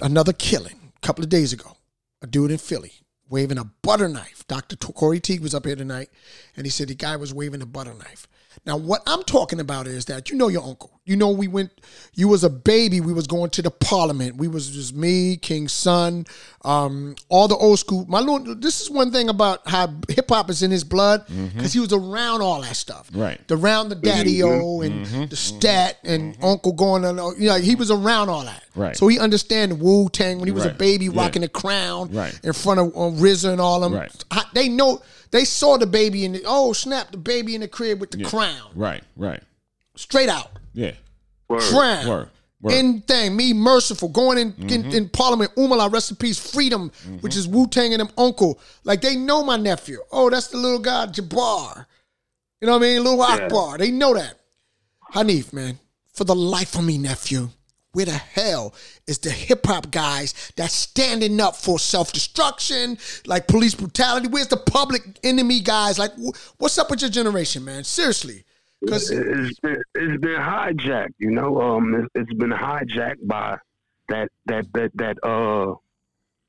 Another 0.01 0.33
killing 0.33 0.93
a 0.97 1.07
couple 1.07 1.23
of 1.23 1.31
days 1.31 1.53
ago. 1.53 1.77
A 2.23 2.27
dude 2.27 2.51
in 2.51 2.59
Philly 2.59 2.93
waving 3.31 3.59
a 3.59 3.65
butter 3.83 4.09
knife. 4.09 4.45
Dr. 4.49 4.77
Corey 4.77 5.21
Teague 5.21 5.41
was 5.41 5.55
up 5.55 5.65
here 5.65 5.77
tonight, 5.77 6.11
and 6.57 6.67
he 6.67 6.71
said 6.71 6.89
the 6.89 6.95
guy 6.95 7.17
was 7.17 7.33
waving 7.33 7.63
a 7.63 7.67
butter 7.67 7.95
knife. 7.95 8.29
Now, 8.67 8.77
what 8.77 9.03
I'm 9.07 9.23
talking 9.23 9.59
about 9.61 9.87
is 9.87 10.05
that 10.07 10.31
you 10.31 10.37
know 10.37 10.49
your 10.49 10.63
uncle. 10.63 10.91
You 11.07 11.17
know, 11.17 11.31
we 11.31 11.49
went. 11.49 11.71
You 12.15 12.29
was 12.29 12.45
a 12.45 12.51
baby. 12.51 13.01
We 13.01 13.13
was 13.13 13.27
going 13.27 13.51
to 13.51 13.63
the 13.63 13.71
Parliament. 13.71 14.37
We 14.37 14.47
was 14.49 14.71
just 14.71 14.95
me, 14.95 15.39
King 15.39 15.67
Sun, 15.67 16.27
um, 16.65 17.17
all 17.31 17.49
the 17.49 17.57
old 17.57 17.79
school. 17.79 18.05
My 18.07 18.21
little. 18.21 18.55
This 18.55 18.81
is 18.83 18.91
one 18.91 19.11
thing 19.11 19.29
about 19.29 19.67
how 19.67 19.89
hip 20.09 20.29
hop 20.29 20.51
is 20.51 20.63
in 20.63 20.71
his 20.71 20.85
blood 20.85 21.25
because 21.55 21.73
he 21.73 21.81
was 21.81 21.93
around 21.93 22.43
all 22.43 22.61
that 22.61 22.77
stuff. 22.77 23.11
Mm-hmm. 23.11 23.21
Right. 23.21 23.49
The 23.49 23.57
around 23.57 23.89
the 23.89 23.95
Daddy 23.97 24.43
O 24.43 24.83
and 24.83 25.07
the 25.31 25.37
Stat 25.37 25.99
and 26.05 26.37
Uncle 26.43 26.73
going 26.75 27.05
on. 27.05 27.17
You 27.41 27.49
know, 27.49 27.57
he 27.59 27.75
was 27.75 27.91
around 27.91 28.29
all 28.29 28.45
that. 28.45 28.63
Right. 28.77 28.97
So 28.97 29.09
he 29.09 29.19
understand 29.19 29.81
Wu 29.81 30.11
Tang 30.11 30.39
when 30.39 30.47
he 30.47 30.53
was 30.53 30.67
a 30.67 30.69
Right. 30.69 30.79
baby 30.79 31.07
Yeah. 31.07 31.13
rocking 31.23 31.43
the 31.43 31.49
crown 31.49 32.13
Right. 32.13 32.39
in 32.45 32.53
front 32.53 32.79
of 32.79 32.87
um, 32.97 33.17
RZA 33.17 33.53
and 33.53 33.61
all 33.61 33.81
them. 33.81 33.95
Right. 33.95 34.25
I- 34.31 34.45
They 34.55 34.69
know. 34.69 35.01
They 35.31 35.45
saw 35.45 35.77
the 35.77 35.87
baby 35.87 36.25
in 36.25 36.33
the 36.33 36.43
oh 36.47 36.73
snap 36.73 37.11
the 37.13 37.17
baby 37.17 37.55
in 37.55 37.61
the 37.61 37.69
crib 37.69 38.01
with 38.01 38.11
the 38.11 38.25
crown. 38.25 38.71
Right, 38.75 39.03
right. 39.17 39.43
straight 39.97 40.29
out. 40.29 40.51
Yeah. 40.73 40.93
crown. 41.49 42.09
Word. 42.09 42.29
Word. 42.63 42.75
in 42.75 43.01
thing 43.03 43.37
me 43.37 43.53
merciful 43.53 44.09
going 44.09 44.39
in 44.39 44.53
Mm-hmm. 44.53 44.69
in, 44.69 44.95
in 44.95 45.09
Parliament 45.09 45.55
Umala 45.57 45.91
rest 45.91 46.11
in 46.11 46.17
peace 46.17 46.39
freedom 46.39 46.91
which 47.21 47.37
is 47.37 47.49
Wu 47.49 47.67
Tang 47.67 47.93
and 47.93 48.01
them 48.01 48.11
uncle. 48.19 48.59
Like 48.85 49.01
they 49.01 49.17
know 49.17 49.43
my 49.43 49.57
nephew. 49.57 49.99
Oh 50.13 50.29
that's 50.31 50.49
the 50.49 50.59
little 50.59 50.79
guy 50.79 51.07
Jabbar. 51.07 51.87
You 52.61 52.67
know 52.67 52.73
what 52.73 52.83
I 52.83 52.87
mean? 52.87 53.03
Little 53.03 53.23
Akbar. 53.23 53.79
They 53.79 53.91
know 53.91 54.15
that. 54.15 54.35
Hanif 55.15 55.53
man 55.53 55.79
for 56.13 56.25
the 56.25 56.35
life 56.35 56.77
of 56.77 56.85
me 56.85 56.99
nephew 56.99 57.49
where 57.93 58.07
the 58.07 58.13
hell 58.13 58.75
is 59.07 59.19
the 59.19 59.31
hip 59.31 59.67
hop 59.67 59.91
guys 59.91 60.53
that's 60.57 60.75
standing 60.75 61.41
up 61.41 61.57
for 61.57 61.79
self 61.79 62.13
destruction, 62.13 62.99
like 63.27 63.49
police 63.49 63.75
brutality? 63.75 64.29
Where's 64.29 64.49
the 64.49 64.57
public 64.57 65.03
enemy 65.25 65.61
guys? 65.61 65.99
Like, 65.99 66.13
wh- 66.15 66.37
what's 66.59 66.79
up 66.79 66.91
with 66.91 67.01
your 67.03 67.11
generation, 67.11 67.65
man? 67.65 67.85
Seriously, 67.85 68.45
because 68.81 69.11
it's 69.11 69.59
been 69.61 69.83
it's 69.95 70.21
been 70.21 70.41
hijacked. 70.41 71.15
You 71.19 71.31
know, 71.33 71.61
um, 71.61 71.95
it's, 71.95 72.09
it's 72.31 72.35
been 72.39 72.51
hijacked 72.51 73.27
by 73.27 73.59
that 74.09 74.29
that 74.47 74.67
that 74.73 74.91
that 74.95 75.17
uh 75.25 75.75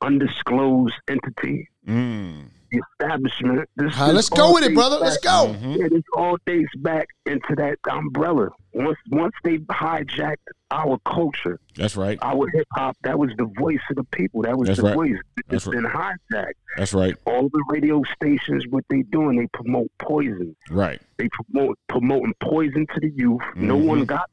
undisclosed 0.01 0.95
entity, 1.07 1.67
Mm. 1.87 2.49
The 2.71 2.81
establishment. 2.99 3.69
This, 3.75 3.93
All 3.99 4.07
right, 4.07 4.07
this 4.07 4.15
let's 4.15 4.29
go 4.29 4.53
with 4.53 4.63
it, 4.63 4.69
dates 4.69 4.77
brother. 4.77 4.97
Let's 4.97 5.17
back- 5.17 5.23
go. 5.23 5.55
Yeah, 5.61 5.87
this 5.89 6.03
all 6.15 6.37
dates 6.45 6.73
back 6.77 7.07
into 7.25 7.55
that 7.57 7.77
umbrella. 7.89 8.49
Once 8.73 8.97
once 9.09 9.33
they 9.43 9.57
hijacked 9.57 10.37
our 10.71 10.97
culture, 11.05 11.59
That's 11.75 11.97
right. 11.97 12.17
our 12.21 12.47
hip 12.53 12.65
hop, 12.73 12.95
that 13.03 13.19
was 13.19 13.29
the 13.37 13.49
voice 13.59 13.81
of 13.89 13.97
the 13.97 14.05
people. 14.05 14.43
That 14.43 14.57
was 14.57 14.67
That's 14.67 14.79
the 14.79 14.85
right. 14.87 14.95
voice. 14.95 15.17
That's 15.49 15.65
It's 15.67 15.75
been 15.75 15.83
hijacked. 15.83 16.53
That's 16.77 16.93
right. 16.93 17.15
All 17.25 17.49
the 17.49 17.63
radio 17.69 18.01
stations, 18.15 18.65
what 18.69 18.85
they 18.89 19.01
doing, 19.01 19.37
they 19.39 19.47
promote 19.47 19.91
poison. 19.99 20.55
Right. 20.69 21.01
They 21.17 21.27
promote 21.29 21.77
promoting 21.89 22.33
poison 22.39 22.87
to 22.93 22.99
the 23.01 23.09
youth. 23.09 23.41
No 23.57 23.77
Mhm. 23.77 23.85
one 23.85 24.05
got. 24.05 24.29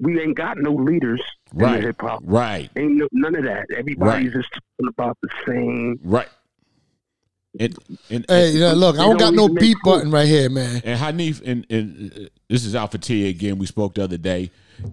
We 0.00 0.18
ain't 0.20 0.36
got 0.36 0.56
no 0.58 0.72
leaders 0.72 1.20
Right. 1.52 1.76
in 1.76 1.82
hip 1.82 2.00
hop. 2.00 2.22
Right. 2.24 2.70
Ain't 2.76 2.92
no, 2.96 3.06
none 3.12 3.34
of 3.34 3.44
that. 3.44 3.66
Everybody's 3.76 4.32
just 4.32 4.50
talking 4.52 4.88
about 4.88 5.18
the 5.22 5.28
same. 5.46 5.98
Right. 6.02 6.28
And 7.58 7.78
and 8.10 8.24
hey, 8.28 8.50
yeah, 8.50 8.72
look, 8.72 8.96
I 8.96 9.02
don't 9.02 9.16
got 9.16 9.26
don't 9.26 9.36
no 9.36 9.44
even 9.44 9.54
make 9.54 9.60
beat 9.62 9.76
cool. 9.84 9.94
button 9.94 10.10
right 10.10 10.26
here, 10.26 10.50
man. 10.50 10.82
and 10.84 10.98
Hanif 10.98 11.40
and 11.46 11.66
and 11.70 12.12
uh, 12.12 12.28
this 12.48 12.64
is 12.64 12.74
Alpha 12.74 12.98
T 12.98 13.28
again. 13.28 13.58
We 13.58 13.66
spoke 13.66 13.94
the 13.94 14.02
other 14.02 14.18
day, 14.18 14.50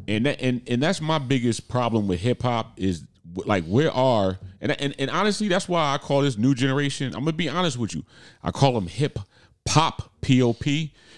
and 0.07 0.26
that, 0.28 0.41
and 0.41 0.62
and 0.68 0.82
that's 0.82 1.01
my 1.01 1.18
biggest 1.18 1.68
problem 1.68 2.07
with 2.07 2.20
hip 2.20 2.43
hop 2.43 2.74
is 2.78 3.03
like 3.45 3.64
where 3.66 3.91
are 3.91 4.39
and, 4.62 4.80
and 4.80 4.95
and 4.99 5.09
honestly 5.09 5.47
that's 5.47 5.68
why 5.68 5.93
I 5.93 5.97
call 5.97 6.22
this 6.22 6.38
new 6.38 6.53
generation. 6.53 7.07
I'm 7.07 7.22
gonna 7.22 7.34
be 7.34 7.49
honest 7.49 7.78
with 7.78 7.95
you. 7.95 8.03
I 8.43 8.51
call 8.51 8.74
them 8.74 8.88
hip 8.88 9.18
pop 9.66 10.12
pop 10.22 10.64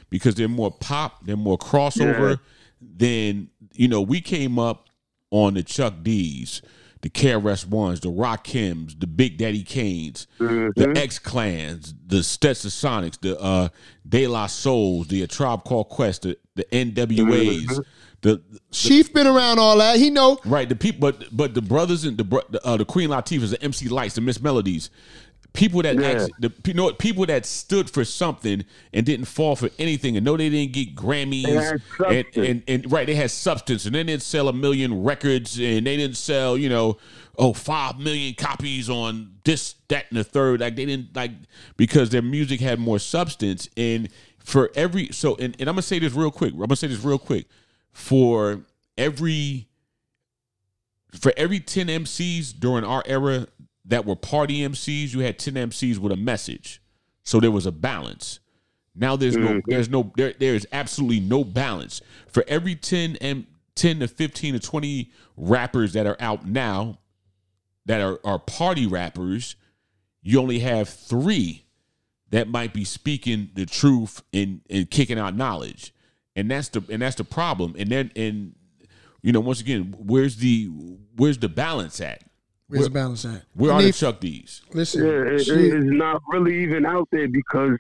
because 0.10 0.36
they're 0.36 0.48
more 0.48 0.72
pop, 0.72 1.26
they're 1.26 1.36
more 1.36 1.58
crossover 1.58 2.40
than 2.82 3.50
you 3.74 3.88
know. 3.88 4.02
We 4.02 4.22
came 4.22 4.58
up 4.58 4.90
on 5.32 5.56
the 5.56 5.64
Chuck 5.64 5.96
D's. 6.04 6.62
The 7.04 7.10
KRS 7.10 7.68
Ones, 7.68 8.00
the 8.00 8.10
Rock 8.10 8.46
Rakims, 8.46 8.98
the 8.98 9.08
Big 9.08 9.38
Daddy 9.38 9.64
Kanes, 9.64 10.26
the 10.40 10.94
X 10.96 11.20
Clans, 11.20 11.94
the 12.08 12.18
Stetsasonics, 12.18 13.20
the 13.20 13.38
uh, 13.40 13.68
De 14.08 14.26
La 14.26 14.48
Souls, 14.48 15.08
the 15.10 15.22
A 15.22 15.28
Tribe 15.28 15.66
Called 15.66 15.90
Quest, 15.90 16.22
the, 16.22 16.38
the 16.56 16.64
NWAs, 16.72 17.84
the 18.24 18.42
Chief 18.72 19.14
been 19.14 19.28
around 19.28 19.60
all 19.60 19.78
that. 19.78 19.98
He 19.98 20.10
know. 20.10 20.40
right 20.46 20.68
the 20.68 20.78
people, 20.78 21.12
but 21.12 21.36
but 21.36 21.54
the 21.54 21.62
brothers 21.62 22.06
and 22.06 22.18
the 22.18 22.24
bro- 22.24 22.42
the, 22.50 22.66
uh, 22.66 22.78
the 22.78 22.86
Queen 22.86 23.10
Latifahs, 23.10 23.52
the 23.52 23.62
MC 23.62 23.90
Lytes, 23.90 24.16
the 24.16 24.22
Miss 24.22 24.42
Melodies, 24.42 24.90
people 25.54 25.84
that 25.84 25.96
Yeah. 25.96 26.08
actually, 26.08 26.34
the 26.40 26.52
you 26.66 26.74
know 26.74 26.86
what, 26.86 27.00
people 27.00 27.26
that 27.28 27.46
stood 27.46 27.90
for 27.90 28.04
something 28.04 28.66
and 28.92 29.06
didn't 29.06 29.26
fall 29.26 29.56
for 29.56 29.70
anything, 29.80 30.18
and 30.18 30.26
know 30.26 30.36
they 30.36 30.50
didn't 30.50 30.74
get 30.74 30.96
Grammys, 30.96 31.46
and, 32.10 32.26
and 32.36 32.64
and 32.68 32.92
right, 32.92 33.06
they 33.08 33.16
had 33.16 33.32
substance, 33.32 33.86
and 33.86 33.94
they 33.96 34.04
didn't 34.04 34.24
sell 34.24 34.48
a 34.48 34.54
million 34.54 35.04
records, 35.04 35.58
and 35.60 35.86
they 35.86 35.96
didn't 35.98 36.18
sell, 36.18 36.58
you 36.58 36.70
know, 36.70 36.98
oh 37.38 37.54
five 37.54 38.00
million 38.00 38.34
copies 38.34 38.90
on 38.90 39.36
this, 39.44 39.76
that, 39.90 40.06
and 40.10 40.18
the 40.20 40.24
third. 40.24 40.60
Like 40.62 40.76
they 40.76 40.86
didn't 40.86 41.16
like 41.16 41.32
because 41.78 42.10
their 42.10 42.22
music 42.24 42.60
had 42.60 42.80
more 42.80 43.00
substance, 43.00 43.70
and 43.78 44.10
for 44.40 44.72
every 44.76 45.10
so, 45.12 45.36
and, 45.36 45.56
and 45.60 45.70
I'm 45.70 45.76
gonna 45.76 45.84
say 45.84 46.00
this 46.00 46.14
real 46.14 46.32
quick. 46.32 46.54
I'm 46.54 46.60
gonna 46.60 46.76
say 46.76 46.88
this 46.88 47.04
real 47.04 47.20
quick. 47.20 47.46
For 47.92 48.62
every 48.98 49.68
for 51.20 51.32
every 51.38 51.60
10 51.60 51.88
MCs 51.88 52.60
during 52.60 52.84
our 52.84 53.04
era 53.06 53.46
that 53.86 54.06
were 54.06 54.16
party 54.16 54.60
MCs, 54.60 55.14
you 55.14 55.20
had 55.20 55.40
10 55.40 55.54
MCs 55.56 55.98
with 55.98 56.12
a 56.12 56.18
message. 56.18 56.82
So 57.24 57.40
there 57.40 57.52
was 57.52 57.66
a 57.66 57.72
balance. 57.72 58.40
Now 58.96 59.16
there's 59.16 59.36
no 59.36 59.48
mm-hmm. 59.48 59.72
there's 59.72 59.90
no 59.90 60.12
there 60.16 60.34
there 60.40 60.54
is 60.54 60.68
absolutely 60.72 61.20
no 61.20 61.44
balance. 61.44 62.02
For 62.28 62.44
every 62.48 62.76
10 62.76 63.16
M 63.18 63.48
10 63.76 64.02
to 64.02 64.08
15 64.08 64.54
to 64.54 64.60
20 64.60 65.12
rappers 65.36 65.94
that 65.94 66.06
are 66.06 66.18
out 66.20 66.46
now 66.46 67.00
that 67.86 68.02
are, 68.02 68.20
are 68.24 68.38
party 68.38 68.86
rappers, 68.86 69.56
you 70.22 70.40
only 70.40 70.60
have 70.60 70.88
three 70.88 71.66
that 72.30 72.48
might 72.48 72.74
be 72.74 72.84
speaking 72.84 73.50
the 73.56 73.66
truth 73.66 74.22
and, 74.32 74.62
and 74.70 74.90
kicking 74.90 75.18
out 75.18 75.36
knowledge. 75.36 75.94
And 76.36 76.50
that's 76.50 76.70
the 76.70 76.84
and 76.90 77.02
that's 77.02 77.16
the 77.16 77.24
problem. 77.24 77.76
And 77.78 77.90
then 77.90 78.12
and 78.16 78.56
you 79.22 79.32
know, 79.32 79.40
once 79.40 79.62
again, 79.62 79.96
where's 79.98 80.38
the 80.38 80.66
where's 81.16 81.38
the 81.38 81.50
balance 81.50 82.02
at? 82.02 82.24
Where's 82.80 82.86
the 82.88 82.94
balance 82.94 83.26
at? 83.26 83.44
Where 83.54 83.72
are 83.72 83.82
the 83.82 83.90
Hanif, 83.90 84.00
Chuck 84.00 84.20
D's? 84.20 84.62
Listen, 84.74 85.06
Yeah, 85.06 85.12
it, 85.34 85.48
it- 85.48 85.74
it's 85.74 85.86
not 85.86 86.22
really 86.30 86.62
even 86.64 86.86
out 86.86 87.08
there 87.12 87.28
because 87.28 87.78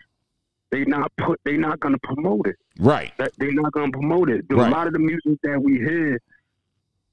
they 0.71 0.85
not 0.85 1.11
put. 1.17 1.39
They 1.45 1.57
not 1.57 1.79
gonna 1.79 1.99
promote 2.03 2.47
it. 2.47 2.55
Right. 2.79 3.11
That 3.17 3.31
they're 3.37 3.53
not 3.53 3.71
gonna 3.73 3.91
promote 3.91 4.29
it. 4.29 4.47
The- 4.49 4.55
Right. 4.55 4.67
A 4.69 4.71
lot 4.71 4.87
of 4.87 4.93
the 4.93 4.99
music 4.99 5.39
that 5.43 5.61
we 5.61 5.77
hear, 5.77 6.19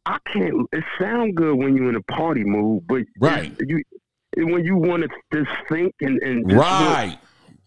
I 0.07 0.19
can't. 0.33 0.67
It 0.73 0.85
sound 0.99 1.37
good 1.37 1.57
when 1.57 1.77
you're 1.77 1.89
in 1.91 1.97
a 1.97 2.03
party 2.03 2.45
mood, 2.45 2.85
but 2.89 3.03
Right. 3.21 3.53
you 3.61 3.83
when 4.37 4.65
you 4.65 4.77
want 4.77 5.03
to 5.03 5.09
just 5.33 5.51
think 5.69 5.95
and 6.01 6.19
and 6.23 6.49
just 6.49 6.59
Right. 6.61 7.19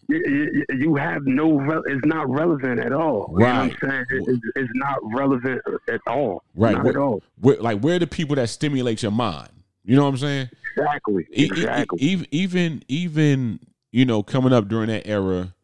you, 0.08 0.16
you- 0.16 0.64
you 0.78 0.94
have 0.96 1.24
no. 1.26 1.60
It's 1.86 2.04
not 2.04 2.28
relevant 2.28 2.80
at 2.80 2.92
all. 2.92 3.28
You 3.34 3.38
know 3.38 3.44
Right. 3.46 3.72
what 3.72 3.82
I'm 3.84 3.90
saying? 3.90 4.04
It- 4.10 4.28
it's, 4.28 4.40
it's 4.56 4.70
not 4.74 4.98
relevant 5.14 5.62
at 5.88 6.00
all. 6.08 6.42
Right. 6.56 6.74
Not 6.74 6.84
Where- 6.84 6.92
at 6.92 6.96
all. 6.98 7.22
Where, 7.40 7.56
like 7.58 7.80
where 7.80 7.96
are 7.96 8.00
the 8.00 8.06
people 8.08 8.34
that 8.36 8.48
stimulate 8.48 9.02
your 9.02 9.12
mind? 9.12 9.50
You 9.84 9.96
know 9.96 10.04
what 10.04 10.10
I'm 10.10 10.16
saying? 10.18 10.50
Exactly. 10.76 11.26
Exactly. 11.30 11.98
Even 12.00 12.26
even 12.30 12.84
even 12.88 13.60
you 13.92 14.04
know 14.04 14.22
coming 14.22 14.52
up 14.52 14.68
during 14.68 14.88
that 14.88 15.06
era, 15.06 15.54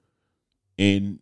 and 0.79 1.19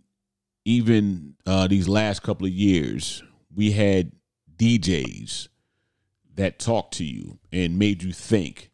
even 0.65 1.35
uh, 1.47 1.69
these 1.69 1.89
last 1.89 2.23
couple 2.23 2.47
of 2.47 2.53
years, 2.53 3.23
we 3.55 3.73
had 3.73 4.13
DJs 4.57 5.49
that 6.35 6.59
talked 6.59 6.95
to 6.95 7.05
you 7.05 7.39
and 7.53 7.79
made 7.79 8.03
you 8.03 8.13
think. 8.13 8.71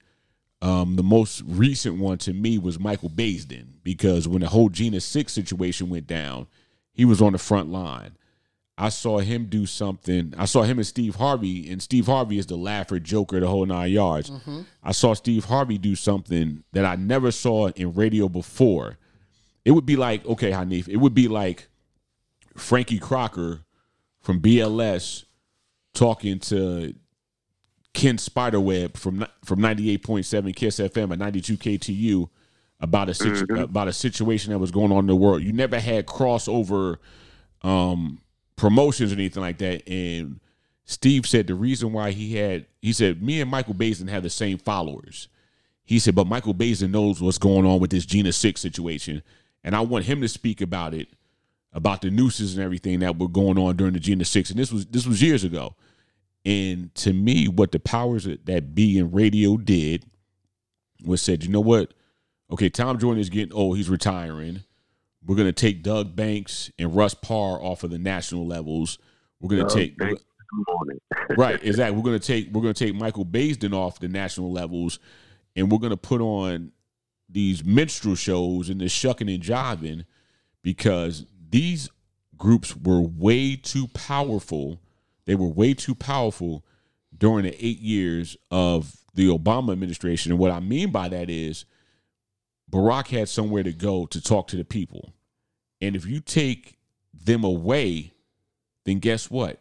Um, 0.62 0.97
the 0.97 1.03
most 1.03 1.43
recent 1.47 1.98
one 1.98 2.16
to 2.19 2.32
me 2.32 2.57
was 2.57 2.81
Michael 2.81 3.11
Baisden 3.11 3.66
because 3.82 4.27
when 4.27 4.40
the 4.40 4.48
whole 4.48 4.70
Jena 4.70 5.01
Six 5.01 5.32
situation 5.35 5.90
went 5.90 6.07
down, 6.07 6.47
he 6.93 7.05
was 7.05 7.20
on 7.20 7.32
the 7.32 7.39
front 7.39 7.70
line. 7.70 8.16
I 8.76 8.88
saw 8.88 9.18
him 9.18 9.46
do 9.46 9.66
something. 9.66 10.34
I 10.36 10.46
saw 10.46 10.62
him 10.62 10.78
and 10.78 10.86
Steve 10.86 11.14
Harvey, 11.16 11.70
and 11.70 11.80
Steve 11.80 12.06
Harvey 12.06 12.38
is 12.38 12.46
the 12.46 12.56
laugher, 12.56 12.98
joker, 12.98 13.38
the 13.38 13.46
whole 13.48 13.66
nine 13.66 13.92
yards. 13.92 14.32
I 14.82 14.90
saw 14.92 15.14
Steve 15.14 15.44
Harvey 15.44 15.78
do 15.78 15.94
something 15.94 16.64
that 16.72 16.84
I 16.84 16.96
never 16.96 17.30
saw 17.30 17.68
in 17.68 17.92
radio 17.94 18.28
before. 18.28 18.98
It 19.64 19.70
would 19.70 19.86
be 19.86 19.94
like, 19.96 20.26
okay, 20.26 20.51
Hanif, 20.51 20.88
it 20.88 20.96
would 20.96 21.14
be 21.14 21.28
like 21.28 21.68
Frankie 22.56 22.98
Crocker 22.98 23.60
from 24.20 24.40
BLS 24.40 25.24
talking 25.94 26.40
to 26.40 26.94
Ken 27.92 28.18
Spiderweb 28.18 28.96
from 28.96 29.24
from 29.44 29.60
98.7 29.60 30.55
Kiss 30.56 30.80
FM 30.80 31.12
and 31.12 31.20
92 31.20 31.56
KTU 31.56 32.28
about 32.80 33.09
a 33.09 33.14
situ- 33.14 33.55
about 33.62 33.86
a 33.86 33.92
situation 33.92 34.52
that 34.52 34.59
was 34.59 34.72
going 34.72 34.90
on 34.90 34.98
in 34.98 35.06
the 35.06 35.14
world. 35.14 35.42
You 35.44 35.52
never 35.52 35.78
had 35.78 36.06
crossover 36.06 36.96
um 37.62 38.20
promotions 38.56 39.12
or 39.12 39.16
anything 39.16 39.43
like 39.43 39.59
that 39.59 39.86
and 39.89 40.40
Steve 40.85 41.26
said 41.26 41.47
the 41.47 41.55
reason 41.55 41.93
why 41.93 42.10
he 42.10 42.36
had 42.36 42.66
he 42.81 42.93
said 42.93 43.22
me 43.22 43.40
and 43.40 43.51
Michael 43.51 43.74
Baisden 43.74 44.09
have 44.09 44.22
the 44.22 44.31
same 44.31 44.59
followers. 44.59 45.28
He 45.85 45.98
said 45.98 46.14
but 46.14 46.26
Michael 46.26 46.55
Baisden 46.55 46.90
knows 46.90 47.20
what's 47.20 47.39
going 47.39 47.66
on 47.66 47.81
with 47.81 47.90
this 47.90 48.06
Jena 48.06 48.32
6 48.32 48.60
situation 48.60 49.22
and 49.62 49.74
I 49.74 49.81
want 49.81 50.05
him 50.05 50.20
to 50.20 50.28
speak 50.28 50.60
about 50.60 50.94
it 50.94 51.09
about 51.74 52.02
the 52.02 52.10
nooses 52.10 52.55
and 52.55 52.64
everything 52.64 53.01
that 53.01 53.18
were 53.18 53.28
going 53.28 53.59
on 53.59 53.76
during 53.76 53.93
the 53.93 54.01
G 54.01 54.12
and 54.12 54.20
the 54.20 54.24
Six, 54.24 54.51
and 54.51 54.59
this 54.59 54.72
was 54.72 54.86
this 54.86 55.06
was 55.06 55.20
years 55.20 55.44
ago. 55.44 55.74
And 56.47 56.94
to 56.97 57.12
me, 57.12 57.48
what 57.48 57.72
the 57.72 57.81
powers 57.81 58.28
that 58.44 58.74
be 58.74 58.98
in 58.98 59.10
radio 59.10 59.56
did 59.56 60.05
was 61.05 61.20
said, 61.20 61.43
you 61.43 61.51
know 61.51 61.60
what? 61.60 61.93
Okay, 62.51 62.68
Tom 62.68 62.98
Joyner 62.98 63.18
is 63.18 63.31
getting 63.31 63.52
old; 63.52 63.76
he's 63.76 63.90
retiring. 63.90 64.62
We're 65.26 65.36
gonna 65.36 65.52
take 65.52 65.82
Doug 65.82 66.14
Banks 66.14 66.70
and 66.78 66.94
Russ 66.94 67.14
Parr 67.14 67.62
off 67.62 67.82
of 67.84 67.90
the 67.90 67.98
national 67.98 68.46
levels. 68.46 68.98
We're 69.40 69.56
gonna 69.56 69.68
take 69.68 69.96
Good 69.98 70.18
morning. 70.68 70.98
right, 71.36 71.64
exactly. 71.64 71.96
We're 71.96 72.05
gonna 72.05 72.18
take 72.18 72.52
we're 72.52 72.62
gonna 72.62 72.74
take 72.74 72.94
Michael 72.94 73.24
Baisden 73.24 73.72
off 73.72 73.98
the 73.98 74.09
national 74.09 74.52
levels, 74.52 74.98
and 75.56 75.70
we're 75.70 75.78
gonna 75.78 75.96
put 75.96 76.20
on 76.20 76.72
these 77.28 77.64
minstrel 77.64 78.14
shows 78.14 78.68
and 78.68 78.80
this 78.80 78.92
shucking 78.92 79.28
and 79.28 79.42
jiving 79.42 80.05
because 80.62 81.26
these 81.51 81.88
groups 82.36 82.76
were 82.76 83.01
way 83.01 83.56
too 83.56 83.88
powerful. 83.88 84.80
They 85.24 85.34
were 85.34 85.48
way 85.48 85.74
too 85.74 85.94
powerful 85.94 86.64
during 87.16 87.44
the 87.44 87.64
eight 87.64 87.80
years 87.80 88.36
of 88.51 88.96
the 89.14 89.28
Obama 89.28 89.72
administration. 89.72 90.32
And 90.32 90.38
what 90.38 90.51
I 90.51 90.60
mean 90.60 90.90
by 90.90 91.09
that 91.09 91.30
is 91.30 91.64
Barack 92.74 93.06
had 93.09 93.28
somewhere 93.28 93.62
to 93.62 93.72
go 93.72 94.05
to 94.06 94.20
talk 94.20 94.48
to 94.48 94.56
the 94.56 94.64
people. 94.64 95.12
And 95.80 95.94
if 95.94 96.05
you 96.06 96.18
take 96.20 96.76
them 97.12 97.44
away, 97.44 98.12
then 98.84 98.98
guess 98.98 99.30
what? 99.30 99.60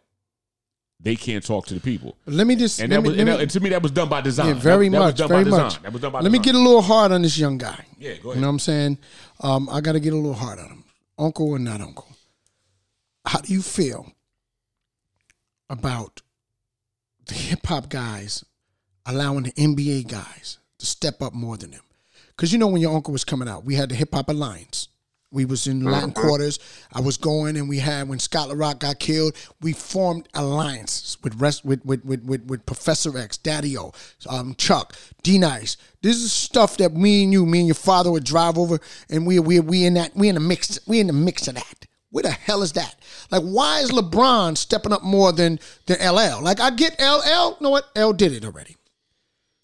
They 0.99 1.15
can't 1.15 1.45
talk 1.45 1.67
to 1.67 1.73
the 1.75 1.79
people. 1.79 2.17
Let 2.25 2.47
me 2.47 2.55
just 2.55 2.79
And 2.79 2.91
that 2.91 3.03
me- 3.03 3.09
was 3.09 3.17
and, 3.19 3.25
me- 3.27 3.31
that- 3.33 3.41
and 3.41 3.51
to 3.51 3.59
me 3.59 3.69
that 3.71 3.83
was 3.83 3.91
done 3.91 4.09
by 4.09 4.21
design. 4.21 4.47
Yeah, 4.47 4.53
very 4.53 4.87
That- 4.89 4.93
that 4.93 4.99
was 5.05 5.07
much, 5.11 5.17
done 5.17 5.27
very 5.27 5.43
by 5.43 5.49
design. 5.49 5.63
much. 5.63 5.81
That 5.83 5.93
was 5.93 6.01
done 6.01 6.11
by 6.13 6.19
Let 6.21 6.31
me 6.31 6.39
get 6.39 6.55
a 6.55 6.57
little 6.57 6.81
hard 6.81 7.11
on 7.11 7.21
this 7.21 7.37
young 7.37 7.57
guy. 7.57 7.85
Yeah, 7.99 8.15
go 8.17 8.29
ahead. 8.31 8.35
You 8.37 8.41
know 8.41 8.47
what 8.47 8.53
I'm 8.53 8.59
saying? 8.59 8.97
Um, 9.41 9.69
I 9.69 9.81
got 9.81 9.91
to 9.91 9.99
get 9.99 10.13
a 10.13 10.15
little 10.15 10.33
hard 10.33 10.57
on 10.59 10.69
him. 10.69 10.83
Uncle 11.19 11.49
or 11.49 11.59
not 11.59 11.81
uncle? 11.81 12.07
How 13.25 13.39
do 13.41 13.53
you 13.53 13.61
feel 13.61 14.11
about 15.69 16.21
the 17.27 17.33
hip 17.35 17.65
hop 17.67 17.89
guys 17.89 18.43
allowing 19.05 19.43
the 19.43 19.51
NBA 19.51 20.03
guys 20.07 20.57
to 20.79 20.85
step 20.85 21.21
up 21.21 21.33
more 21.33 21.57
than 21.57 21.71
them? 21.71 21.81
Because 22.35 22.51
you 22.51 22.59
know 22.59 22.67
when 22.67 22.81
your 22.81 22.95
uncle 22.95 23.11
was 23.11 23.23
coming 23.23 23.47
out, 23.47 23.65
we 23.65 23.75
had 23.75 23.89
the 23.89 23.95
Hip 23.95 24.13
Hop 24.13 24.29
Alliance. 24.29 24.89
We 25.33 25.45
was 25.45 25.65
in 25.65 25.83
Latin 25.83 26.11
quarters. 26.11 26.59
I 26.93 27.01
was 27.01 27.17
going, 27.17 27.57
and 27.57 27.67
we 27.67 27.79
had 27.79 28.07
when 28.07 28.19
Scott 28.19 28.49
LaRock 28.49 28.77
got 28.77 28.99
killed. 28.99 29.35
We 29.61 29.73
formed 29.73 30.29
alliances 30.35 31.17
with 31.23 31.33
rest 31.41 31.65
with 31.65 31.83
with 31.83 32.05
with 32.05 32.23
with, 32.23 32.45
with 32.45 32.65
Professor 32.67 33.17
X, 33.17 33.37
Daddy 33.37 33.75
O, 33.75 33.93
um, 34.29 34.53
Chuck, 34.59 34.95
D 35.23 35.39
Nice. 35.39 35.75
This 36.03 36.17
is 36.17 36.31
stuff 36.31 36.77
that 36.77 36.93
me 36.93 37.23
and 37.23 37.33
you, 37.33 37.47
me 37.47 37.59
and 37.59 37.67
your 37.67 37.73
father 37.73 38.11
would 38.11 38.23
drive 38.23 38.59
over, 38.59 38.79
and 39.09 39.25
we 39.25 39.39
we 39.39 39.59
we 39.59 39.85
in 39.85 39.95
that 39.95 40.15
we 40.15 40.29
in 40.29 40.35
the 40.35 40.41
mix 40.41 40.79
we 40.85 40.99
in 40.99 41.07
the 41.07 41.13
mix 41.13 41.47
of 41.47 41.55
that. 41.55 41.87
Where 42.11 42.21
the 42.21 42.29
hell 42.29 42.61
is 42.61 42.73
that? 42.73 42.95
Like, 43.31 43.41
why 43.41 43.79
is 43.79 43.89
LeBron 43.89 44.55
stepping 44.55 44.93
up 44.93 45.01
more 45.01 45.31
than 45.31 45.59
than 45.87 45.97
LL? 45.97 46.43
Like, 46.43 46.59
I 46.59 46.69
get 46.69 46.99
LL. 46.99 47.23
You 47.25 47.55
know 47.59 47.69
what? 47.71 47.89
L 47.95 48.13
did 48.13 48.33
it 48.33 48.45
already. 48.45 48.75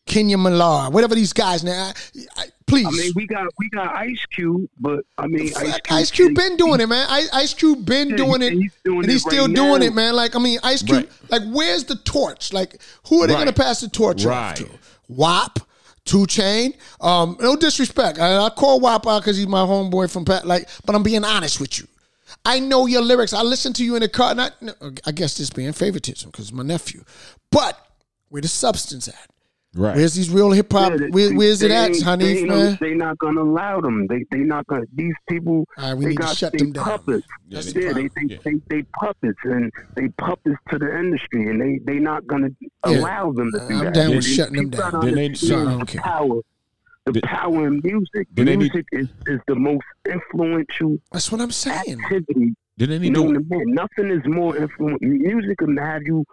Kenya 0.10 0.38
Millar, 0.38 0.90
whatever 0.90 1.16
these 1.16 1.32
guys 1.32 1.64
now. 1.64 1.94
I, 2.16 2.22
I, 2.36 2.46
please. 2.68 2.88
I 2.88 2.92
mean, 2.92 3.14
we 3.16 3.26
got 3.28 3.48
we 3.58 3.70
got 3.70 3.96
Ice 3.96 4.26
Cube, 4.26 4.68
but 4.80 5.06
I 5.18 5.28
mean, 5.28 5.50
Fuck, 5.52 5.92
Ice 5.92 6.12
Cube 6.12 6.36
been 6.36 6.58
doing 6.58 6.82
it, 6.82 6.90
man. 6.90 7.08
Ice, 7.10 7.30
Ice 7.32 7.54
Cube 7.54 7.86
been 7.86 8.10
Yeah, 8.10 8.16
doing 8.18 8.42
he- 8.42 8.48
it, 8.48 8.54
he's 8.54 8.74
doing 8.84 9.04
and 9.04 9.12
he's 9.12 9.22
it 9.22 9.26
right 9.28 9.32
still 9.34 9.48
doing 9.48 9.80
now. 9.80 9.86
it, 9.86 9.94
man. 9.94 10.16
Like 10.16 10.36
I 10.36 10.40
mean, 10.40 10.60
Ice 10.64 10.82
Cube. 10.84 11.06
Right. 11.06 11.32
Like, 11.32 11.44
where's 11.54 11.86
the 11.86 11.96
torch? 11.96 12.52
Like, 12.52 12.82
who 13.08 13.22
are 13.24 13.28
they 13.28 13.34
Right. 13.36 13.46
going 13.46 13.54
to 13.56 13.62
pass 13.62 13.80
the 13.82 13.88
torch 13.88 14.26
Right. 14.26 14.52
off 14.52 14.56
to? 14.58 14.70
WAP, 15.08 15.60
Two 16.06 16.26
Chain. 16.26 16.74
Um, 17.00 17.38
no 17.40 17.56
disrespect. 17.56 18.20
I, 18.20 18.38
I 18.46 18.50
call 18.50 18.80
WAP 18.80 19.06
out 19.08 19.22
because 19.22 19.38
he's 19.38 19.48
my 19.48 19.62
homeboy 19.62 20.12
from 20.12 20.26
Pat. 20.26 20.46
Like, 20.46 20.68
but 20.86 20.96
I'm 20.96 21.04
being 21.04 21.24
honest 21.24 21.60
with 21.62 21.80
you. 21.80 21.88
I 22.46 22.60
know 22.60 22.86
your 22.88 23.02
lyrics. 23.02 23.34
I 23.34 23.42
listen 23.44 23.74
to 23.74 23.84
you 23.86 23.96
in 23.96 24.02
the 24.02 24.10
car. 24.10 24.34
Not, 24.34 24.54
I 25.06 25.12
guess 25.12 25.38
this 25.38 25.50
being 25.50 25.72
favoritism 25.74 26.32
because 26.32 26.52
my 26.52 26.64
nephew. 26.64 27.04
But 27.52 27.78
where 28.30 28.42
the 28.42 28.48
substance 28.48 29.08
at? 29.08 29.30
Right. 29.76 29.96
Where's 29.96 30.16
these 30.16 30.32
real 30.32 30.50
hip 30.52 30.72
hop? 30.74 30.94
Yeah, 31.00 31.08
where, 31.12 31.32
where's 31.36 31.62
it 31.62 31.70
at, 31.70 32.00
honey? 32.02 32.26
They 32.26 32.38
ain't- 32.40 32.48
man? 32.50 32.78
They 32.82 32.94
not 32.96 33.20
gonna 33.20 33.42
allow 33.44 33.80
them. 33.80 34.08
They 34.08 34.26
they 34.32 34.40
not 34.40 34.66
gonna. 34.66 34.86
These 34.96 35.14
people. 35.30 35.64
All 35.78 35.90
right, 35.90 35.94
we 35.94 36.06
they 36.06 36.10
need 36.10 36.16
to 36.18 36.22
got 36.24 36.38
shut 36.38 36.52
they 36.54 36.58
them 36.58 36.72
down. 36.72 36.84
puppets. 36.86 37.28
Yeah, 37.48 37.60
Yeah, 37.60 37.72
they 37.72 37.82
they, 37.94 38.08
they, 38.08 38.10
Yeah. 38.34 38.38
they, 38.44 38.54
they 38.70 38.82
puppets 39.00 39.38
and 39.44 39.72
they 39.96 40.08
puppets 40.18 40.56
to 40.72 40.80
the 40.80 40.98
industry, 40.98 41.50
and 41.50 41.62
they 41.62 41.80
they 41.86 42.00
not 42.00 42.26
gonna 42.26 42.50
allow 42.84 43.32
them 43.32 43.52
to 43.52 43.60
do 43.60 43.66
I'm 43.76 43.86
that. 43.86 43.94
down 43.94 44.10
They- 44.10 44.16
with 44.16 44.26
shutting 44.26 44.56
them 44.56 44.70
down. 44.72 45.06
Then 45.06 45.14
they- 45.16 45.26
understand 45.26 45.70
I 45.70 45.78
the 45.86 45.98
power. 46.00 46.42
The 47.06 47.12
Then- 47.14 47.22
power 47.22 47.68
in 47.68 47.82
music. 47.84 48.28
then 48.34 48.46
they 48.48 48.56
need- 48.58 48.72
music 48.74 48.86
is, 48.92 49.08
is 49.28 49.40
the 49.48 49.56
most 49.56 49.86
influential 50.12 50.98
That's 51.12 51.32
what 51.32 51.42
I'm 51.42 51.52
saying. 51.52 52.00
activity 52.04 52.56
Then 52.78 52.90
they 52.90 53.00
need 53.00 53.14
to 53.16 53.34
to. 53.34 53.64
Nothing 53.68 54.10
is 54.12 54.22
more 54.26 54.56
influential. 54.58 55.08
Music 55.08 55.58
can 55.60 55.78
have 55.78 56.02
you 56.04 56.26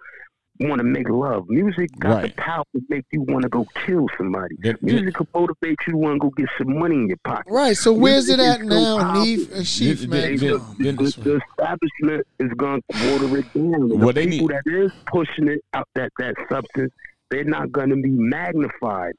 want 0.60 0.78
to 0.78 0.84
make 0.84 1.08
love. 1.08 1.48
Music 1.48 1.90
got 1.98 2.08
Right. 2.22 2.34
the 2.36 2.40
power 2.42 2.64
to 2.74 2.82
make 2.88 3.04
you 3.12 3.22
want 3.22 3.42
to 3.42 3.48
go 3.48 3.66
kill 3.86 4.06
somebody. 4.16 4.56
Then- 4.60 4.76
Music 4.82 5.14
can 5.14 5.26
motivate 5.34 5.78
you 5.86 5.96
want 5.96 6.14
to 6.14 6.18
go 6.20 6.30
get 6.30 6.48
some 6.58 6.78
money 6.78 6.94
in 6.96 7.08
your 7.08 7.16
pocket. 7.24 7.52
Right. 7.52 7.76
So 7.76 7.92
where's 7.92 8.28
it 8.28 8.40
at 8.40 8.60
is 8.60 8.68
so 8.68 8.74
now, 8.74 8.98
powerful. 8.98 9.24
Neef? 9.24 9.52
Uh, 9.54 9.62
Chief, 9.62 10.08
man. 10.08 10.36
then- 10.36 10.38
The, 10.38 10.58
come 10.58 10.76
the, 10.78 10.92
the 11.22 11.40
establishment 11.50 12.26
is 12.40 12.50
going 12.56 12.82
to 12.90 13.10
water 13.12 13.38
it 13.38 13.52
down. 13.54 13.88
The 13.88 13.96
Well, 13.96 14.12
they 14.12 14.26
people 14.26 14.48
need- 14.48 14.56
that 14.56 14.84
is 14.84 14.92
pushing 15.06 15.48
it 15.48 15.60
out 15.74 15.88
that 15.94 16.12
that 16.18 16.34
substance, 16.50 16.92
they're 17.30 17.44
not 17.44 17.72
going 17.72 17.90
to 17.90 17.96
be 17.96 18.10
magnified 18.10 19.14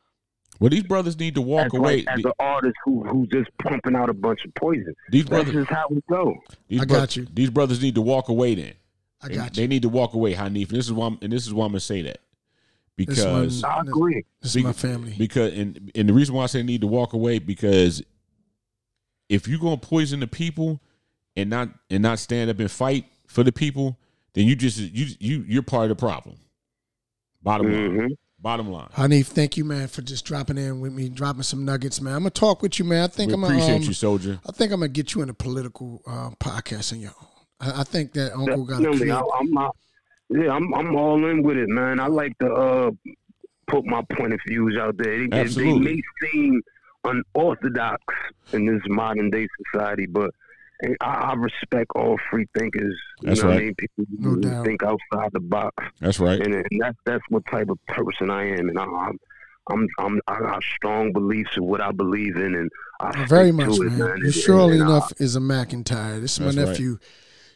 Well, 0.59 0.69
these 0.69 0.84
brothers 0.84 1.19
need 1.19 1.35
to 1.35 1.41
walk 1.41 1.68
as, 1.68 1.73
away. 1.73 1.97
like, 1.97 2.18
as 2.19 2.26
an 2.26 2.31
artist 2.39 2.76
who 2.85 3.03
who's 3.03 3.27
just 3.30 3.49
pumping 3.61 3.95
out 3.95 4.09
a 4.09 4.14
bunch 4.14 4.43
of 4.45 4.53
poison. 4.55 4.93
These 5.11 5.26
That's 5.26 5.43
brothers, 5.43 5.65
just 5.68 5.69
how 5.69 5.88
it 5.91 6.03
go. 6.09 6.35
these 6.68 6.81
I 6.81 6.85
bro- 6.85 6.97
got 6.99 7.15
you. 7.15 7.27
These 7.31 7.49
brothers 7.51 7.81
need 7.81 7.95
to 7.95 8.01
walk 8.01 8.30
away. 8.30 8.55
Then 8.55 8.73
I 9.22 9.27
They- 9.30 9.35
got 9.35 9.53
They 9.53 9.61
you. 9.64 9.68
need 9.68 9.81
to 9.81 9.89
walk 9.89 10.14
away, 10.14 10.34
Hanif. 10.35 10.69
And 10.69 10.77
this 10.77 10.85
is 10.85 10.94
why. 10.94 11.07
I'm, 11.07 11.18
and 11.22 11.31
this 11.34 11.48
is 11.48 11.53
why 11.53 11.65
I'm 11.65 11.72
gonna 11.72 11.80
say 11.80 12.02
that 12.03 12.19
This 12.98 13.07
because 13.07 13.61
one- 13.64 13.72
I 13.72 13.81
agree. 13.81 14.23
This 14.41 14.56
is 14.56 14.64
my 14.64 14.73
family. 14.73 15.15
because 15.18 15.53
and 15.53 15.91
and 15.95 16.07
the 16.10 16.14
reason 16.14 16.35
why 16.35 16.44
I 16.44 16.48
say 16.48 16.61
need 16.64 16.81
to 16.81 16.88
walk 16.88 17.14
away 17.14 17.39
because 17.39 18.02
if 19.30 19.48
you're 19.48 19.60
gonna 19.60 19.77
poison 19.77 20.19
the 20.19 20.27
people 20.27 20.80
and 21.35 21.49
not 21.49 21.69
and 21.89 22.02
not 22.03 22.19
stand 22.19 22.49
up 22.49 22.60
and 22.60 22.69
fight 22.72 23.06
for 23.27 23.44
the 23.44 23.52
people, 23.52 23.98
then 24.34 24.45
you 24.45 24.56
just 24.56 24.77
you 24.80 25.07
you 25.19 25.44
you're 25.48 25.64
part 25.64 25.89
of 25.91 25.98
the 25.98 25.99
problem. 25.99 26.35
Bottom 27.41 27.72
line. 27.72 27.91
Mhm. 27.91 28.18
Bottom 28.39 28.72
line. 28.72 28.89
Hanif, 28.95 29.26
thank 29.27 29.57
you, 29.57 29.65
man, 29.65 29.88
for 29.88 30.03
just 30.03 30.23
dropping 30.23 30.57
in 30.60 30.80
with 30.80 30.94
me, 30.94 31.10
dropping 31.10 31.41
some 31.44 31.65
nuggets, 31.65 31.99
man. 31.99 32.14
I'm 32.14 32.19
gonna 32.19 32.30
talk 32.30 32.61
with 32.61 32.77
you, 32.77 32.85
man. 32.85 33.03
I 33.03 33.07
think 33.07 33.30
We 33.30 33.34
I'm 33.34 33.44
appreciate 33.44 33.68
gonna, 33.68 33.76
um, 33.77 33.84
you, 33.84 33.94
soldier. 33.94 34.39
I 34.48 34.52
think 34.52 34.72
I'm 34.72 34.80
gonna 34.80 34.89
get 34.89 35.15
you 35.15 35.22
in 35.23 35.30
a 35.30 35.34
political 35.34 36.02
uh, 36.06 36.30
podcast 36.39 36.94
on 36.94 36.99
your 36.99 37.14
own. 37.19 37.27
I, 37.59 37.81
I 37.81 37.84
think 37.84 38.13
that 38.13 38.34
Uncle 38.34 38.65
got 38.65 38.77
to 38.77 38.84
Definitely. 38.84 39.11
I, 39.11 39.21
I'm 39.39 39.51
not. 39.51 39.75
Yeah, 40.29 40.51
I'm. 40.51 40.73
I'm 40.73 40.95
all 40.95 41.25
in 41.29 41.43
with 41.43 41.57
it, 41.57 41.69
man. 41.69 41.99
I 41.99 42.07
like 42.07 42.38
to 42.39 42.51
uh, 42.51 42.91
put 43.67 43.85
my 43.85 44.01
point 44.13 44.34
of 44.34 44.39
views 44.47 44.77
out 44.79 44.97
there. 44.97 45.27
They, 45.27 45.43
they 45.43 45.73
may 45.79 46.01
seem 46.21 46.61
unorthodox 47.03 48.01
in 48.53 48.65
this 48.65 48.81
modern 48.88 49.29
day 49.29 49.47
society, 49.71 50.05
but 50.05 50.31
I, 51.01 51.07
I 51.07 51.34
respect 51.35 51.91
all 51.95 52.17
free 52.29 52.45
thinkers. 52.57 52.95
You 53.21 53.29
That's 53.29 53.41
know 53.41 53.47
what 53.49 53.53
right. 53.55 53.61
I 53.61 53.65
mean? 53.65 53.75
People 53.75 54.05
No 54.19 54.29
who 54.31 54.41
doubt. 54.41 54.65
think 54.65 54.84
outside 54.84 55.29
the 55.34 55.39
box, 55.39 55.75
That's 55.99 56.19
right. 56.19 56.39
and, 56.39 56.53
and 56.53 56.65
that's 56.79 56.97
that's 57.05 57.23
what 57.29 57.43
type 57.49 57.69
of 57.69 57.79
person 57.88 58.29
I 58.29 58.47
am, 58.49 58.69
and 58.69 58.77
I, 58.79 58.84
I'm. 58.84 59.17
I'm, 59.69 59.85
I'm, 59.99 60.21
I 60.29 60.39
got 60.39 60.63
strong 60.63 61.11
beliefs 61.11 61.49
in 61.57 61.65
what 61.65 61.81
I 61.81 61.91
believe 61.91 62.38
in, 62.38 62.55
and 62.55 62.71
I 63.01 63.25
Very 63.25 63.51
stick 63.51 63.65
to 63.65 63.69
much, 63.69 63.79
it, 63.79 63.84
man. 63.84 63.97
man. 63.99 64.17
You 64.19 64.25
And- 64.27 64.34
surely 64.34 64.73
and 64.79 64.84
I- 64.84 64.85
enough 64.88 65.11
is 65.19 65.35
a 65.35 65.41
McIntyre. 65.41 66.21
This 66.21 66.39
is 66.39 66.55
my 66.55 66.63
nephew. 66.63 66.91
right. 66.91 66.99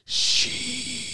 Nephew. 0.05 0.13
She. 0.13 1.07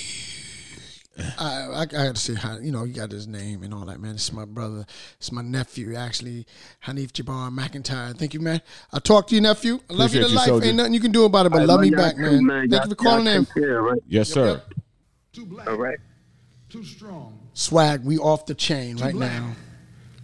I, 1.40 1.68
I, 1.74 1.80
I 1.82 1.86
got 1.86 2.16
to 2.16 2.22
say, 2.22 2.36
hi- 2.36 2.60
you 2.62 2.72
know, 2.72 2.84
you 2.84 2.94
got 2.94 3.10
his 3.12 3.28
name 3.28 3.64
and 3.64 3.74
all 3.74 3.86
that, 3.86 4.00
man. 4.00 4.14
It's 4.16 4.32
my 4.32 4.46
brother. 4.46 4.86
It's 5.18 5.32
my 5.32 5.42
nephew, 5.42 5.96
actually, 5.96 6.46
Hanif 6.86 7.12
Jabbar 7.12 7.50
McIntyre. 7.52 8.16
Thank 8.16 8.36
you, 8.36 8.40
man. 8.40 8.62
I 8.94 9.00
talk 9.00 9.28
to 9.30 9.36
you, 9.36 9.42
nephew. 9.42 9.80
I 9.90 9.94
love 9.94 10.14
you 10.14 10.22
to 10.22 10.30
you, 10.30 10.36
life. 10.36 10.46
soldier. 10.46 10.68
Ain't 10.68 10.78
nothing 10.78 10.94
you 10.94 11.00
can 11.00 11.12
do 11.12 11.26
about 11.26 11.48
it, 11.48 11.52
but 11.52 11.62
I 11.62 11.66
love 11.66 11.80
me 11.82 11.90
back, 11.90 12.16
too, 12.16 12.42
man. 12.42 12.70
Thank 12.70 12.72
Y'all- 12.74 12.84
you 12.84 12.90
for 12.90 12.96
calling 12.96 13.26
y'all 13.26 13.36
in. 13.36 13.46
take 13.46 13.54
care, 13.56 13.82
right? 13.82 14.02
Yes, 14.08 14.30
sir. 14.30 14.62
Too 15.34 15.46
black, 15.48 15.68
All 15.68 15.76
right. 15.78 15.98
too 16.70 16.84
strong, 16.84 17.40
Swag, 17.54 18.04
we 18.06 18.18
off 18.20 18.46
the 18.46 18.54
chain 18.56 18.98
right 18.98 19.14
black. 19.14 19.32
now. 19.32 19.54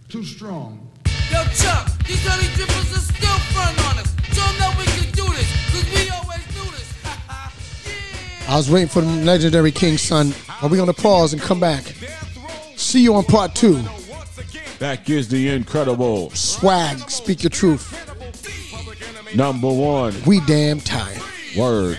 too 0.08 0.24
strong. 0.24 0.90
Yo, 1.32 1.42
Chuck, 1.54 1.90
these 2.06 2.24
honey 2.26 2.46
drippers 2.54 2.92
are 2.96 3.00
still 3.00 3.38
front 3.52 3.78
on 3.88 3.98
us. 3.98 4.14
Show 4.32 4.42
'em 4.46 4.58
that 4.58 4.76
we 4.78 4.84
can 4.84 5.10
do 5.12 5.24
this, 5.34 5.50
cause 5.72 5.84
we 5.92 6.10
always 6.10 6.12
do 6.12 6.12
this. 6.12 6.32
yeah. 6.32 6.33
I 8.46 8.56
was 8.56 8.70
waiting 8.70 8.88
for 8.88 9.00
the 9.00 9.08
legendary 9.24 9.72
King 9.72 9.96
Sun. 9.98 10.34
Are 10.62 10.68
we 10.68 10.76
going 10.76 10.92
to 10.92 11.00
pause 11.02 11.32
and 11.32 11.40
come 11.40 11.58
back? 11.60 11.82
See 12.76 13.02
you 13.02 13.14
on 13.14 13.24
part 13.24 13.54
two. 13.54 13.82
That 14.78 15.08
is 15.08 15.28
the 15.28 15.48
incredible 15.48 16.30
Swag, 16.30 17.10
speak 17.10 17.42
your 17.42 17.50
truth. 17.50 17.92
number 19.34 19.68
one 19.72 20.14
We 20.26 20.40
damn 20.40 20.80
tired. 20.80 21.20
word. 21.56 21.98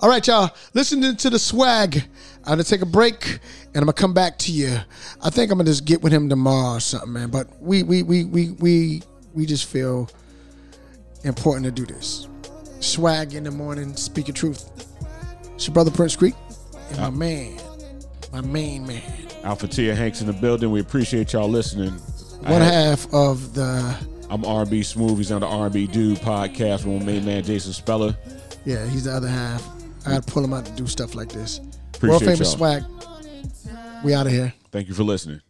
All 0.00 0.08
right, 0.08 0.26
y'all. 0.26 0.50
Listening 0.74 1.16
to 1.16 1.30
the 1.30 1.38
swag. 1.38 1.96
I'm 2.44 2.50
gonna 2.52 2.64
take 2.64 2.82
a 2.82 2.86
break 2.86 3.26
and 3.26 3.76
I'm 3.76 3.82
gonna 3.84 3.92
come 3.94 4.12
back 4.12 4.38
to 4.40 4.52
you. 4.52 4.76
I 5.22 5.30
think 5.30 5.50
I'm 5.50 5.56
gonna 5.58 5.70
just 5.70 5.86
get 5.86 6.02
with 6.02 6.12
him 6.12 6.28
tomorrow 6.28 6.76
or 6.76 6.80
something, 6.80 7.12
man. 7.12 7.30
But 7.30 7.48
we 7.62 7.82
we 7.84 8.02
we 8.02 8.24
we 8.24 8.50
we 8.50 9.02
we 9.32 9.46
just 9.46 9.64
feel 9.66 10.10
important 11.22 11.64
to 11.64 11.70
do 11.70 11.86
this. 11.90 12.28
Swag 12.84 13.34
in 13.34 13.44
the 13.44 13.50
morning, 13.50 13.96
speaking 13.96 14.34
truth. 14.34 14.70
It's 15.54 15.66
your 15.66 15.74
brother 15.74 15.90
Prince 15.90 16.16
Creek 16.16 16.34
and 16.90 16.98
my 16.98 17.04
uh, 17.06 17.10
man, 17.10 17.58
my 18.32 18.40
main 18.42 18.86
man. 18.86 19.02
Alpha 19.42 19.66
Tia 19.66 19.94
Hanks 19.94 20.20
in 20.20 20.26
the 20.26 20.32
building. 20.34 20.70
We 20.70 20.80
appreciate 20.80 21.32
y'all 21.32 21.48
listening. 21.48 21.92
One 22.42 22.60
half 22.60 23.12
of 23.14 23.54
the 23.54 23.96
I'm 24.30 24.44
R&B 24.44 24.80
Smoothies 24.80 25.34
on 25.34 25.40
the 25.40 25.46
R&B 25.46 25.86
Dude 25.86 26.18
podcast 26.18 26.84
with 26.84 27.00
my 27.00 27.04
main 27.04 27.24
man 27.24 27.42
Jason 27.42 27.72
Speller. 27.72 28.14
yeah, 28.64 28.86
he's 28.86 29.04
the 29.04 29.12
other 29.12 29.28
half. 29.28 29.66
I 30.06 30.10
gotta 30.10 30.30
pull 30.30 30.44
him 30.44 30.52
out 30.52 30.66
to 30.66 30.72
do 30.72 30.86
stuff 30.86 31.14
like 31.14 31.30
this. 31.30 31.60
Appreciate 31.94 32.08
World 32.10 32.22
famous 32.22 32.40
y'all. 32.58 32.82
swag. 32.82 32.84
We 34.04 34.12
out 34.12 34.26
of 34.26 34.32
here. 34.32 34.52
Thank 34.70 34.88
you 34.88 34.94
for 34.94 35.04
listening. 35.04 35.40